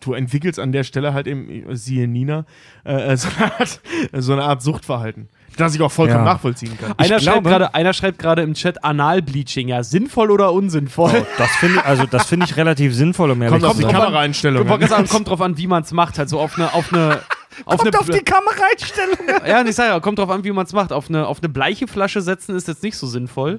[0.00, 2.44] du entwickelst an der Stelle halt eben, siehe Nina,
[2.84, 3.80] äh, so, eine Art,
[4.12, 6.32] so eine Art Suchtverhalten, das ich auch vollkommen Ja.
[6.32, 6.92] nachvollziehen kann.
[6.96, 9.68] Einer Ich schreibt, gerade, einer schreibt gerade im Chat Analbleaching.
[9.68, 11.12] Ja, sinnvoll oder unsinnvoll?
[11.22, 13.78] Oh, das finde ich, also das finde ich relativ sinnvoll, um ehrlich Kommt auf zu
[13.78, 13.92] die sein.
[13.92, 14.88] Kamera- Kameraeinstellung Ich wollte an.
[14.90, 16.18] gerade sagen, kommt drauf an, wie man es macht.
[16.18, 17.20] Halt so auf eine, auf eine,
[17.64, 19.46] auf Kommt eine, auf die Kameraeinstellung.
[19.46, 20.92] ja, und ich sage ja, kommt drauf an, wie man es macht.
[20.92, 23.58] Auf eine, auf eine bleiche Flasche setzen ist jetzt nicht so sinnvoll.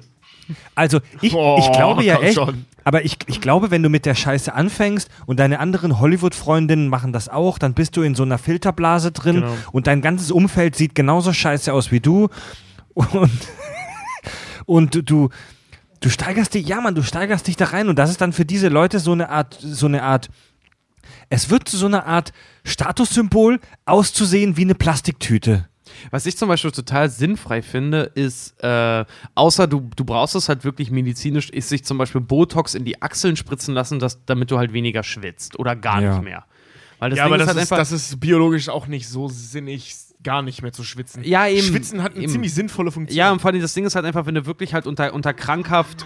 [0.75, 2.65] Also ich, Boah, ich glaube ja echt, schon.
[2.83, 7.13] aber ich, ich glaube, wenn du mit der Scheiße anfängst und deine anderen Hollywood-Freundinnen machen
[7.13, 9.53] das auch, dann bist du in so einer Filterblase drin Genau.
[9.71, 12.27] und dein ganzes Umfeld sieht genauso scheiße aus wie du
[12.93, 13.31] und,
[14.65, 15.29] und du,
[16.01, 18.43] du steigerst dich, ja Mann, du steigerst dich da rein und das ist dann für
[18.45, 20.29] diese Leute so eine Art, so eine Art,
[21.33, 22.31] es wird zu so einer Art
[22.63, 25.67] Statussymbol auszusehen wie eine Plastiktüte.
[26.11, 29.03] Was ich zum Beispiel total sinnfrei finde, ist, äh,
[29.33, 33.01] außer du, du brauchst es halt wirklich medizinisch, ist sich zum Beispiel Botox in die
[33.01, 36.13] Achseln spritzen lassen, dass, damit du halt weniger schwitzt oder gar Ja.
[36.13, 36.45] nicht mehr.
[36.99, 39.95] Weil das ja, Ding aber das halt ist, das ist biologisch auch nicht so sinnig,
[40.23, 41.23] gar nicht mehr zu schwitzen.
[41.23, 41.65] Ja, eben.
[41.65, 42.31] Schwitzen hat eine Eben.
[42.31, 43.17] ziemlich sinnvolle Funktion.
[43.17, 45.33] Ja, und vor allem das Ding ist halt einfach, wenn du wirklich halt unter, unter
[45.33, 46.05] krankhaft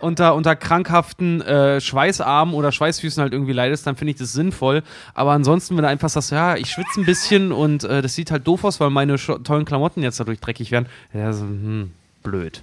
[0.00, 4.82] unter, unter krankhaften äh, Schweißarmen oder Schweißfüßen halt irgendwie leidest, dann finde ich das sinnvoll.
[5.14, 8.30] Aber ansonsten, wenn du einfach sagst, ja, ich schwitze ein bisschen und äh, das sieht
[8.30, 11.90] halt doof aus, weil meine sch- tollen Klamotten jetzt dadurch dreckig werden, ja, so, hm,
[12.22, 12.62] blöd.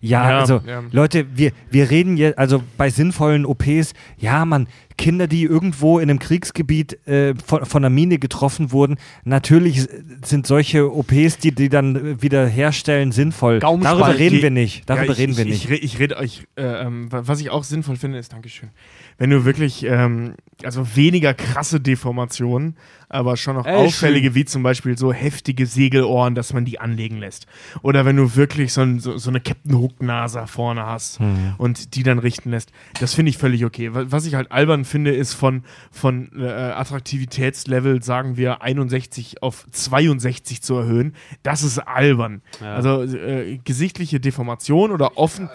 [0.00, 0.82] Ja, Ja, also ja.
[0.92, 4.68] Leute, wir, wir reden jetzt, also bei sinnvollen OPs, ja, man,
[4.98, 9.86] Kinder, die irgendwo in einem Kriegsgebiet äh, von, von einer Mine getroffen wurden, natürlich
[10.24, 13.60] sind solche OPs, die die dann wieder herstellen, sinnvoll.
[13.60, 14.82] Darüber reden wir nicht.
[14.90, 15.64] Darüber Ja, ich, reden wir ich, nicht.
[15.64, 18.68] Ich, re- ich rede euch, äh, ähm, wa- was ich auch sinnvoll finde, ist, Dankeschön,
[19.16, 20.34] wenn du wirklich, ähm,
[20.64, 22.76] also weniger krasse Deformationen,
[23.08, 27.16] aber schon noch Ey, auffällige, wie zum Beispiel so heftige Segelohren, dass man die anlegen
[27.18, 27.46] lässt.
[27.82, 31.54] Oder wenn du wirklich so, ein, so, so eine Captain Hook-Nase vorne hast Mhm.
[31.58, 32.70] und die dann richten lässt.
[33.00, 33.94] Das finde ich völlig okay.
[33.94, 39.66] Wa- Was ich halt albern finde, ist von, von äh, Attraktivitätslevel, sagen wir, 61 auf
[39.70, 41.14] 62 zu erhöhen.
[41.42, 42.42] Das ist albern.
[42.60, 42.74] Ja.
[42.74, 45.48] Also äh, gesichtliche Deformation oder offen.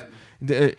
[0.48, 0.74] Äh,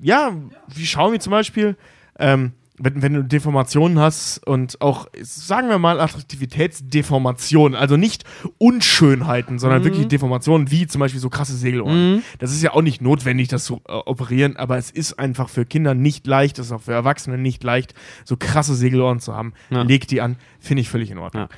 [0.00, 0.32] ja,
[0.74, 1.76] wie Xiaomi zum Beispiel.
[2.18, 8.24] Ähm, wenn, wenn du Deformationen hast und auch, sagen wir mal, Attraktivitätsdeformationen, also nicht
[8.58, 9.84] Unschönheiten, sondern Mhm.
[9.84, 12.14] wirklich Deformationen, wie zum Beispiel so krasse Segelohren.
[12.16, 12.22] Mhm.
[12.38, 15.64] Das ist ja auch nicht notwendig, das zu äh, operieren, aber es ist einfach für
[15.64, 17.94] Kinder nicht leicht, es ist auch für Erwachsene nicht leicht,
[18.24, 19.52] so krasse Segelohren zu haben.
[19.70, 19.82] Ja.
[19.82, 21.48] Leg die an, finde ich völlig in Ordnung.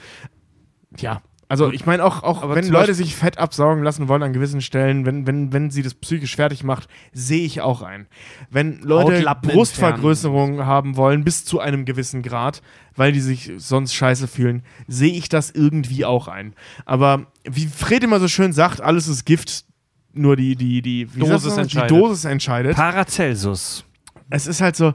[0.99, 1.23] Ja.
[1.51, 4.61] Also ich meine auch, auch Aber wenn Leute sich Fett absaugen lassen wollen an gewissen
[4.61, 8.07] Stellen, wenn, wenn, wenn sie das psychisch fertig macht, sehe ich auch ein.
[8.51, 12.63] Wenn Leute Brustvergrößerungen haben wollen bis zu einem gewissen Grad,
[12.95, 16.55] weil die sich sonst scheiße fühlen, sehe ich das irgendwie auch ein.
[16.87, 19.65] Aber wie Fred immer so schön sagt, alles ist Gift,
[20.13, 21.91] nur die, die, die, Dosis entscheidet.
[21.91, 22.77] Die Dosis entscheidet.
[22.77, 23.85] Paracelsus.
[24.29, 24.95] Es ist halt so,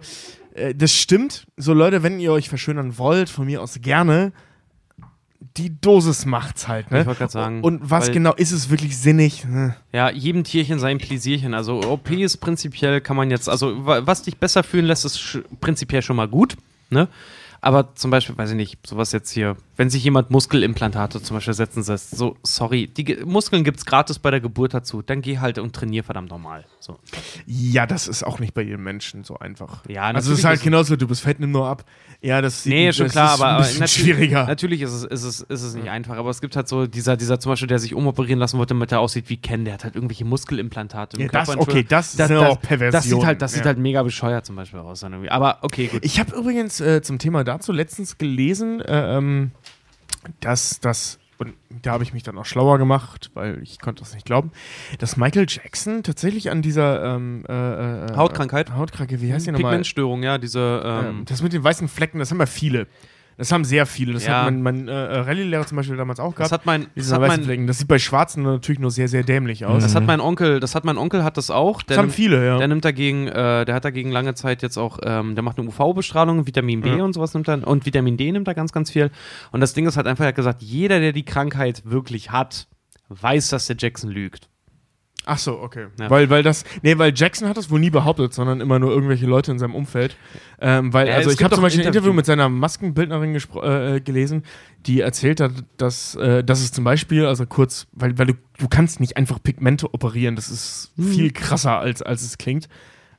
[0.54, 1.48] äh, das stimmt.
[1.58, 4.32] So Leute, wenn ihr euch verschönern wollt, von mir aus gerne.
[5.58, 7.02] Die Dosis macht's halt, ne?
[7.02, 9.44] Ich wollte gerade sagen, Und was genau ist es wirklich sinnig?
[9.44, 9.74] Hm.
[9.94, 11.54] Ja, jedem Tierchen sein Pläsierchen.
[11.54, 15.40] Also OP ist prinzipiell, kann man jetzt, also wa- was dich besser fühlen lässt, ist
[15.62, 16.56] prinzipiell schon mal gut,
[16.90, 17.08] ne?
[17.66, 21.56] Aber zum Beispiel, weiß ich nicht, sowas jetzt hier, wenn sich jemand Muskelimplantate zum Beispiel
[21.56, 25.40] setzen lässt, so, sorry, die Ge Muskeln gibt's gratis bei der Geburt dazu, dann geh
[25.40, 26.66] halt und trainier verdammt normal.
[26.80, 27.00] So.
[27.48, 29.84] Ja, das ist auch nicht bei jedem Menschen so einfach.
[29.90, 31.84] Ja, also es ist halt ist es- genauso, du bist fett, nimm nur ab.
[32.22, 34.46] Ja, das sieht- Nee, schon das klar, ist aber, ein aber bisschen natürlich, schwieriger.
[34.46, 36.18] natürlich ist es, ist, es, ist es nicht einfach.
[36.18, 38.92] Aber es gibt halt so dieser, dieser zum Beispiel, der sich umoperieren lassen wollte, damit
[38.92, 41.18] er aussieht wie Ken, der hat halt irgendwelche Muskelimplantate.
[41.18, 42.60] im Ja, das- okay, das das, aber auch
[42.92, 43.70] Das sieht halt, das sieht ja.
[43.70, 45.04] halt mega bescheuert zum Beispiel aus.
[45.04, 46.06] Aber okay, gut.
[46.06, 49.52] Ich habe übrigens äh, zum Thema dazu letztens gelesen, äh, ähm,
[50.40, 51.54] dass das, und
[51.84, 54.52] da habe ich mich dann auch schlauer gemacht, weil ich konnte das nicht glauben,
[55.00, 58.72] dass Michael Jackson tatsächlich an dieser ähm, äh, äh, Hautkrankheit?
[58.74, 59.72] Hautkrankheit, wie heißt die nochmal?
[59.72, 60.82] Pigmentstörung, ja, diese.
[60.86, 62.88] Ähm, Ähm, das mit den weißen Flecken, das haben ja viele.
[63.38, 64.14] Das haben sehr viele.
[64.14, 64.44] Das Ja.
[64.44, 66.40] hat mein, mein äh, Rallye-Lehrer zum Beispiel damals auch gehabt.
[66.40, 67.68] Das hat mein- das hat mein-.
[67.68, 69.84] Das sieht bei Schwarzen natürlich nur sehr, sehr dämlich aus.
[69.84, 71.82] Das hat mein Onkel, das hat mein Onkel hat das auch.
[71.82, 72.58] Der Das haben nimmt- viele, ja.
[72.58, 75.68] Der nimmt dagegen, äh, der hat dagegen lange Zeit jetzt auch, ähm, der macht eine
[75.68, 77.04] UV-Bestrahlung, Vitamin B Ja.
[77.04, 79.12] und sowas nimmt er und Vitamin D nimmt er ganz, ganz viel.
[79.52, 82.68] Und das Ding ist halt einfach, er hat gesagt, jeder, der die Krankheit wirklich hat,
[83.10, 84.48] weiß, dass der Jackson lügt.
[85.26, 85.88] Ach so, okay.
[86.00, 86.10] Ja.
[86.10, 89.26] Weil, weil das, nee, weil Jackson hat das wohl nie behauptet, sondern immer nur irgendwelche
[89.26, 90.16] Leute in seinem Umfeld.
[90.60, 93.96] Ähm, weil, Ja, also ich habe zum doch Beispiel ein Interview- mit seiner Maskenbildnerin äh,
[93.96, 94.44] äh, gelesen,
[94.86, 98.68] die erzählt hat, dass, äh, dass es zum Beispiel, also kurz, weil, weil du, du
[98.68, 101.08] kannst nicht einfach Pigmente operieren, das ist Mhm.
[101.12, 102.70] viel krasser, als, als es klingt.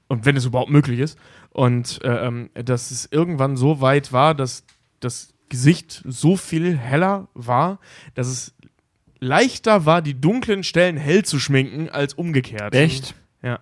[0.08, 1.18] Und wenn es überhaupt möglich ist.
[1.50, 4.64] Und äh, ähm, dass es irgendwann so weit war, dass
[5.00, 7.78] das Gesicht so viel heller war,
[8.14, 8.54] dass es
[9.20, 12.74] leichter war, die dunklen Stellen hell zu schminken, als umgekehrt.
[12.74, 13.14] Echt?
[13.43, 13.60] Ja.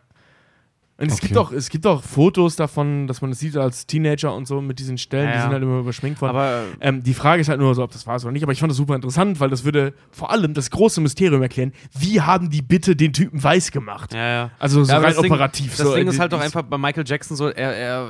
[0.96, 1.26] Und es, Okay.
[1.26, 4.60] gibt auch, es gibt auch Fotos davon, dass man das sieht als Teenager und so
[4.60, 6.36] mit diesen Stellen, Ja, die sind halt immer überschminkt worden.
[6.36, 8.44] Aber- ähm, die Frage ist halt nur so, ob das war oder nicht.
[8.44, 11.72] Aber ich fand das super interessant, weil das würde vor allem das große Mysterium erklären.
[11.98, 14.14] Wie haben die bitte den Typen weiß gemacht?
[14.14, 14.50] Ja, ja.
[14.60, 15.76] Also so Ja, rein das Ding- operativ.
[15.76, 18.08] Das so, Ding äh, ist halt doch einfach bei Michael Jackson so, er, er, äh,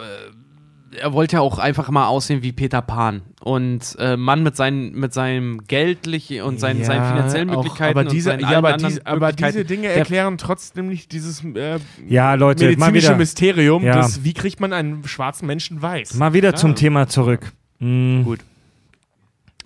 [1.01, 3.23] er wollte ja auch einfach mal aussehen wie Peter Pan.
[3.43, 8.09] Und äh, Mann mit, seinen, mit seinem geldlich und seinen, seinen finanziellen auch, Möglichkeiten aber
[8.09, 11.45] diese, und seinen ja, aber, anderen diese, aber diese Dinge der- erklären trotzdem nicht dieses
[11.45, 13.97] äh, Ja, Leute, mal medizinische wieder- Mysterium, Ja.
[13.97, 16.15] das, wie kriegt man einen schwarzen Menschen weiß?
[16.15, 16.57] Mal wieder Ja.
[16.57, 17.53] zum Thema zurück.
[17.81, 18.23] Mm.
[18.23, 18.41] Gut.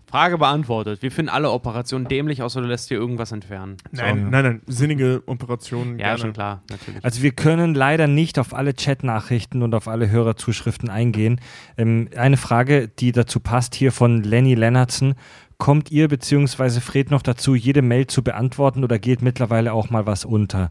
[0.09, 1.03] Frage beantwortet.
[1.03, 3.77] Wir finden alle Operationen dämlich, außer du lässt dir irgendwas entfernen.
[3.91, 5.99] Nein, nein, nein, sinnige Operationen.
[5.99, 6.19] Ja, gerne.
[6.19, 7.05] schon klar, natürlich.
[7.05, 11.41] Also wir können leider nicht auf alle Chat-Nachrichten und auf alle Hörerzuschriften eingehen.
[11.77, 15.15] Ähm, eine Frage, die dazu passt, hier von Lenny Lennartson.
[15.59, 16.81] Kommt ihr bzw.
[16.81, 20.71] Fred noch dazu, jede Mail zu beantworten oder geht mittlerweile auch mal was unter?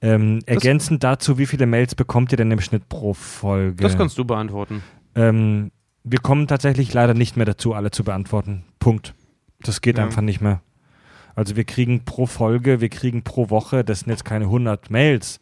[0.00, 3.80] Ähm, ergänzend dazu, wie viele Mails bekommt ihr denn im Schnitt pro Folge?
[3.82, 4.82] Das kannst du beantworten.
[5.14, 5.70] Ähm,
[6.04, 8.64] wir kommen tatsächlich leider nicht mehr dazu, alle zu beantworten.
[8.82, 9.14] Punkt.
[9.60, 10.04] Das geht Ja.
[10.04, 10.60] einfach nicht mehr.
[11.34, 15.40] Also wir kriegen pro Folge, wir kriegen pro Woche, das sind jetzt keine 100 Mails,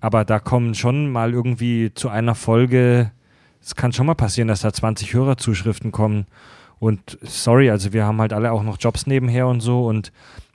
[0.00, 3.12] aber da kommen schon mal irgendwie zu einer Folge,
[3.62, 6.26] es kann schon mal passieren, dass da 20 Hörerzuschriften kommen.
[6.80, 10.10] Und sorry, also wir haben halt alle auch noch Jobs nebenher und so und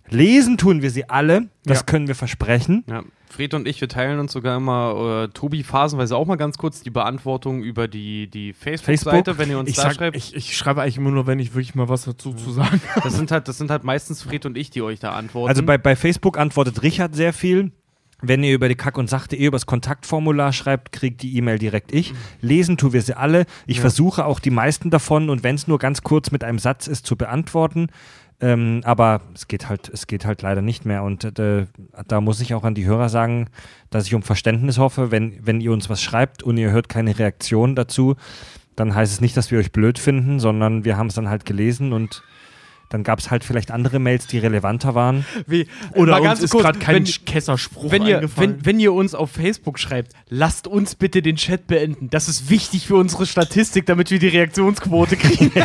[0.10, 1.84] lesen tun wir sie alle, das Ja.
[1.86, 2.84] können wir versprechen.
[2.88, 3.04] Ja.
[3.30, 6.82] Fred und ich, wir teilen uns sogar immer, äh, Tobi phasenweise auch mal ganz kurz
[6.82, 10.18] die Beantwortung über die, die Facebook-Seite, wenn ihr uns ich da sag, schreibt.
[10.18, 13.02] Ich, ich schreibe eigentlich immer nur, wenn ich wirklich mal was dazu zu sagen habe.
[13.04, 15.50] Das sind halt, das sind halt meistens Fred und ich, die euch da antworten.
[15.50, 17.72] Also bei, bei Facebook antwortet Richard sehr viel.
[18.22, 21.94] Wenn ihr über die Kack- und Sach.de über das Kontaktformular schreibt, kriegt die E-Mail direkt
[21.94, 22.14] ich.
[22.42, 23.46] Lesen tun wir sie alle.
[23.66, 23.82] Ich Ja.
[23.82, 27.06] versuche auch die meisten davon und wenn es nur ganz kurz mit einem Satz ist,
[27.06, 27.88] zu beantworten.
[28.42, 31.04] Ähm, aber es geht halt, es geht halt leider nicht mehr.
[31.04, 31.66] Und äh,
[32.08, 33.50] da muss ich auch an die Hörer sagen,
[33.90, 37.18] dass ich um Verständnis hoffe, wenn, wenn ihr uns was schreibt und ihr hört keine
[37.18, 38.16] Reaktion dazu,
[38.76, 41.46] dann heißt es nicht, dass wir euch blöd finden, sondern wir haben es dann halt
[41.46, 42.24] gelesen und
[42.90, 45.26] dann gab es halt vielleicht andere Mails, die relevanter waren.
[45.48, 49.14] Wie, Oder mal uns ist gerade kein wenn- Kesserspruch wenn ihr, wenn, wenn ihr uns
[49.16, 52.10] auf Facebook schreibt, lasst uns bitte den Chat beenden.
[52.10, 55.52] Das ist wichtig für unsere Statistik, damit wir die Reaktionsquote kriegen.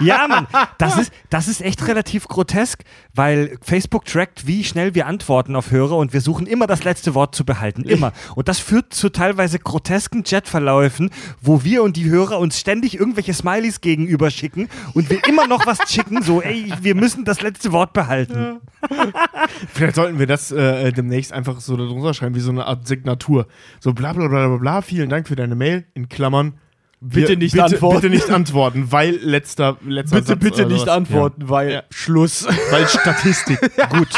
[0.00, 0.46] Ja, Mann,
[0.78, 2.84] das ist, das ist echt relativ grotesk,
[3.14, 7.14] weil Facebook trackt, wie schnell wir antworten auf Hörer und wir suchen immer das letzte
[7.14, 7.82] Wort zu behalten.
[7.82, 8.12] Immer.
[8.34, 11.10] Und das führt zu teilweise grotesken Chatverläufen,
[11.40, 15.66] wo wir und die Hörer uns ständig irgendwelche Smileys gegenüber schicken und wir immer noch
[15.66, 18.60] was schicken, so, ey, wir müssen das letzte Wort behalten.
[19.72, 23.46] Vielleicht sollten wir das äh, demnächst einfach so darunter schreiben, wie so eine Art Signatur.
[23.80, 26.54] So bla bla bla bla bla, vielen Dank für deine Mail, in Klammern.
[27.02, 28.00] Bitte nicht bitte, antworten.
[28.02, 32.46] Bitte nicht antworten, weil letzter, letzter bitte, Satz bitte nicht antworten, weil Schluss.
[32.70, 33.58] Weil Statistik.
[33.88, 34.08] Gut.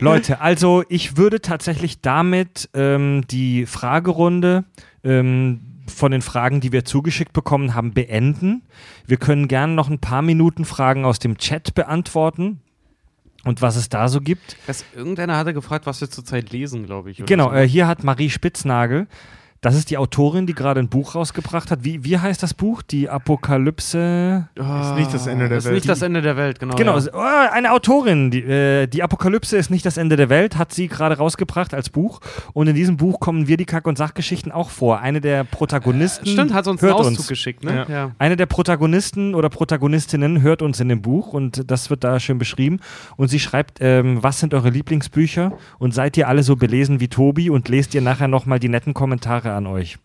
[0.00, 4.64] Leute, also ich würde tatsächlich damit ähm, die Fragerunde
[5.04, 8.62] ähm, von den Fragen, die wir zugeschickt bekommen haben, beenden.
[9.06, 12.60] Wir können gerne noch ein paar Minuten Fragen aus dem Chat beantworten
[13.44, 14.56] und was es da so gibt.
[14.66, 17.24] Das, irgendeiner hatte gefragt, was wir zurzeit lesen, glaube ich.
[17.24, 17.54] Genau, so.
[17.54, 19.06] äh, hier hat Marie Spitznagel.
[19.60, 21.82] Das ist die Autorin, die gerade ein Buch rausgebracht hat.
[21.82, 22.82] Wie, wie heißt das Buch?
[22.82, 24.48] Die Apokalypse.
[24.54, 25.74] Ist nicht das Ende der ist Welt.
[25.74, 26.74] nicht das Ende der Welt, genau.
[26.76, 27.10] Genau, ja.
[27.12, 28.30] oh, eine Autorin.
[28.30, 31.90] Die, äh, die Apokalypse ist nicht das Ende der Welt, hat sie gerade rausgebracht als
[31.90, 32.20] Buch.
[32.52, 35.00] Und in diesem Buch kommen wir die Kack- und Sachgeschichten auch vor.
[35.00, 36.26] Eine der Protagonisten.
[36.26, 37.28] Stimmt, hat uns hört einen Auszug uns.
[37.28, 37.86] geschickt, ne?
[37.88, 38.12] Ja.
[38.18, 42.38] Eine der Protagonisten oder Protagonistinnen hört uns in dem Buch und das wird da schön
[42.38, 42.80] beschrieben.
[43.16, 45.52] Und sie schreibt, ähm, was sind eure Lieblingsbücher?
[45.78, 48.94] Und seid ihr alle so belesen wie Tobi und lest ihr nachher nochmal die netten
[48.94, 49.98] Kommentare an euch?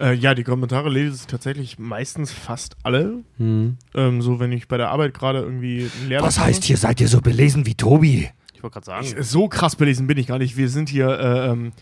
[0.00, 3.22] Äh, ja, die Kommentare lese ich tatsächlich meistens fast alle.
[3.38, 3.76] Hm.
[3.94, 7.08] Ähm, so, wenn ich bei der Arbeit gerade irgendwie einen Was heißt hier, seid ihr
[7.08, 8.28] so belesen wie Tobi?
[8.54, 9.06] Ich wollte gerade sagen.
[9.20, 10.56] Ich, so krass belesen bin ich gar nicht.
[10.56, 11.72] Wir sind hier, äh, ähm,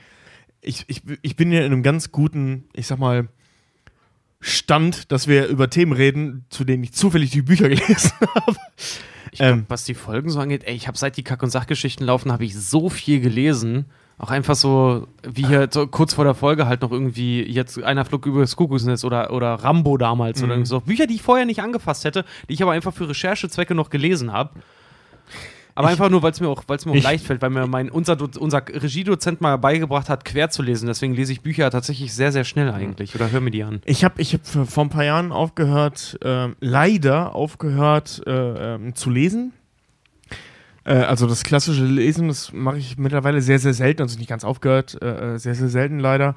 [0.61, 3.29] ich, ich, ich bin hier in einem ganz guten, ich sag mal,
[4.43, 8.57] Stand, dass wir über Themen reden, zu denen ich zufällig die Bücher gelesen habe.
[9.33, 9.67] Ich glaub, Ähm.
[9.69, 12.45] was die Folgen so angeht, ey, ich habe seit die Kack- und Sachgeschichten laufen, habe
[12.45, 13.87] ich so viel gelesen.
[14.23, 18.05] Auch einfach so, wie hier so kurz vor der Folge halt noch irgendwie jetzt einer
[18.05, 20.53] flog über das Kuckucksnest oder, oder Rambo damals oder Mhm.
[20.53, 20.81] irgendwie so.
[20.81, 24.31] Bücher, die ich vorher nicht angefasst hätte, die ich aber einfach für Recherchezwecke noch gelesen
[24.31, 24.51] habe.
[25.75, 27.49] Aber Ich- einfach nur, weil es mir auch, weil's mir auch ich- leicht fällt, weil
[27.49, 30.87] mir mein, unser, unser Regiedozent mal beigebracht hat, quer zu lesen.
[30.89, 33.15] Deswegen lese ich Bücher tatsächlich sehr, sehr schnell eigentlich.
[33.15, 33.81] Oder hör mir die an.
[33.87, 39.09] Ich habe ich hab vor ein paar Jahren aufgehört, ähm, leider aufgehört äh, ähm, zu
[39.09, 39.53] lesen.
[40.85, 44.03] Äh, also das klassische Lesen, das mache ich mittlerweile sehr, sehr selten.
[44.03, 46.35] Also nicht ganz aufgehört, äh, äh, sehr, sehr selten leider.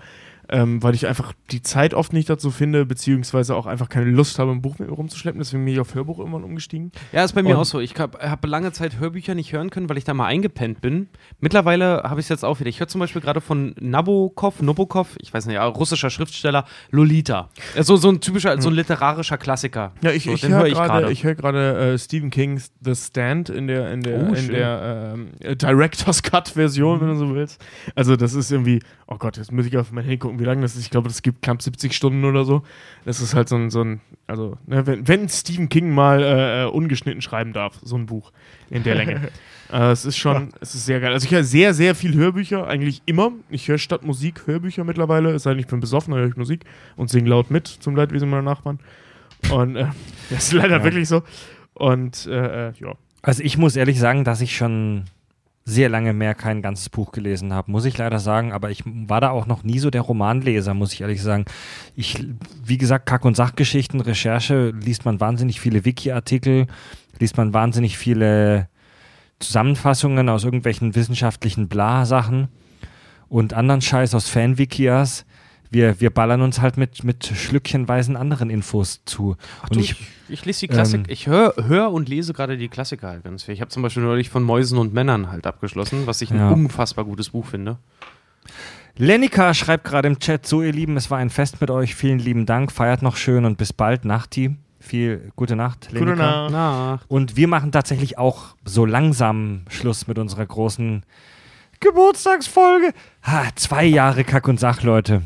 [0.56, 4.38] Ähm, weil ich einfach die Zeit oft nicht dazu finde, beziehungsweise auch einfach keine Lust
[4.38, 5.40] habe, ein Buch mit mir rumzuschleppen.
[5.40, 6.92] Deswegen bin ich auf Hörbuch irgendwann umgestiegen.
[7.12, 7.80] Ja, ist bei mir Und- auch so.
[7.80, 11.10] Ich habe hab lange Zeit Hörbücher nicht hören können, weil ich da mal eingepennt bin.
[11.40, 12.70] Mittlerweile habe ich es jetzt auch wieder.
[12.70, 17.50] Ich höre zum Beispiel gerade von Nabokov, Nabokov, ich weiß nicht, ja, russischer Schriftsteller, Lolita.
[17.76, 19.94] Äh, So, so ein typischer, so ein literarischer Klassiker.
[20.04, 23.50] Ja, ich, so, ich höre hör gerade ich hör gerade, äh, Stephen Kings The Stand
[23.50, 27.60] in der, in der, Oh, in der ähm, äh, Director's Cut-Version, wenn du so willst.
[27.96, 30.62] Also das ist irgendwie, oh Gott, jetzt muss ich auf mein Handy gucken, wie lange
[30.62, 30.82] das ist.
[30.84, 32.64] Ich glaube, das gibt knapp 70 Stunden oder so.
[33.06, 36.64] Das ist halt so ein, so ein also, ne, wenn, wenn Stephen King mal äh,
[36.64, 38.32] äh, ungeschnitten schreiben darf, so ein Buch
[38.70, 39.30] in der Länge.
[39.72, 41.14] äh, es ist schon, es ist sehr geil.
[41.14, 43.32] Also ich höre sehr, sehr viel Hörbücher, eigentlich immer.
[43.50, 46.36] Ich höre statt Musik Hörbücher mittlerweile, es sei denn, ich bin besoffen, dann höre ich
[46.38, 46.66] Musik
[46.98, 48.80] und singe laut mit, zum Leidwesen meiner Nachbarn.
[49.50, 49.88] Und äh,
[50.30, 50.84] das ist leider Ja.
[50.84, 51.24] wirklich so.
[51.74, 52.94] Und äh, äh, ja.
[53.22, 55.06] Also ich muss ehrlich sagen, dass ich schon
[55.66, 58.52] sehr lange mehr kein ganzes Buch gelesen habe, muss ich leider sagen.
[58.52, 61.46] Aber ich war da auch noch nie so der Romanleser, muss ich ehrlich sagen.
[61.96, 62.26] Ich,
[62.64, 66.68] wie gesagt, Kack- und Sachgeschichten, Recherche, liest man wahnsinnig viele Wiki-Artikel,
[67.20, 68.68] liest man wahnsinnig viele
[69.40, 72.50] Zusammenfassungen aus irgendwelchen wissenschaftlichen Bla-Sachen
[73.30, 75.26] und anderen Scheiß aus Fan-Wikias.
[75.74, 79.36] Wir, wir ballern uns halt mit, mit schlückchenweisen anderen Infos zu.
[79.62, 79.98] Ach und du, ich, ich,
[80.30, 81.00] ich lese die Klassik.
[81.02, 83.54] ähm, ich höre hör und lese gerade die Klassiker halt ganz viel.
[83.56, 86.50] Ich habe zum Beispiel neulich von Mäusen und Männern halt abgeschlossen, was ich ein Ja.
[86.52, 87.78] unfassbar gutes Buch finde.
[88.96, 92.20] Lenika schreibt gerade im Chat, so ihr Lieben, es war ein Fest mit euch, vielen
[92.20, 94.56] lieben Dank, feiert noch schön und bis bald, Nachti.
[94.80, 96.50] Viel gute Nacht, Gute Lenika.
[96.50, 97.06] Nacht.
[97.08, 101.04] Und wir machen tatsächlich auch so langsam Schluss mit unserer großen
[101.80, 102.94] Geburtstagsfolge.
[103.24, 105.24] Ha, zwei Jahre Kack und Sach, Leute.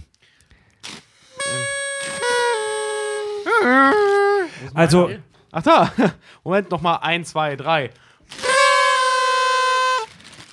[4.74, 5.10] Also,
[5.52, 5.92] Ach da.
[6.44, 7.00] Moment, nochmal.
[7.02, 7.90] Eins, zwei, drei.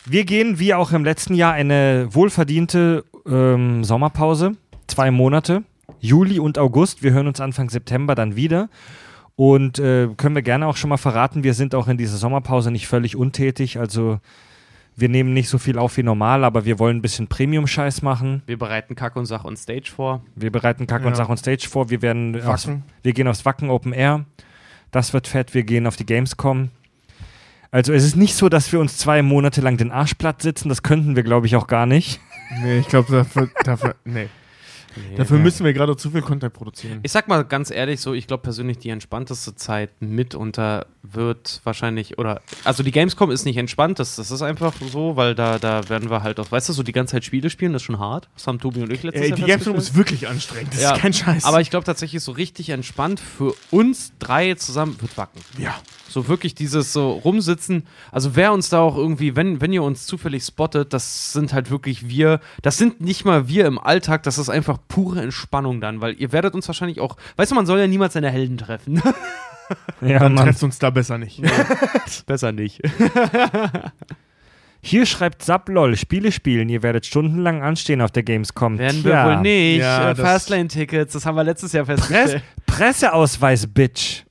[0.07, 4.53] wir gehen wie auch im letzten Jahr eine wohlverdiente ähm, Sommerpause.
[4.87, 5.63] Zwei Monate.
[6.01, 7.03] Juli und August.
[7.03, 8.69] Wir hören uns Anfang September dann wieder.
[9.37, 12.71] Und äh, können wir gerne auch schon mal verraten, wir sind auch in dieser Sommerpause
[12.71, 13.79] nicht völlig untätig.
[13.79, 14.21] Also
[14.97, 18.43] wir nehmen nicht so viel auf wie normal, aber wir wollen ein bisschen Premium-Scheiß machen.
[18.47, 20.23] Wir bereiten Kack und Sach und Stage vor.
[20.37, 21.17] Wir bereiten Kack und Ja.
[21.17, 21.91] Sach und Stage vor.
[21.91, 22.85] Wir werden aufs, Wacken.
[23.03, 24.25] wir gehen aufs Wacken Open Air.
[24.91, 25.55] Das wird fett.
[25.55, 26.69] Wir gehen auf die Gamescom.
[27.73, 30.69] Also es ist nicht so, dass wir uns zwei Monate lang den Arsch platt sitzen.
[30.69, 32.21] Das könnten wir, glaube ich, auch gar nicht.
[32.63, 34.29] Nee, ich glaube, dafür, dafür, nee.
[35.17, 37.01] dafür müssen wir gerade zu viel Content produzieren.
[37.03, 42.19] Ich sag mal ganz ehrlich so, ich glaube persönlich, die entspannteste Zeit mitunter wird wahrscheinlich,
[42.19, 45.89] oder, also die Gamescom ist nicht entspannt, das, das ist einfach so, weil da, da
[45.89, 47.99] werden wir halt auch, weißt du, so die ganze Zeit Spiele spielen, das ist schon
[47.99, 48.29] hart.
[48.35, 50.73] Das haben Tobi und ich letztes Ey, Jahr die Gamescom ist wirklich anstrengend.
[50.73, 51.45] Das Ja, ist kein Scheiß.
[51.45, 55.41] Aber ich glaube tatsächlich so richtig entspannt für uns drei zusammen wird Wacken.
[55.59, 55.75] ja.
[56.07, 57.89] So wirklich dieses so rumsitzen.
[58.13, 61.71] Also wer uns da auch irgendwie, wenn, wenn ihr uns zufällig spottet, das sind halt
[61.73, 62.39] wirklich wir.
[62.63, 66.33] Das sind nicht mal wir im Alltag, das ist einfach pure Entspannung dann, weil ihr
[66.33, 69.03] werdet uns wahrscheinlich auch, weißt du, man soll ja niemals seine Helden treffen.
[70.03, 71.41] Ja, Dann trefft uns da besser nicht.
[72.27, 72.83] Besser nicht.
[74.83, 76.69] Hier schreibt Sablol, Spiele spielen.
[76.69, 78.77] Ihr werdet stundenlang anstehen auf der Gamescom.
[78.79, 79.27] Werden wir Tja.
[79.27, 79.79] wohl nicht.
[79.79, 82.43] Ja, äh, das- Fastlane-Tickets, das haben wir letztes Jahr Press festgestellt.
[82.67, 84.25] Presseausweis, Bitch.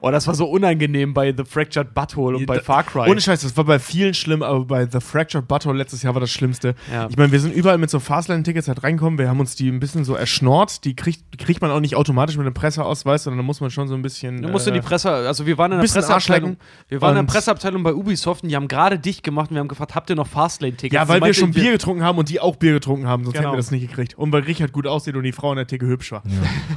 [0.00, 3.10] Oh, das war so unangenehm bei The Fractured Butthole und bei Far Cry.
[3.10, 6.20] Ohne Scheiß, das war bei vielen schlimm, aber bei The Fractured Butthole letztes Jahr war
[6.20, 6.74] das Schlimmste.
[6.92, 7.06] Ja.
[7.08, 9.80] Ich meine, wir sind überall mit so Fastlane-Tickets halt reinkommen, wir haben uns die ein
[9.80, 13.38] bisschen so erschnort, die kriegt, die kriegt man auch nicht automatisch mit einem Presseausweis, sondern
[13.38, 14.42] da muss man schon so ein bisschen...
[14.42, 16.56] Du musst in äh, die Presse, also wir waren in der Presseabteilung.
[16.88, 19.60] Wir waren in der Presseabteilung bei Ubisoft und die haben gerade dicht gemacht und wir
[19.60, 20.94] haben gefragt, habt ihr noch Fastlane-Tickets?
[20.94, 23.48] Ja, weil wir schon Bier getrunken haben und die auch Bier getrunken haben, sonst Genau.
[23.48, 24.16] hätten wir das nicht gekriegt.
[24.16, 26.22] Und weil Richard gut aussieht und die Frau in der Theke hübsch war.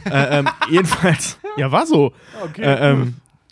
[0.05, 2.13] Äh, ähm, jedenfalls, ja, war so.
[2.43, 2.61] Okay.
[2.61, 2.96] Äh, ähm,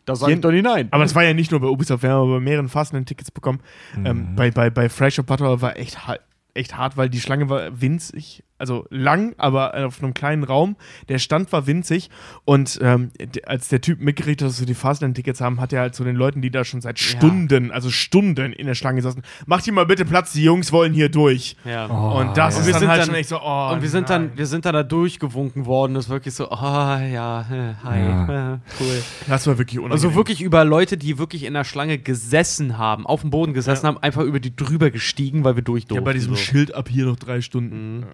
[0.06, 0.88] Da sag ich doch nicht nein.
[0.91, 3.60] Aber es war ja nicht nur bei Ubisoft, wir haben aber bei mehreren Fastlane-Tickets bekommen.
[4.03, 5.98] Ähm, bei, bei, bei Fresh Butter war echt,
[6.53, 10.76] echt hart, weil die Schlange war winzig, also lang, aber auf einem kleinen Raum.
[11.10, 12.10] Der Stand war winzig
[12.45, 13.11] und ähm,
[13.45, 16.15] als der Typ mitgekriegt hat, dass wir die Fastlane-Tickets haben, hat er halt zu den
[16.15, 19.86] Leuten, die da schon seit Stunden, also Stunden in der Schlange saßen, macht ihr mal
[19.86, 21.57] bitte Platz, die Jungs wollen hier durch.
[21.65, 21.86] Ja.
[21.88, 23.90] und das Und ist wir dann sind halt dann- schon echt so, oh und wir
[23.90, 24.30] sind nein.
[24.30, 25.94] dann, wir sind dann da durchgewunken worden.
[25.94, 28.53] Das ist wirklich so, ah ja, äh, hi, Ja.
[28.53, 29.03] äh, cool.
[29.27, 29.91] Das war wirklich unangenehm.
[30.06, 33.86] Also wirklich über Leute, die wirklich in der Schlange gesessen haben, auf dem Boden gesessen
[33.88, 36.06] haben, einfach über die drüber gestiegen, weil wir durch ja, durften.
[36.06, 36.41] bei diesem so.
[36.41, 38.06] Schild ab hier noch drei Stunden.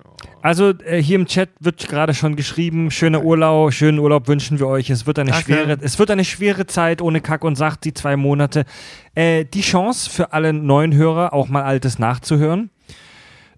[0.41, 4.67] Also äh, hier im Chat wird gerade schon geschrieben, schöner Urlaub, schönen Urlaub wünschen wir
[4.67, 4.89] euch.
[4.89, 5.53] Es wird eine Danke.
[5.53, 8.65] schwere, es wird eine schwere Zeit ohne Kack und Sach, die zwei Monate.
[9.13, 12.69] Äh, die Chance für alle neuen Hörer, auch mal Altes nachzuhören.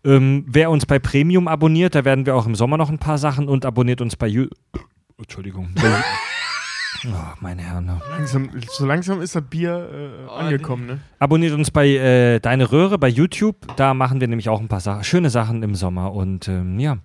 [0.06, 3.18] Ähm, wer uns bei Premium abonniert, da werden wir auch im Sommer noch ein paar
[3.18, 4.48] Sachen und abonniert uns bei You
[5.18, 5.70] Entschuldigung.
[7.06, 8.00] Oh, meine Herren.
[8.12, 9.90] Langsam, so langsam ist das Bier
[10.28, 11.00] äh, angekommen, ne?
[11.20, 13.56] Abonniert uns bei äh, Deine Röhre bei YouTube.
[13.76, 16.14] Da machen wir nämlich auch ein paar Sa schöne Sachen im Sommer.
[16.14, 16.98] Und ähm, ja.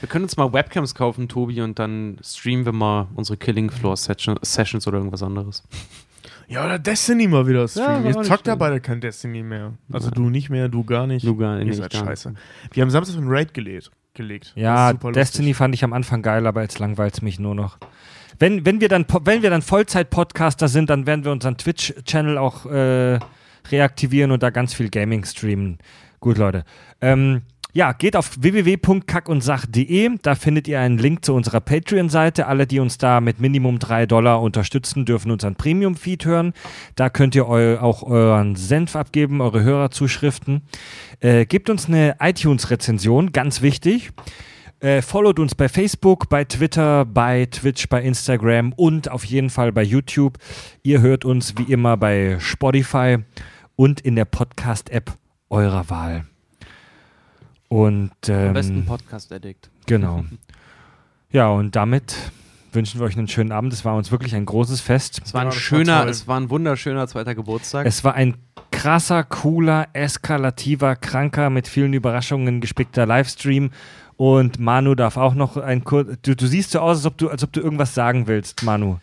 [0.00, 3.96] Wir können uns mal Webcams kaufen, Tobi, und dann streamen wir mal unsere Killing Floor
[3.96, 5.62] Session- Sessions oder irgendwas anderes.
[6.48, 8.06] Ja, oder Destiny mal wieder Ja, streamen.
[8.06, 9.74] Ihr auch nicht zockt ja beide kein Destiny mehr.
[9.92, 11.24] Also du nicht mehr, du gar nicht.
[11.24, 12.34] Du gar Ihr nicht, seid gar scheiße.
[12.72, 13.92] Wir haben Samstag ein Raid gelegt.
[14.14, 14.52] gelegt.
[14.56, 15.56] Ja, Destiny lustig.
[15.56, 17.78] fand ich am Anfang geil, aber jetzt langweilt es mich nur noch.
[18.42, 22.66] Wenn, wenn wir dann, wenn wir dann Vollzeit-Podcaster sind, dann werden wir unseren Twitch-Channel auch
[22.66, 23.20] äh,
[23.70, 25.78] reaktivieren und da ganz viel Gaming streamen.
[26.18, 26.64] Gut, Leute.
[27.00, 27.42] Ähm,
[27.72, 30.18] ja, geht auf www.kackundsach.de.
[30.22, 32.48] Da findet ihr einen Link zu unserer Patreon-Seite.
[32.48, 36.52] Alle, die uns da mit Minimum 3 Dollar unterstützen, dürfen unseren Premium-Feed hören.
[36.96, 40.62] Da könnt ihr eu auch euren Senf abgeben, eure Hörerzuschriften.
[41.20, 44.10] Äh, gebt uns eine iTunes-Rezension, ganz wichtig.
[44.82, 49.70] Äh, followt uns bei Facebook, bei Twitter, bei Twitch, bei Instagram und auf jeden Fall
[49.70, 50.38] bei YouTube.
[50.82, 53.18] Ihr hört uns wie immer bei Spotify
[53.76, 55.16] und in der Podcast-App
[55.50, 56.24] eurer Wahl.
[57.68, 59.70] Und ähm, Am besten Podcast Addict.
[59.86, 60.24] Genau.
[61.34, 62.14] Ja, und damit
[62.72, 63.72] wünschen wir euch einen schönen Abend.
[63.72, 65.22] Es war uns wirklich ein großes Fest.
[65.24, 67.86] Es war ein schöner, es war ein wunderschöner zweiter Geburtstag.
[67.86, 68.36] Es war ein
[68.70, 73.70] krasser, cooler, eskalativer, kranker, mit vielen Überraschungen gespickter Livestream.
[74.22, 76.16] Und Manu darf auch noch ein kurz.
[76.22, 79.00] Du, du siehst so aus, als ob du, als ob du irgendwas sagen willst, Manu.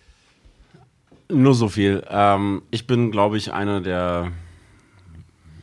[1.28, 2.06] Nur so viel.
[2.10, 4.32] Ähm, ich bin, glaube ich, einer der.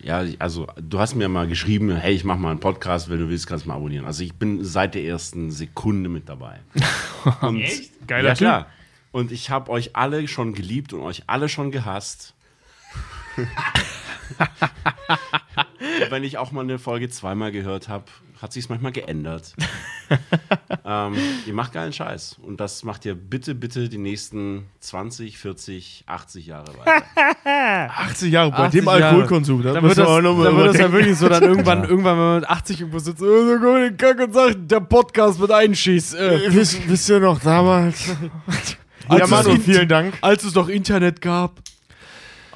[0.02, 3.30] Ja, also du hast mir mal geschrieben, hey, ich mache mal einen Podcast, wenn du
[3.30, 4.04] willst, kannst du mal abonnieren.
[4.04, 6.60] Also ich bin seit der ersten Sekunde mit dabei.
[7.40, 8.06] Und, Echt?
[8.06, 8.38] Geiler ja, Typ.
[8.46, 8.66] klar.
[9.10, 12.34] Und ich habe euch alle schon geliebt und euch alle schon gehasst.
[16.10, 18.04] wenn ich auch mal eine Folge zweimal gehört habe,
[18.40, 19.54] hat sich manchmal geändert.
[20.84, 21.14] ähm,
[21.46, 22.36] ihr macht geilen Scheiß.
[22.42, 27.02] Und das macht ihr bitte, bitte die nächsten 20, 40, 80 Jahre weiter.
[27.98, 29.04] 80 Jahre bei 80 dem Jahre.
[29.04, 29.62] Alkoholkonsum.
[29.62, 32.40] Dann muss wird das, dann wird das ja wirklich so, dann irgendwann, irgendwann, wenn man
[32.40, 35.50] mit 80 irgendwo sitzt, äh, so komm in den Kack und sagt, der Podcast mit
[35.50, 36.14] einschießt.
[36.14, 38.10] Äh, Wisst, wisst ihr noch damals?
[39.08, 40.14] Als ja, es Manu, in- vielen Dank.
[40.20, 41.60] als es noch Internet gab.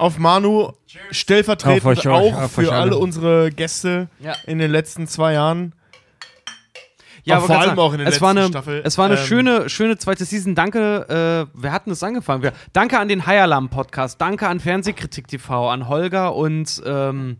[0.01, 0.71] Auf Manu
[1.11, 2.81] stellvertretend Auf euch, auch auf für alle.
[2.81, 4.33] alle unsere Gäste Ja.
[4.47, 5.73] in den letzten zwei Jahren.
[7.23, 8.81] Ja, aber vor allem sagen, auch in der es war letzten eine, Staffel.
[8.83, 10.55] Es war eine Ähm, schöne, schöne zweite Season.
[10.55, 12.41] Danke, äh, wer hat denn das angefangen?
[12.41, 14.19] Wir, danke an den High Alarm Podcast.
[14.19, 17.37] Danke an Fernsehkritik TV, an Holger und ähm,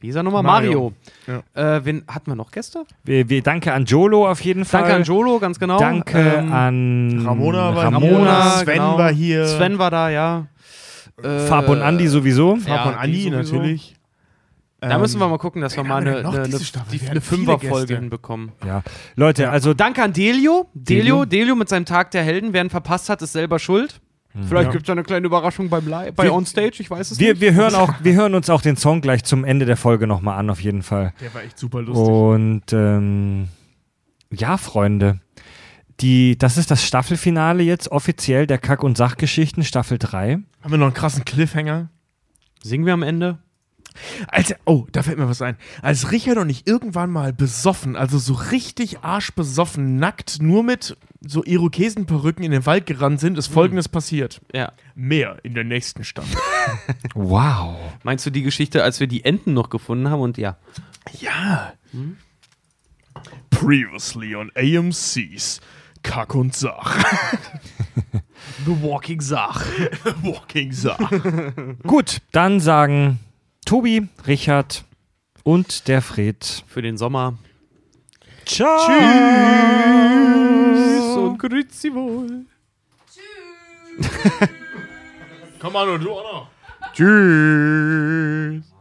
[0.00, 0.42] wie ist er nochmal?
[0.42, 0.94] Mario.
[1.26, 1.42] Mario.
[1.54, 2.84] Äh, wen hatten wir noch Gäste?
[3.04, 4.80] Wir, wir, danke an Jolo auf jeden Fall.
[4.80, 5.78] Danke an Jolo, ganz genau.
[5.78, 8.98] Danke Ähm, an Ramona war Ramona, hier, Sven genau.
[8.98, 9.46] war hier.
[9.46, 10.46] Sven war da, ja.
[11.22, 12.56] Äh, Fab und Andi sowieso.
[12.56, 13.54] Fab Ja, und Andi sowieso.
[13.56, 13.94] natürlich.
[14.80, 16.58] Da müssen wir mal gucken, dass wir mal eine, eine, eine,
[17.10, 18.50] eine Fünferfolge hinbekommen.
[18.66, 18.82] Ja.
[19.14, 20.68] Leute, also Danke an Delio.
[20.74, 21.54] Delio, Delio.
[21.54, 22.52] Mit seinem Tag der Helden.
[22.52, 24.00] Wer ihn verpasst hat, ist selber schuld.
[24.48, 24.70] Vielleicht Ja.
[24.72, 27.32] gibt es ja eine kleine Überraschung beim Li bei Wir- Onstage, ich weiß es wir,
[27.34, 27.40] nicht.
[27.42, 30.38] wir, hören auch, wir hören uns auch den Song gleich zum Ende der Folge nochmal
[30.38, 31.12] an, auf jeden Fall.
[31.20, 32.08] Der war echt super lustig.
[32.08, 33.48] Und ähm,
[34.32, 35.20] ja, Freunde,
[36.00, 40.38] die, das ist das Staffelfinale jetzt offiziell der Kack- und Sachgeschichten, Staffel 3.
[40.62, 41.88] Haben wir noch einen krassen Cliffhanger?
[42.62, 43.38] Singen wir am Ende?
[44.28, 45.56] Als, oh, da fällt mir was ein.
[45.82, 51.44] Als Richard und ich irgendwann mal besoffen, also so richtig arschbesoffen, nackt, nur mit so
[51.44, 54.40] Irokesenperücken in den Wald gerannt sind, ist folgendes passiert.
[54.52, 54.72] Ja.
[54.94, 56.36] Mehr in der nächsten Staffel.
[57.14, 57.76] Wow.
[58.04, 60.20] Meinst du die Geschichte, als wir die Enten noch gefunden haben?
[60.20, 60.56] Und ja.
[61.20, 61.72] Ja.
[63.50, 65.60] Previously on AMC's
[66.02, 66.98] Kack und Sach.
[68.66, 69.64] The Walking Sach.
[70.22, 70.98] Walking Sach.
[71.86, 73.18] Gut, dann sagen
[73.64, 74.84] Tobi, Richard
[75.44, 76.64] und der Fred.
[76.66, 77.38] Für den Sommer.
[78.44, 78.76] Ciao.
[78.86, 78.96] Tschüss
[81.16, 82.46] und grüezi wohl.
[85.60, 86.48] Komm an, und du auch noch.
[86.92, 88.71] Tschüss.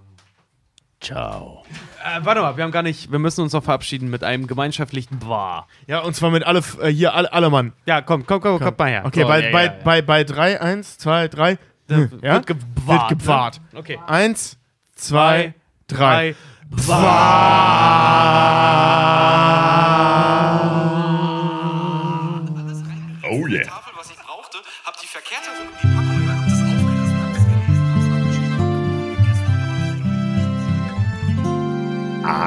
[1.02, 1.64] Ciao.
[2.04, 5.18] Äh, warte mal, wir haben gar nicht, wir müssen uns noch verabschieden mit einem gemeinschaftlichen
[5.18, 5.68] Bwa.
[5.88, 7.74] Ja, und zwar mit alle, äh, hier, alle, alle Mann.
[7.88, 9.06] Ja, komm, komm, komm, komm mal her.
[9.06, 9.80] Okay, So, bei, ja, bei, ja, ja.
[9.84, 11.58] Bei, bei drei, eins, zwei, drei.
[11.90, 12.36] Hm, ja?
[12.36, 13.10] Wird gebwart.
[13.10, 13.62] Wird gebwart.
[13.72, 13.80] Ne?
[13.80, 14.00] Okay.
[14.06, 14.58] Eins,
[14.96, 15.56] zwei,
[15.88, 16.36] drei.
[16.72, 16.92] Oh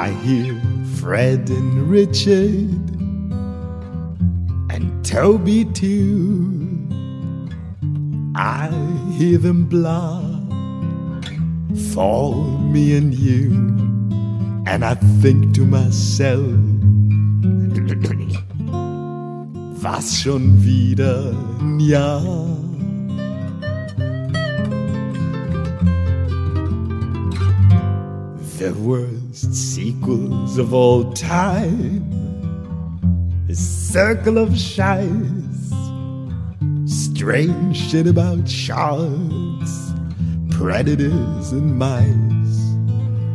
[0.05, 0.61] I hear
[0.99, 2.69] Fred and Richard
[4.69, 6.87] and Toby too.
[8.35, 8.69] I
[9.17, 10.21] hear them blah
[11.91, 13.49] for me and you,
[14.67, 14.93] and I
[15.23, 16.53] think to myself,
[19.81, 22.64] was schon wieder ein Jahr.
[28.57, 32.01] The worst sequels of all time.
[33.49, 35.73] A circle of shies.
[36.85, 39.91] Strange shit about sharks,
[40.51, 42.61] predators, and mice.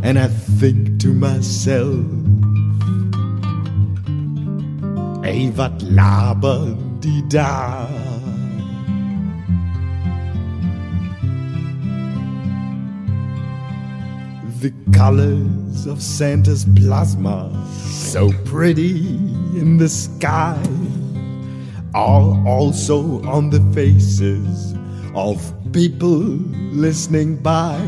[0.02, 2.06] And I think to myself,
[5.22, 7.99] ey, wat labern da?
[14.60, 17.50] The colors of Santa's plasma,
[17.88, 18.98] so pretty
[19.56, 20.60] in the sky,
[21.94, 24.74] are also on the faces
[25.14, 25.40] of
[25.72, 26.18] people
[26.72, 27.80] listening by.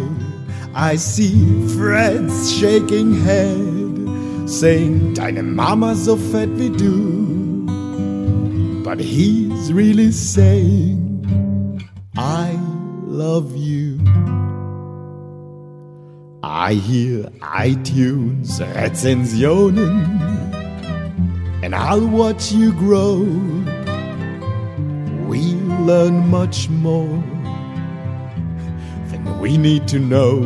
[0.74, 1.44] I see
[1.76, 7.66] Fred's shaking head, saying, Deine Mama so fett wie du.
[8.82, 11.86] But he's really saying,
[12.16, 12.58] I
[13.04, 14.01] love you.
[16.62, 20.06] I hear iTunes Rezensionen
[21.64, 23.18] and I'll watch you grow.
[25.26, 27.20] We'll learn much more
[29.10, 30.44] than we need to know.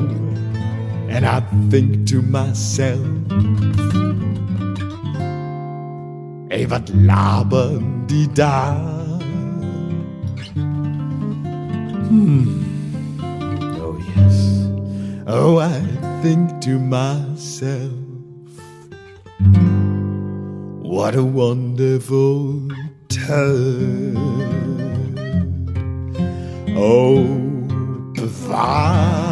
[1.11, 3.05] And I think to myself,
[6.51, 8.73] ey, wat labern die da?
[12.09, 12.65] Hmm.
[13.83, 14.36] Oh, yes.
[15.27, 17.93] Oh, I think to myself,
[20.83, 22.69] what a wonderful
[23.09, 24.17] turn.
[26.78, 27.25] Oh,
[28.17, 29.25] Papa.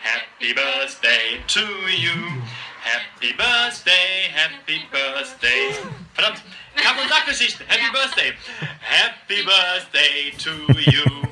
[0.00, 2.42] Happy birthday to you.
[2.84, 5.74] Happy Birthday, Happy Birthday.
[6.14, 6.42] Verdammt,
[6.76, 7.64] Kack- und Sackgeschichte.
[7.68, 8.32] Happy Birthday.
[8.80, 10.50] Happy Birthday to
[10.90, 11.28] you.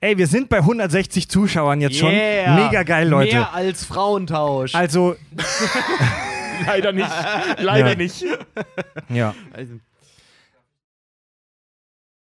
[0.00, 2.44] Ey, wir sind bei 160 Zuschauern jetzt Yeah.
[2.56, 2.64] schon.
[2.66, 3.34] Mega geil, Leute.
[3.36, 4.74] Mehr als Frauentausch.
[4.74, 5.16] Also,
[6.66, 7.08] Leider nicht.
[7.58, 7.94] Leider Ja.
[7.96, 8.24] nicht.
[9.08, 9.34] ja.
[9.52, 9.72] Also,